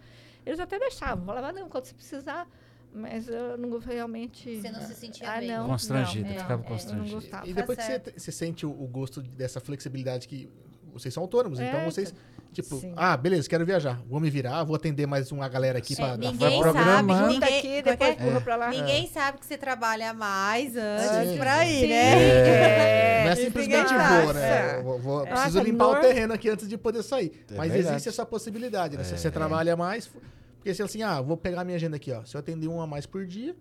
Eles 0.44 0.58
até 0.58 0.78
deixavam, 0.78 1.24
falavam, 1.26 1.52
não, 1.52 1.68
quando 1.68 1.84
você 1.84 1.94
precisar, 1.94 2.48
mas 2.92 3.28
eu 3.28 3.56
não 3.58 3.78
realmente. 3.78 4.60
Você 4.60 4.70
não 4.70 4.80
se 4.80 4.94
sentia 4.94 5.30
ah, 5.30 5.38
bem. 5.38 5.48
não, 5.48 5.68
Constrangido, 5.68 6.28
não, 6.28 6.38
ficava 6.38 6.62
é, 6.64 6.66
gostava. 7.10 7.46
E 7.46 7.54
Tá 7.54 7.60
depois 7.60 7.78
que 7.78 7.84
você, 7.84 8.12
você 8.18 8.32
sente 8.32 8.66
o, 8.66 8.70
o 8.70 8.86
gosto 8.86 9.22
dessa 9.22 9.60
flexibilidade 9.60 10.26
que 10.26 10.48
vocês 10.92 11.12
são 11.12 11.22
autônomos, 11.22 11.58
É, 11.60 11.68
então 11.68 11.84
vocês, 11.84 12.14
tipo, 12.52 12.76
sim. 12.80 12.92
ah, 12.96 13.16
beleza, 13.16 13.48
quero 13.48 13.64
viajar, 13.66 14.00
vou 14.08 14.18
me 14.20 14.30
virar, 14.30 14.64
vou 14.64 14.74
atender 14.76 15.06
mais 15.06 15.30
uma 15.32 15.48
galera 15.48 15.78
aqui 15.78 15.92
É, 15.94 15.96
pra... 15.96 16.16
ninguém 16.16 16.62
sabe, 16.62 17.12
ninguém, 17.12 17.36
aqui, 17.58 17.68
é 17.68 17.82
que 17.82 17.82
depois 17.82 18.36
é? 18.36 18.40
pra 18.40 18.56
lá. 18.56 18.70
Ninguém 18.70 19.06
sabe 19.08 19.38
que 19.38 19.46
você 19.46 19.56
trabalha 19.58 20.12
mais 20.14 20.76
antes 20.76 21.30
Sim. 21.32 21.38
pra 21.38 21.66
ir, 21.66 21.80
Sim. 21.80 21.86
né? 21.88 22.22
É, 22.22 23.24
Não 23.24 23.30
é 23.32 23.36
simplesmente 23.36 23.88
vou, 23.88 24.34
né? 24.34 24.76
Eu 24.78 24.82
vou- 24.82 24.98
vou- 24.98 25.18
Nossa, 25.20 25.32
preciso 25.32 25.60
limpar 25.62 25.86
o 25.86 25.92
nor- 25.92 26.00
terreno 26.00 26.32
aqui 26.34 26.48
antes 26.48 26.68
de 26.68 26.76
poder 26.78 27.02
sair. 27.02 27.32
É 27.50 27.54
Mas 27.56 27.70
verdade. 27.72 27.94
existe 27.96 28.08
essa 28.08 28.24
possibilidade, 28.26 28.96
né? 28.96 29.04
Se 29.04 29.14
É. 29.14 29.16
você 29.16 29.30
trabalha 29.30 29.76
mais, 29.76 30.10
porque 30.56 30.72
se 30.74 30.82
assim, 30.82 31.02
ah, 31.02 31.20
vou 31.20 31.36
pegar 31.36 31.64
minha 31.64 31.76
agenda 31.76 31.96
aqui, 31.96 32.12
ó. 32.12 32.24
Se 32.24 32.36
eu 32.36 32.40
atender 32.40 32.68
um 32.68 32.80
a 32.80 32.86
mais 32.86 33.06
por 33.06 33.26
dia, 33.26 33.54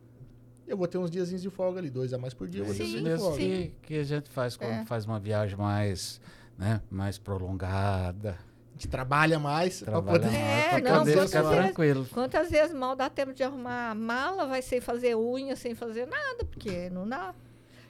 eu 0.68 0.76
vou 0.78 0.88
ter 0.88 0.98
uns 0.98 1.10
diazinhos 1.12 1.42
de 1.42 1.50
folga 1.50 1.80
ali, 1.80 1.90
dois 1.90 2.14
a 2.14 2.18
mais 2.18 2.34
por 2.34 2.48
dia, 2.48 2.62
eu 2.62 2.66
vou 2.66 2.76
ter 2.76 2.84
dias 2.86 3.04
de 3.04 3.18
folga. 3.18 3.38
que, 3.38 3.72
que 3.84 3.98
a 4.00 4.04
gente 4.04 4.30
faz 4.30 4.58
quando 4.58 4.72
É. 4.72 4.86
faz 4.86 5.06
uma 5.06 5.20
viagem 5.20 5.58
mais, 5.58 6.20
né, 6.58 6.82
mais 6.90 7.18
prolongada. 7.18 8.38
A 8.70 8.74
gente 8.80 8.88
trabalha 8.90 9.40
mais 9.40 9.80
Trabalha 9.80 10.20
poder... 10.20 10.32
mais 10.32 10.74
É, 10.74 10.82
não, 10.82 11.00
poder 11.00 11.14
quantas 11.16 11.30
ficar 11.32 11.42
vezes- 11.44 11.58
tranquilo. 11.58 12.08
Quantas 12.14 12.50
vezes 12.52 12.76
mal 12.76 12.96
dá 12.96 13.10
tempo 13.10 13.34
de 13.34 13.44
arrumar 13.44 13.90
a 13.92 13.96
mala, 13.96 14.46
vai 14.46 14.62
sem 14.62 14.80
fazer 14.80 15.16
unha, 15.16 15.56
sem 15.56 15.74
fazer 15.74 16.06
nada, 16.06 16.46
porque 16.46 16.90
não 16.92 17.08
dá. 17.08 17.34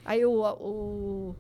Aí 0.06 0.26
o, 0.26 0.42
o, 0.42 1.36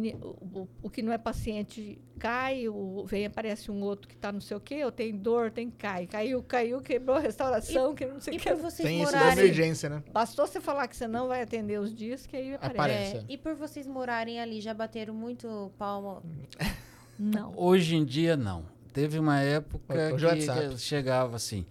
o, 0.00 0.60
o- 0.60 0.68
o 0.82 0.90
que 0.90 1.02
não 1.02 1.12
é 1.12 1.18
paciente 1.18 1.98
cai, 2.18 2.68
o, 2.68 3.04
vem 3.06 3.26
aparece 3.26 3.70
um 3.70 3.82
outro 3.82 4.08
que 4.08 4.16
tá 4.16 4.30
não 4.32 4.40
sei 4.40 4.56
o 4.56 4.60
quê, 4.60 4.74
eu 4.76 4.90
tenho 4.92 5.16
dor, 5.18 5.50
tem 5.50 5.70
cai. 5.70 6.06
Caiu, 6.06 6.42
caiu, 6.42 6.80
quebrou 6.80 7.16
a 7.16 7.20
restauração, 7.20 7.94
que 7.94 8.06
não 8.06 8.20
sei 8.20 8.34
o 8.34 8.36
E 8.36 8.40
que. 8.40 8.48
por 8.50 8.56
vocês 8.58 8.88
Tem 8.88 9.02
isso 9.02 9.12
da 9.12 9.18
morarem... 9.18 9.44
emergência, 9.44 9.88
né? 9.88 10.02
Bastou 10.12 10.46
você 10.46 10.60
falar 10.60 10.88
que 10.88 10.96
você 10.96 11.06
não 11.06 11.28
vai 11.28 11.42
atender 11.42 11.78
os 11.80 11.94
dias, 11.94 12.26
que 12.26 12.36
aí 12.36 12.54
aparece. 12.54 12.74
Aparece. 12.76 13.16
É, 13.16 13.18
é. 13.20 13.24
e 13.28 13.36
por 13.38 13.54
vocês 13.54 13.86
morarem 13.86 14.40
ali, 14.40 14.60
já 14.60 14.72
bateram 14.72 15.12
muito 15.14 15.70
palma? 15.78 16.22
Não. 17.18 17.52
Hoje 17.56 17.94
em 17.94 18.04
dia, 18.04 18.36
não. 18.36 18.64
Teve 18.92 19.18
uma 19.20 19.40
época 19.40 19.92
Hoje 20.14 20.26
é 20.26 20.30
que, 20.30 20.46
WhatsApp. 20.46 20.68
que 20.74 20.80
chegava 20.80 21.36
assim, 21.36 21.64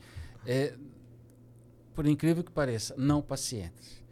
é, 0.45 0.74
por 1.94 2.06
incrível 2.08 2.44
que 2.44 2.52
pareça, 2.52 2.94
não 2.98 3.22
pacientes. 3.22 4.02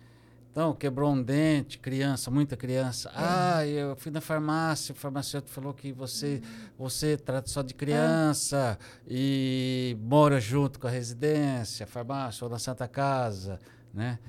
Então, 0.51 0.73
quebrou 0.73 1.13
um 1.13 1.23
dente, 1.23 1.79
criança, 1.79 2.29
muita 2.29 2.57
criança. 2.57 3.09
Ah, 3.15 3.65
eu 3.65 3.95
fui 3.95 4.11
na 4.11 4.19
farmácia, 4.19 4.91
o 4.91 4.95
farmacêutico 4.95 5.49
falou 5.49 5.73
que 5.73 5.93
você, 5.93 6.41
você 6.77 7.15
trata 7.15 7.47
só 7.49 7.61
de 7.61 7.73
criança 7.73 8.77
e 9.07 9.95
mora 10.01 10.41
junto 10.41 10.77
com 10.77 10.87
a 10.87 10.89
residência, 10.89 11.87
farmácia 11.87 12.43
ou 12.43 12.51
na 12.51 12.59
Santa 12.59 12.85
Casa, 12.85 13.59
né? 13.93 14.19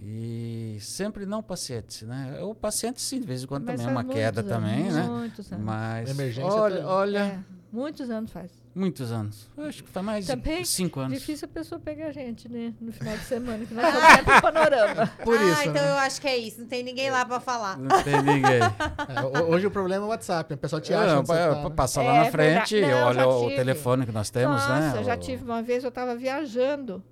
E 0.00 0.78
sempre 0.80 1.26
não 1.26 1.42
pacientes, 1.42 2.02
né? 2.02 2.40
O 2.42 2.54
paciente, 2.54 3.00
sim, 3.00 3.20
de 3.20 3.26
vez 3.26 3.42
em 3.42 3.46
quando 3.46 3.64
Mas 3.64 3.80
também 3.80 3.92
é 3.92 3.98
uma 3.98 4.04
queda 4.04 4.42
muitos 4.42 4.56
também, 4.56 4.92
né? 4.92 5.02
Muitos 5.02 5.52
anos. 5.52 5.64
Mas, 5.64 6.10
Emergência 6.10 6.50
olha, 6.50 6.76
também. 6.76 6.90
olha, 6.90 7.18
É, 7.18 7.38
muitos 7.72 8.10
anos 8.10 8.30
faz. 8.30 8.52
muitos 8.74 9.10
anos. 9.10 9.50
Eu 9.56 9.64
acho 9.64 9.82
que 9.82 9.88
faz 9.90 10.04
mais 10.06 10.26
Também 10.26 10.62
de 10.62 10.68
cinco 10.68 11.00
anos. 11.00 11.18
Difícil 11.18 11.46
a 11.46 11.52
pessoa 11.54 11.80
pegar 11.80 12.06
a 12.08 12.12
gente, 12.12 12.48
né? 12.48 12.74
No 12.80 12.92
final 12.92 13.16
de 13.16 13.24
semana, 13.24 13.64
que 13.66 13.72
nós 13.74 13.86
estamos 13.86 14.08
sempre 14.14 14.34
no 14.34 14.42
panorama. 14.42 15.06
Por 15.24 15.38
ah, 15.38 15.44
isso, 15.44 15.62
então 15.62 15.82
né? 15.82 15.90
eu 15.90 15.96
acho 15.98 16.20
que 16.20 16.28
é 16.28 16.36
isso. 16.36 16.60
Não 16.60 16.66
tem 16.68 16.82
ninguém 16.82 17.10
lá 17.10 17.24
pra 17.24 17.40
falar. 17.40 17.78
Não 17.78 18.02
tem 18.02 18.22
ninguém. 18.22 18.60
É, 19.08 19.20
ho- 19.20 19.50
hoje 19.52 19.66
o 19.66 19.70
problema 19.70 20.04
é 20.04 20.06
o 20.06 20.10
WhatsApp, 20.10 20.50
né? 20.50 20.54
O 20.54 20.58
pessoal 20.58 20.80
te 20.80 20.92
acha 20.94 21.14
Não, 21.16 21.24
tá, 21.24 21.68
né? 21.68 21.70
passa 21.74 22.00
É 22.02 22.06
lá 22.06 22.12
na 22.24 22.30
verdade. 22.30 22.68
frente, 22.68 22.80
Não, 22.86 23.06
olha 23.08 23.26
o 23.28 23.48
telefone 23.48 24.06
que 24.06 24.12
nós 24.12 24.30
temos, 24.30 24.56
Nossa, 24.56 24.92
né? 24.92 24.98
eu 24.98 25.04
já 25.04 25.16
tive 25.16 25.44
uma 25.44 25.62
vez, 25.62 25.82
eu 25.82 25.88
estava 25.88 26.14
viajando. 26.14 27.02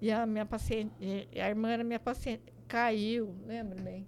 E 0.00 0.10
a 0.10 0.24
minha 0.26 0.44
paciente, 0.46 0.92
e 1.00 1.40
a 1.40 1.48
irmã 1.48 1.68
era 1.70 1.84
minha 1.84 2.00
paciente, 2.00 2.42
caiu, 2.68 3.34
lembra 3.46 3.80
bem? 3.80 4.06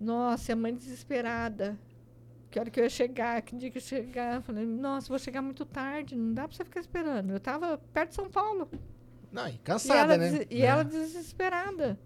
Nossa, 0.00 0.50
e 0.50 0.52
a 0.52 0.56
mãe 0.56 0.74
desesperada. 0.74 1.76
Que 2.50 2.58
hora 2.58 2.70
que 2.70 2.80
eu 2.80 2.84
ia 2.84 2.90
chegar, 2.90 3.42
que 3.42 3.54
dia 3.56 3.70
que 3.70 3.78
eu 3.78 3.82
ia 3.82 3.86
chegar. 3.86 4.36
Eu 4.36 4.42
Falei, 4.42 4.64
nossa, 4.66 5.08
vou 5.08 5.18
chegar 5.18 5.42
muito 5.42 5.64
tarde, 5.66 6.16
não 6.16 6.32
dá 6.32 6.48
pra 6.48 6.56
você 6.56 6.64
ficar 6.64 6.80
esperando. 6.80 7.30
Eu 7.30 7.40
tava 7.40 7.78
perto 7.92 8.10
de 8.10 8.14
São 8.14 8.30
Paulo. 8.30 8.68
Não, 9.30 9.46
e 9.46 9.54
E 9.54 9.58
cansada, 9.58 10.14
ela, 10.14 10.16
né? 10.30 10.46
e 10.50 10.62
É. 10.62 10.66
ela 10.66 10.82
desesperada. 10.82 11.98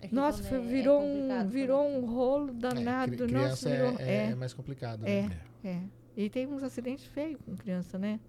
É 0.00 0.08
Nossa, 0.12 0.42
foi- 0.44 0.58
é- 0.58 0.60
é 0.60 0.64
virou, 0.66 1.02
um, 1.02 1.46
virou 1.48 1.88
um 1.88 2.04
rolo 2.06 2.50
É, 2.50 2.52
danado. 2.52 3.12
cri- 3.16 3.32
Nossa, 3.32 3.34
criança 3.34 3.68
é, 3.70 3.76
virou. 3.76 4.00
é- 4.00 4.02
É, 4.26 4.30
é 4.30 4.34
mais 4.34 4.52
complicado. 4.52 5.04
é, 5.06 5.22
né? 5.22 5.40
é. 5.64 5.80
E 6.16 6.30
tem 6.30 6.46
uns 6.46 6.62
acidentes 6.62 7.04
feios 7.06 7.40
com 7.44 7.56
criança, 7.56 7.98
né? 7.98 8.20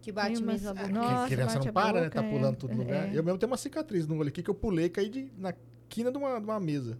Que 0.00 0.10
bate 0.10 0.36
Tem 0.38 0.44
mesmo 0.44 0.70
a 0.70 0.72
umas-. 0.72 0.86
Que 0.86 0.92
Nossa, 0.92 1.26
criança 1.28 1.54
bate 1.58 1.66
não 1.66 1.70
a 1.70 1.72
para, 1.72 2.00
né? 2.00 2.06
boca, 2.08 2.20
Tá 2.22 2.26
é, 2.26 2.30
pulando 2.32 2.56
todo 2.56 2.74
lugar. 2.76 3.06
é. 3.08 3.10
Eu 3.16 3.22
mesmo 3.22 3.38
tenho 3.38 3.50
uma 3.50 3.56
cicatriz 3.58 4.06
no 4.08 4.16
olho 4.16 4.28
aqui 4.30 4.42
que 4.42 4.50
eu 4.50 4.54
pulei 4.54 4.86
e 4.86 4.90
caí 4.90 5.08
de, 5.10 5.30
na 5.36 5.54
quina 5.88 6.10
de 6.10 6.16
uma, 6.18 6.38
de 6.40 6.44
uma 6.46 6.58
mesa. 6.58 6.98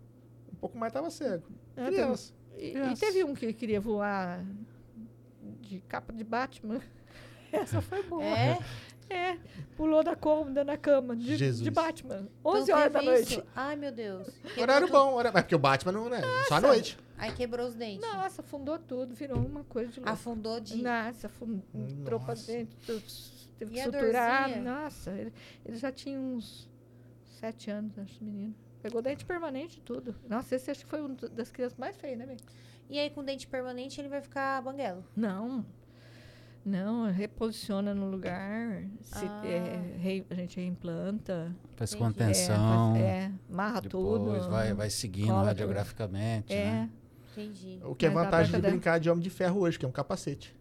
Um 0.53 0.57
pouco 0.57 0.77
mais 0.78 0.93
tava 0.93 1.11
cego. 1.11 1.49
Ah, 1.77 1.87
Criança. 1.87 2.35
E, 2.57 2.77
e 2.77 2.95
teve 2.99 3.25
um 3.25 3.35
que 3.35 3.53
queria 3.53 3.81
voar 3.81 4.45
de 5.61 5.81
capa 5.89 6.13
de 6.13 6.25
Batman. 6.25 6.81
Essa 7.53 7.81
foi 7.81 8.03
boa. 8.03 8.25
É? 8.25 8.59
É, 9.09 9.37
pulou 9.77 10.05
da 10.05 10.15
cômoda 10.15 10.63
na 10.63 10.77
cama 10.77 11.17
de, 11.17 11.37
Jesus. 11.37 11.65
de 11.65 11.71
Batman. 11.71 12.29
Então 12.41 12.53
11 12.61 12.73
horas 12.73 12.93
da 12.93 13.03
noite. 13.03 13.33
isso? 13.33 13.43
Ai, 13.57 13.75
meu 13.75 13.91
Deus. 13.91 14.29
Quebrou 14.29 14.63
Horário 14.63 14.87
tudo. 14.87 14.97
bom, 14.97 15.15
horário... 15.15 15.33
mas 15.35 15.43
porque 15.43 15.55
o 15.57 15.59
Batman 15.59 15.93
não, 15.93 16.09
né? 16.09 16.21
Só 16.47 16.55
à 16.55 16.61
noite. 16.61 16.97
Aí 17.19 17.33
quebrou 17.33 17.67
os 17.67 17.75
dentes. 17.75 18.01
Nossa, 18.01 18.41
afundou 18.41 18.79
tudo, 18.79 19.13
virou 19.15 19.39
uma 19.39 19.65
coisa 19.65 19.91
de 19.91 19.99
louco. 19.99 20.13
Afundou 20.13 20.61
de... 20.61 20.81
Nossa, 20.81 21.27
afundou, 21.27 21.63
entrou 21.75 22.21
pra 22.21 22.29
Nossa. 22.29 22.53
dentro, 22.53 22.77
teve 23.59 23.73
E 23.73 23.75
que 23.75 23.81
a 23.81 23.85
suturar. 23.85 24.45
dorzinha? 24.49 24.73
Nossa, 24.73 25.11
ele, 25.11 25.33
ele 25.67 25.77
já 25.77 25.91
tinha 25.91 26.19
uns 26.19 26.71
sete 27.41 27.69
anos, 27.71 27.99
acho, 27.99 28.23
menino. 28.23 28.55
Pegou 28.82 29.02
dente 29.02 29.24
permanente 29.24 29.78
e 29.78 29.82
tudo. 29.82 30.15
Nossa, 30.28 30.55
esse 30.57 30.70
acho 30.70 30.85
que 30.85 30.90
foi 30.90 31.01
uma 31.02 31.15
das 31.32 31.51
crianças 31.51 31.78
mais 31.78 31.97
feias, 31.97 32.19
né, 32.19 32.27
velho? 32.27 32.40
E 32.89 32.98
aí, 32.98 33.11
com 33.11 33.23
dente 33.23 33.47
permanente, 33.47 34.01
ele 34.01 34.09
vai 34.09 34.20
ficar 34.20 34.61
banguelo. 34.62 35.05
Não. 35.15 35.65
Não, 36.65 37.11
reposiciona 37.11 37.94
no 37.94 38.11
lugar. 38.11 38.82
se- 39.02 39.24
Ah. 39.24 39.43
é, 39.47 39.97
rei- 39.98 40.27
a 40.28 40.35
gente 40.35 40.61
reimplanta. 40.61 41.55
Faz 41.77 41.93
Entendi. 41.94 42.05
contenção. 42.05 42.97
É, 42.97 43.01
faz- 43.01 43.05
é, 43.05 43.32
marra 43.48 43.81
tudo. 43.82 44.24
Depois 44.27 44.47
vai, 44.47 44.74
vai 44.74 44.90
seguindo 44.90 45.28
cola 45.28 45.44
radiograficamente, 45.44 46.52
É. 46.52 46.65
né? 46.65 46.90
Entendi. 47.32 47.81
O 47.85 47.94
que 47.94 48.05
é 48.07 48.11
Mas 48.11 48.24
vantagem 48.24 48.52
de 48.61 48.61
brincar 48.69 48.98
de 49.01 49.09
homem 49.09 49.23
de 49.23 49.31
ferro 49.31 49.61
hoje, 49.61 49.78
que 49.78 49.85
é 49.86 49.89
um 49.89 49.93
capacete. 49.93 50.55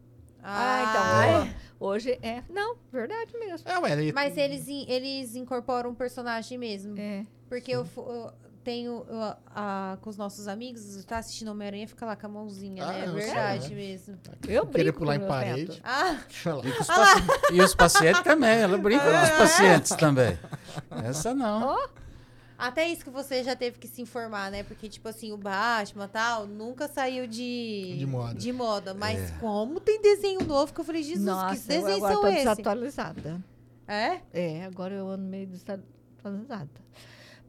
Ah, 0.43 1.43
Ah, 1.43 1.43
então. 1.43 1.53
ó, 1.55 1.69
Hoje 1.91 2.19
é. 2.21 2.43
Não, 2.49 2.75
verdade 2.91 3.31
mesmo. 3.37 3.67
É, 3.69 3.77
ué, 3.79 3.91
ele- 3.93 4.11
Mas 4.13 4.35
eles, 4.37 4.67
eles 4.67 5.35
incorporam 5.35 5.91
um 5.91 5.95
personagem 5.95 6.57
mesmo. 6.57 6.93
É. 6.99 7.25
Porque 7.47 7.71
eu, 7.71 7.87
eu 7.95 8.33
tenho 8.63 9.05
eu, 9.09 9.21
a- 9.55 9.97
com 10.01 10.09
os 10.09 10.17
nossos 10.17 10.47
amigos, 10.49 11.03
tá 11.05 11.17
assistindo 11.19 11.47
Homem-Aranha, 11.51 11.87
fica 11.87 12.05
lá 12.05 12.15
com 12.17 12.25
a 12.25 12.29
mãozinha, 12.29 12.83
Ah, 12.83 12.91
né? 12.91 12.99
É 12.99 13.05
sei, 13.05 13.13
verdade 13.13 13.69
né? 13.69 13.75
mesmo. 13.75 14.17
Eu 14.47 14.65
Querer 14.67 14.83
brinco 14.83 14.99
pular 14.99 15.17
com 15.17 15.25
em 15.25 15.27
parede. 15.27 15.81
Ah. 15.83 16.17
E, 16.63 16.69
os 16.69 16.87
paci- 16.87 17.23
e 17.53 17.61
os 17.61 17.75
pacientes 17.75 18.21
também, 18.23 18.59
ela 18.59 18.77
brinca 18.77 19.03
com 19.05 19.23
os 19.23 19.29
pacientes 19.37 19.91
também. 19.95 20.37
Essa 21.05 21.33
não. 21.33 21.63
Ó, 21.69 21.87
até 22.59 22.87
isso 22.87 23.03
que 23.03 23.09
você 23.09 23.43
já 23.43 23.55
teve 23.55 23.79
que 23.79 23.87
se 23.87 24.01
informar, 24.01 24.51
né? 24.51 24.63
Porque, 24.63 24.87
tipo 24.89 25.07
assim, 25.07 25.31
o 25.31 25.37
Batman 25.37 26.05
e 26.05 26.09
tal, 26.09 26.45
nunca 26.45 26.87
saiu 26.87 27.25
de... 27.25 27.95
De 27.97 28.05
moda. 28.05 28.33
De 28.35 28.51
moda. 28.51 28.93
Mas 28.93 29.31
É. 29.31 29.37
como 29.39 29.79
tem 29.79 30.01
desenho 30.01 30.41
novo 30.45 30.73
que 30.73 30.79
eu 30.81 30.85
falei, 30.85 31.01
Jesus, 31.01 31.25
Nossa, 31.25 31.55
que 31.55 31.61
desenhos 31.67 31.87
eu 31.89 31.95
agora 31.95 32.13
são 32.13 32.21
tô 32.21 32.27
esses? 32.27 32.39
desatualizada. 32.41 33.43
É? 33.87 34.19
É, 34.33 34.65
agora 34.65 34.93
eu 34.93 35.07
ando 35.09 35.23
meio 35.23 35.47
desatualizada. 35.47 36.69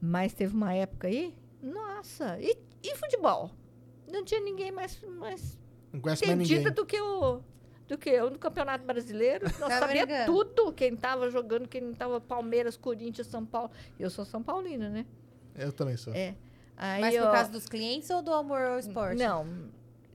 Mas 0.00 0.32
teve 0.32 0.54
uma 0.54 0.72
época 0.72 1.08
aí, 1.08 1.34
nossa, 1.62 2.38
e, 2.40 2.56
e 2.82 2.94
futebol? 2.96 3.50
Não 4.10 4.24
tinha 4.24 4.40
ninguém 4.40 4.72
mais, 4.72 4.98
mais 5.18 5.58
Não 5.92 6.00
conhece 6.00 6.24
mais 6.26 6.38
ninguém. 6.38 6.72
do 6.72 6.86
que 6.86 6.98
o 7.00 7.42
do 7.90 7.98
que 7.98 8.08
eu 8.08 8.30
no 8.30 8.38
Campeonato 8.38 8.84
Brasileiro. 8.84 9.44
Nós 9.58 9.68
Tá 9.68 9.78
sabia 9.80 10.06
brincando? 10.06 10.32
tudo, 10.44 10.72
quem 10.72 10.96
tava 10.96 11.28
jogando, 11.30 11.68
quem 11.68 11.80
não 11.80 11.92
tava, 11.92 12.20
Palmeiras, 12.20 12.76
Corinthians, 12.76 13.26
São 13.26 13.44
Paulo. 13.44 13.70
Eu 13.98 14.08
sou 14.08 14.24
São 14.24 14.42
Paulina, 14.42 14.88
né? 14.88 15.04
Eu 15.56 15.72
também 15.72 15.96
sou. 15.96 16.14
É. 16.14 16.34
Aí 16.76 17.00
Mas 17.00 17.14
por 17.16 17.24
eu- 17.24 17.30
causa 17.32 17.50
dos 17.50 17.66
clientes 17.66 18.08
ou 18.10 18.22
do 18.22 18.32
amor 18.32 18.60
ao 18.62 18.78
esporte? 18.78 19.18
Não, 19.18 19.46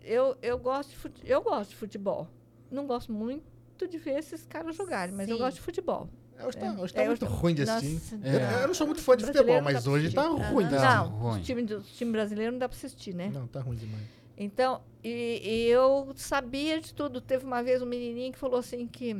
eu, 0.03 0.35
eu, 0.41 0.57
gosto 0.57 0.89
de 0.89 0.95
fute- 0.95 1.21
eu 1.25 1.41
gosto 1.41 1.69
de 1.71 1.75
futebol. 1.75 2.27
Não 2.71 2.87
gosto 2.87 3.11
muito 3.11 3.87
de 3.87 3.97
ver 3.97 4.17
esses 4.19 4.45
caras 4.45 4.75
jogarem, 4.75 5.13
mas 5.13 5.27
eu 5.29 5.35
Sim. 5.35 5.41
gosto 5.43 5.55
de 5.57 5.61
futebol. 5.61 6.09
Hoje 6.43 6.57
tá, 6.57 6.65
É. 6.65 6.71
hoje 6.71 6.93
tá 6.93 7.01
É, 7.03 7.07
muito 7.07 7.25
hoje- 7.25 7.33
ruim 7.35 7.53
de 7.55 7.65
Nossa, 7.65 7.77
assistir. 7.77 8.19
É. 8.23 8.35
Eu, 8.35 8.61
eu 8.61 8.67
não 8.67 8.73
sou 8.73 8.87
muito 8.87 9.01
fã 9.01 9.15
de 9.15 9.25
futebol, 9.25 9.61
mas 9.61 9.85
hoje 9.87 10.11
tá 10.13 10.21
assistir. 10.27 10.43
ruim 10.53 10.63
Não. 10.65 10.71
assistir. 10.77 10.95
Não, 10.95 11.07
ruim. 11.09 11.39
os 11.39 11.45
times 11.45 11.65
do 11.67 11.81
time 11.81 12.11
brasileiro 12.11 12.51
não 12.53 12.59
dá 12.59 12.67
pra 12.67 12.75
assistir, 12.77 13.13
né? 13.13 13.29
Não, 13.33 13.47
tá 13.47 13.61
ruim 13.61 13.75
demais. 13.77 14.03
Então, 14.37 14.81
e, 15.03 15.41
e 15.43 15.67
eu 15.67 16.11
sabia 16.15 16.79
de 16.81 16.93
tudo. 16.93 17.21
Teve 17.21 17.45
uma 17.45 17.63
vez 17.63 17.81
um 17.81 17.85
menininho 17.85 18.33
que 18.33 18.39
falou 18.39 18.59
assim 18.59 18.87
que 18.87 19.13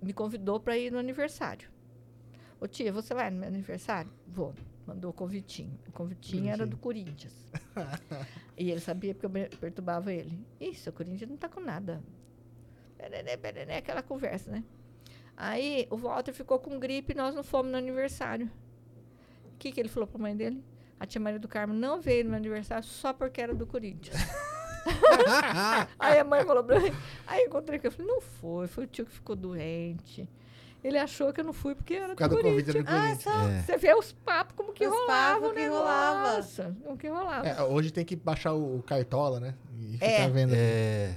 me 0.00 0.12
convidou 0.12 0.58
para 0.58 0.76
ir 0.76 0.90
no 0.90 0.98
aniversário. 0.98 1.70
Ô 2.60 2.66
tia, 2.66 2.92
você 2.92 3.12
vai 3.12 3.30
no 3.30 3.38
meu 3.38 3.48
aniversário? 3.48 4.10
Vou. 4.26 4.54
Mandou 4.86 5.10
o 5.10 5.14
convitinho. 5.14 5.78
O 5.88 5.92
convitinho 5.92 6.48
era 6.48 6.64
do 6.64 6.76
Corinthians. 6.76 7.34
e 8.56 8.70
ele 8.70 8.80
sabia 8.80 9.14
porque 9.14 9.26
eu 9.26 9.58
perturbava 9.58 10.12
ele. 10.12 10.38
Isso, 10.60 10.88
o 10.88 10.92
Corinthians 10.92 11.28
não 11.28 11.36
tá 11.36 11.48
com 11.48 11.60
nada. 11.60 12.02
Perené, 12.96 13.36
perené, 13.36 13.78
aquela 13.78 14.02
conversa, 14.02 14.50
né? 14.50 14.64
Aí 15.36 15.86
o 15.90 15.96
Walter 15.96 16.32
ficou 16.32 16.58
com 16.58 16.78
gripe 16.78 17.12
e 17.12 17.16
nós 17.16 17.34
não 17.34 17.42
fomos 17.42 17.70
no 17.70 17.76
aniversário. 17.76 18.50
O 19.52 19.58
que, 19.58 19.72
que 19.72 19.80
ele 19.80 19.88
falou 19.88 20.06
pra 20.06 20.18
mãe 20.18 20.34
dele? 20.34 20.64
A 20.98 21.06
tia 21.06 21.20
Maria 21.20 21.38
do 21.38 21.46
Carmo 21.48 21.74
não 21.74 22.00
veio 22.00 22.24
no 22.24 22.30
meu 22.30 22.38
aniversário 22.38 22.84
só 22.84 23.12
porque 23.12 23.40
era 23.40 23.54
do 23.54 23.66
Corinthians. 23.66 24.16
Aí 25.98 26.18
a 26.18 26.24
mãe 26.24 26.44
falou 26.44 26.64
pra 26.64 26.80
mim. 26.80 26.92
Aí 27.26 27.42
eu 27.42 27.46
encontrei 27.48 27.78
ele. 27.78 27.86
Eu 27.88 27.92
falei, 27.92 28.10
não 28.12 28.20
foi, 28.20 28.66
foi 28.66 28.84
o 28.84 28.86
tio 28.86 29.04
que 29.04 29.12
ficou 29.12 29.36
doente. 29.36 30.28
Ele 30.84 30.98
achou 30.98 31.32
que 31.32 31.40
eu 31.40 31.44
não 31.44 31.52
fui 31.52 31.74
porque 31.74 31.94
era 31.94 32.08
Por 32.08 32.16
causa 32.16 32.36
do 32.36 32.42
Corinthians. 32.42 32.76
era 32.76 32.84
do 32.84 32.90
Ah, 32.90 33.16
só. 33.16 33.48
É. 33.48 33.62
Você 33.62 33.76
vê 33.76 33.94
os 33.94 34.12
papos 34.12 34.54
como 34.56 34.72
que 34.72 34.86
Os 34.86 34.92
rolava 34.92 35.52
que 35.52 35.66
rolava. 35.66 36.30
negócio. 36.30 36.76
Como 36.84 36.96
que 36.96 37.08
rolava. 37.08 37.48
É, 37.48 37.62
hoje 37.62 37.90
tem 37.90 38.04
que 38.04 38.14
baixar 38.14 38.52
o 38.54 38.82
Cartola, 38.86 39.40
né? 39.40 39.54
E 39.78 39.92
ficar 39.94 40.06
É. 40.06 40.28
vendo. 40.28 40.54
É, 40.54 41.14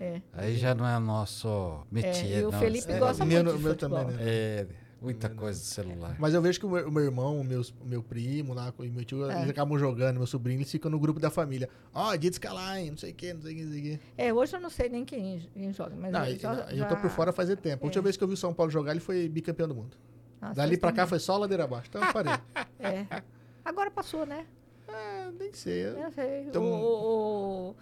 É. 0.00 0.22
aí 0.32 0.56
já 0.56 0.74
não 0.74 0.88
é 0.88 0.98
nosso 0.98 1.84
métier, 1.92 2.32
É, 2.32 2.40
e 2.40 2.44
o 2.46 2.50
não. 2.50 2.58
Felipe 2.58 2.90
É, 2.90 2.98
gosta 2.98 3.24
meu, 3.26 3.44
muito 3.44 3.56
de 3.58 3.62
meu 3.62 3.72
futebol. 3.72 3.98
também, 3.98 4.16
né? 4.16 4.22
É, 4.26 4.66
muita 5.00 5.28
coisa 5.30 5.58
do 5.58 5.64
celular. 5.64 6.16
Mas 6.18 6.34
eu 6.34 6.42
vejo 6.42 6.60
que 6.60 6.66
o 6.66 6.70
meu, 6.70 6.88
o 6.88 6.92
meu 6.92 7.02
irmão, 7.04 7.40
o 7.40 7.44
meus- 7.44 7.70
o 7.80 7.84
meu 7.84 8.02
primo 8.02 8.52
lá, 8.54 8.72
e 8.80 8.88
meu 8.90 9.04
tio, 9.04 9.28
É. 9.30 9.38
eles 9.38 9.50
acabam 9.50 9.78
jogando, 9.78 10.18
meu 10.18 10.26
sobrinho, 10.26 10.58
eles 10.58 10.70
ficam 10.70 10.90
no 10.90 10.98
grupo 10.98 11.18
da 11.18 11.30
família. 11.30 11.68
Ó, 11.94 12.10
dia 12.16 12.30
de 12.30 12.34
escalar, 12.36 12.78
hein? 12.78 12.90
Não 12.90 12.98
sei 12.98 13.12
o 13.12 13.14
que, 13.14 13.32
não 13.32 13.40
sei 13.42 13.52
o 13.52 13.56
que, 13.56 13.64
não 13.64 13.72
sei 13.72 13.80
o 13.80 13.82
que. 13.84 14.00
É, 14.18 14.32
hoje 14.32 14.56
eu 14.56 14.60
não 14.60 14.70
sei 14.70 14.88
nem 14.88 15.04
quem, 15.04 15.40
quem 15.54 15.72
joga, 15.72 15.94
mas 15.96 16.12
Não, 16.12 16.24
eu 16.26 16.38
já, 16.38 16.52
eu 16.72 16.88
tô 16.88 16.96
por 16.96 17.10
fora 17.10 17.32
faz 17.32 17.48
tempo. 17.56 17.84
A 17.84 17.86
última 17.86 18.02
É. 18.02 18.04
vez 18.04 18.16
que 18.16 18.24
eu 18.24 18.28
vi 18.28 18.34
o 18.34 18.36
São 18.36 18.52
Paulo 18.52 18.70
jogar, 18.70 18.90
ele 18.92 19.00
foi 19.00 19.28
bicampeão 19.28 19.68
do 19.68 19.74
mundo. 19.74 19.96
Nossa, 20.40 20.54
Dali 20.54 20.70
faz 20.70 20.80
pra 20.80 20.90
cá 20.92 20.96
tempo. 21.02 21.08
foi 21.10 21.18
só 21.18 21.36
ladeira 21.36 21.64
abaixo. 21.64 21.88
Então 21.90 22.02
eu 22.04 22.12
parei. 22.12 22.32
É. 22.80 23.06
Agora 23.64 23.90
passou, 23.90 24.24
né? 24.24 24.46
ah, 24.88 25.30
nem 25.38 25.52
sei. 25.52 25.84
eu- 25.86 25.98
Eu 25.98 26.10
sei. 26.12 26.44
Então- 26.48 26.62
O, 26.64 27.74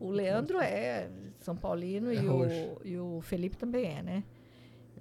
o, 0.00 0.06
o 0.06 0.10
Leandro 0.10 0.58
é 0.60 1.08
São 1.40 1.54
Paulino 1.56 2.10
É 2.10 2.14
e, 2.14 2.18
roxo. 2.26 2.54
o, 2.54 2.80
e 2.84 2.98
o 2.98 3.20
Felipe 3.20 3.56
também 3.56 3.86
é, 3.98 4.02
né? 4.02 4.24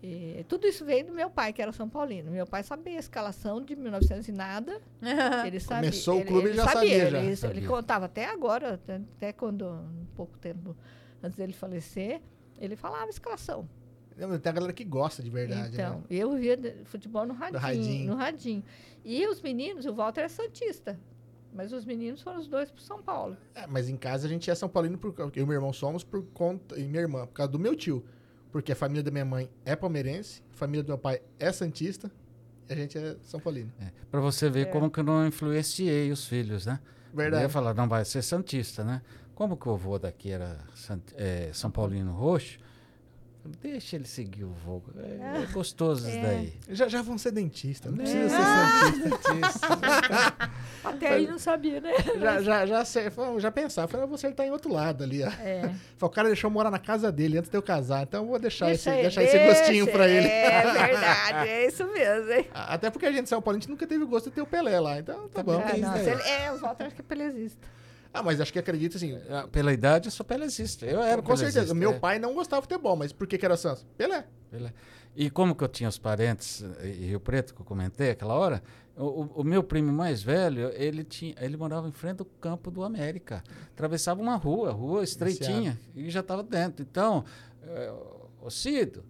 E 0.05 0.43
tudo 0.49 0.67
isso 0.67 0.83
veio 0.83 1.05
do 1.05 1.13
meu 1.13 1.29
pai, 1.29 1.53
que 1.53 1.61
era 1.61 1.71
São 1.71 1.87
Paulino. 1.87 2.29
Meu 2.29 2.45
pai 2.45 2.61
sabia 2.61 2.97
a 2.97 2.99
escalação 2.99 3.63
de 3.63 3.73
1900 3.73 4.27
e 4.27 4.31
nada. 4.33 4.81
Ele 5.47 5.61
sabia. 5.61 5.89
Começou 5.89 6.19
o 6.19 6.25
clube, 6.25 6.49
ele 6.49 6.57
já 6.57 6.67
sabia 6.67 7.09
já. 7.09 7.19
Ele, 7.19 7.35
Sabia. 7.37 7.57
ele 7.57 7.67
contava 7.67 8.05
até 8.05 8.25
agora, 8.25 8.73
até, 8.73 8.95
até 8.95 9.31
quando, 9.31 9.65
um 9.65 10.05
pouco 10.13 10.37
tempo 10.37 10.75
antes 11.21 11.37
dele 11.37 11.53
falecer, 11.53 12.21
ele 12.59 12.75
falava 12.75 13.05
a 13.05 13.09
escalação. 13.09 13.67
Tem 14.17 14.25
a 14.25 14.53
galera 14.53 14.73
que 14.73 14.83
gosta 14.83 15.23
de 15.23 15.29
verdade, 15.29 15.73
então, 15.73 15.99
né? 15.99 16.03
eu 16.09 16.35
via 16.35 16.59
futebol 16.83 17.25
no 17.25 17.33
radinho, 17.33 17.61
radinho. 17.61 18.11
no 18.11 18.15
radinho. 18.15 18.63
E 19.05 19.25
os 19.25 19.41
meninos, 19.41 19.85
o 19.85 19.93
Walter 19.93 20.21
é 20.21 20.27
Santista. 20.27 20.99
Mas 21.53 21.71
os 21.71 21.85
meninos 21.85 22.21
foram 22.21 22.39
os 22.39 22.47
dois 22.47 22.69
pro 22.69 22.81
São 22.81 23.01
Paulo. 23.01 23.37
É, 23.55 23.65
mas 23.67 23.87
em 23.87 23.95
casa 23.95 24.27
a 24.27 24.29
gente 24.29 24.49
é 24.49 24.55
São 24.55 24.67
Paulino, 24.67 24.97
por, 24.97 25.15
eu 25.17 25.43
e 25.43 25.45
meu 25.45 25.53
irmão 25.53 25.71
somos 25.71 26.03
por 26.03 26.23
conta, 26.33 26.77
e 26.77 26.85
minha 26.87 27.01
irmã, 27.01 27.25
por 27.25 27.33
causa 27.33 27.51
do 27.51 27.59
meu 27.59 27.75
tio. 27.75 28.03
Porque 28.53 28.71
a 28.71 28.75
família 28.75 29.01
da 29.03 29.09
minha 29.11 29.25
mãe 29.25 29.49
é 29.65 29.75
palmeirense, 29.75 30.41
a 30.53 30.55
família 30.55 30.83
do 30.83 30.87
meu 30.87 30.97
pai 30.97 31.21
é 31.39 31.51
santista, 31.51 32.09
e 32.69 32.71
a 32.73 32.75
gente 32.75 32.97
é 32.97 33.17
São 33.23 33.39
Paulino. 33.39 33.73
É, 33.81 33.87
pra 34.11 34.21
você 34.21 34.47
ver 34.49 34.61
É. 34.61 34.65
como 34.65 34.89
que 34.91 34.99
eu 34.99 35.03
não 35.03 35.25
influenciei 35.27 36.11
os 36.11 36.25
filhos, 36.27 36.65
né? 36.67 36.79
Eu 37.13 37.19
ia 37.19 37.29
Verdade. 37.31 37.51
falar, 37.51 37.73
não, 37.73 37.89
vai 37.89 38.05
ser 38.05 38.21
Santista, 38.21 38.83
né? 38.83 39.01
Como 39.35 39.57
que 39.57 39.67
o 39.67 39.73
avô 39.73 39.97
daqui 39.99 40.29
era 40.31 40.59
é, 41.17 41.49
São 41.51 41.69
Paulino 41.71 42.13
Roxo, 42.13 42.59
deixa 43.61 43.95
ele 43.95 44.05
seguir 44.07 44.43
o 44.45 44.49
voo. 44.51 44.83
É, 44.97 45.43
é 45.43 45.45
gostoso 45.51 46.07
isso 46.07 46.17
É. 46.17 46.21
daí. 46.21 46.53
Já, 46.69 46.87
já 46.87 47.01
vão 47.01 47.17
ser 47.17 47.31
dentista, 47.31 47.89
não 47.91 47.97
É. 47.99 48.01
precisa 48.01 48.29
ser 48.29 48.35
Ah, 48.41 48.91
santista. 48.91 50.49
Até 50.83 51.07
aí 51.09 51.27
não 51.27 51.39
sabia, 51.39 51.79
né? 51.79 51.91
Já, 52.19 52.41
já, 52.41 52.65
já, 52.65 52.83
já 53.39 53.51
pensava, 53.51 53.87
falei, 53.87 54.03
eu 54.03 54.07
vou 54.07 54.15
acertar 54.15 54.45
em 54.45 54.51
outro 54.51 54.71
lado 54.71 55.03
ali. 55.03 55.23
É. 55.23 55.61
Falei, 55.61 55.75
O 56.01 56.09
cara 56.09 56.27
deixou 56.27 56.49
eu 56.49 56.53
morar 56.53 56.69
na 56.71 56.79
casa 56.79 57.11
dele 57.11 57.37
antes 57.37 57.49
de 57.49 57.55
eu 57.57 57.61
casar, 57.61 58.03
então 58.03 58.23
eu 58.23 58.27
vou 58.29 58.39
deixar, 58.39 58.71
esse, 58.71 58.89
aí, 58.89 59.01
deixar 59.03 59.23
esse 59.23 59.37
gostinho 59.39 59.85
deixa. 59.85 59.91
pra 59.97 60.07
ele. 60.09 60.27
É 60.27 60.61
verdade, 60.87 61.49
é 61.49 61.67
isso 61.67 61.85
mesmo, 61.87 62.31
hein? 62.31 62.47
Até 62.53 62.89
porque 62.89 63.05
a 63.05 63.11
gente, 63.11 63.29
São 63.29 63.41
Paulo, 63.41 63.57
a 63.57 63.59
gente 63.59 63.69
nunca 63.69 63.87
teve 63.87 64.03
gosto 64.05 64.29
de 64.29 64.35
ter 64.35 64.41
o 64.41 64.45
Pelé 64.45 64.79
lá, 64.79 64.99
então 64.99 65.27
tá 65.29 65.41
bom. 65.41 65.61
Ah, 65.65 65.71
isso 65.77 65.81
não, 66.09 66.25
é, 66.25 66.51
o 66.51 66.57
Walter 66.59 66.85
acho 66.85 66.95
que 66.95 67.01
é 67.01 67.05
pelezista. 67.05 67.65
Ah, 68.13 68.21
mas 68.21 68.39
acho 68.39 68.53
que 68.53 68.59
acredita 68.59 68.95
assim. 68.97 69.17
Ah, 69.29 69.47
Pela 69.51 69.73
idade, 69.73 70.07
eu 70.07 70.11
sou 70.11 70.23
pelezista. 70.25 70.85
Eu 70.85 71.01
era 71.01 71.21
com 71.21 71.35
certeza. 71.35 71.59
pelezista, 71.61 71.73
Meu 71.75 71.91
é. 71.93 71.99
pai 71.99 72.19
não 72.19 72.33
gostava 72.33 72.61
de 72.61 72.67
futebol, 72.67 72.95
mas 72.95 73.11
por 73.11 73.25
que, 73.25 73.37
que 73.37 73.45
era 73.45 73.57
Santos? 73.57 73.85
Pelé. 73.97 74.25
Pela- 74.51 74.71
E 75.15 75.29
como 75.29 75.55
que 75.55 75.63
eu 75.63 75.67
tinha 75.67 75.89
os 75.89 75.97
parentes 75.97 76.63
eh, 76.79 76.89
em 76.89 77.05
Rio 77.07 77.19
Preto, 77.19 77.53
que 77.55 77.61
eu 77.61 77.65
comentei 77.65 78.11
aquela 78.11 78.33
hora, 78.35 78.61
o, 78.95 79.03
o- 79.03 79.31
o 79.37 79.43
meu 79.43 79.63
primo 79.63 79.91
mais 79.91 80.21
velho, 80.21 80.71
ele, 80.75 81.03
tinha, 81.03 81.33
ele 81.39 81.57
morava 81.57 81.87
em 81.87 81.91
frente 81.91 82.17
do 82.17 82.25
campo 82.25 82.69
do 82.69 82.83
América. 82.83 83.43
Atravessava 83.73 84.21
uma 84.21 84.35
rua, 84.35 84.71
rua 84.71 85.03
estreitinha, 85.03 85.79
e 85.95 86.09
já 86.11 86.19
estava 86.19 86.43
dentro. 86.43 86.83
Então, 86.87 87.23
eh, 87.63 87.93
ô 88.41 88.49
Cido, 88.51 89.03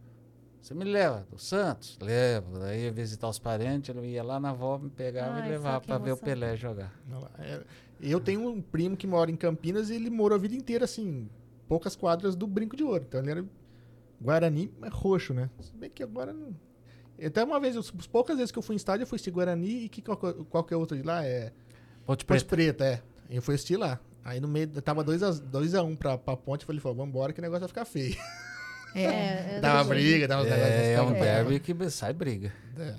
você 0.61 0.73
me 0.73 0.85
leva 0.85 1.27
do 1.29 1.37
Santos? 1.37 1.97
Levo. 2.01 2.57
Daí 2.59 2.83
ia 2.85 2.91
visitar 2.91 3.27
os 3.27 3.37
parentes, 3.39 3.93
ele 3.93 4.07
ia 4.07 4.23
lá 4.23 4.39
na 4.39 4.51
avó, 4.51 4.77
me 4.77 4.89
pegava 4.89 5.35
Ai, 5.41 5.47
e 5.47 5.51
levava 5.51 5.75
só 5.81 5.87
para 5.87 5.97
ver 5.97 6.11
o. 6.13 6.17
Pelé 6.17 6.55
jogar. 6.55 6.93
É, 8.03 8.13
Eu 8.13 8.19
tenho 8.19 8.47
um 8.47 8.61
primo 8.61 8.95
que 8.97 9.07
mora 9.07 9.31
em 9.31 9.35
Campinas 9.35 9.89
e 9.89 9.95
ele 9.95 10.09
morou 10.09 10.35
a 10.35 10.39
vida 10.39 10.55
inteira, 10.55 10.85
assim, 10.85 11.29
poucas 11.67 11.95
quadras 11.95 12.35
do 12.35 12.45
Brinco 12.47 12.75
de 12.75 12.83
Ouro. 12.83 13.05
Então 13.07 13.19
ele 13.21 13.31
era 13.31 13.45
Guarani 14.21 14.71
mas 14.79 14.91
roxo, 14.93 15.33
né? 15.33 15.49
Se 15.61 15.73
bem 15.75 15.89
que 15.89 16.03
agora 16.03 16.31
não. 16.33 16.55
Até 17.23 17.43
uma 17.43 17.59
vez, 17.59 17.77
as 17.77 17.89
poucas 17.91 18.37
vezes 18.37 18.51
que 18.51 18.57
eu 18.57 18.63
fui 18.63 18.75
em 18.75 18.77
estádio, 18.77 19.03
eu 19.03 19.07
fui 19.07 19.15
assistir 19.17 19.31
Guarani 19.31 19.85
e 19.85 19.89
que, 19.89 20.01
qual, 20.01 20.17
qual 20.17 20.63
que 20.63 20.73
é 20.73 20.77
outro 20.77 20.97
de 20.97 21.03
lá? 21.03 21.23
É. 21.25 21.51
Ponte 22.05 22.25
Ponte 22.25 22.43
Preta. 22.45 22.83
Preta, 22.83 22.85
é. 22.85 23.01
Eu 23.29 23.41
fui 23.41 23.55
assistir 23.55 23.77
lá. 23.77 23.99
Aí 24.25 24.39
no 24.39 24.47
meio, 24.47 24.67
tava 24.81 25.03
2x1 25.03 25.39
dois 25.41 25.75
a 25.75 25.83
um 25.83 25.95
pra, 25.95 26.17
pra 26.17 26.35
ponte, 26.37 26.65
ele 26.69 26.79
falou, 26.79 26.97
vambora 26.97 27.33
que 27.33 27.39
o 27.39 27.41
negócio 27.41 27.61
vai 27.61 27.67
ficar 27.69 27.85
feio. 27.85 28.15
É, 28.95 29.57
eu 29.57 29.61
Dava 29.61 29.79
não 29.79 29.85
sei. 29.85 29.95
briga, 29.95 30.27
dava 30.27 30.43
uns 30.43 30.49
negócios. 30.49 30.71
É, 30.71 30.93
é 30.93 31.01
um 31.01 31.15
É. 31.15 31.19
derby 31.19 31.59
que 31.59 31.89
sai 31.89 32.13
briga. 32.13 32.53
É. 32.77 32.95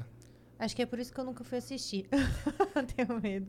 Acho 0.59 0.75
que 0.77 0.83
é 0.83 0.87
por 0.87 0.99
isso 0.99 1.13
que 1.13 1.21
eu 1.21 1.25
nunca 1.25 1.45
fui 1.45 1.59
assistir. 1.59 2.07
Tenho 2.97 3.21
medo. 3.21 3.47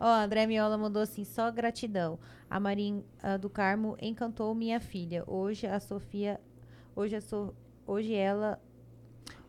Ó, 0.00 0.06
André 0.06 0.46
Miola 0.46 0.78
mandou 0.78 1.02
assim, 1.02 1.24
só 1.24 1.50
gratidão. 1.50 2.18
A 2.48 2.58
Marinha 2.58 3.04
do 3.38 3.50
Carmo 3.50 3.96
encantou 4.00 4.54
minha 4.54 4.80
filha. 4.80 5.22
Hoje 5.26 5.66
a 5.66 5.78
Sofia, 5.78 6.40
hoje 6.96 7.16
a 7.16 7.20
so, 7.20 7.54
hoje 7.86 8.14
ela, 8.14 8.58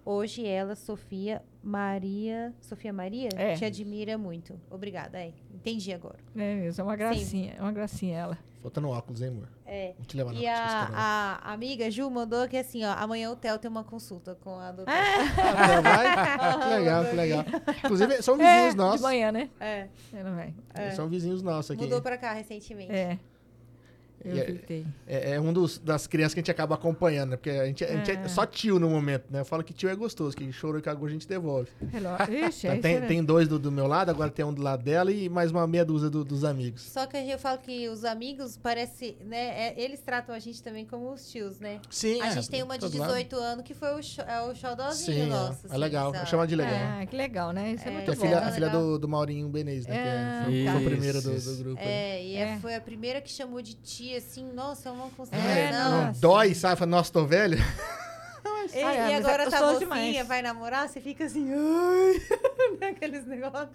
hoje 0.03 0.45
ela, 0.45 0.75
Sofia 0.75 1.41
Maria, 1.63 2.53
Sofia 2.59 2.91
Maria, 2.91 3.29
É. 3.35 3.55
te 3.55 3.63
admira 3.63 4.17
muito. 4.17 4.59
Obrigada, 4.69 5.19
é. 5.19 5.33
Entendi 5.53 5.93
agora. 5.93 6.19
É 6.35 6.55
mesmo, 6.55 6.81
é 6.81 6.83
uma 6.83 6.95
gracinha, 6.97 7.53
é 7.57 7.61
uma 7.61 7.71
gracinha 7.71 8.17
ela. 8.17 8.37
Faltando 8.61 8.89
óculos, 8.89 9.21
hein, 9.21 9.29
amor? 9.29 9.47
É. 9.65 9.93
Vou 9.97 10.05
te 10.05 10.15
levar 10.15 10.33
na 10.33 10.39
E 10.39 10.47
a, 10.47 11.39
a 11.43 11.53
amiga 11.53 11.89
Ju 11.89 12.09
mandou 12.11 12.47
que 12.47 12.55
assim, 12.57 12.83
ó, 12.85 12.91
amanhã 12.93 13.31
o 13.31 13.35
Theo 13.35 13.57
tem 13.57 13.69
uma 13.71 13.83
consulta 13.83 14.35
com 14.35 14.59
a 14.59 14.71
doutora. 14.71 14.95
Ah, 14.97 15.81
vai? 15.81 16.59
que 16.61 16.69
legal, 16.79 17.05
que 17.05 17.15
legal. 17.15 17.45
Inclusive, 17.83 18.21
são 18.21 18.37
vizinhos 18.37 18.65
É, 18.65 18.69
de 18.69 18.75
nossos. 18.77 19.01
manhã, 19.01 19.31
né? 19.31 19.49
É, 19.59 19.87
Ela 20.13 20.31
vai. 20.31 20.53
é. 20.75 20.91
São 20.91 21.07
vizinhos 21.09 21.41
nossos 21.41 21.71
aqui. 21.71 21.81
Mudou 21.83 22.01
pra 22.01 22.17
cá 22.17 22.33
recentemente. 22.33 22.91
É. 22.91 23.17
Eu 24.23 24.35
E 24.35 24.39
é- 24.39 24.83
É, 25.07 25.31
é 25.35 25.39
um 25.41 25.51
dos, 25.51 25.77
das 25.79 26.07
crianças 26.07 26.33
que 26.33 26.39
a 26.39 26.41
gente 26.41 26.51
acaba 26.51 26.75
acompanhando, 26.75 27.31
né? 27.31 27.35
Porque 27.37 27.49
a 27.49 27.65
gente, 27.65 27.83
a 27.83 27.87
gente 27.95 28.11
é. 28.11 28.13
É. 28.15 28.27
só 28.27 28.45
tio 28.45 28.79
no 28.79 28.89
momento, 28.89 29.25
né? 29.29 29.39
Eu 29.41 29.45
falo 29.45 29.63
que 29.63 29.73
tio 29.73 29.89
é 29.89 29.95
gostoso, 29.95 30.35
que 30.35 30.51
chorou 30.51 30.79
e 30.79 30.81
cagou 30.81 31.07
a 31.07 31.11
gente 31.11 31.27
devolve. 31.27 31.69
Relógio. 31.91 32.33
Ixi, 32.47 32.67
é 32.67 32.75
tem, 32.77 33.01
tem 33.01 33.23
dois 33.23 33.47
do, 33.47 33.57
do 33.59 33.71
meu 33.71 33.87
lado, 33.87 34.09
agora 34.09 34.29
tem 34.29 34.45
um 34.45 34.53
do 34.53 34.61
lado 34.61 34.83
dela 34.83 35.11
e 35.11 35.27
mais 35.29 35.51
uma 35.51 35.65
meia 35.67 35.83
dúzia 35.85 36.09
do- 36.09 36.23
dos 36.23 36.43
amigos. 36.43 36.81
Só 36.83 37.05
que 37.05 37.17
eu 37.17 37.39
falo 37.39 37.57
que 37.59 37.87
os 37.89 38.03
amigos 38.05 38.57
parece, 38.57 39.15
né? 39.25 39.69
é- 39.69 39.81
eles 39.81 39.99
tratam 40.01 40.33
a 40.35 40.39
gente 40.39 40.61
também 40.61 40.85
como 40.85 41.11
os 41.11 41.29
tios, 41.29 41.59
né? 41.59 41.79
Sim, 41.89 42.21
A 42.21 42.27
é, 42.27 42.31
gente 42.31 42.49
tem 42.49 42.63
uma 42.63 42.75
de 42.77 42.81
todo 42.85 42.97
lado. 42.97 43.09
18 43.11 43.35
anos 43.37 43.63
que 43.65 43.73
foi 43.73 43.93
o, 43.95 44.01
xo- 44.03 44.21
é 44.21 44.41
o 44.43 44.53
xodózinho 44.55 45.17
Sim, 45.17 45.21
é. 45.23 45.25
nosso. 45.25 45.67
é, 45.73 45.77
legal. 45.77 46.11
sabe? 46.11 46.23
Eu 46.23 46.27
chamo 46.29 46.47
de 46.47 46.55
legal. 46.55 46.73
É, 47.01 47.05
que 47.05 47.15
legal, 47.15 47.51
né? 47.51 47.71
Isso 47.73 47.85
é, 47.85 47.87
É, 47.87 47.91
muito 47.91 48.05
Que 48.05 48.09
é 48.11 48.13
a 48.13 48.15
bom. 48.15 48.21
filha, 48.21 48.39
né? 48.41 48.47
a 48.47 48.51
filha 48.51 48.69
do, 48.69 48.99
do 48.99 49.07
Maurinho 49.07 49.47
Benez, 49.49 49.85
né? 49.87 49.95
É, 49.95 50.01
que 50.01 50.07
é, 50.09 50.43
foi, 50.43 50.43
foi 50.43 50.73
o 50.73 50.79
isso, 50.79 50.89
primeiro 50.89 51.21
do, 51.21 51.39
do 51.57 51.63
grupo. 51.63 51.81
É, 51.81 52.23
e 52.23 52.35
é- 52.35 52.41
É. 52.41 52.57
foi 52.59 52.75
a 52.75 52.81
primeira 52.81 53.21
que 53.21 53.29
chamou 53.31 53.61
de 53.61 53.75
tia, 54.11 54.17
assim, 54.17 54.51
nossa, 54.51 54.89
é 54.89 54.91
uma 54.91 55.07
É, 55.07 55.09
consideração. 55.15 55.91
não 55.91 56.05
nossa. 56.07 56.21
dói, 56.21 56.53
sabe? 56.53 56.75
Fala, 56.77 56.91
Nossa, 56.91 57.11
tô 57.13 57.25
velho. 57.25 57.57
E, 58.73 58.81
Ah, 58.83 58.93
é, 58.93 59.09
e 59.09 59.13
é 59.13 59.15
agora 59.17 59.49
tá 59.49 59.59
mocinha, 59.59 59.79
demais. 59.79 60.27
vai 60.27 60.41
namorar, 60.43 60.87
você 60.87 61.01
fica 61.01 61.25
assim, 61.25 61.49
ai, 61.51 62.89
aqueles 62.91 63.25
negócios. 63.25 63.69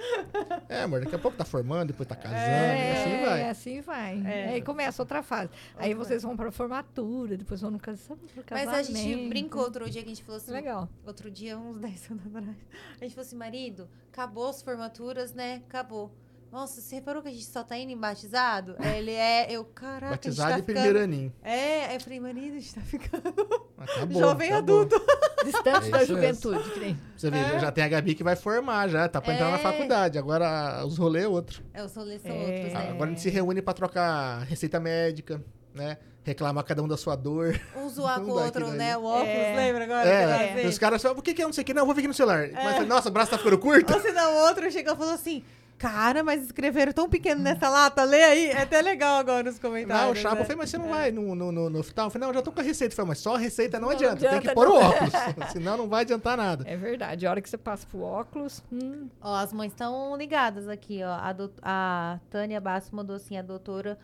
É, 0.68 0.82
amor, 0.82 1.00
daqui 1.00 1.14
a 1.14 1.18
pouco 1.18 1.36
tá 1.36 1.44
formando, 1.44 1.88
depois 1.88 2.08
tá 2.08 2.14
casando, 2.14 2.38
É, 2.38 2.88
e 2.88 2.92
assim 2.96 3.24
vai. 3.26 3.48
assim 3.50 3.80
vai. 3.80 4.22
É. 4.24 4.48
Aí 4.50 4.62
começa 4.62 5.02
outra 5.02 5.22
fase. 5.24 5.50
Aí 5.76 5.92
vocês 5.92 6.22
vão 6.22 6.36
pra 6.36 6.50
formatura, 6.52 7.36
depois 7.36 7.60
vão 7.60 7.70
no 7.72 7.80
casa- 7.80 8.14
pro 8.16 8.44
Mas 8.50 8.64
casamento. 8.64 8.76
a 8.78 8.82
gente 8.82 9.28
brincou 9.28 9.62
outro 9.62 9.90
dia 9.90 10.02
que 10.02 10.06
a 10.10 10.14
gente 10.14 10.22
falou 10.24 10.40
assim, 10.40 10.52
Legal. 10.52 10.88
outro 11.04 11.30
dia, 11.30 11.58
uns 11.58 11.78
10 11.80 12.10
anos 12.12 12.26
atrás. 12.26 12.56
A 13.00 13.04
gente 13.04 13.14
falou 13.14 13.26
assim, 13.26 13.36
marido, 13.36 13.88
acabou 14.12 14.48
as 14.48 14.62
formaturas, 14.62 15.34
né? 15.34 15.62
Acabou. 15.68 16.12
Nossa, 16.50 16.80
você 16.80 16.94
reparou 16.94 17.20
que 17.22 17.28
a 17.28 17.32
gente 17.32 17.44
só 17.44 17.62
tá 17.62 17.76
indo 17.76 17.92
em 17.92 17.96
batizado? 17.96 18.76
Aí 18.78 18.98
Ele 18.98 19.10
é, 19.12 19.46
eu, 19.50 19.64
caraca, 19.64 20.12
Batizado 20.12 20.54
a 20.54 20.58
e 20.58 20.60
tá 20.60 20.64
primeiro 20.64 20.98
ficando... 20.98 21.04
aninho. 21.04 21.32
É, 21.42 21.94
eu 21.94 22.00
falei, 22.00 22.20
marido, 22.20 22.56
a 22.56 22.60
gente 22.60 22.74
tá 22.74 22.80
ficando 22.80 23.66
Acabou. 23.76 24.20
jovem 24.20 24.52
acabou. 24.52 24.80
adulto. 24.82 25.06
Distante 25.44 25.88
É 25.88 25.90
da 25.90 26.04
juventude, 26.04 26.70
que 26.70 26.80
nem. 26.80 26.98
Você 27.16 27.30
vê, 27.30 27.42
já- 27.42 27.58
já 27.58 27.72
tem 27.72 27.84
a 27.84 27.88
Gabi 27.88 28.14
que 28.14 28.24
vai 28.24 28.36
formar 28.36 28.88
já, 28.88 29.08
tá 29.08 29.20
pra 29.20 29.34
entrar 29.34 29.50
na 29.50 29.58
É. 29.58 29.62
faculdade. 29.62 30.18
Agora 30.18 30.84
os 30.86 30.96
rolês 30.96 31.24
é 31.24 31.28
outro. 31.28 31.62
É, 31.74 31.84
os 31.84 31.94
rolês 31.94 32.22
são 32.22 32.30
É. 32.30 32.38
outros, 32.38 32.72
né? 32.72 32.88
Agora 32.90 33.04
a 33.04 33.08
gente 33.10 33.20
se 33.20 33.30
reúne 33.30 33.60
pra 33.60 33.74
trocar 33.74 34.38
receita 34.44 34.80
médica, 34.80 35.42
né? 35.74 35.98
Reclamar 36.24 36.64
cada 36.64 36.82
um 36.82 36.88
da 36.88 36.96
sua 36.96 37.14
dor. 37.14 37.60
Um 37.76 37.86
zoar 37.90 38.18
com 38.20 38.30
o 38.32 38.42
outro, 38.42 38.68
né? 38.72 38.96
O 38.96 39.04
óculos, 39.04 39.28
É. 39.28 39.54
lembra 39.56 39.84
agora? 39.84 40.08
É, 40.08 40.54
vez? 40.54 40.68
os 40.70 40.78
caras 40.78 41.00
falam, 41.02 41.14
por 41.14 41.22
que 41.22 41.34
que 41.34 41.42
é 41.42 41.44
não 41.44 41.52
sei 41.52 41.62
o 41.62 41.64
que? 41.64 41.74
Não, 41.74 41.84
vou 41.86 41.94
ver 41.94 42.00
aqui 42.00 42.08
no 42.08 42.14
celular. 42.14 42.48
Mas, 42.52 42.88
nossa, 42.88 43.08
o 43.08 43.12
braço 43.12 43.30
tá 43.30 43.38
ficando 43.38 43.58
curto? 43.58 43.92
Ou 43.94 44.00
senão 44.00 44.32
o 44.32 44.46
outro 44.48 44.68
chegou 44.72 44.94
e 44.94 44.96
falou 44.96 45.12
assim, 45.14 45.44
Cara, 45.78 46.24
mas 46.24 46.42
escreveram 46.42 46.90
tão 46.92 47.06
pequeno 47.08 47.42
nessa 47.42 47.68
lata, 47.68 48.02
lê 48.02 48.24
aí. 48.24 48.46
É 48.50 48.62
até 48.62 48.80
legal 48.80 49.18
agora 49.18 49.42
nos 49.42 49.58
comentários. 49.58 50.04
Não, 50.06 50.12
o 50.12 50.16
Chapa 50.16 50.36
né? 50.36 50.42
falei, 50.44 50.56
mas 50.56 50.70
você 50.70 50.78
não 50.78 50.88
vai 50.88 51.10
no, 51.12 51.34
no, 51.34 51.52
no, 51.52 51.68
no 51.68 51.78
hospital? 51.78 52.06
Eu 52.06 52.10
falei, 52.10 52.22
não, 52.26 52.30
eu 52.30 52.34
já 52.34 52.42
tô 52.42 52.50
com 52.50 52.60
a 52.60 52.64
receita. 52.64 52.92
Eu 52.92 52.96
falei, 52.96 53.08
mas 53.10 53.18
só 53.18 53.34
a 53.34 53.38
receita 53.38 53.78
não, 53.78 53.88
Não 53.88 53.94
adianta, 53.94 54.16
tem 54.16 54.28
que 54.40 54.48
adianta, 54.48 54.54
pôr 54.54 54.68
o 54.68 54.70
não. 54.70 54.76
óculos. 54.88 55.12
Senão 55.52 55.76
não 55.76 55.86
vai 55.88 56.00
adiantar 56.00 56.36
nada. 56.36 56.64
É 56.66 56.76
verdade. 56.76 57.26
A 57.26 57.30
hora 57.30 57.42
que 57.42 57.50
você 57.50 57.58
passa 57.58 57.86
pro 57.86 58.00
óculos. 58.00 58.62
hum, 58.72 59.08
Ó, 59.20 59.36
as 59.36 59.52
mães 59.52 59.70
estão 59.72 60.16
ligadas 60.16 60.66
aqui, 60.66 61.02
ó. 61.04 61.12
A, 61.12 61.32
dout- 61.34 61.58
a 61.62 62.18
Tânia 62.30 62.58
Basso 62.60 62.96
mandou 62.96 63.16
assim: 63.16 63.36
a 63.36 63.42
doutora 63.42 63.98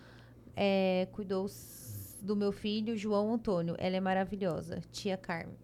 é, 0.54 1.08
cuidou 1.12 1.46
do 2.22 2.36
meu 2.36 2.52
filho, 2.52 2.96
João 2.96 3.34
Antônio. 3.34 3.74
Ela 3.78 3.96
é 3.96 4.00
maravilhosa. 4.00 4.80
Tia 4.92 5.16
Carmen. 5.16 5.56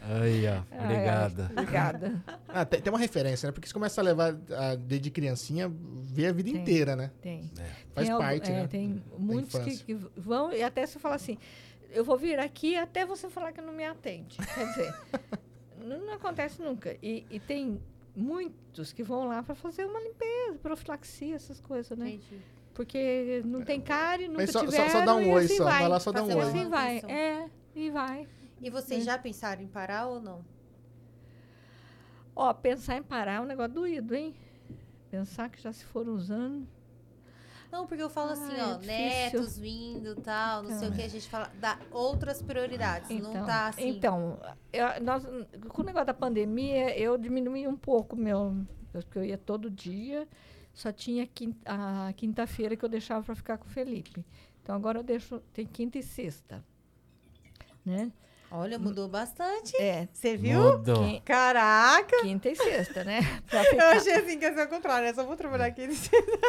Aí, 0.00 0.46
ó. 0.46 0.62
ai, 0.70 0.84
Obrigada. 0.84 1.42
ai, 1.44 1.52
obrigada. 1.52 2.24
Ah, 2.48 2.64
tem, 2.64 2.80
tem 2.80 2.92
uma 2.92 2.98
referência, 2.98 3.48
né? 3.48 3.52
Porque 3.52 3.66
você 3.66 3.74
começa 3.74 4.00
a 4.00 4.04
levar 4.04 4.36
a, 4.52 4.76
desde 4.76 5.10
criancinha, 5.10 5.68
vê 5.68 6.28
a 6.28 6.32
vida 6.32 6.52
Tem. 6.52 6.60
inteira, 6.60 6.94
né? 6.94 7.10
Tem. 7.20 7.50
Faz 7.92 8.08
tem 8.08 8.16
parte, 8.16 8.50
é, 8.50 8.54
né? 8.54 8.66
Tem 8.68 9.02
muitos 9.18 9.58
que, 9.58 9.78
que 9.78 9.94
vão 10.16 10.52
e 10.52 10.62
até 10.62 10.86
você 10.86 11.00
fala 11.00 11.16
assim, 11.16 11.36
eu 11.90 12.04
vou 12.04 12.16
vir 12.16 12.38
aqui 12.38 12.76
até 12.76 13.04
você 13.04 13.28
falar 13.28 13.52
que 13.52 13.60
não 13.60 13.72
me 13.72 13.84
atende. 13.84 14.36
Quer 14.36 14.68
dizer, 14.68 14.94
não, 15.82 15.98
não 16.06 16.14
acontece 16.14 16.62
nunca. 16.62 16.96
E, 17.02 17.26
e 17.28 17.40
tem 17.40 17.80
muitos 18.14 18.92
que 18.92 19.02
vão 19.02 19.26
lá 19.26 19.42
para 19.42 19.56
fazer 19.56 19.84
uma 19.84 20.00
limpeza, 20.00 20.58
profilaxia, 20.62 21.34
essas 21.34 21.60
coisas, 21.60 21.98
né? 21.98 22.10
Entendi. 22.10 22.40
Porque 22.74 23.40
não 23.44 23.62
tem 23.62 23.80
cárie, 23.80 24.26
nunca 24.26 24.42
Mas 24.42 24.50
só, 24.50 24.58
só, 24.60 24.64
tiveram 24.66 24.90
só 24.90 25.04
dá 25.04 25.14
um 25.14 25.20
e 25.22 25.30
oi 25.30 25.44
assim 25.44 25.56
só. 25.56 25.64
vai. 25.64 25.80
Vai 25.80 25.88
lá 25.88 26.00
só 26.00 26.12
dá 26.12 26.22
um 26.22 26.26
Fazer 26.26 26.38
oi. 26.38 26.44
Assim 26.48 26.68
vai, 26.68 26.98
é, 27.08 27.48
e 27.74 27.90
vai. 27.90 28.28
E 28.60 28.68
vocês 28.68 29.04
já 29.04 29.16
pensaram 29.16 29.62
em 29.62 29.68
parar 29.68 30.06
ou 30.08 30.20
não? 30.20 30.44
Ó, 32.34 32.52
pensar 32.52 32.96
em 32.96 33.02
parar 33.02 33.34
é 33.34 33.40
um 33.40 33.44
negócio 33.46 33.72
doído, 33.72 34.14
hein? 34.14 34.34
Pensar 35.10 35.48
que 35.48 35.62
já 35.62 35.72
se 35.72 35.84
foram 35.84 36.14
usando. 36.14 36.66
Não, 37.70 37.86
porque 37.86 38.02
eu 38.02 38.10
falo 38.10 38.30
assim, 38.32 38.54
Ah, 38.58 38.78
ó, 38.78 38.82
é 38.82 38.86
netos 38.86 39.58
vindo 39.58 40.14
tal, 40.16 40.62
não 40.62 40.78
sei 40.78 40.88
o 40.88 40.92
que, 40.92 41.02
a 41.02 41.08
gente 41.08 41.28
fala, 41.28 41.50
dá 41.60 41.78
outras 41.90 42.40
prioridades. 42.42 43.10
não 43.20 43.32
tá 43.44 43.68
assim. 43.68 43.88
Então, 43.88 44.38
eu- 44.72 45.00
nós, 45.02 45.24
com 45.68 45.82
o 45.82 45.84
negócio 45.84 46.06
da 46.06 46.14
pandemia, 46.14 46.96
eu 46.98 47.16
diminui 47.18 47.66
um 47.66 47.76
pouco 47.76 48.16
meu. 48.16 48.56
Porque 48.92 49.18
eu 49.18 49.24
ia 49.24 49.36
todo 49.36 49.68
dia, 49.68 50.28
só 50.74 50.92
tinha 50.92 51.26
quin- 51.26 51.56
a 51.64 52.12
quinta-feira 52.16 52.76
que 52.76 52.84
eu 52.84 52.88
deixava 52.88 53.24
para 53.24 53.34
ficar 53.34 53.56
com 53.56 53.66
o 53.66 53.70
Felipe. 53.70 54.24
Então 54.62 54.74
agora 54.74 54.98
eu 54.98 55.02
deixo. 55.02 55.40
Tem 55.52 55.64
quinta 55.64 55.98
e 55.98 56.02
sexta. 56.02 56.62
Né? 57.84 58.10
Olha, 58.50 58.78
mudou 58.78 59.08
bastante. 59.08 59.76
É, 59.80 60.06
Você 60.12 60.36
viu? 60.36 60.60
Mudou. 60.78 60.96
Quin- 61.04 61.20
Caraca! 61.24 62.22
quinta 62.22 62.48
e 62.48 62.54
sexta, 62.56 63.02
né? 63.04 63.18
Eu 63.72 63.86
achei 63.98 64.12
assim 64.14 64.38
que 64.38 64.44
ia 64.44 64.54
ser 64.54 64.66
o 64.66 64.68
contrário, 64.68 65.08
eu 65.08 65.14
só 65.14 65.24
vou 65.24 65.36
trabalhar 65.36 65.66
aqui. 65.66 65.88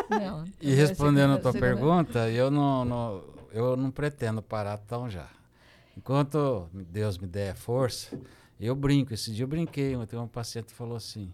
Não, 0.09 0.45
E 0.61 0.73
respondendo 0.73 1.33
a 1.33 1.37
tua 1.39 1.51
segunda- 1.51 1.75
pergunta, 1.75 2.29
eu 2.29 2.51
não, 2.51 2.85
não- 2.85 3.23
eu 3.51 3.75
não 3.75 3.89
pretendo 3.89 4.41
parar 4.41 4.77
tão 4.77 5.09
já. 5.09 5.27
Enquanto 5.97 6.69
Deus 6.73 7.17
me 7.17 7.25
der 7.27 7.55
força, 7.55 8.17
eu 8.59 8.75
brinco. 8.75 9.13
Esse 9.13 9.31
dia 9.33 9.43
eu 9.43 9.47
brinquei, 9.47 9.95
mas 9.97 10.07
tem 10.07 10.19
um 10.19 10.27
paciente 10.27 10.67
que 10.67 10.73
falou 10.73 10.97
assim: 10.97 11.33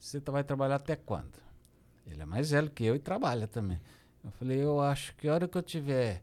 Você 0.00 0.18
vai 0.20 0.42
trabalhar 0.42 0.76
até 0.76 0.96
quando? 0.96 1.38
Ele 2.10 2.22
é 2.22 2.26
mais 2.26 2.50
velho 2.50 2.70
que 2.70 2.84
eu 2.84 2.94
e 2.94 2.98
trabalha 2.98 3.46
também. 3.46 3.80
Eu 4.24 4.30
falei: 4.32 4.62
Eu 4.62 4.80
acho 4.80 5.14
que 5.16 5.28
a 5.28 5.34
hora 5.34 5.48
que 5.48 5.56
eu 5.56 5.62
tiver 5.62 6.22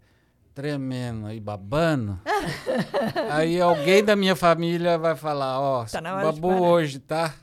tremendo 0.54 1.32
e 1.32 1.40
babando, 1.40 2.20
aí 3.32 3.60
alguém 3.60 4.04
da 4.04 4.16
minha 4.16 4.36
família 4.36 4.98
vai 4.98 5.16
falar: 5.16 5.60
Ó, 5.60 5.86
Tá 5.86 6.00
de 6.00 6.06
babou 6.06 6.52
parar." 6.52 6.62
hoje, 6.62 7.00
tá? 7.00 7.34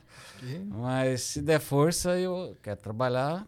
Mas 0.67 1.21
se 1.21 1.41
der 1.41 1.59
força, 1.59 2.17
eu 2.19 2.57
quero 2.61 2.77
trabalhar 2.81 3.47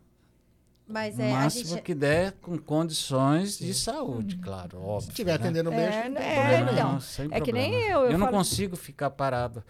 Mas 0.87 1.17
o 1.17 1.21
é, 1.21 1.31
a 1.31 1.35
máximo 1.35 1.71
gente. 1.71 1.81
que 1.81 1.93
der 1.93 2.31
com 2.41 2.57
condições 2.57 3.57
de 3.57 3.73
saúde, 3.73 4.37
claro, 4.37 4.81
óbvio. 4.81 5.09
Se 5.09 5.15
tiver 5.15 5.31
né? 5.31 5.45
atendendo 5.45 5.69
bem, 5.71 5.79
É, 5.79 5.89
acho 5.89 6.01
que 6.03 6.09
não 6.09 6.15
tem 6.15 6.25
é, 6.29 6.35
problema, 6.39 6.71
então. 6.71 6.91
não. 6.93 6.99
sem 7.01 7.27
é 7.31 7.41
que 7.41 7.51
nem 7.51 7.71
problema. 7.71 7.91
eu, 7.93 8.05
eu 8.11 8.17
não 8.17 8.25
falo- 8.27 8.37
consigo 8.37 8.75
ficar 8.77 9.09
parado. 9.09 9.61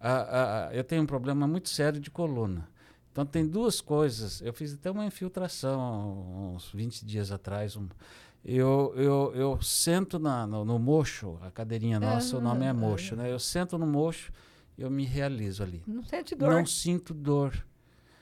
Ah, 0.00 0.10
ah, 0.10 0.68
ah, 0.70 0.74
eu 0.74 0.82
tenho 0.82 1.02
um 1.02 1.06
problema 1.06 1.46
muito 1.46 1.68
sério 1.68 2.00
de 2.00 2.10
coluna. 2.10 2.66
Então, 3.12 3.24
tem 3.26 3.46
duas 3.46 3.80
coisas. 3.80 4.40
Eu 4.40 4.52
fiz 4.54 4.72
até 4.74 4.90
uma 4.90 5.04
infiltração 5.04 6.54
uns 6.56 6.70
20 6.72 7.04
dias 7.04 7.30
atrás. 7.30 7.76
um- 7.76 7.86
eu, 8.44 8.92
eu, 8.96 9.32
eu 9.36 9.62
sento 9.62 10.18
na, 10.18 10.46
no, 10.46 10.64
no 10.64 10.78
mocho, 10.78 11.38
a 11.42 11.50
cadeirinha 11.50 12.00
nossa, 12.00 12.36
o 12.38 12.40
nome 12.40 12.64
é 12.64 12.70
Aham. 12.70 12.78
mocho, 12.80 13.14
né? 13.14 13.30
Eu 13.30 13.38
sento 13.38 13.78
no 13.78 13.86
mocho 13.86 14.32
eu 14.76 14.90
me 14.90 15.04
realizo 15.04 15.62
ali. 15.62 15.82
Não 15.86 16.02
sente 16.02 16.34
dor. 16.34 16.50
Não 16.50 16.66
sinto 16.66 17.14
dor. 17.14 17.52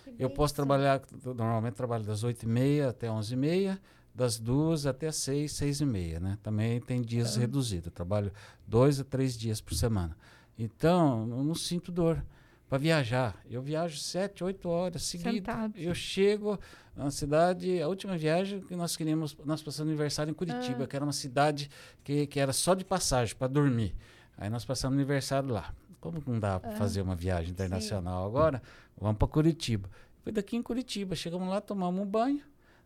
Que 0.04 0.22
Eu 0.22 0.28
posso 0.28 0.54
trabalhar, 0.54 1.00
normalmente 1.24 1.74
trabalho 1.74 2.04
das 2.04 2.22
8h30 2.24 2.88
até 2.88 3.08
11h30, 3.08 3.78
das 4.14 4.38
2 4.38 4.86
até 4.86 5.06
as 5.08 5.16
6, 5.16 5.52
6h30, 5.52 6.18
né? 6.20 6.38
Também 6.42 6.80
tem 6.80 7.00
dias 7.00 7.36
reduzidos. 7.36 7.86
Eu 7.86 7.92
trabalho 7.92 8.32
dois 8.66 9.00
a 9.00 9.04
três 9.04 9.38
dias 9.38 9.60
por 9.60 9.74
semana. 9.74 10.16
Então, 10.58 11.28
eu 11.30 11.44
não 11.44 11.54
sinto 11.54 11.90
dor. 11.90 12.22
Para 12.70 12.78
viajar, 12.78 13.36
eu 13.50 13.60
viajo 13.60 13.98
7, 13.98 14.44
8 14.44 14.68
horas 14.68 15.02
seguidas. 15.02 15.72
Eu 15.74 15.92
chego 15.92 16.56
na 16.96 17.10
cidade, 17.10 17.82
a 17.82 17.88
última 17.88 18.16
viagem 18.16 18.60
que 18.60 18.76
nós 18.76 18.96
queríamos, 18.96 19.36
nós 19.44 19.60
passamos 19.60 19.90
aniversário 19.90 20.30
em 20.30 20.34
Ah. 20.34 20.36
Curitiba, 20.36 20.86
que 20.86 20.94
era 20.94 21.04
uma 21.04 21.12
cidade 21.12 21.68
que, 22.04 22.28
que 22.28 22.38
era 22.38 22.52
só 22.52 22.74
de 22.74 22.84
passagem, 22.84 23.34
para 23.34 23.48
dormir. 23.48 23.92
Aí 24.38 24.48
nós 24.48 24.64
passamos 24.64 24.96
aniversário 24.96 25.48
lá. 25.48 25.74
Como 26.00 26.22
não 26.24 26.38
dá 26.38 26.54
Ah. 26.54 26.60
para 26.60 26.70
fazer 26.76 27.02
uma 27.02 27.16
viagem 27.16 27.50
internacional 27.50 28.24
agora, 28.24 28.62
vamos 28.96 29.18
para 29.18 29.26
Curitiba. 29.26 29.90
Foi 30.22 30.30
daqui 30.32 30.56
em 30.56 30.62
Curitiba, 30.62 31.16
chegamos 31.16 31.48
lá, 31.48 31.60
tomamos 31.60 32.00
um 32.00 32.06
banho, 32.06 32.40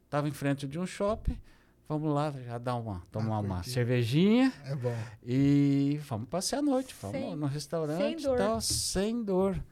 estava 0.07 0.27
em 0.27 0.33
frente 0.33 0.67
de 0.67 0.79
um 0.79 0.87
shopping, 0.87 1.39
vamos 1.87 2.11
lá 2.15 2.33
já 2.47 2.57
dar 2.57 2.77
uma, 2.77 3.03
tomar 3.13 3.41
uma 3.41 3.57
curtir. 3.57 3.71
cervejinha 3.71 4.51
É 4.65 4.75
bom. 4.75 4.97
e 5.23 6.01
vamos 6.09 6.27
passear 6.31 6.61
a 6.61 6.63
noite, 6.63 6.95
vamos 7.03 7.19
Sem- 7.19 7.37
no 7.37 7.47
restaurante 7.47 8.01
sem 8.01 8.17
dor. 8.17 8.35
e 8.35 8.39
tal, 8.39 8.61
sem 8.63 9.23
dor, 9.23 9.63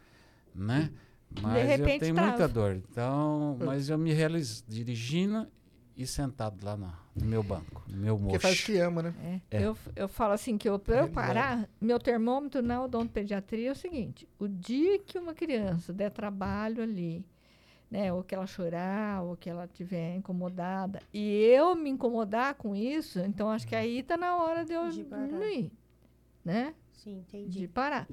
né? 0.54 0.90
Mas 1.40 1.62
eu 1.62 1.78
repente 1.78 2.00
tenho 2.00 2.14
trava. 2.14 2.28
muita 2.30 2.48
dor, 2.48 2.76
então, 2.76 3.56
mas 3.58 3.88
eu 3.88 3.96
me 3.96 4.12
realizo 4.12 4.62
dirigindo 4.68 5.48
e 5.96 6.06
sentado 6.06 6.62
lá 6.64 6.76
na- 6.76 6.98
no 7.16 7.24
meu 7.26 7.42
banco, 7.42 7.82
no 7.88 7.96
meu 7.96 8.16
Porque 8.16 8.32
mocho. 8.34 8.40
faz 8.40 8.60
o 8.60 8.64
que 8.64 8.78
ama, 8.78 9.02
né? 9.02 9.14
É. 9.50 9.56
É. 9.58 9.62
Eu, 9.66 9.76
eu 9.96 10.08
falo 10.08 10.32
assim 10.34 10.56
que 10.58 10.68
eu, 10.68 10.78
pra 10.78 11.00
eu 11.00 11.08
parar, 11.08 11.68
meu 11.80 11.98
termômetro 11.98 12.62
na 12.62 12.82
odontopediatria 12.82 13.68
é 13.70 13.72
o 13.72 13.76
seguinte: 13.76 14.28
o 14.38 14.46
dia 14.48 14.98
que 14.98 15.18
uma 15.18 15.34
criança 15.34 15.92
der 15.92 16.10
trabalho 16.10 16.82
ali, 16.82 17.24
né, 17.90 18.12
ou 18.12 18.22
que 18.22 18.34
ela 18.34 18.46
chorar, 18.46 19.22
ou 19.22 19.36
que 19.36 19.48
ela 19.50 19.64
estiver 19.64 20.16
incomodada, 20.16 21.00
e 21.12 21.30
eu 21.44 21.74
me 21.74 21.88
incomodar 21.90 22.54
com 22.54 22.74
isso, 22.76 23.20
então 23.20 23.50
acho 23.50 23.66
que 23.66 23.74
aí 23.74 23.98
está 24.00 24.16
na 24.16 24.36
hora 24.36 24.64
de 24.64 24.72
eu 24.72 24.88
De 24.90 25.04
diminuir, 25.04 25.70
né? 26.44 26.74
Sim, 26.92 27.18
De 27.30 27.38
entendi. 27.38 27.68
parar. 27.68 28.06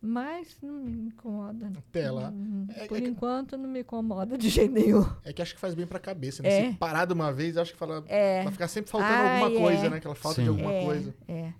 Mas 0.00 0.56
não 0.62 0.74
me 0.74 1.06
incomoda. 1.08 1.70
não. 1.70 1.78
Até 1.78 2.08
lá. 2.10 2.28
Hum, 2.30 2.66
É- 2.76 2.86
Por 2.86 2.98
é 2.98 3.00
que- 3.00 3.08
enquanto 3.08 3.56
não 3.56 3.68
me 3.68 3.80
incomoda 3.80 4.38
de 4.38 4.48
jeito 4.48 4.72
nenhum. 4.72 5.04
É 5.24 5.32
que 5.32 5.42
acho 5.42 5.54
que 5.54 5.60
faz 5.60 5.74
bem 5.74 5.86
pra 5.86 5.98
cabeça, 5.98 6.42
né? 6.42 6.48
É. 6.48 6.70
Se 6.70 6.76
parar 6.76 7.04
de 7.04 7.12
uma 7.12 7.32
vez, 7.32 7.56
acho 7.56 7.72
que 7.72 7.78
fala, 7.78 8.04
É. 8.06 8.44
vai 8.44 8.52
ficar 8.52 8.68
sempre 8.68 8.90
faltando 8.90 9.12
Ai, 9.12 9.42
alguma 9.42 9.60
coisa, 9.60 9.86
é. 9.86 9.90
né? 9.90 9.96
Aquela 9.96 10.14
falta 10.14 10.40
de 10.40 10.46
Sim. 10.46 10.52
alguma 10.54 10.72
é, 10.72 10.84
coisa. 10.84 11.14
É. 11.26 11.52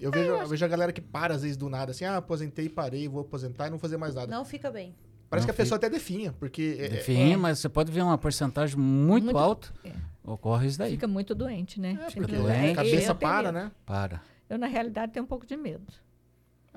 Eu 0.00 0.10
vejo, 0.10 0.30
eu 0.30 0.46
vejo 0.46 0.64
a 0.64 0.68
galera 0.68 0.92
que 0.92 1.00
para 1.00 1.34
às 1.34 1.42
vezes 1.42 1.56
do 1.56 1.68
nada, 1.68 1.90
assim, 1.90 2.04
ah, 2.04 2.16
aposentei, 2.18 2.68
parei, 2.68 3.06
vou 3.08 3.20
aposentar 3.20 3.66
e 3.66 3.70
não 3.70 3.78
fazer 3.78 3.96
mais 3.96 4.14
nada. 4.14 4.34
Não 4.34 4.44
fica 4.44 4.70
bem. 4.70 4.94
Parece 5.28 5.46
Não 5.46 5.52
que 5.54 5.60
a 5.60 5.62
pessoa 5.62 5.76
até 5.76 5.90
definha, 5.90 6.32
porque 6.38 6.76
é- 6.78 6.86
é- 7.12 7.30
É. 7.32 7.36
mas 7.36 7.58
você 7.58 7.68
pode 7.68 7.92
ver 7.92 8.00
uma 8.00 8.16
porcentagem 8.16 8.78
muito, 8.78 9.24
Muito- 9.24 9.36
alta, 9.38 9.68
é. 9.84 9.92
ocorre 10.24 10.68
isso 10.68 10.78
daí. 10.78 10.92
Fica 10.92 11.06
muito 11.06 11.34
doente, 11.34 11.78
né? 11.78 11.98
é, 12.00 12.08
Fica 12.10 12.22
porque 12.26 12.36
doente. 12.36 12.50
a 12.60 12.68
Eu 12.68 12.74
cabeça 12.76 13.14
para, 13.14 13.52
medo. 13.52 13.64
né? 13.64 13.72
Para. 13.84 14.22
Eu, 14.48 14.56
na 14.58 14.66
realidade, 14.66 15.12
tenho 15.12 15.24
um 15.24 15.28
pouco 15.28 15.44
de 15.44 15.54
medo. 15.56 15.84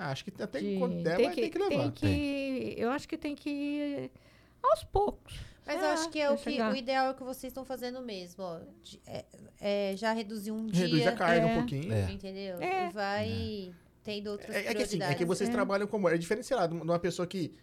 Ah, 0.04 0.12
acho 0.12 0.26
que 0.26 0.42
até 0.42 0.60
de- 0.60 0.78
quando 0.80 1.04
der, 1.04 1.22
vai 1.22 1.34
ter 1.36 1.50
que 1.50 1.58
levar. 1.60 1.84
tem 1.84 1.92
que- 1.92 2.76
eu 2.78 2.90
acho 2.90 3.08
que 3.08 3.18
tem 3.18 3.36
que 3.36 3.50
ir 3.50 4.12
aos 4.64 4.84
poucos. 4.84 5.40
Mas 5.66 5.80
É, 5.80 5.86
eu 5.86 5.90
acho 5.92 6.10
que 6.10 6.20
é 6.20 6.30
o 6.32 6.38
que 6.38 6.44
chegar. 6.52 6.74
o 6.74 6.76
ideal 6.76 7.08
é 7.08 7.12
o 7.12 7.14
que 7.14 7.24
vocês 7.24 7.52
estão 7.52 7.64
fazendo 7.64 8.02
mesmo, 8.02 8.44
ó. 8.44 8.60
De- 8.84 9.00
é- 9.06 9.26
é 9.60 9.94
já 9.96 10.12
reduzir 10.12 10.52
um 10.52 10.66
Reduz 10.68 10.90
dia, 11.02 11.10
a 11.10 11.16
carga 11.16 11.46
é. 11.48 11.52
um 11.54 11.58
pouquinho. 11.60 11.94
É. 11.94 12.12
entendeu? 12.12 12.60
É. 12.60 12.88
E 12.88 12.92
vai 12.92 13.72
tendo 14.04 14.32
outras 14.32 14.56
É, 14.56 14.68
é 14.68 14.74
que 14.74 14.82
assim, 14.82 15.02
é 15.02 15.14
que 15.14 15.24
vocês 15.24 15.50
É. 15.50 15.52
trabalham 15.54 15.86
como. 15.86 16.10
É 16.10 16.18
diferenciado 16.18 16.76
de 16.76 16.82
uma 16.82 16.98
pessoa 17.00 17.28
que. 17.28 17.54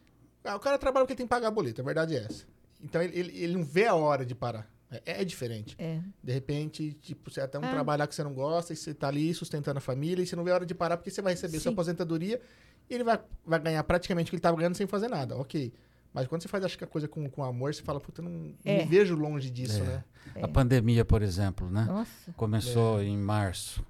Ah, 0.44 0.54
o 0.54 0.60
cara 0.60 0.78
trabalha 0.78 1.04
porque 1.04 1.16
tem 1.16 1.26
que 1.26 1.30
pagar 1.30 1.50
boleto, 1.50 1.80
a 1.80 1.84
verdade 1.84 2.14
é 2.16 2.20
essa. 2.20 2.46
Então 2.80 3.02
ele, 3.02 3.18
ele, 3.18 3.36
ele 3.42 3.52
não 3.54 3.64
vê 3.64 3.86
a 3.86 3.94
hora 3.96 4.24
de 4.24 4.34
parar. 4.36 4.70
É, 4.90 5.20
é 5.20 5.24
diferente. 5.24 5.74
É. 5.78 6.00
De 6.22 6.32
repente, 6.32 6.94
tipo, 7.02 7.30
você 7.30 7.40
até 7.42 7.58
um 7.58 7.64
Ah. 7.64 7.70
trabalhar 7.70 8.06
que 8.06 8.14
você 8.14 8.24
não 8.24 8.32
gosta 8.32 8.72
e 8.72 8.76
você 8.76 8.94
tá 8.94 9.08
ali 9.08 9.32
sustentando 9.34 9.78
a 9.78 9.80
família 9.80 10.22
e 10.22 10.26
você 10.26 10.34
não 10.34 10.44
vê 10.44 10.50
a 10.50 10.54
hora 10.54 10.66
de 10.66 10.74
parar 10.74 10.96
porque 10.96 11.10
você 11.10 11.20
vai 11.20 11.34
receber 11.34 11.58
sua 11.60 11.70
Sim. 11.70 11.74
aposentadoria 11.74 12.40
e 12.88 12.94
ele 12.94 13.04
vai, 13.04 13.20
vai 13.44 13.60
ganhar 13.60 13.84
praticamente 13.84 14.28
o 14.28 14.30
que 14.30 14.36
ele 14.36 14.40
tava 14.42 14.56
ganhando 14.56 14.76
sem 14.76 14.86
fazer 14.86 15.08
nada. 15.08 15.36
Ok. 15.36 15.72
Mas 16.12 16.26
quando 16.26 16.40
você 16.42 16.48
faz 16.48 16.64
acho 16.64 16.78
que 16.78 16.84
a 16.84 16.86
coisa 16.86 17.06
com, 17.06 17.28
com 17.28 17.44
amor, 17.44 17.74
você 17.74 17.82
fala, 17.82 18.00
puta, 18.00 18.22
eu 18.22 18.28
não, 18.28 18.54
É. 18.64 18.78
me 18.78 18.84
vejo 18.86 19.14
longe 19.14 19.50
disso, 19.50 19.82
É. 19.82 19.84
né? 19.84 20.04
É. 20.36 20.42
A 20.44 20.48
pandemia, 20.48 21.04
por 21.04 21.20
exemplo, 21.20 21.68
né? 21.70 21.84
Nossa. 21.84 22.32
Começou 22.34 23.02
em 23.02 23.16
março. 23.18 23.84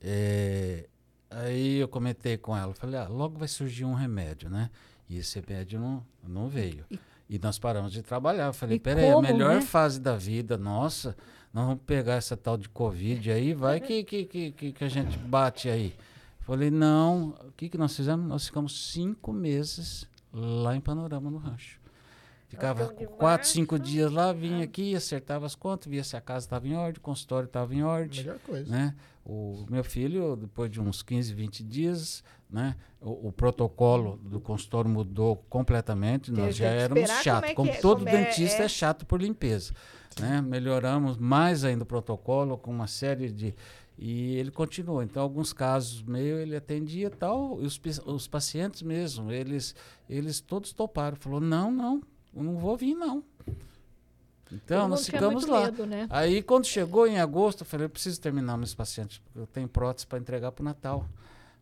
É, 0.00 0.86
aí 1.30 1.76
eu 1.76 1.88
comentei 1.88 2.36
com 2.36 2.56
ela, 2.56 2.74
falei, 2.74 2.98
ah, 2.98 3.08
logo 3.08 3.38
vai 3.38 3.48
surgir 3.48 3.84
um 3.84 3.94
remédio, 3.94 4.50
né? 4.50 4.70
E 5.08 5.16
esse 5.18 5.38
remédio 5.40 5.78
não, 5.80 6.04
não 6.26 6.48
veio. 6.48 6.84
E- 6.90 6.98
E 7.28 7.38
nós 7.38 7.58
paramos 7.58 7.92
de 7.92 8.02
trabalhar. 8.02 8.46
Eu 8.46 8.52
falei, 8.52 8.78
peraí, 8.78 9.10
a 9.10 9.20
melhor 9.20 9.56
né? 9.56 9.60
fase 9.60 10.00
da 10.00 10.16
vida, 10.16 10.58
nossa, 10.58 11.16
nós 11.52 11.66
vamos 11.66 11.82
pegar 11.86 12.14
essa 12.14 12.36
tal 12.36 12.56
de 12.56 12.68
Covid 12.68 13.30
aí, 13.30 13.54
vai 13.54 13.80
que, 13.80 14.04
que, 14.04 14.24
que, 14.24 14.50
que, 14.52 14.72
que 14.72 14.84
a 14.84 14.88
gente 14.88 15.16
bate 15.18 15.68
aí. 15.68 15.94
Falei, 16.40 16.70
não, 16.70 17.28
o 17.48 17.52
que, 17.56 17.70
que 17.70 17.78
nós 17.78 17.96
fizemos? 17.96 18.26
Nós 18.26 18.46
ficamos 18.46 18.92
cinco 18.92 19.32
meses 19.32 20.06
lá 20.32 20.76
em 20.76 20.80
Panorama, 20.80 21.30
no 21.30 21.38
rancho. 21.38 21.80
Ficava 22.48 22.88
quatro, 23.18 23.48
cinco 23.48 23.78
dias 23.78 24.12
lá, 24.12 24.32
vinha 24.32 24.62
aqui, 24.62 24.94
acertava 24.94 25.46
as 25.46 25.54
contas, 25.54 25.90
via 25.90 26.04
se 26.04 26.16
a 26.16 26.20
casa 26.20 26.46
estava 26.46 26.68
em 26.68 26.76
ordem, 26.76 26.98
o 26.98 27.00
consultório 27.00 27.46
estava 27.46 27.74
em 27.74 27.82
ordem 27.82 28.20
Melhor 28.20 28.38
coisa. 28.40 28.70
né? 28.70 28.94
O 29.24 29.64
meu 29.70 29.82
filho, 29.82 30.36
depois 30.36 30.70
de 30.70 30.80
uns 30.80 31.02
15, 31.02 31.32
20 31.32 31.64
dias, 31.64 32.22
né? 32.50 32.76
O, 33.00 33.28
o 33.28 33.32
protocolo 33.32 34.18
do 34.22 34.38
consultório 34.38 34.90
mudou 34.90 35.36
completamente. 35.48 36.30
Nós 36.30 36.54
já 36.54 36.68
éramos 36.68 37.08
chatos. 37.22 37.40
como 37.40 37.46
é 37.46 37.54
Como, 37.54 37.70
é, 37.70 37.80
todo 37.80 38.04
como 38.04 38.08
é- 38.10 38.24
dentista 38.24 38.62
é, 38.62 38.66
é. 38.66 38.68
chato 38.68 39.06
por 39.06 39.22
limpeza. 39.22 39.72
Né? 40.20 40.42
Melhoramos 40.42 41.16
mais 41.16 41.64
ainda 41.64 41.84
o 41.84 41.86
protocolo 41.86 42.58
com 42.58 42.70
uma 42.70 42.86
série 42.86 43.30
de. 43.30 43.54
E 43.96 44.36
ele 44.36 44.50
continuou. 44.50 45.02
Então, 45.02 45.22
alguns 45.22 45.52
casos 45.52 46.02
meio 46.02 46.36
ele 46.38 46.54
atendia 46.54 47.08
tal. 47.08 47.62
E 47.62 47.64
os, 47.64 47.80
os 48.04 48.28
pacientes 48.28 48.82
mesmo, 48.82 49.32
eles, 49.32 49.74
eles 50.08 50.38
todos 50.38 50.72
toparam. 50.72 51.16
Falou: 51.16 51.40
não, 51.40 51.70
não, 51.72 52.02
não 52.34 52.58
vou 52.58 52.76
vir, 52.76 52.94
não. 52.94 53.24
Então, 54.54 54.88
nós 54.88 55.06
ficamos 55.06 55.46
lá. 55.46 55.62
medo, 55.64 55.86
né? 55.86 56.06
Aí, 56.10 56.42
quando 56.42 56.66
chegou 56.66 57.06
em 57.06 57.18
agosto, 57.18 57.62
eu 57.62 57.66
falei, 57.66 57.86
eu 57.86 57.90
preciso 57.90 58.20
terminar 58.20 58.56
meus 58.56 58.74
pacientes, 58.74 59.18
porque 59.18 59.38
eu 59.38 59.46
tenho 59.46 59.68
prótese 59.68 60.06
para 60.06 60.18
entregar 60.18 60.52
para 60.52 60.62
o 60.62 60.64
Natal. 60.64 61.06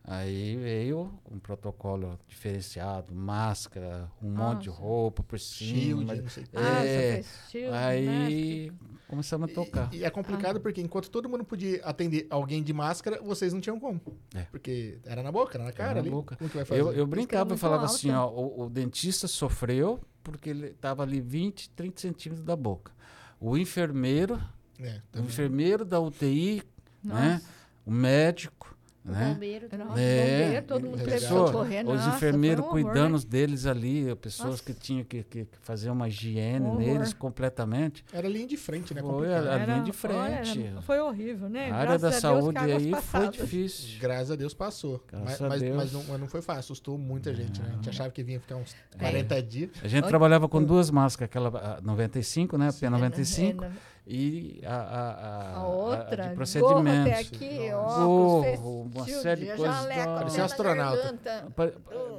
Aí 0.05 0.57
veio 0.57 1.13
um 1.31 1.39
protocolo 1.39 2.19
diferenciado, 2.27 3.15
máscara, 3.15 4.11
um 4.21 4.31
monte 4.31 4.63
de 4.63 4.69
roupa 4.69 5.23
por 5.23 5.39
Shield, 5.39 6.01
cima. 6.01 6.15
não 6.17 6.29
sei 6.29 6.43
o 6.43 6.47
quê. 6.49 6.57
Ah, 6.57 6.61
você 6.81 6.89
É, 6.89 7.13
fez 7.13 7.27
shield, 7.53 7.73
aí 7.77 8.73
começamos 9.07 9.49
a 9.49 9.55
tocar. 9.55 9.89
E, 9.95 9.99
e 9.99 10.05
é 10.05 10.11
complicado 10.11 10.61
porque 10.61 10.81
enquanto 10.81 11.09
todo 11.09 11.29
mundo 11.29 11.45
podia 11.45 11.85
atender 11.85 12.27
alguém 12.31 12.65
de 12.65 12.73
máscara, 12.73 13.23
vocês 13.23 13.53
não 13.53 13.61
tinham 13.61 13.79
como. 13.79 14.01
É. 14.35 14.41
Porque 14.51 14.99
era 15.05 15.23
na 15.23 15.31
boca, 15.31 15.57
era 15.57 15.65
na 15.65 15.73
cara 15.73 15.95
na 15.95 16.01
ali. 16.01 16.11
boca. 16.11 16.35
Como 16.35 16.51
que 16.51 16.57
vai 16.57 16.65
fazer? 16.65 16.81
Eu, 16.81 16.93
eu 16.93 17.07
brincava, 17.07 17.55
eu 17.55 17.57
falava 17.59 17.83
alta. 17.85 17.95
assim, 17.95 18.11
ó, 18.11 18.29
o, 18.29 18.63
o 18.63 18.69
dentista 18.71 19.29
sofreu 19.29 20.01
porque 20.23 20.51
ele 20.51 20.69
estava 20.69 21.03
ali 21.03 21.21
20, 21.21 21.71
30 21.71 22.01
centímetros 22.01 22.45
da 22.45 22.57
boca. 22.57 22.93
O 23.41 23.57
enfermeiro, 23.57 24.41
É, 24.79 24.97
o 24.97 25.03
também. 25.13 25.29
enfermeiro 25.29 25.85
da 25.85 26.01
UTI, 26.01 26.63
né? 27.03 27.41
O 27.85 27.91
médico, 27.91 28.77
O 28.82 28.82
né? 29.05 29.33
bombeiro. 29.35 29.69
também. 29.69 29.87
Nossa, 29.87 30.01
É, 30.01 30.43
bombeiro, 30.45 30.67
todo 30.67 30.87
mundo 30.87 31.05
pessoa, 31.05 31.47
socorrer. 31.49 31.87
Os 31.89 31.95
Nossa, 32.01 32.17
enfermeiros 32.17 32.65
um 32.65 32.69
horror, 32.69 32.83
cuidando 32.85 33.19
né? 33.19 33.25
deles 33.29 33.67
ali, 33.67 34.15
pessoas 34.17 34.51
Nossa. 34.51 34.63
que 34.65 34.75
tinham 34.75 35.05
que, 35.05 35.23
que- 35.25 35.45
que 35.45 35.59
fazer 35.63 35.91
uma 35.91 36.09
higiene 36.09 36.67
Um 36.67 36.77
neles 36.77 37.13
completamente. 37.13 38.05
Era 38.13 38.29
linha 38.29 38.47
de 38.47 38.57
frente, 38.57 38.95
né? 38.95 39.01
Foi 39.03 39.33
a- 39.33 39.39
a 39.39 39.41
linha 39.41 39.55
Era- 39.75 39.79
de 39.81 39.93
frente. 39.93 40.65
era- 40.67 40.83
foi 40.83 41.01
horrível, 41.01 41.49
né? 41.49 41.71
A 41.71 41.75
área 41.77 41.99
Graças 41.99 42.01
da 42.03 42.07
a 42.09 42.11
Deus 42.11 42.23
saúde 42.23 42.59
águas 42.59 42.83
aí 42.83 42.95
foi 43.03 43.29
difícil. 43.29 44.01
Graças 44.01 44.31
a 44.31 44.37
Deus 44.37 44.55
passou. 44.55 45.03
Graças 45.11 45.29
mas, 45.29 45.43
a 45.43 45.49
mas- 45.49 45.61
Deus. 45.63 45.77
mas 45.77 45.93
não, 45.93 46.05
mas 46.09 46.21
não 46.21 46.29
foi 46.29 46.43
fácil, 46.43 46.61
assustou 46.61 46.97
muita 46.99 47.35
gente, 47.35 47.61
né? 47.61 47.69
A 47.71 47.75
gente 47.75 47.89
achava 47.91 48.11
que 48.11 48.23
vinha 48.23 48.39
ficar 48.41 48.57
uns 48.57 48.75
40 48.99 49.43
dias. 49.43 49.71
A 49.83 49.89
gente 49.89 50.07
trabalhava 50.09 50.49
com 50.49 50.63
duas 50.63 50.91
máscaras, 50.91 51.29
aquela 51.29 51.77
a 51.79 51.81
95, 51.81 52.57
né? 52.57 52.71
Sim. 52.71 52.87
P95 52.87 53.65
É, 53.65 53.69
na- 53.69 53.73
e 54.07 54.61
a, 54.65 54.75
a, 54.75 55.11
a, 55.11 55.57
A 55.59 55.67
outra, 55.69 55.99
de 55.99 56.17
gorro 56.17 56.23
até 56.23 56.35
procedimentos. 56.35 57.13
aqui, 57.33 57.71
Nossa. 57.71 58.01
óculos, 58.01 58.61
Gorro, 58.61 58.91
uma 58.95 59.07
série 59.07 59.45
de 59.47 59.57
coisas 59.57 59.87
Parecia 59.87 60.39
na 60.41 60.45
astronauta. 60.45 61.19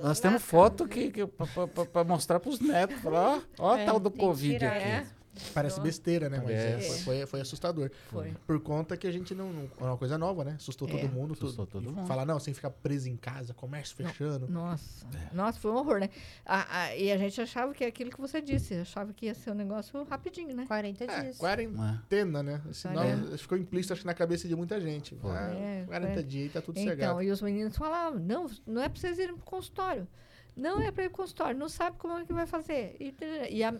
Nós 0.01 0.19
temos 0.19 0.41
foto 0.41 0.88
que, 0.88 1.11
que, 1.11 1.26
para 1.27 2.03
mostrar 2.05 2.39
para 2.39 2.49
os 2.49 2.60
netos. 2.60 3.01
Falar, 3.01 3.41
ó, 3.60 3.73
ó 3.73 3.76
É, 3.77 3.84
a 3.84 3.85
tal 3.85 3.99
do 3.99 4.10
Covid 4.10 4.65
aqui. 4.65 5.07
É, 5.35 5.39
Parece 5.53 5.77
Nossa. 5.77 5.88
besteira, 5.88 6.30
né? 6.30 6.39
Mas 6.43 6.51
é, 6.51 6.80
foi, 6.80 6.97
foi, 6.99 7.26
foi 7.26 7.41
assustador. 7.41 7.89
foi. 8.10 8.34
Por 8.45 8.60
conta 8.60 8.95
que 8.95 9.07
a 9.07 9.11
gente 9.11 9.34
não. 9.34 9.68
é 9.80 9.84
uma 9.84 9.97
coisa 9.97 10.18
nova, 10.18 10.43
né? 10.43 10.53
Assustou 10.57 10.88
É. 10.88 10.91
todo 10.91 11.10
mundo. 11.11 11.34
Assustou 11.34 11.65
todo 11.65 11.84
E 11.84 11.88
mundo. 11.91 12.05
Falar, 12.07 12.26
não, 12.26 12.39
sem 12.39 12.53
ficar 12.53 12.69
preso 12.69 13.10
em 13.10 13.18
casa, 13.18 13.53
comércio 13.53 13.95
fechando. 13.95 14.47
Nossa, 14.47 15.05
É. 15.31 15.35
nossa, 15.35 15.60
foi 15.60 15.72
um 15.72 15.76
horror, 15.76 15.99
né? 15.99 16.10
A- 16.45 16.81
a- 16.84 16.95
e 16.95 17.11
a 17.11 17.18
gente 17.18 17.41
achava 17.41 17.73
que 17.73 17.84
é 17.84 17.88
aquilo 17.88 18.11
que 18.11 18.22
você 18.22 18.41
disse, 18.41 18.76
achava 18.76 19.11
que 19.11 19.26
ia 19.26 19.34
ser 19.34 19.51
um 19.51 19.55
negócio 19.55 20.03
rapidinho, 20.03 20.55
né? 20.55 20.65
40 20.68 21.03
É, 21.05 21.22
dias. 21.22 21.38
quarentena, 21.38 22.43
né? 22.43 22.61
Senão, 22.72 22.95
Quarenta. 23.03 23.38
ficou 23.38 23.57
implícito, 23.57 23.93
acho 23.93 24.01
que 24.03 24.07
na 24.07 24.14
cabeça 24.14 24.47
de 24.47 24.55
muita 24.55 24.80
gente. 24.80 25.18
Ah, 25.23 25.51
É, 25.53 25.84
40 25.88 26.14
foi. 26.14 26.23
dias 26.23 26.45
e 26.47 26.49
tá 26.53 26.61
tudo 26.61 26.77
Então, 26.80 26.91
cegado. 26.91 27.23
e 27.23 27.31
os 27.31 27.41
meninos 27.41 27.76
falavam, 27.76 28.19
não, 28.19 28.47
não 28.68 28.81
é 28.84 28.88
pra 28.89 28.99
vocês 28.99 29.18
irem 29.18 29.35
pro 29.35 29.45
consultório. 29.45 30.07
Não 30.55 30.80
é 30.80 30.91
pra 30.91 31.05
ir 31.05 31.10
pro 31.10 31.18
consultório, 31.18 31.57
não 31.57 31.68
sabe 31.68 31.97
como 31.97 32.14
é 32.15 32.23
que 32.26 32.31
vai 32.31 32.45
fazer. 32.45 32.95
E, 32.99 33.15
e 33.49 33.64
a, 33.64 33.73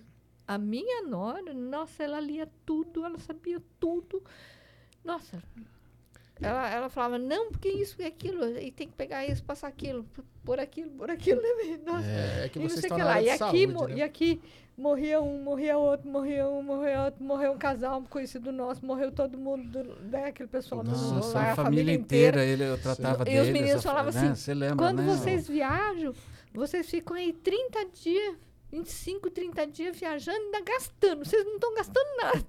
a 0.48 0.58
minha 0.58 1.02
nora, 1.04 1.54
nossa, 1.54 2.04
ela 2.04 2.20
lia 2.20 2.48
tudo, 2.66 3.06
ela 3.06 3.18
sabia 3.20 3.62
tudo. 3.80 4.22
Nossa, 5.04 5.42
ela, 6.42 6.70
ela 6.70 6.90
falava, 6.90 7.18
não, 7.18 7.52
porque 7.52 7.70
isso 7.70 8.02
e 8.02 8.06
aquilo, 8.06 8.58
e 8.58 8.72
tem 8.72 8.88
que 8.88 8.94
pegar 8.96 9.26
isso, 9.26 9.44
passar 9.44 9.68
aquilo, 9.68 10.06
por 10.44 10.60
aquilo, 10.60 10.92
por 10.92 11.10
aquilo. 11.10 11.42
né? 11.42 11.80
Nossa, 11.86 12.08
É, 12.08 12.46
é 12.46 12.50
que 12.50 12.60
e 12.60 12.62
não 12.62 12.70
vocês 12.70 12.84
estão 12.84 12.98
que 12.98 13.04
lá. 13.04 13.22
E 13.22 13.30
aqui, 13.30 13.38
saúde, 13.38 13.94
né? 13.94 13.98
e 13.98 14.02
aqui 14.02 14.42
morria 14.76 15.22
um, 15.22 15.42
morria 15.44 15.78
outro, 15.78 16.10
morria 16.10 16.48
um, 16.48 16.62
morria 16.64 17.04
outro, 17.04 17.24
morreu 17.24 17.52
um 17.54 17.58
casal, 17.58 18.00
um 18.00 18.06
conhecido 18.06 18.52
nosso, 18.52 18.86
morreu 18.86 19.12
todo 19.12 19.38
mundo, 19.38 19.84
do, 19.84 19.96
né, 20.10 20.26
aquele 20.26 20.50
pessoal 20.50 20.84
do 20.84 20.90
Nossa, 20.92 21.38
lá, 21.38 21.52
a 21.52 21.56
família 21.56 21.94
inteira, 21.94 22.44
ele, 22.44 22.64
eu 22.64 22.76
E 22.76 22.78
tratava 22.80 23.20
os 23.20 23.26
deles. 23.26 23.48
meninos 23.54 23.72
eu 23.76 23.82
fa- 23.82 23.90
falavam 23.90 24.12
né? 24.12 24.20
assim, 24.32 24.36
Você 24.36 24.54
lembra, 24.54 24.78
Quando 24.78 25.02
né? 25.04 25.16
vocês 25.16 25.48
viajam, 25.48 26.14
vocês 26.54 26.90
ficam 26.90 27.16
aí 27.16 27.32
30 27.32 27.86
dias, 27.86 28.36
25, 28.78 29.30
30 29.30 29.68
dias 29.68 29.98
viajando 30.00 30.38
e 30.38 30.42
ainda 30.46 30.62
gastando. 30.62 31.24
Vocês 31.26 31.46
não 31.46 31.54
estão 31.56 31.74
gastando 31.76 32.18
nada. 32.22 32.46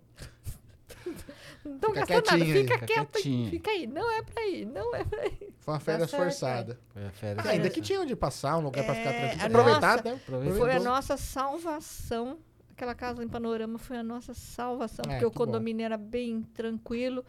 Não 1.65 1.75
estão 1.75 1.93
gastando 1.93 2.25
nada. 2.27 2.45
Fica 2.45 2.75
fica 2.75 2.87
quieto, 2.87 3.11
quietinho. 3.13 3.51
fica 3.51 3.71
aí. 3.71 3.87
Não 3.87 4.11
é 4.11 4.23
pra 4.23 4.47
ir, 4.47 4.65
não 4.67 4.95
é 4.95 5.05
pra 5.05 5.27
ir. 5.27 5.53
Foi 5.61 5.75
uma 5.75 5.81
férias 5.81 6.11
certo, 6.11 6.23
forçada. 6.23 6.81
Foi 6.93 7.05
a 7.07 7.11
férias. 7.11 7.47
Ah, 7.47 7.51
ainda 7.51 7.69
que 7.71 7.81
tinha 7.83 8.01
onde 8.01 8.17
passar, 8.17 8.57
um 8.57 8.63
lugar 8.63 8.85
pra 8.85 8.95
ficar 8.95 9.11
É, 9.11 9.29
tranquilo. 9.37 9.47
Aproveitar, 9.61 9.97
nossa- 9.97 10.03
né? 10.11 10.21
Aproveitou. 10.23 10.59
Foi 10.59 10.71
a 10.73 10.81
nossa 10.81 11.17
salvação. 11.17 12.39
Aquela 12.73 12.95
casa 12.95 13.23
em 13.23 13.29
Panorama 13.29 13.79
foi 13.79 13.97
a 13.99 14.03
nossa 14.03 14.35
salvação, 14.35 15.05
É, 15.07 15.11
porque 15.13 15.27
o 15.27 15.31
que 15.31 15.39
bom. 15.39 15.45
condomínio 15.47 15.85
era 15.85 15.97
bem 15.97 16.43
tranquilo. 16.55 17.25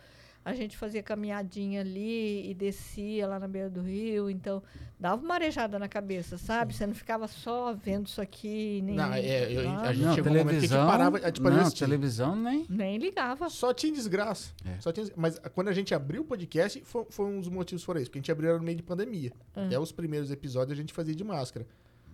A 0.46 0.54
gente 0.54 0.78
fazia 0.78 1.02
caminhadinha 1.02 1.82
ali 1.82 2.48
e 2.52 2.54
descia 2.54 3.26
lá 3.28 3.40
na 3.40 3.48
beira 3.48 3.68
do 3.68 3.82
rio. 3.82 4.30
Então, 4.30 4.62
dava 5.00 5.20
uma 5.26 5.34
arejada 5.34 5.80
na 5.80 5.88
cabeça, 5.90 6.38
sabe? 6.38 6.72
Você 6.72 6.86
não 6.86 6.94
ficava 6.94 7.28
só 7.28 7.74
vendo 7.74 8.06
isso 8.06 8.22
aqui, 8.22 8.80
nem, 8.84 8.96
Não, 8.96 9.12
é, 9.12 9.52
eu- 9.52 9.68
a 9.80 9.92
gente 9.92 10.06
Não, 10.06 10.14
chegou 10.14 10.32
um 10.32 10.36
momento 10.36 10.50
que 10.52 10.56
a 10.58 10.60
gente 10.60 10.70
televisão. 10.70 10.86
parava, 10.88 11.18
a 11.18 11.26
gente 11.26 11.42
não, 11.42 11.62
assistir. 11.62 11.80
televisão 11.80 12.36
nem. 12.36 12.64
nem 12.70 12.98
ligava. 13.00 13.50
Só 13.50 13.74
tinha 13.74 13.92
desgraça. 13.92 14.52
É. 14.64 14.80
Só 14.80 14.92
tinha, 14.92 15.08
mas 15.16 15.40
quando 15.56 15.70
a 15.70 15.74
gente 15.74 15.96
abriu 15.96 16.22
o 16.22 16.26
podcast, 16.26 16.80
foi, 16.86 17.06
foi 17.10 17.26
um 17.26 17.40
dos 17.40 17.50
motivos 17.50 17.84
foram 17.84 18.00
isso. 18.00 18.12
Porque 18.12 18.20
a 18.20 18.22
gente 18.22 18.32
abriu 18.32 18.56
no 18.60 18.64
meio 18.64 18.78
de 18.78 18.84
pandemia. 18.84 19.32
Ah. 19.56 19.66
Até 19.66 19.80
os 19.80 19.92
primeiros 19.92 20.30
episódios 20.30 20.78
a 20.78 20.80
gente 20.80 20.94
fazia 20.94 21.16
de 21.16 21.24
máscara. 21.24 21.66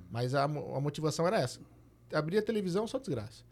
Mas 0.10 0.34
a, 0.34 0.44
a 0.46 0.48
motivação 0.48 1.28
era 1.28 1.38
essa. 1.38 1.60
Abrir 2.14 2.38
a 2.38 2.42
televisão, 2.42 2.88
só 2.88 2.98
desgraça. 2.98 3.44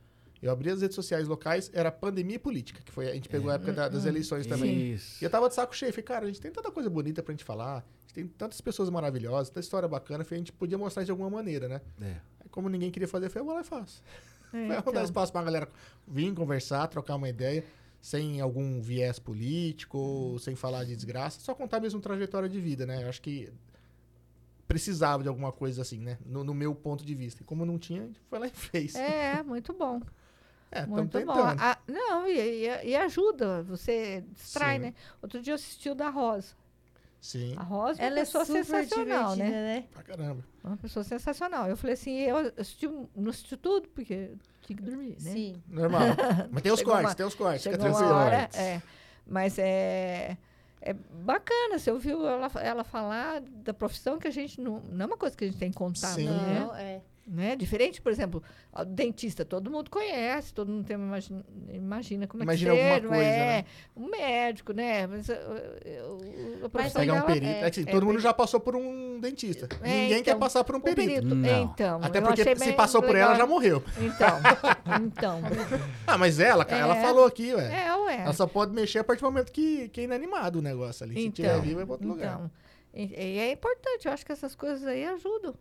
Eu 0.42 0.52
abri 0.52 0.70
as 0.70 0.82
redes 0.82 0.96
sociais 0.96 1.28
locais, 1.28 1.70
era 1.74 1.92
pandemia 1.92 2.36
e 2.38 2.40
política, 2.40 2.82
que 2.84 2.92
foi 2.92 3.10
a 3.10 3.14
gente 3.14 3.28
pegou 3.28 3.52
a 3.52 3.56
época 3.56 3.74
da- 3.74 3.90
das 3.90 4.06
eleições 4.06 4.48
também. 4.48 4.94
Isso. 4.94 5.22
E 5.22 5.26
eu 5.26 5.30
tava 5.30 5.50
de 5.50 5.56
saco 5.56 5.76
cheio. 5.76 5.92
Falei, 5.92 6.04
cara, 6.04 6.26
a 6.26 6.28
gente 6.28 6.40
tem 6.40 6.50
tanta 6.52 6.72
coisa 6.72 6.90
bonita 6.90 7.22
pra 7.22 7.34
gente 7.34 7.44
falar, 7.44 7.78
a 7.80 8.02
gente 8.02 8.14
tem 8.14 8.28
tantas 8.28 8.62
pessoas 8.62 8.90
maravilhosas, 8.90 9.50
tanta 9.50 9.60
história 9.60 9.88
bacana, 9.88 10.24
falei, 10.24 10.38
a 10.38 10.42
gente 10.44 10.54
podia 10.54 10.78
mostrar 10.78 11.04
de 11.04 11.12
alguma 11.12 11.30
maneira, 11.30 11.68
né? 11.68 11.82
É. 12.02 12.16
Aí, 12.40 12.50
como 12.50 12.70
ninguém 12.70 12.90
queria 12.90 13.08
fazer, 13.08 13.26
eu 13.26 13.30
falei, 13.30 13.42
eu 13.42 13.46
vou 13.48 13.56
lá 13.56 13.62
e 13.62 13.66
faço. 13.66 14.02
É, 14.54 14.68
Vai 14.68 14.78
então. 14.80 14.94
dar 14.94 15.04
espaço 15.04 15.32
pra 15.32 15.44
galera 15.44 15.68
vir 16.08 16.34
conversar, 16.34 16.88
trocar 16.88 17.16
uma 17.16 17.28
ideia, 17.28 17.64
sem 18.02 18.40
algum 18.40 18.80
viés 18.82 19.20
político, 19.20 20.38
sem 20.40 20.56
falar 20.56 20.86
de 20.86 20.96
desgraça, 20.96 21.42
só 21.42 21.54
contar 21.54 21.82
mesmo 21.82 22.00
trajetória 22.00 22.48
de 22.48 22.62
vida, 22.62 22.86
né? 22.86 23.04
Eu 23.04 23.10
acho 23.10 23.22
que 23.22 23.52
precisava 24.68 25.24
de 25.24 25.30
alguma 25.30 25.52
coisa 25.52 25.82
assim, 25.82 26.00
né? 26.00 26.18
No, 26.26 26.44
no 26.44 26.54
meu 26.54 26.74
ponto 26.76 27.04
de 27.04 27.16
vista. 27.16 27.42
E 27.42 27.46
como 27.46 27.66
não 27.66 27.78
tinha, 27.78 28.04
a 28.04 28.06
gente 28.06 28.20
foi 28.30 28.40
lá 28.40 28.48
e 28.48 28.52
fez. 28.52 28.96
É, 28.96 29.42
muito 29.44 29.74
bom. 29.74 30.00
É, 30.72 30.86
Muito 30.86 31.20
bom. 31.26 31.34
tentando. 31.34 31.60
A- 31.62 31.78
não, 31.88 32.28
e, 32.28 32.38
e- 32.66 32.90
e 32.90 32.96
ajuda, 32.96 33.64
você 33.64 34.24
distrai, 34.34 34.76
Sim. 34.78 34.82
né? 34.86 34.94
Outro 35.22 35.42
dia 35.42 35.52
eu 35.52 35.56
assisti 35.56 35.90
o 35.90 35.96
da 35.96 36.10
Rosa. 36.10 36.54
Sim, 37.22 37.54
A 37.58 37.64
Rosa 37.64 38.00
é 38.02 38.06
uma 38.06 38.08
Ela 38.12 38.20
é 38.20 38.22
pessoa 38.22 38.46
sensacional, 38.46 39.36
né? 39.36 39.50
né? 39.50 39.84
pra 39.92 40.04
caramba. 40.04 40.42
Uma 40.64 40.78
pessoa 40.78 41.04
sensacional. 41.04 41.68
Eu 41.68 41.76
falei 41.76 41.96
assim, 41.96 42.16
eu 42.22 42.38
assisti, 42.58 42.88
não 43.14 43.30
assisti 43.30 43.58
tudo, 43.58 43.90
porque 43.90 44.32
tinha 44.62 44.78
que 44.78 44.84
dormir, 44.84 45.18
né? 45.22 45.32
Sim. 45.32 45.62
Normal. 45.68 46.02
Mas 46.50 46.62
tem 46.64 46.72
os 46.72 46.82
cortes, 46.82 47.06
uma- 47.10 47.16
tem 47.16 47.26
os 47.26 47.36
cortes, 47.36 47.64
fica 47.64 47.78
tranquilo. 47.78 48.10
hora, 48.14 48.50
é. 48.54 48.82
Mas 49.28 49.60
é, 49.60 50.38
é 50.82 50.94
bacana, 50.94 51.78
você 51.78 51.92
ouviu 51.92 52.26
ela, 52.26 52.50
ela 52.62 52.84
falar 52.86 53.42
da 53.42 53.74
profissão 53.74 54.18
que 54.18 54.28
a 54.28 54.32
gente 54.32 54.62
não... 54.62 54.80
Não 54.90 55.04
é 55.04 55.06
uma 55.08 55.18
coisa 55.18 55.36
que 55.36 55.44
a 55.44 55.48
gente 55.48 55.60
tem 55.60 55.74
contato, 55.74 56.16
Sim. 56.16 56.30
né? 56.30 56.60
Não, 56.62 56.74
é. 56.76 57.02
Né? 57.32 57.56
Diferente, 57.56 58.02
por 58.02 58.12
exemplo, 58.12 58.42
o 58.74 58.84
dentista, 58.84 59.46
todo 59.46 59.70
mundo 59.70 59.92
conhece, 59.92 60.52
todo 60.52 60.72
mundo 60.72 60.84
tem 60.88 60.96
imagina, 60.96 61.46
imagina 61.72 62.26
como 62.28 62.42
Imagina 62.42 62.74
é 62.74 62.76
que 62.76 62.82
alguma 62.82 63.02
ser, 63.02 63.08
coisa, 63.08 63.24
é? 63.24 63.38
né? 63.62 63.66
Um 63.96 64.10
médico, 64.10 64.74
né? 64.74 65.06
Mas 65.06 65.30
uh, 65.30 65.34
uh, 65.34 66.66
a 66.66 66.70
profissão 66.70 67.02
Pegar 67.02 67.14
um 67.14 67.16
dela 67.18 67.28
perito. 67.28 67.46
é- 67.46 67.62
É 67.62 67.66
assim, 67.68 67.82
é 67.82 67.86
todo 67.86 68.04
mundo 68.06 68.20
já 68.20 68.34
passou 68.34 68.60
por 68.60 68.76
um 68.76 69.20
dentista. 69.20 69.70
É, 69.84 69.88
Ninguém 69.88 70.24
quer 70.24 70.32
então, 70.32 70.40
passar 70.40 70.64
por 70.64 70.74
um 70.74 70.80
Um 70.80 70.82
perito. 70.82 71.06
perito. 71.08 71.36
Não. 71.36 71.64
Então, 71.66 72.00
Até 72.02 72.20
porque 72.20 72.56
se 72.56 72.74
passou 72.74 73.02
por 73.04 73.12
legal. 73.14 73.30
ela, 73.30 73.38
já 73.38 73.46
morreu. 73.46 73.84
Então, 74.00 74.40
então. 75.06 75.42
Ah, 76.08 76.18
mas 76.18 76.40
ela, 76.40 76.66
cara, 76.66 76.82
ela 76.82 76.98
É. 76.98 77.02
falou 77.04 77.26
aqui, 77.26 77.54
velho. 77.56 77.72
É, 77.72 77.96
ué. 77.96 78.22
Ela 78.24 78.34
só 78.34 78.48
pode 78.48 78.74
mexer 78.74 78.98
a 79.00 79.04
partir 79.04 79.22
do 79.22 79.26
momento 79.26 79.52
que, 79.52 79.88
que 79.90 80.02
é 80.02 80.04
inanimado 80.06 80.58
o 80.58 80.62
negócio 80.64 81.06
ali. 81.06 81.14
Se 81.14 81.30
tiver 81.30 81.50
Então, 81.50 81.62
vivo, 81.62 81.80
é 81.82 81.86
pra 81.86 81.94
outro 81.94 82.08
lugar. 82.08 82.34
Então, 82.38 82.52
e, 82.92 83.06
e 83.06 83.38
é 83.40 83.52
importante, 83.52 84.08
eu 84.08 84.12
acho 84.12 84.26
que 84.26 84.32
essas 84.32 84.56
coisas 84.56 84.84
aí 84.88 85.06
ajudam. 85.06 85.54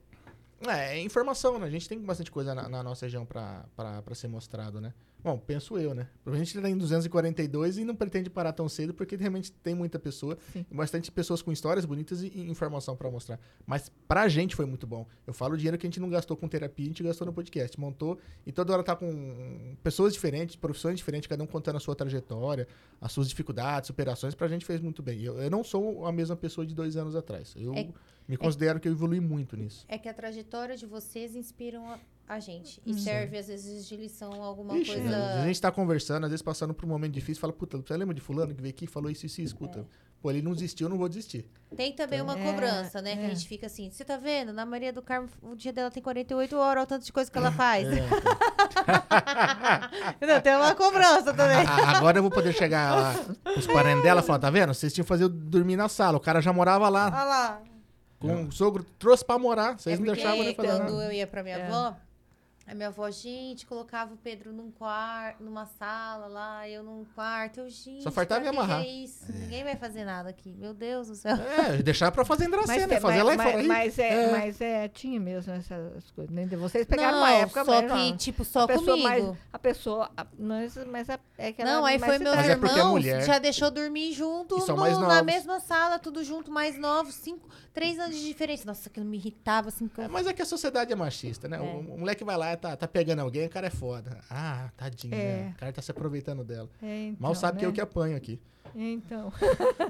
É, 0.66 0.96
é 0.98 1.00
informação, 1.02 1.58
né? 1.58 1.66
A 1.66 1.70
gente 1.70 1.88
tem 1.88 1.98
bastante 2.00 2.30
coisa 2.30 2.54
na, 2.54 2.68
na 2.68 2.82
nossa 2.82 3.06
região 3.06 3.24
pra 3.24 3.64
ser 4.14 4.26
mostrado, 4.28 4.80
né? 4.80 4.92
Bom, 5.22 5.36
penso 5.36 5.76
eu, 5.76 5.94
né? 5.94 6.08
A 6.24 6.36
gente 6.36 6.60
tá 6.60 6.68
em 6.70 6.76
242 6.76 7.78
e 7.78 7.84
não 7.84 7.94
pretende 7.94 8.30
parar 8.30 8.52
tão 8.52 8.68
cedo 8.68 8.94
porque 8.94 9.16
realmente 9.16 9.50
tem 9.50 9.74
muita 9.74 9.98
pessoa, 9.98 10.38
Sim. 10.52 10.64
bastante 10.70 11.10
pessoas 11.10 11.42
com 11.42 11.50
histórias 11.50 11.84
bonitas 11.84 12.22
e, 12.22 12.28
e 12.28 12.48
informação 12.48 12.96
pra 12.96 13.10
mostrar. 13.10 13.38
Mas 13.66 13.90
pra 14.06 14.28
gente 14.28 14.54
foi 14.54 14.64
muito 14.64 14.86
bom. 14.86 15.06
Eu 15.26 15.32
falo 15.34 15.54
o 15.54 15.56
dinheiro 15.56 15.76
que 15.76 15.86
a 15.86 15.88
gente 15.90 15.98
não 16.00 16.08
gastou 16.08 16.36
com 16.36 16.46
terapia, 16.48 16.84
a 16.86 16.88
gente 16.88 17.02
gastou 17.02 17.26
no 17.26 17.32
podcast. 17.32 17.78
Montou 17.80 18.18
e 18.46 18.52
toda 18.52 18.72
hora 18.72 18.82
tá 18.84 18.94
com 18.94 19.76
pessoas 19.82 20.12
diferentes, 20.12 20.54
profissões 20.54 20.96
diferentes, 20.96 21.26
cada 21.28 21.42
um 21.42 21.46
contando 21.48 21.76
a 21.76 21.80
sua 21.80 21.96
trajetória, 21.96 22.68
as 23.00 23.10
suas 23.10 23.28
dificuldades, 23.28 23.88
superações. 23.88 24.36
Pra 24.36 24.46
gente 24.46 24.64
fez 24.64 24.80
muito 24.80 25.02
bem. 25.02 25.20
Eu, 25.20 25.36
eu 25.40 25.50
não 25.50 25.64
sou 25.64 26.06
a 26.06 26.12
mesma 26.12 26.36
pessoa 26.36 26.64
de 26.66 26.74
dois 26.76 26.96
anos 26.96 27.16
atrás. 27.16 27.54
Eu 27.56 27.74
É- 27.74 27.88
me 28.28 28.36
considero 28.36 28.78
que 28.78 28.86
eu 28.86 28.92
evolui 28.92 29.20
muito 29.20 29.56
nisso. 29.56 29.86
É 29.88 29.96
que 29.96 30.08
a 30.08 30.12
trajetória 30.12 30.76
de 30.76 30.84
vocês 30.84 31.34
inspiram 31.34 31.88
a, 31.90 31.98
a 32.28 32.38
gente. 32.38 32.78
Hum. 32.86 32.90
E 32.90 33.00
serve, 33.00 33.38
às 33.38 33.48
vezes, 33.48 33.88
de 33.88 33.96
lição 33.96 34.42
alguma 34.42 34.76
Ixi, 34.76 34.92
coisa. 34.92 35.40
A 35.40 35.46
gente 35.46 35.60
tá 35.60 35.72
conversando, 35.72 36.24
às 36.24 36.30
vezes 36.30 36.42
passando 36.42 36.74
por 36.74 36.84
um 36.84 36.88
momento 36.88 37.14
difícil, 37.14 37.40
fala, 37.40 37.54
puta, 37.54 37.78
você 37.78 37.96
lembra 37.96 38.14
de 38.14 38.20
fulano 38.20 38.54
que 38.54 38.60
veio 38.60 38.74
aqui 38.74 38.84
e 38.84 38.88
falou 38.88 39.10
isso, 39.10 39.24
isso, 39.24 39.40
e 39.40 39.44
escuta. 39.44 39.86
Pô, 40.20 40.30
ele 40.30 40.42
não 40.42 40.52
desistiu, 40.52 40.86
eu 40.86 40.90
não 40.90 40.98
vou 40.98 41.08
desistir. 41.08 41.48
Tem 41.76 41.92
também 41.92 42.20
uma 42.20 42.36
É, 42.36 42.42
cobrança, 42.42 43.00
né? 43.00 43.14
Que 43.14 43.22
a 43.22 43.26
é. 43.26 43.28
gente 43.28 43.46
fica 43.46 43.66
assim, 43.66 43.88
você 43.88 44.04
tá 44.04 44.16
vendo? 44.16 44.52
Na 44.52 44.66
Maria 44.66 44.92
do 44.92 45.00
Carmo, 45.00 45.28
o 45.40 45.54
dia 45.54 45.72
dela 45.72 45.90
tem 45.92 46.02
48 46.02 46.56
horas, 46.56 46.72
olha 46.72 46.82
o 46.82 46.86
tanto 46.86 47.04
de 47.06 47.12
coisa 47.12 47.30
que 47.30 47.38
ela 47.38 47.52
faz. 47.52 47.86
É, 47.86 48.00
Não, 50.26 50.40
tem 50.40 50.56
uma 50.56 50.74
cobrança 50.74 51.32
também. 51.32 51.64
Agora 51.86 52.18
eu 52.18 52.22
vou 52.22 52.32
poder 52.32 52.52
chegar 52.52 52.94
lá 52.94 53.14
os 53.56 53.66
parentes 53.66 54.02
dela 54.02 54.20
e 54.20 54.24
falar, 54.24 54.38
tá 54.40 54.50
vendo? 54.50 54.74
Vocês 54.74 54.92
tinham 54.92 55.04
que 55.04 55.08
fazer 55.08 55.24
eu 55.24 55.28
dormir 55.28 55.76
na 55.76 55.88
sala. 55.88 56.16
O 56.16 56.20
cara 56.20 56.40
já 56.40 56.52
morava 56.52 56.88
lá 56.88 57.06
Olha 57.06 57.24
lá. 57.24 57.62
Com 58.18 58.44
o 58.44 58.52
sogro, 58.52 58.84
trouxe 58.98 59.24
pra 59.24 59.38
morar. 59.38 59.78
Vocês 59.78 59.96
é 59.96 59.98
não 59.98 60.12
deixavam 60.12 60.42
ele 60.42 60.54
fazer 60.54 60.68
quando 60.68 60.78
nada. 60.80 61.04
eu 61.04 61.12
ia 61.12 61.26
pra 61.26 61.42
minha 61.42 61.56
É. 61.56 61.66
avó, 61.66 61.96
a 62.70 62.74
minha 62.74 62.88
avó, 62.88 63.10
gente, 63.10 63.64
colocava 63.66 64.14
o 64.14 64.16
Pedro 64.16 64.52
num 64.52 64.70
quarto, 64.70 65.42
numa 65.42 65.66
sala 65.66 66.26
lá, 66.26 66.68
eu 66.68 66.82
num 66.82 67.04
quarto. 67.14 67.60
Eu, 67.60 67.70
gente, 67.70 68.02
Só 68.02 68.10
faltava 68.10 68.40
me 68.40 68.48
amarrar. 68.48 68.82
é 68.82 68.86
isso? 68.88 69.24
Ninguém 69.32 69.64
vai 69.64 69.74
fazer 69.76 70.04
nada 70.04 70.28
aqui. 70.28 70.54
Meu 70.58 70.74
Deus 70.74 71.08
do 71.08 71.14
céu. 71.14 71.34
É, 71.36 71.76
deixar 71.82 72.12
pra 72.12 72.24
fazer 72.24 72.46
Andracena, 72.46 72.86
tem- 72.88 73.00
fazer 73.00 73.22
lá 73.22 73.34
e 73.34 73.36
mas, 73.36 73.50
fora. 73.52 73.62
mas, 73.64 73.98
é, 73.98 74.08
É. 74.24 74.30
mas 74.30 74.60
é, 74.60 74.88
tinha 74.88 75.18
mesmo 75.18 75.52
essas 75.52 76.10
coisas. 76.12 76.34
né? 76.34 76.46
Vocês 76.46 76.86
pegaram 76.86 77.12
não, 77.12 77.18
uma 77.24 77.30
época 77.32 77.64
só 77.64 77.80
melhor. 77.80 77.96
que, 77.96 78.16
tipo, 78.18 78.44
só 78.44 78.64
a 78.64 78.68
comigo. 78.68 79.02
mais. 79.02 79.36
A 79.52 79.58
pessoa. 79.58 80.10
a- 80.16 80.26
mas, 80.38 80.76
mas 80.86 81.08
a- 81.10 81.18
é 81.38 81.52
que 81.52 81.62
ela 81.62 81.72
Não, 81.72 81.86
é 81.88 81.92
aí 81.92 81.98
mais 81.98 82.14
foi 82.16 82.22
meus 82.24 82.36
Mas 82.36 82.48
é 82.48 82.56
porque 82.56 83.08
é 83.08 83.20
já 83.22 83.38
deixou 83.38 83.70
dormir 83.70 84.12
junto 84.12 84.56
E 84.58 84.66
no- 84.68 84.76
mais 84.76 84.98
na 84.98 85.22
mesma 85.22 85.58
sala, 85.60 85.98
tudo 85.98 86.22
junto, 86.22 86.50
mais 86.50 86.78
novos, 86.78 87.14
cinco, 87.14 87.48
três 87.72 87.98
anos 87.98 88.16
de 88.16 88.24
diferença. 88.26 88.64
Nossa, 88.66 88.88
aquilo 88.88 89.06
me 89.06 89.16
irritava, 89.16 89.68
assim. 89.68 89.88
que 89.88 89.98
eu- 90.00 90.04
É, 90.04 90.08
mas 90.08 90.26
é 90.26 90.32
que 90.32 90.42
a 90.42 90.46
sociedade 90.46 90.92
é 90.92 90.96
machista, 90.96 91.48
né? 91.48 91.56
É. 91.56 91.60
O, 91.60 91.94
o 91.94 91.98
moleque 91.98 92.24
vai 92.24 92.36
lá 92.36 92.52
e 92.52 92.56
tá, 92.58 92.76
tá 92.76 92.86
pegando 92.88 93.20
alguém, 93.20 93.46
o 93.46 93.50
cara 93.50 93.68
é 93.68 93.70
foda. 93.70 94.18
Ah, 94.28 94.68
tadinho, 94.76 95.14
É. 95.14 95.18
né? 95.18 95.52
O 95.56 95.58
cara 95.58 95.72
tá 95.72 95.80
se 95.80 95.90
aproveitando 95.90 96.44
dela. 96.44 96.68
É, 96.82 97.06
então, 97.06 97.16
Mal 97.20 97.34
sabe 97.34 97.58
que 97.58 97.64
né? 97.64 97.68
eu 97.68 97.72
que 97.72 97.80
apanho 97.80 98.16
aqui. 98.16 98.40
Então. 98.74 99.32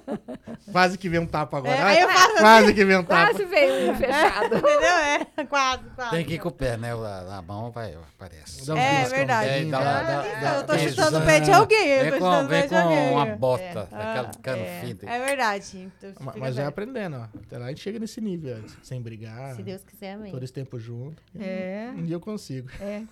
Quase 0.73 0.99
que 0.99 1.09
vem 1.09 1.21
um 1.21 1.27
tapa 1.27 1.59
agora. 1.59 1.75
É, 1.93 2.07
faço 2.07 2.37
quase 2.39 2.75
que 2.75 2.85
vem 2.85 2.97
um 2.99 3.05
tapa. 3.05 3.31
Quase 3.33 3.45
veio 3.47 3.91
um 3.91 3.95
fechado. 3.95 4.57
Entendeu? 4.57 4.97
É, 5.37 5.45
quase, 5.49 5.83
quase. 5.95 6.11
Tem 6.11 6.25
que 6.25 6.35
ir 6.35 6.39
com 6.39 6.49
o 6.49 6.53
pé, 6.53 6.77
né? 6.77 6.93
A, 6.93 7.39
a 7.39 7.43
mão 7.43 7.71
vai, 7.71 7.95
aparece. 7.95 8.71
É, 8.71 8.75
beliscões, 8.75 9.11
verdade. 9.11 9.49
É, 9.49 9.65
dá, 9.65 9.79
cara. 9.79 10.03
dá, 10.03 10.21
Ah, 10.21 10.41
dá, 10.43 10.57
eu 10.57 10.67
tô 10.67 10.79
chutando 10.79 11.19
o 11.19 11.25
pé 11.25 11.41
de 11.41 11.51
alguém, 11.51 11.89
eu 11.89 12.03
Vem 12.05 12.13
tô 12.13 12.19
com, 12.19 12.25
chutando 12.27 12.45
o 12.45 12.49
vem 12.49 12.61
pé 12.61 12.67
de 12.67 12.75
com 12.75 12.81
alguém. 12.81 13.11
uma 13.11 13.27
bota, 13.27 13.89
É. 13.93 13.97
aquela 13.97 14.31
cano 14.43 14.63
é. 14.63 14.81
fino. 14.81 14.99
É 15.07 15.25
verdade. 15.27 15.79
Então, 15.99 16.13
Ma- 16.21 16.33
fica 16.33 16.45
Mas 16.45 16.57
vai 16.57 16.65
aprendendo, 16.67 17.17
ó. 17.17 17.39
Até 17.41 17.59
lá 17.59 17.67
a 17.67 17.69
gente 17.69 17.81
chega 17.81 17.99
nesse 17.99 18.21
nível, 18.21 18.59
ó, 18.63 18.69
sem 18.83 19.01
brigar. 19.01 19.55
Se 19.55 19.63
Deus 19.63 19.83
quiser, 19.85 20.13
amém. 20.15 20.33
Todo 20.33 20.43
esse 20.43 20.53
tempo 20.53 20.79
junto. 20.79 21.23
É. 21.39 21.91
Um 21.97 22.05
dia 22.05 22.17
eu 22.17 22.21
consigo. 22.21 22.69
É, 22.81 23.03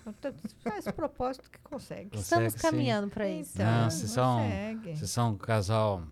faz 0.63 0.85
propósito 0.91 1.49
que 1.49 1.59
consegue. 1.63 2.09
Estamos 2.13 2.27
Consegue, 2.27 2.51
sim. 2.51 2.57
caminhando 2.59 3.07
pra 3.09 3.27
isso. 3.27 3.51
Então, 3.55 3.65
Não, 3.65 3.89
vocês 3.89 4.11
são-. 4.11 4.47
Vocês 4.95 5.09
são 5.09 5.29
um 5.31 5.37
casal 5.57 6.03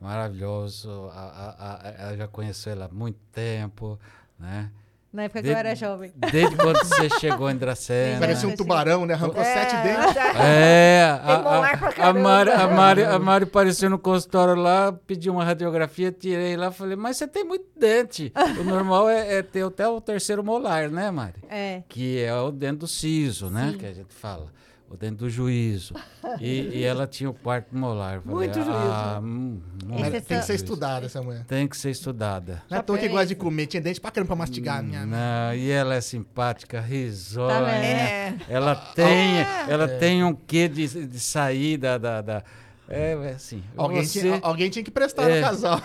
maravilhoso. 0.00 1.08
A, 1.12 1.20
a, 1.20 1.88
a, 1.88 1.94
ela 1.98 2.16
já 2.16 2.28
conheceu 2.28 2.72
ela 2.72 2.84
há 2.86 2.94
muito 2.94 3.18
tempo, 3.32 3.98
né? 4.38 4.70
Na 5.10 5.22
época 5.22 5.42
que 5.42 5.48
eu 5.48 5.56
era 5.56 5.76
jovem. 5.76 6.12
Desde 6.16 6.56
quando 6.56 6.76
você 6.78 7.08
chegou 7.20 7.48
em 7.48 7.56
Dracena. 7.56 8.18
Parecia 8.18 8.48
um 8.48 8.56
tubarão, 8.56 9.06
né? 9.06 9.14
Arrancou 9.14 9.42
sete 9.44 9.76
dentes. 9.76 10.14
É, 10.36 11.20
Tem 11.24 11.42
molar 11.42 11.78
pra 11.78 11.86
a, 11.86 11.90
a, 11.90 11.92
a, 11.92 11.92
caramba. 11.92 12.20
Mari, 12.20 12.50
a, 12.50 12.66
Mari, 12.66 13.04
a 13.04 13.18
Mari 13.20 13.44
apareceu 13.44 13.88
no 13.88 13.98
consultório 13.98 14.56
lá, 14.56 14.92
pediu 14.92 15.32
uma 15.32 15.44
radiografia, 15.44 16.10
tirei 16.10 16.56
lá, 16.56 16.72
falei, 16.72 16.96
mas 16.96 17.16
você 17.16 17.28
tem 17.28 17.44
muito 17.44 17.66
dente. 17.78 18.32
O 18.58 18.64
normal 18.64 19.08
é, 19.08 19.36
é 19.36 19.42
ter 19.42 19.64
até 19.64 19.86
o 19.88 20.00
terceiro 20.00 20.42
molar, 20.42 20.90
né, 20.90 21.12
Mari? 21.12 21.40
É. 21.48 21.84
Que 21.88 22.20
é 22.20 22.34
o 22.34 22.50
dente 22.50 22.78
do 22.78 22.88
siso, 22.88 23.48
né? 23.48 23.70
Sim. 23.70 23.78
Que 23.78 23.86
a 23.86 23.92
gente 23.92 24.12
fala. 24.12 24.48
O 24.88 24.96
dente 24.96 25.16
do 25.16 25.28
juízo. 25.30 25.94
E, 26.40 26.68
e 26.78 26.84
ela 26.84 27.06
tinha 27.06 27.28
o 27.28 27.34
quarto 27.34 27.76
molar. 27.76 28.20
Falei, 28.20 28.36
Muito 28.36 28.54
juízo. 28.54 28.70
ah, 28.70 29.20
hum, 29.20 29.60
é 29.98 30.10
Tem 30.10 30.20
que 30.20 30.26
ser 30.28 30.34
juízo. 30.36 30.52
estudada 30.54 31.06
essa 31.06 31.20
mulher. 31.22 31.44
Tem 31.46 31.66
que 31.66 31.76
ser 31.76 31.90
estudada. 31.90 32.62
Não 32.70 32.76
é 32.76 32.80
à 32.80 32.82
toa 32.82 32.96
que 32.98 33.08
gosta 33.08 33.26
de 33.26 33.34
comer. 33.34 33.66
Tinha 33.66 33.80
dente 33.80 34.00
pra 34.00 34.10
caramba 34.12 34.28
pra 34.28 34.36
mastigar. 34.36 34.82
Minha... 34.84 35.04
Não, 35.04 35.54
e 35.54 35.68
ela 35.70 35.94
é 35.96 36.00
simpática, 36.00 36.80
risonha. 36.80 37.60
Tá? 37.60 37.72
É. 37.72 38.36
Ela 38.48 38.74
tem, 38.76 39.38
ela 39.68 39.88
tem 39.88 40.22
um 40.22 40.34
quê 40.34 40.68
de, 40.68 41.06
de 41.06 41.18
sair 41.18 41.76
da, 41.76 41.98
da, 41.98 42.20
da- 42.20 42.44
É, 42.88 43.12
é 43.14 43.28
assim. 43.30 43.64
Alguém, 43.76 44.04
você, 44.04 44.20
tinha, 44.20 44.38
alguém 44.42 44.70
tinha 44.70 44.84
que 44.84 44.90
prestar 44.92 45.28
É. 45.28 45.40
no 45.40 45.46
casal. 45.46 45.80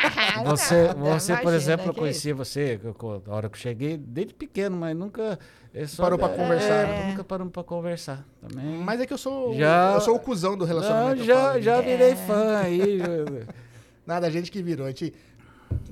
você, 0.46 0.94
você 0.94 1.36
por 1.38 1.52
exemplo, 1.52 1.86
eu 1.88 1.92
que 1.92 1.98
conheci 2.00 2.32
você 2.32 2.80
eu- 2.82 2.96
eu- 3.02 3.22
a 3.26 3.34
hora 3.34 3.48
que 3.50 3.56
eu 3.56 3.60
cheguei, 3.60 3.96
desde 3.98 4.32
pequeno, 4.32 4.76
mas 4.76 4.96
nunca. 4.96 5.38
É 5.74 5.86
só- 5.86 6.02
Parou 6.04 6.18
pra 6.18 6.28
é, 6.28 6.36
conversar, 6.36 6.74
é, 6.74 6.86
né? 6.86 7.06
Nunca 7.10 7.24
paramos 7.24 7.52
pra 7.52 7.64
conversar 7.64 8.24
também. 8.40 8.78
Mas 8.78 9.00
é 9.00 9.06
que 9.06 9.12
eu 9.12 9.18
sou, 9.18 9.54
Já- 9.54 9.92
eu 9.94 10.00
sou 10.00 10.14
o 10.16 10.20
cuzão 10.20 10.56
do 10.56 10.64
relacionamento. 10.64 11.16
Não, 11.16 11.20
eu 11.20 11.24
já, 11.26 11.48
falo. 11.50 11.62
já 11.62 11.80
virei 11.80 12.10
É. 12.12 12.16
fã 12.16 12.58
aí. 12.58 12.98
Nada, 14.06 14.26
a 14.26 14.30
gente 14.30 14.50
que 14.52 14.62
virou. 14.62 14.86
A 14.86 14.90
gente... 14.90 15.12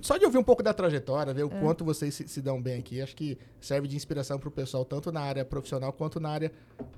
Só 0.00 0.16
de 0.16 0.24
ouvir 0.24 0.38
um 0.38 0.44
pouco 0.44 0.62
da 0.62 0.72
trajetória, 0.72 1.32
É. 1.32 1.34
ver 1.34 1.42
o 1.42 1.50
quanto 1.50 1.84
vocês 1.84 2.14
se, 2.14 2.28
se 2.28 2.40
dão 2.40 2.62
bem 2.62 2.78
aqui, 2.78 3.00
acho 3.02 3.16
que 3.16 3.36
serve 3.60 3.88
de 3.88 3.96
inspiração 3.96 4.38
pro 4.38 4.48
pessoal, 4.50 4.84
tanto 4.84 5.10
na 5.10 5.20
área 5.20 5.44
profissional 5.44 5.92
quanto 5.92 6.20
na 6.20 6.28
área 6.30 6.52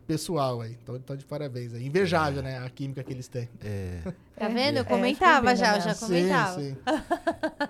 pessoal 0.06 0.60
aí. 0.60 0.76
Então, 0.82 0.94
então 0.96 1.16
de 1.16 1.24
parabéns 1.24 1.72
aí. 1.72 1.86
Invejável, 1.86 2.42
né? 2.42 2.58
A 2.58 2.68
química 2.68 3.02
que 3.02 3.10
eles 3.12 3.26
têm. 3.28 3.48
É, 3.64 4.00
Tá 4.36 4.48
vendo? 4.48 4.76
Eu 4.76 4.82
É, 4.82 4.84
comentava 4.84 5.36
foi 5.46 5.54
bem 5.54 5.56
já, 5.56 5.76
eu 5.76 5.80
já 5.80 5.94
comentava. 5.94 6.60
Sim, 6.60 6.74
sim. 6.74 6.76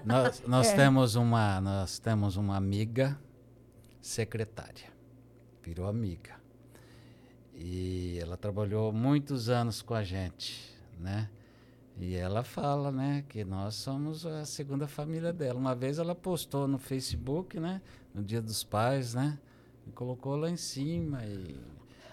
nós 0.04 0.42
nós 0.48 0.66
É. 0.72 0.74
temos 0.74 1.14
uma 1.14 1.60
nós 1.60 1.98
temos 2.00 2.36
uma 2.36 2.56
amiga 2.56 3.16
secretária 4.00 4.93
virou 5.64 5.86
amiga 5.86 6.34
e 7.54 8.18
ela 8.20 8.36
trabalhou 8.36 8.92
muitos 8.92 9.48
anos 9.48 9.80
com 9.80 9.94
a 9.94 10.02
gente 10.02 10.70
né 11.00 11.30
e 11.98 12.14
ela 12.14 12.44
fala 12.44 12.92
né 12.92 13.24
que 13.28 13.44
nós 13.44 13.74
somos 13.74 14.26
a 14.26 14.44
segunda 14.44 14.86
família 14.86 15.32
dela 15.32 15.58
uma 15.58 15.74
vez 15.74 15.98
ela 15.98 16.14
postou 16.14 16.68
no 16.68 16.78
Facebook 16.78 17.58
né 17.58 17.80
no 18.12 18.22
Dia 18.22 18.42
dos 18.42 18.62
Pais 18.62 19.14
né 19.14 19.38
e 19.86 19.90
colocou 19.92 20.36
lá 20.36 20.50
em 20.50 20.56
cima 20.56 21.24
e 21.24 21.56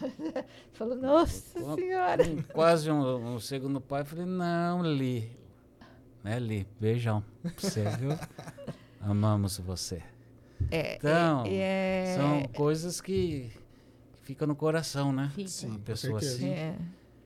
Falou, 0.73 0.95
nossa 0.95 1.59
senhora. 1.75 2.27
com 2.27 2.41
quase 2.53 2.89
um, 2.89 3.35
um 3.35 3.39
segundo 3.39 3.79
pai, 3.79 4.03
falei, 4.03 4.25
não, 4.25 4.81
Li. 4.81 5.31
Né, 6.23 6.39
Li? 6.39 6.67
Beijão 6.79 7.23
pra 7.41 7.51
você, 7.55 7.83
viu? 7.97 8.11
Amamos 8.99 9.57
você. 9.59 10.01
É, 10.69 10.95
Então, 10.95 11.43
é, 11.47 12.15
São 12.17 12.43
coisas 12.53 12.99
que, 13.01 13.49
ficam 14.23 14.47
no 14.47 14.55
coração, 14.55 15.11
né? 15.11 15.31
Fica. 15.35 15.49
Sim, 15.49 15.67
Uma 15.67 15.79
pessoa 15.79 16.19
assim. 16.19 16.49
é, 16.49 16.75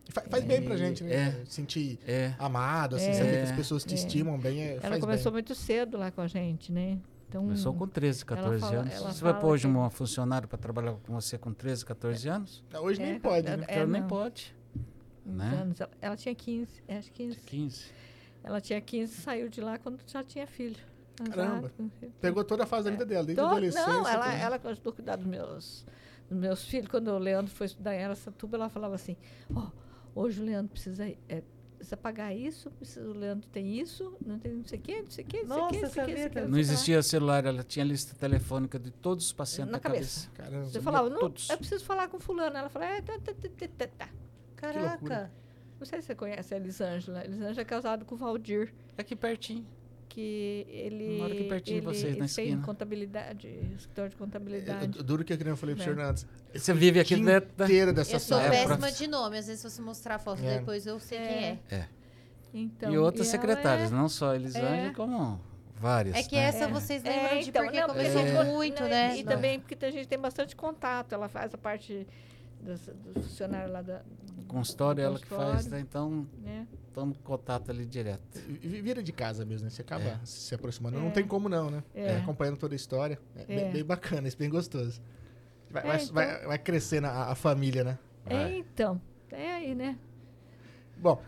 E 0.07 0.11
fa- 0.11 0.23
Faz 0.29 0.43
bem 0.43 0.61
pra 0.61 0.77
gente, 0.77 1.03
né? 1.03 1.13
É. 1.41 1.45
Sentir 1.45 1.97
É. 2.07 2.33
amado, 2.37 2.95
assim, 2.95 3.07
É. 3.09 3.13
saber 3.13 3.31
que 3.37 3.49
as 3.51 3.51
pessoas 3.53 3.83
te 3.83 3.93
É. 3.93 3.97
estimam 3.97 4.37
bem, 4.37 4.61
é, 4.61 4.71
ela 4.73 4.81
faz 4.81 5.01
começou 5.01 5.31
bem. 5.31 5.37
muito 5.37 5.55
cedo 5.55 5.97
lá 5.97 6.11
com 6.11 6.21
a 6.21 6.27
gente, 6.27 6.71
né? 6.71 6.99
Então, 7.27 7.41
Começou 7.43 7.73
com 7.73 7.87
13, 7.87 8.23
14 8.23 8.59
fala- 8.61 8.75
anos. 8.81 8.93
Você 8.93 9.23
vai 9.23 9.39
pôr 9.39 9.47
hoje 9.47 9.67
que- 9.67 9.73
um 9.73 9.89
funcionário 9.89 10.47
para 10.47 10.59
trabalhar 10.59 10.93
com 10.93 11.13
você 11.19 11.39
com 11.39 11.51
13, 11.51 11.83
14 11.83 12.29
anos? 12.29 12.63
Hoje 12.79 13.01
É, 13.01 13.05
nem 13.07 13.19
pode, 13.19 13.47
né? 13.49 13.65
é, 13.67 13.73
Então 13.77 13.87
nem 13.87 14.01
não. 14.01 14.07
pode. 14.07 14.55
né? 15.25 15.57
anos. 15.59 15.81
Ela, 15.81 15.89
ela 15.99 16.15
tinha 16.15 16.35
15, 16.35 16.83
é, 16.87 16.97
acho 16.99 17.11
que 17.11 17.23
15. 17.23 17.39
15. 17.47 17.85
Ela 18.43 18.61
tinha 18.61 18.79
15 18.79 19.15
saiu 19.21 19.49
de 19.49 19.59
lá 19.59 19.79
quando 19.79 19.99
já 20.05 20.23
tinha 20.23 20.45
filho. 20.45 20.75
Caramba. 21.23 21.71
Exato. 21.79 21.91
Pegou 22.19 22.43
toda 22.43 22.63
a 22.63 22.65
fase 22.67 22.85
da 22.85 22.91
vida 22.91 23.05
dela, 23.05 23.25
desde 23.25 23.41
a 23.41 23.45
adolescência. 23.47 23.87
não, 23.87 24.07
ela, 24.07 24.25
até- 24.27 24.41
ela 24.41 24.61
ajudou 24.71 24.91
a 24.91 24.95
cuidar 24.95 25.15
dos 25.15 25.25
meus, 25.27 25.85
dos 26.29 26.37
meus 26.37 26.63
filhos. 26.65 26.87
Quando 26.89 27.07
o 27.09 27.17
Leandro 27.17 27.53
foi 27.53 27.67
estudar 27.67 27.95
em 27.95 28.03
Aracatuba, 28.03 28.57
ela 28.57 28.69
falava 28.69 28.95
assim, 28.95 29.15
ó, 29.55 29.67
hoje 30.13 30.41
o 30.41 30.45
Leandro 30.45 30.71
precisa, 30.71 31.07
é, 31.29 31.43
precisa 31.77 31.95
pagar 31.97 32.33
isso, 32.33 32.69
precisa, 32.71 33.07
o 33.07 33.13
Leandro 33.13 33.47
tem 33.49 33.79
isso, 33.79 34.17
não 34.25 34.39
tem 34.39 34.53
não 34.55 34.65
sei 34.65 34.79
o 34.79 34.81
quê, 34.81 35.01
não 35.01 35.09
sei 35.11 35.23
o 35.23 35.27
quê, 35.27 35.43
não 35.43 35.47
sei 35.47 35.55
o 35.55 35.59
Nossa, 35.59 35.69
quê, 35.73 35.81
não 35.81 35.89
sei 35.89 36.03
o 36.03 36.05
quê, 36.05 36.15
não 36.15 36.29
sei 36.29 36.43
o 36.47 36.51
quê, 36.53 36.59
existia 36.59 37.01
celular, 37.03 37.45
ela 37.45 37.63
tinha 37.63 37.85
lista 37.85 38.15
telefônica 38.15 38.77
de 38.79 38.91
todos 38.91 39.25
os 39.25 39.33
pacientes 39.33 39.71
Na 39.71 39.77
da 39.77 39.81
cabeça. 39.81 40.29
Caramba. 40.33 40.65
Você 40.65 40.81
falava, 40.81 41.09
não, 41.09 41.19
todos. 41.19 41.49
eu 41.49 41.57
preciso 41.57 41.85
falar 41.85 42.07
com 42.09 42.19
fulano. 42.19 42.57
Ela 42.57 42.69
falava, 42.69 42.91
é, 42.93 43.01
tá, 43.01 43.13
tá, 43.19 43.33
tá, 43.33 43.49
tá, 43.57 43.67
tá, 43.77 43.87
tá. 43.97 44.09
Caraca. 44.55 45.31
Não 45.79 45.85
sei 45.85 46.01
se 46.01 46.07
você 46.07 46.15
conhece 46.15 46.53
a 46.53 46.57
Elisângela. 46.57 47.19
A 47.19 47.25
Elisângela 47.25 47.61
é 47.61 47.65
casada 47.65 48.05
com 48.05 48.15
o 48.15 48.17
Valdir, 48.17 48.73
É 48.97 49.01
Aqui 49.01 49.15
pertinho. 49.15 49.65
Que 50.15 50.65
ele, 50.69 51.17
Mora 51.17 51.33
aqui 51.33 51.43
pertinho 51.43 51.81
de 51.81 51.85
vocês, 51.85 52.03
na 52.03 52.09
ele 52.09 52.17
tem 52.19 52.25
esquina. 52.45 52.61
contabilidade, 52.63 53.47
escritório 53.75 54.09
de 54.09 54.15
É, 54.15 54.17
contabilidade. 54.17 55.03
duro 55.03 55.25
que 55.25 55.33
eu 55.33 55.37
queria 55.37 55.55
falei 55.57 55.75
pro 55.75 55.83
É. 55.83 55.85
senhor 55.87 55.99
antes. 55.99 56.25
Você 56.53 56.73
vive 56.73 57.01
aqui 57.01 57.17
dentro 57.17 57.49
da... 57.57 57.65
inteira 57.65 57.91
dessa 57.91 58.15
Eu 58.15 58.19
sou 58.21 58.37
sala. 58.37 58.47
É, 58.55 58.65
péssima 58.65 58.91
de 58.93 59.07
nome. 59.07 59.37
Às 59.37 59.47
vezes, 59.47 59.61
se 59.61 59.69
você 59.69 59.81
mostrar 59.81 60.15
a 60.15 60.19
foto 60.19 60.41
É. 60.41 60.59
depois, 60.59 60.85
eu 60.85 60.97
sei 61.01 61.17
É. 61.17 61.57
quem 61.67 61.77
é. 61.79 61.87
Então, 62.53 62.93
e 62.93 62.97
outras 62.97 63.27
secretárias, 63.27 63.91
é- 63.91 63.95
não 63.95 64.07
só 64.07 64.31
a 64.31 64.35
Elisângela, 64.37 64.75
É. 64.87 64.93
como 64.93 65.41
várias. 65.77 66.15
É 66.15 66.23
que 66.23 66.35
né? 66.37 66.43
essa 66.43 66.63
É. 66.63 66.67
vocês 66.69 67.03
É, 67.03 67.09
lembram 67.09 67.39
de 67.41 67.49
então, 67.49 67.63
porque 67.65 67.81
não, 67.81 67.87
começou 67.89 68.21
é. 68.21 68.43
muito, 68.45 68.81
Não, 68.83 68.89
né? 68.89 69.17
E 69.17 69.23
também 69.25 69.59
porque 69.59 69.85
a 69.85 69.91
gente 69.91 70.07
tem 70.07 70.17
bastante 70.17 70.55
contato. 70.55 71.11
Ela 71.13 71.27
faz 71.27 71.53
a 71.53 71.57
parte 71.57 72.07
dos, 72.61 72.79
dos 73.13 73.25
funcionários 73.27 73.69
lá 73.73 73.81
da. 73.81 74.01
Consultório, 74.47 75.03
ela 75.03 75.19
que 75.19 75.25
faz, 75.25 75.41
consultório, 75.41 75.69
né? 75.71 75.79
Então, 75.81 76.25
Né? 76.41 76.65
Estamos 76.95 77.17
em 77.17 77.21
contato 77.21 77.69
ali 77.69 77.85
direto. 77.85 78.21
Vi- 78.47 78.81
Vira 78.81 79.03
de 79.03 79.11
casa 79.11 79.45
mesmo, 79.45 79.65
né? 79.65 79.69
Você 79.69 79.81
acaba 79.81 80.03
É. 80.03 80.19
se 80.23 80.55
aproximando. 80.55 80.97
É. 80.97 81.01
Não 81.01 81.11
tem 81.11 81.27
como 81.27 81.49
não, 81.49 81.69
né? 81.69 81.83
É. 81.93 82.17
Acompanhando 82.17 82.57
toda 82.57 82.73
a 82.73 82.77
história. 82.77 83.19
É, 83.35 83.41
É. 83.41 83.45
Bem, 83.45 83.71
bem 83.73 83.83
bacana, 83.83 84.27
isso 84.27 84.37
bem 84.37 84.49
gostoso. 84.49 85.01
Vai, 85.69 85.83
É, 85.83 85.87
vai, 85.87 85.97
então. 86.01 86.13
vai, 86.13 86.45
vai 86.47 86.57
crescendo 86.59 87.07
a, 87.07 87.31
a 87.31 87.35
família, 87.35 87.83
né? 87.83 87.99
É, 88.25 88.57
então. 88.57 88.99
É 89.31 89.51
aí, 89.55 89.75
né? 89.75 89.97
Bom, 90.97 91.21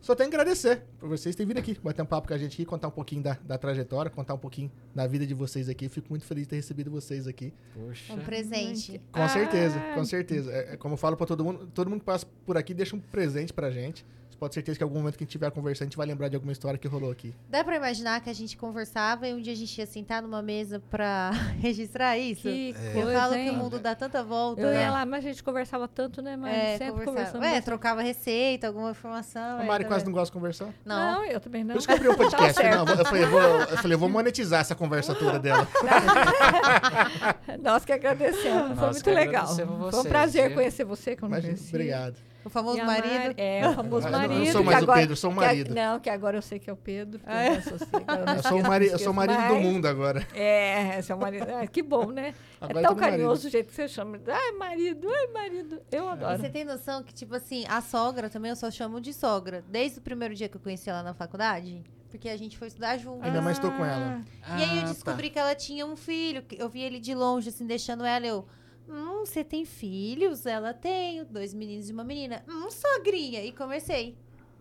só 0.00 0.14
tenho 0.14 0.30
que 0.30 0.36
agradecer 0.36 0.82
por 1.00 1.08
vocês 1.08 1.34
terem 1.34 1.48
vindo 1.48 1.58
aqui, 1.58 1.76
bater 1.82 2.02
um 2.02 2.06
papo 2.06 2.28
com 2.28 2.34
a 2.34 2.38
gente 2.38 2.52
aqui, 2.52 2.64
contar 2.64 2.88
um 2.88 2.92
pouquinho 2.92 3.22
da, 3.22 3.36
da 3.42 3.56
trajetória, 3.56 4.10
contar 4.10 4.34
um 4.34 4.38
pouquinho 4.38 4.70
da 4.94 5.06
vida 5.06 5.26
de 5.26 5.32
vocês 5.34 5.68
aqui. 5.68 5.88
Fico 5.88 6.08
muito 6.10 6.24
feliz 6.26 6.44
de 6.44 6.50
ter 6.50 6.56
recebido 6.56 6.90
vocês 6.90 7.26
aqui. 7.26 7.52
Poxa. 7.74 8.12
Um 8.12 8.18
presente. 8.18 9.00
Com 9.10 9.28
certeza, 9.28 9.78
Ah, 9.78 9.94
com 9.94 10.04
certeza. 10.04 10.52
É, 10.52 10.74
é 10.74 10.76
como 10.76 10.94
eu 10.94 10.98
falo 10.98 11.16
pra 11.16 11.26
todo 11.26 11.42
mundo, 11.42 11.66
todo 11.74 11.88
mundo 11.88 12.00
que 12.00 12.06
passa 12.06 12.26
por 12.44 12.56
aqui 12.58 12.74
deixa 12.74 12.94
um 12.94 13.00
presente 13.00 13.52
pra 13.52 13.70
gente. 13.70 14.04
Você 14.30 14.36
pode 14.38 14.52
ter 14.52 14.60
certeza 14.60 14.78
que 14.78 14.84
em 14.84 14.86
algum 14.86 14.98
momento 14.98 15.16
que 15.16 15.24
a 15.24 15.26
gente 15.26 15.30
estiver 15.30 15.50
conversando, 15.50 15.82
a 15.82 15.88
gente 15.88 15.96
vai 15.96 16.06
lembrar 16.06 16.28
de 16.28 16.36
alguma 16.36 16.52
história 16.52 16.78
que 16.78 16.86
rolou 16.86 17.10
aqui. 17.10 17.34
Dá 17.48 17.64
pra 17.64 17.76
imaginar 17.76 18.20
que 18.20 18.30
a 18.30 18.32
gente 18.32 18.56
conversava 18.56 19.26
e 19.26 19.34
um 19.34 19.40
dia 19.40 19.52
a 19.52 19.56
gente 19.56 19.76
ia 19.76 19.86
sentar 19.86 20.22
numa 20.22 20.40
mesa 20.40 20.80
pra 20.90 21.30
registrar 21.60 22.16
isso? 22.16 22.42
Que 22.42 22.74
É. 22.78 23.02
Eu 23.02 23.12
falo 23.12 23.34
hein? 23.34 23.48
que 23.48 23.50
o 23.50 23.54
mundo 23.58 23.78
dá 23.80 23.94
tanta 23.94 24.22
volta. 24.22 24.60
Eu 24.60 24.72
ia 24.72 24.90
lá, 24.90 25.04
mas 25.04 25.24
a 25.24 25.28
gente 25.28 25.42
conversava 25.42 25.88
tanto, 25.88 26.22
né? 26.22 26.36
Mas 26.36 26.54
É, 26.54 26.78
sempre 26.78 27.04
conversava. 27.04 27.38
É, 27.38 27.48
bastante. 27.48 27.64
trocava 27.64 28.02
receita, 28.02 28.68
alguma 28.68 28.90
informação. 28.92 29.58
A 29.58 29.64
é, 29.64 29.66
Mari 29.66 29.84
tá 29.84 29.88
quase 29.88 30.04
não 30.04 30.12
gosta 30.12 30.26
de 30.26 30.32
conversar. 30.32 30.72
Não. 30.90 31.12
Não, 31.12 31.24
eu 31.24 31.40
também 31.40 31.62
não. 31.62 31.74
Por 31.74 31.78
isso 31.78 31.86
que 31.86 31.92
eu 31.92 31.96
abri 31.96 32.08
um 32.08 32.16
podcast. 32.16 32.54
Tá 32.60 32.84
não, 32.84 32.94
eu, 32.94 33.04
falei, 33.04 33.24
eu, 33.24 33.30
vou, 33.30 33.40
eu 33.40 33.76
falei, 33.78 33.94
eu 33.94 33.98
vou 33.98 34.08
monetizar 34.08 34.60
essa 34.60 34.74
conversa 34.74 35.14
toda 35.14 35.38
dela. 35.38 35.66
Nós 37.62 37.84
que 37.84 37.92
agradecemos. 37.92 38.68
Foi 38.68 38.74
Nós 38.76 38.96
muito 38.96 39.04
que 39.04 39.10
legal. 39.10 39.46
Foi 39.46 40.00
um 40.00 40.04
prazer 40.04 40.48
viu? 40.48 40.56
conhecer 40.56 40.84
você, 40.84 41.14
que 41.14 41.22
eu 41.22 41.28
não 41.28 41.36
Mas, 41.36 41.44
conhecia. 41.44 41.68
obrigado. 41.68 42.29
O 42.44 42.48
famoso 42.48 42.78
E 42.78 42.82
marido. 42.82 43.12
Mari- 43.14 43.34
é, 43.36 43.68
o 43.68 43.74
famoso 43.74 44.06
Eu 44.06 44.10
não 44.12 44.18
marido. 44.18 44.52
sou 44.52 44.60
que 44.62 44.66
mais 44.66 44.78
o 44.80 44.82
agora- 44.84 44.98
Pedro, 45.00 45.12
eu 45.12 45.16
sou 45.16 45.30
o 45.30 45.34
que 45.34 45.38
a- 45.40 45.46
marido. 45.46 45.74
não, 45.74 46.00
que 46.00 46.10
agora 46.10 46.36
eu 46.38 46.42
sei 46.42 46.58
que 46.58 46.70
é 46.70 46.72
o 46.72 46.76
Pedro. 46.76 47.20
Ah, 47.26 47.44
é? 47.44 47.48
Eu, 47.50 47.52
associei, 47.58 47.88
agora 48.06 48.24
não 48.26 48.34
Eu 48.34 48.42
sou 48.42 48.58
o, 48.58 48.62
mari, 48.62 48.86
não 48.86 48.92
eu 48.92 48.98
sou 48.98 49.12
marido 49.12 49.36
do 49.42 49.42
mais. 49.54 49.62
mundo 49.64 49.86
agora. 49.86 50.26
É, 50.34 50.98
esse 50.98 51.12
é 51.12 51.14
o 51.14 51.18
marido. 51.20 51.46
Ah, 51.54 51.66
que 51.66 51.82
bom, 51.82 52.06
né? 52.10 52.34
Agora 52.60 52.78
é 52.80 52.84
eu 52.84 52.88
tão 52.88 52.96
carinhoso 52.96 53.26
marido. 53.42 53.46
o 53.46 53.50
jeito 53.50 53.66
que 53.68 53.74
você 53.74 53.88
chama. 53.88 54.18
Ai, 54.26 54.52
marido, 54.52 55.06
ai, 55.08 55.26
marido. 55.32 55.80
Eu 55.92 56.04
E 56.06 56.08
adoro. 56.08 56.38
você 56.38 56.48
tem 56.48 56.64
noção 56.64 57.02
que, 57.02 57.12
tipo 57.12 57.34
assim, 57.34 57.64
a 57.68 57.80
sogra 57.80 58.30
também 58.30 58.48
eu 58.50 58.56
só 58.56 58.70
chamo 58.70 59.00
de 59.00 59.12
sogra. 59.12 59.62
Desde 59.68 59.98
o 59.98 60.02
primeiro 60.02 60.34
dia 60.34 60.48
que 60.48 60.56
eu 60.56 60.60
conheci 60.60 60.88
ela 60.88 61.02
na 61.02 61.12
faculdade. 61.14 61.82
Porque 62.10 62.28
a 62.28 62.36
gente 62.36 62.58
foi 62.58 62.66
estudar 62.66 62.96
junto. 62.96 63.24
Ainda 63.24 63.40
mais 63.40 63.56
estou 63.58 63.70
com 63.70 63.84
ela. 63.84 64.20
E 64.58 64.62
aí 64.64 64.76
eu 64.78 64.82
Ah, 64.82 64.86
descobri 64.86 65.28
tá. 65.28 65.32
que 65.34 65.38
ela 65.38 65.54
tinha 65.54 65.86
um 65.86 65.94
filho. 65.94 66.42
que 66.42 66.60
Eu 66.60 66.68
vi 66.68 66.80
ele 66.82 66.98
de 66.98 67.14
longe, 67.14 67.50
assim, 67.50 67.64
deixando 67.64 68.04
ela. 68.04 68.26
Eu, 68.26 68.44
hum, 68.90 69.20
você 69.24 69.42
tem 69.44 69.64
filhos? 69.64 70.44
Ela 70.46 70.74
tem, 70.74 71.24
dois 71.24 71.54
meninos 71.54 71.88
e 71.88 71.92
uma 71.92 72.04
menina. 72.04 72.44
Hum, 72.48 72.68
sogrinha. 72.70 73.44
E 73.44 73.52
comecei. 73.52 74.16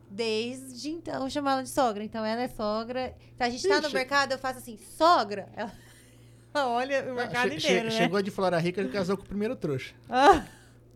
Desde 0.10 0.90
então, 0.90 1.30
chamar 1.30 1.54
ela 1.54 1.64
de 1.64 1.70
sogra. 1.70 2.04
Então 2.04 2.24
ela 2.26 2.42
é 2.42 2.48
sogra. 2.48 3.16
Então 3.36 3.46
a 3.46 3.50
gente 3.50 3.68
tá 3.68 3.80
no 3.82 3.92
mercado, 3.92 4.32
eu 4.32 4.40
faço 4.40 4.60
assim, 4.60 4.78
sogra. 4.78 5.48
Ela 6.52 6.68
olha 6.68 7.12
o 7.12 7.16
mercado 7.16 7.52
Che- 7.52 7.60
che- 7.60 7.68
inteiro, 7.68 7.86
né? 7.86 7.92
Chegou 7.92 8.22
de 8.24 8.32
Flora 8.32 8.58
Rica 8.58 8.82
e 8.82 8.90
casou 8.90 9.16
com 9.16 9.22
o 9.24 9.28
primeiro 9.28 9.56
trouxa. 9.56 9.94
Ah. 10.10 10.44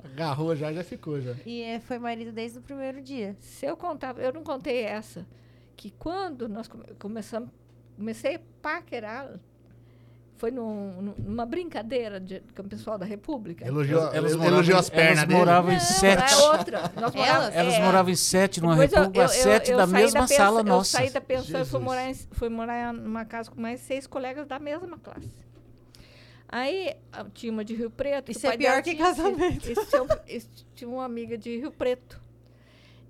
Agarrou 0.03 0.55
já, 0.55 0.73
já 0.73 0.83
ficou 0.83 1.21
já. 1.21 1.35
E 1.45 1.61
é, 1.61 1.79
foi 1.79 1.97
marido 1.99 2.31
desde 2.31 2.57
o 2.57 2.61
primeiro 2.61 3.01
dia. 3.03 3.37
Se 3.39 3.65
eu 3.67 3.77
contava, 3.77 4.19
eu 4.21 4.33
não 4.33 4.43
contei 4.43 4.81
essa, 4.81 5.25
que 5.77 5.91
quando 5.91 6.49
nós 6.49 6.67
come- 6.67 6.87
começamos, 6.99 7.49
comecei 7.95 8.35
a 8.35 8.41
paquerar, 8.61 9.39
foi 10.37 10.51
num- 10.51 11.01
num- 11.01 11.15
numa 11.17 11.45
brincadeira 11.45 12.19
de, 12.19 12.41
com 12.55 12.63
o 12.63 12.65
pessoal 12.67 12.97
da 12.97 13.05
República. 13.05 13.65
Elogiou, 13.65 14.01
Elas- 14.01 14.13
elas 14.15 14.33
elogiou 14.33 14.77
as 14.79 14.89
pernas 14.89 15.17
elas 15.19 15.27
dele. 15.27 15.39
moravam 15.39 15.71
em 15.71 15.75
Não, 15.75 15.79
sete. 15.81 16.33
é 16.33 16.37
outra. 16.37 16.91
Nós 16.99 17.15
morávamos- 17.15 17.55
Elas 17.55 17.73
é, 17.75 17.81
moravam 17.83 18.11
em 18.11 18.15
sete 18.15 18.59
numa 18.61 18.73
depois 18.73 18.91
eu- 18.91 18.99
república, 18.99 19.19
eu- 19.21 19.23
eu- 19.37 19.43
sete 19.43 19.71
eu 19.71 19.77
da 19.77 19.87
mesma 19.87 20.21
pensão- 20.21 20.37
sala 20.37 20.59
Eu 20.59 20.63
nossa. 20.65 20.97
saí 20.97 21.09
da 21.11 21.21
pensão 21.21 21.61
e 21.61 21.65
fui 21.65 21.79
morar, 21.79 22.09
em, 22.09 22.13
fui 22.13 22.49
morar 22.49 22.93
numa 22.93 23.23
casa 23.25 23.49
com 23.49 23.61
mais 23.61 23.79
seis 23.81 24.05
colegas 24.05 24.45
da 24.47 24.59
mesma 24.59 24.97
classe. 24.97 25.31
Aí 26.49 26.93
ah, 27.11 27.25
tinha 27.33 27.51
uma 27.51 27.65
de 27.65 27.73
Rio 27.75 27.89
Preto. 27.89 28.31
Isso 28.31 28.45
é 28.45 28.49
pai 28.49 28.57
pior 28.57 28.81
que 28.83 28.91
tinha- 28.91 29.03
casamento. 29.05 29.71
Isso, 29.71 29.85
tinha, 29.87 30.19
isso 30.27 30.49
tinha 30.75 30.89
uma 30.89 31.03
amiga 31.05 31.37
de 31.37 31.57
Rio 31.57 31.71
Preto. 31.71 32.21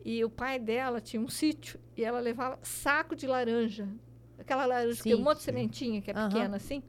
E 0.05 0.23
o 0.23 0.29
pai 0.29 0.59
dela 0.59 1.01
tinha 1.01 1.21
um 1.21 1.27
sítio 1.29 1.79
e 1.97 2.03
ela 2.03 2.19
levava 2.19 2.57
saco 2.61 3.15
de 3.15 3.25
laranja. 3.27 3.87
Aquela 4.39 4.65
laranja 4.65 4.97
que 4.97 5.03
tem 5.03 5.13
um 5.13 5.17
Sim. 5.17 5.23
monte 5.23 5.37
de 5.37 5.43
sementinha, 5.43 6.01
que 6.01 6.11
é 6.11 6.13
Aham. 6.13 6.29
pequena 6.29 6.55
assim. 6.57 6.81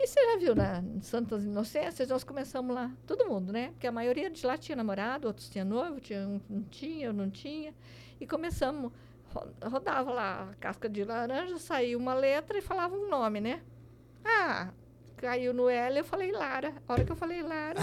E 0.00 0.06
você 0.06 0.20
já 0.32 0.36
viu 0.38 0.54
na 0.54 0.82
Santas 1.02 1.42
Inocências, 1.44 2.08
nós 2.08 2.22
começamos 2.22 2.72
lá, 2.74 2.90
todo 3.06 3.26
mundo, 3.26 3.52
né? 3.52 3.70
Porque 3.70 3.86
a 3.86 3.92
maioria 3.92 4.30
de 4.30 4.46
lá 4.46 4.56
tinha 4.56 4.76
namorado, 4.76 5.26
outros 5.26 5.48
tinha 5.48 5.64
noivo, 5.64 6.00
tinha 6.00 6.20
um 6.20 6.40
não 6.48 6.62
tinha, 6.62 7.06
eu 7.06 7.12
não 7.12 7.28
tinha. 7.28 7.74
E 8.20 8.26
começamos, 8.26 8.92
ro- 9.34 9.48
rodava 9.64 10.12
lá 10.12 10.50
a 10.50 10.54
casca 10.54 10.88
de 10.88 11.02
laranja, 11.04 11.58
saía 11.58 11.98
uma 11.98 12.14
letra 12.14 12.56
e 12.58 12.62
falava 12.62 12.94
um 12.94 13.08
nome, 13.08 13.40
né? 13.40 13.60
Ah, 14.24 14.70
caiu 15.16 15.52
no 15.52 15.68
L, 15.68 15.98
eu 15.98 16.04
falei 16.04 16.30
Lara. 16.30 16.74
A 16.86 16.92
hora 16.92 17.04
que 17.04 17.10
eu 17.10 17.16
falei 17.16 17.42
Lara, 17.42 17.80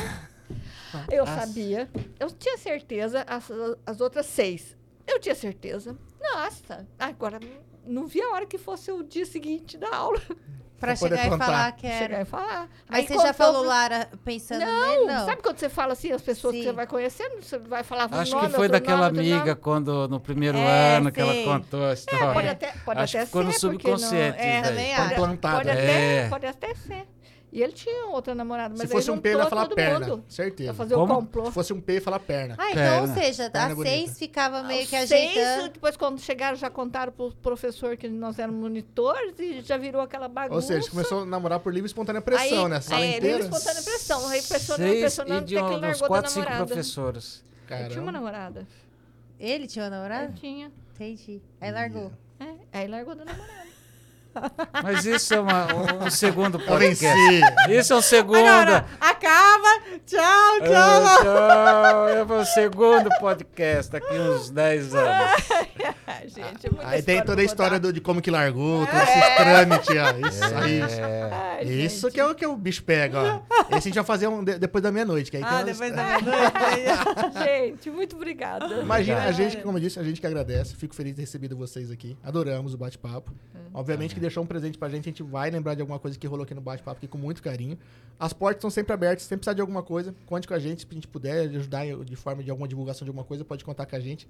eu 1.11 1.25
sabia. 1.25 1.89
Eu 2.17 2.31
tinha 2.31 2.57
certeza, 2.57 3.23
as, 3.27 3.49
as 3.85 3.99
outras 3.99 4.25
seis. 4.25 4.77
Eu 5.05 5.19
tinha 5.19 5.35
certeza. 5.35 5.97
Nossa, 6.19 6.87
agora 6.97 7.39
não 7.85 8.07
vi 8.07 8.21
a 8.21 8.29
hora 8.31 8.45
que 8.45 8.57
fosse 8.57 8.89
o 8.91 9.03
dia 9.03 9.25
seguinte 9.25 9.77
da 9.77 9.93
aula. 9.93 10.19
Pra 10.79 10.95
chegar 10.95 11.25
e 11.25 11.29
contar. 11.29 11.45
falar 11.45 11.71
que 11.71 11.87
Chegar 11.87 12.03
era. 12.15 12.21
e 12.21 12.25
falar. 12.25 12.67
Mas 12.89 12.99
Aí 12.99 13.07
você 13.07 13.25
já 13.27 13.33
falou 13.33 13.61
pro- 13.61 13.69
Lara 13.69 14.09
pensando 14.23 14.59
Não, 14.65 14.89
nele? 14.89 15.05
Não. 15.05 15.25
sabe 15.25 15.41
quando 15.41 15.57
você 15.57 15.69
fala 15.69 15.93
assim, 15.93 16.11
as 16.11 16.21
pessoas 16.21 16.53
que 16.53 16.59
Sim. 16.61 16.67
você 16.67 16.73
vai 16.73 16.85
conhecendo, 16.85 17.41
você 17.41 17.57
vai 17.57 17.83
falar 17.83 18.09
um 18.11 18.19
Acho 18.19 18.35
nome, 18.35 18.49
que 18.49 18.53
foi 18.55 18.67
daquela 18.67 19.07
nome, 19.09 19.19
amiga 19.19 19.37
nome. 19.39 19.55
quando 19.55 20.07
no 20.09 20.19
primeiro 20.19 20.57
É, 20.57 20.97
ano 20.97 21.11
que 21.11 21.21
ela 21.21 21.33
contou 21.43 21.85
a 21.85 21.89
É, 21.89 21.93
história. 21.93 22.33
pode 22.33 22.47
até, 22.49 22.73
pode 22.83 22.99
Acho 22.99 23.17
até 23.17 23.23
que 23.23 23.25
ficou 23.27 23.43
no 23.43 23.51
ser, 23.53 23.65
não- 23.67 23.71
subconsciente 23.73 24.37
é, 24.37 24.53
isso 24.55 24.61
daí. 24.63 24.69
também 24.69 24.95
acho. 24.95 25.13
implantado. 25.13 25.55
Pode 25.55 25.67
né? 25.67 25.73
até, 25.73 26.15
É. 26.25 26.29
pode 26.29 26.45
até 26.45 26.75
ser. 26.75 27.07
E 27.55 27.63
ele 27.63 27.71
tinha 27.71 28.07
outra 28.07 28.35
namorada, 28.35 28.75
mas 28.77 28.81
Se 28.81 28.87
fosse 28.93 29.09
um 29.09 29.17
P, 29.17 29.29
ele 29.29 29.37
ia 29.37 29.45
falar 29.45 29.69
perna. 29.69 30.05
mundo 30.07 30.25
Certeza. 30.27 30.73
Pra 30.73 30.83
fazer 30.83 30.95
Como? 30.95 31.13
o 31.13 31.15
complô. 31.15 31.45
Se 31.45 31.51
fosse 31.53 31.71
um 31.71 31.79
P, 31.79 31.93
ia 31.93 32.01
falar 32.01 32.19
perna. 32.19 32.53
Ah, 32.57 32.65
então, 32.71 32.75
Perna. 32.83 33.01
ou 33.01 33.07
seja, 33.13 33.49
Perna 33.49 33.71
a 33.71 33.75
bonita. 33.75 33.95
seis 33.95 34.19
ficava 34.19 34.61
meio 34.63 34.81
que 34.81 34.87
seis, 34.89 35.09
ajeitando. 35.09 35.69
depois 35.69 35.95
quando 35.95 36.19
chegaram, 36.19 36.57
já 36.57 36.69
contaram 36.69 37.13
pro 37.13 37.31
professor 37.41 37.95
que 37.95 38.09
nós 38.09 38.37
éramos 38.39 38.59
monitores 38.59 39.33
e 39.39 39.61
já 39.61 39.77
virou 39.77 40.01
aquela 40.01 40.27
bagunça. 40.27 40.53
Ou 40.55 40.61
seja, 40.61 40.89
começou 40.89 41.21
a 41.21 41.25
namorar 41.25 41.61
por 41.61 41.73
livre 41.73 41.85
e 41.85 41.91
espontânea 41.91 42.19
pressão, 42.21 42.63
aí, 42.65 42.69
né? 42.71 42.75
A 42.75 42.81
sala 42.81 43.05
é, 43.05 43.17
inteira. 43.17 43.37
livre 43.37 43.43
espontânea 43.55 43.83
pressão. 43.83 44.27
Aí 44.27 44.41
pressionando, 44.41 44.89
Seis 44.91 44.99
pressionando, 44.99 45.33
e 45.33 45.37
até 45.37 45.45
de 45.45 45.69
que 45.69 45.73
ele 45.75 45.87
largou 45.87 46.01
da 46.01 46.07
quatro, 46.09 46.31
cinco 46.31 46.45
namorada. 46.45 46.65
professores. 46.67 47.45
Ele 47.45 47.67
tinha 47.69 47.79
uma 47.79 47.87
Caramba. 47.89 48.11
namorada. 48.11 48.67
Ele 49.39 49.65
tinha 49.67 49.83
uma 49.83 49.87
Ele 49.87 49.95
namorada? 49.95 50.33
tinha. 50.33 50.71
Entendi. 50.93 51.41
Aí 51.61 51.71
largou. 51.71 52.11
É, 52.37 52.79
aí 52.79 52.87
largou 52.89 53.15
da 53.15 53.23
namorada. 53.23 53.64
Mas 54.83 55.05
isso 55.05 55.33
é 55.33 55.39
uma- 55.39 55.67
um 56.05 56.09
segundo 56.09 56.59
podcast. 56.59 57.19
Isso 57.69 57.93
é 57.93 57.95
o 57.95 58.01
segundo. 58.01 58.37
Agora, 58.45 58.85
acaba. 58.99 59.81
Tchau, 60.05 60.55
É, 60.61 60.69
tchau. 60.69 61.23
tchau. 61.23 62.09
É 62.09 62.23
o 62.23 62.45
segundo 62.45 63.09
podcast 63.19 63.91
daqui 63.91 64.13
uns 64.13 64.49
10 64.49 64.93
anos. 64.93 65.41
Gente, 66.27 66.67
é 66.67 66.69
Aí 66.85 67.01
tem 67.01 67.21
toda 67.23 67.41
a 67.41 67.45
história 67.45 67.79
do- 67.79 67.93
de 67.93 68.01
como 68.01 68.21
que 68.21 68.31
largou, 68.31 68.85
todos 68.85 69.01
esses 69.01 69.35
trâmites, 69.35 69.89
ó. 69.89 70.65
Isso. 70.65 70.99
É. 71.01 71.29
Ai, 71.31 71.63
Isso 71.65 72.09
que 72.11 72.19
é 72.19 72.25
o 72.25 72.33
que 72.35 72.45
o 72.45 72.55
bicho 72.55 72.83
pega, 72.83 73.19
ó. 73.21 73.41
Esse 73.69 73.75
a 73.77 73.79
gente 73.81 73.95
vai 73.95 74.03
fazer 74.03 74.27
um 74.27 74.43
de- 74.43 74.57
depois 74.57 74.83
da 74.83 74.91
meia-noite. 74.91 75.29
que 75.31 75.37
aí 75.37 75.43
tem 75.43 75.51
Ah, 75.51 75.55
umas- 75.55 75.65
depois 75.65 75.95
da 75.95 76.03
meia-noite. 76.03 76.25
Gente, 77.45 77.89
muito 77.89 78.15
obrigada. 78.15 78.65
Imagina, 78.75 79.23
a 79.23 79.31
gente, 79.31 79.57
como 79.57 79.77
eu 79.77 79.81
disse, 79.81 79.99
a 79.99 80.03
gente 80.03 80.19
que 80.21 80.27
agradece. 80.27 80.75
Fico 80.75 80.95
feliz 80.95 81.11
de 81.11 81.17
ter 81.17 81.21
recebido 81.21 81.55
vocês 81.55 81.89
aqui. 81.91 82.17
Adoramos 82.23 82.73
o 82.73 82.77
bate-papo. 82.77 83.31
Obviamente 83.73 84.13
que 84.13 84.19
deixou 84.25 84.43
um 84.43 84.47
presente 84.47 84.77
pra 84.77 84.89
gente, 84.89 85.07
a 85.07 85.11
gente 85.11 85.23
vai 85.23 85.49
lembrar 85.49 85.75
de 85.75 85.81
alguma 85.81 85.99
coisa 85.99 86.17
que 86.17 86.27
rolou 86.27 86.43
aqui 86.43 86.53
no 86.53 86.61
bate-papo 86.61 86.97
aqui 86.97 87.07
com 87.07 87.17
muito 87.17 87.41
carinho. 87.41 87.77
As 88.19 88.33
portas 88.33 88.57
estão 88.57 88.69
sempre 88.69 88.93
abertas, 88.93 89.23
sempre 89.23 89.37
precisar 89.37 89.53
de 89.53 89.61
alguma 89.61 89.83
coisa, 89.83 90.15
conte 90.25 90.47
com 90.47 90.53
a 90.53 90.59
gente, 90.59 90.81
se 90.81 90.87
a 90.89 90.93
gente 90.93 91.07
puder 91.07 91.49
ajudar 91.49 91.85
de 92.03 92.15
forma 92.15 92.43
de 92.43 92.49
alguma 92.49 92.67
divulgação 92.67 93.05
de 93.05 93.09
alguma 93.09 93.25
coisa, 93.25 93.43
pode 93.43 93.63
contar 93.63 93.85
com 93.85 93.95
a 93.95 93.99
gente. 93.99 94.27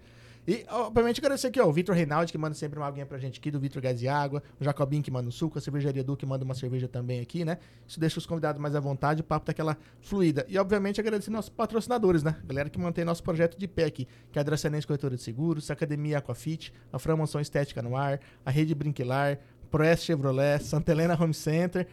E, 0.47 0.63
obviamente, 0.69 1.19
agradecer 1.19 1.47
aqui, 1.47 1.59
ó, 1.59 1.65
o 1.65 1.73
Vitor 1.73 1.95
Reinaldi, 1.95 2.31
que 2.31 2.37
manda 2.37 2.53
sempre 2.53 2.77
uma 2.77 2.85
aguinha 2.85 3.05
pra 3.05 3.17
gente 3.17 3.39
aqui, 3.39 3.49
do 3.49 3.59
Vitor 3.59 3.81
Gás 3.81 3.99
e 4.03 4.07
Água, 4.07 4.43
o 4.59 4.63
Jacobinho, 4.63 5.01
que 5.01 5.09
manda 5.09 5.27
um 5.27 5.31
suco, 5.31 5.57
a 5.57 5.61
Cervejaria 5.61 6.03
Du, 6.03 6.15
que 6.15 6.23
manda 6.23 6.45
uma 6.45 6.53
cerveja 6.53 6.87
também 6.87 7.19
aqui, 7.19 7.43
né? 7.43 7.57
Isso 7.87 7.99
deixa 7.99 8.19
os 8.19 8.27
convidados 8.27 8.61
mais 8.61 8.75
à 8.75 8.79
vontade, 8.79 9.21
o 9.21 9.23
papo 9.23 9.47
daquela 9.47 9.75
fluida. 10.01 10.45
E, 10.47 10.55
obviamente, 10.59 11.01
agradecer 11.01 11.31
nossos 11.31 11.49
patrocinadores, 11.49 12.21
né? 12.21 12.35
Galera 12.45 12.69
que 12.69 12.77
mantém 12.79 13.03
nosso 13.03 13.23
projeto 13.23 13.57
de 13.57 13.67
pé 13.67 13.85
aqui, 13.85 14.07
que 14.31 14.37
é 14.37 14.41
a 14.41 14.43
Dracenense 14.43 14.85
Corretora 14.85 15.15
de 15.15 15.23
Seguros, 15.23 15.71
a 15.71 15.73
Academia 15.73 16.19
Aquafit, 16.19 16.71
a 16.93 16.99
Fran 16.99 17.15
Mansão 17.15 17.41
Estética 17.41 17.81
no 17.81 17.97
Ar, 17.97 18.19
a 18.45 18.51
Rede 18.51 18.75
Brinquilar, 18.75 19.39
Proes 19.65 20.03
Chevrolet, 20.03 20.59
Santa 20.63 20.91
Helena 20.91 21.17
Home 21.21 21.33
Center, 21.33 21.87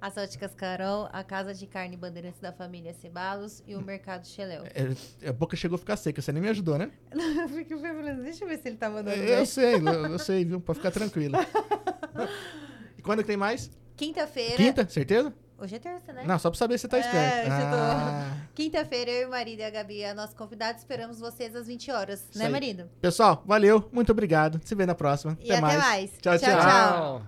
As 0.00 0.16
óticas 0.16 0.52
Carol, 0.54 1.08
a 1.12 1.22
Casa 1.22 1.54
de 1.54 1.66
Carne 1.66 1.96
Bandeirantes 1.96 2.40
da 2.40 2.52
família 2.52 2.92
Cebalos 2.94 3.62
e 3.66 3.76
o 3.76 3.80
Mercado 3.80 4.26
Xeléu. 4.26 4.64
É, 4.64 5.28
a 5.28 5.32
boca 5.32 5.54
chegou 5.56 5.76
a 5.76 5.78
ficar 5.78 5.96
seca, 5.96 6.20
você 6.20 6.32
nem 6.32 6.42
me 6.42 6.48
ajudou, 6.48 6.76
né? 6.76 6.90
Eu 7.12 7.48
fiquei 7.48 7.78
falando, 7.78 8.22
deixa 8.22 8.44
eu 8.44 8.48
ver 8.48 8.58
se 8.58 8.68
ele 8.68 8.76
tá 8.76 8.90
mandando 8.90 9.16
Eu, 9.16 9.36
bem. 9.36 9.46
sei, 9.46 9.74
eu, 9.76 9.86
eu 9.86 10.18
sei, 10.20 10.44
viu? 10.44 10.60
Pode 10.60 10.78
ficar 10.80 10.90
tranquilo. 10.90 11.34
E 12.98 13.02
quando 13.02 13.20
que 13.20 13.26
tem 13.26 13.36
mais? 13.36 13.70
Quinta-feira. 13.96 14.56
Quinta, 14.56 14.88
certeza? 14.88 15.32
Hoje 15.62 15.76
é 15.76 15.78
terça, 15.78 16.12
né? 16.12 16.24
Não, 16.26 16.38
só 16.40 16.50
pra 16.50 16.58
saber 16.58 16.76
se 16.76 16.82
você 16.82 16.88
tá 16.88 16.96
É, 16.96 17.00
esperto. 17.00 17.52
hoje 17.52 17.62
eu 17.62 17.70
tô- 17.70 17.76
Ah. 17.76 18.36
Quinta-feira, 18.52 19.10
eu 19.12 19.22
e 19.22 19.24
o 19.26 19.30
marido 19.30 19.60
e 19.60 19.64
a 19.64 19.70
Gabi, 19.70 20.04
a 20.04 20.12
nossa 20.12 20.34
convidada, 20.36 20.76
esperamos 20.76 21.20
vocês 21.20 21.54
às 21.54 21.68
20 21.68 21.88
horas, 21.92 22.26
Isso 22.30 22.38
né, 22.40 22.46
aí. 22.46 22.50
marido? 22.52 22.90
Pessoal, 23.00 23.44
valeu, 23.46 23.88
muito 23.92 24.10
obrigado. 24.10 24.60
Se 24.64 24.74
vê 24.74 24.84
na 24.84 24.94
próxima. 24.96 25.38
E 25.40 25.52
até 25.52 25.60
mais. 25.60 26.10
Tchau, 26.20 26.36
tchau. 26.36 26.50
Tchau, 26.50 26.60
tchau. 26.60 27.20
Tchau. 27.20 27.22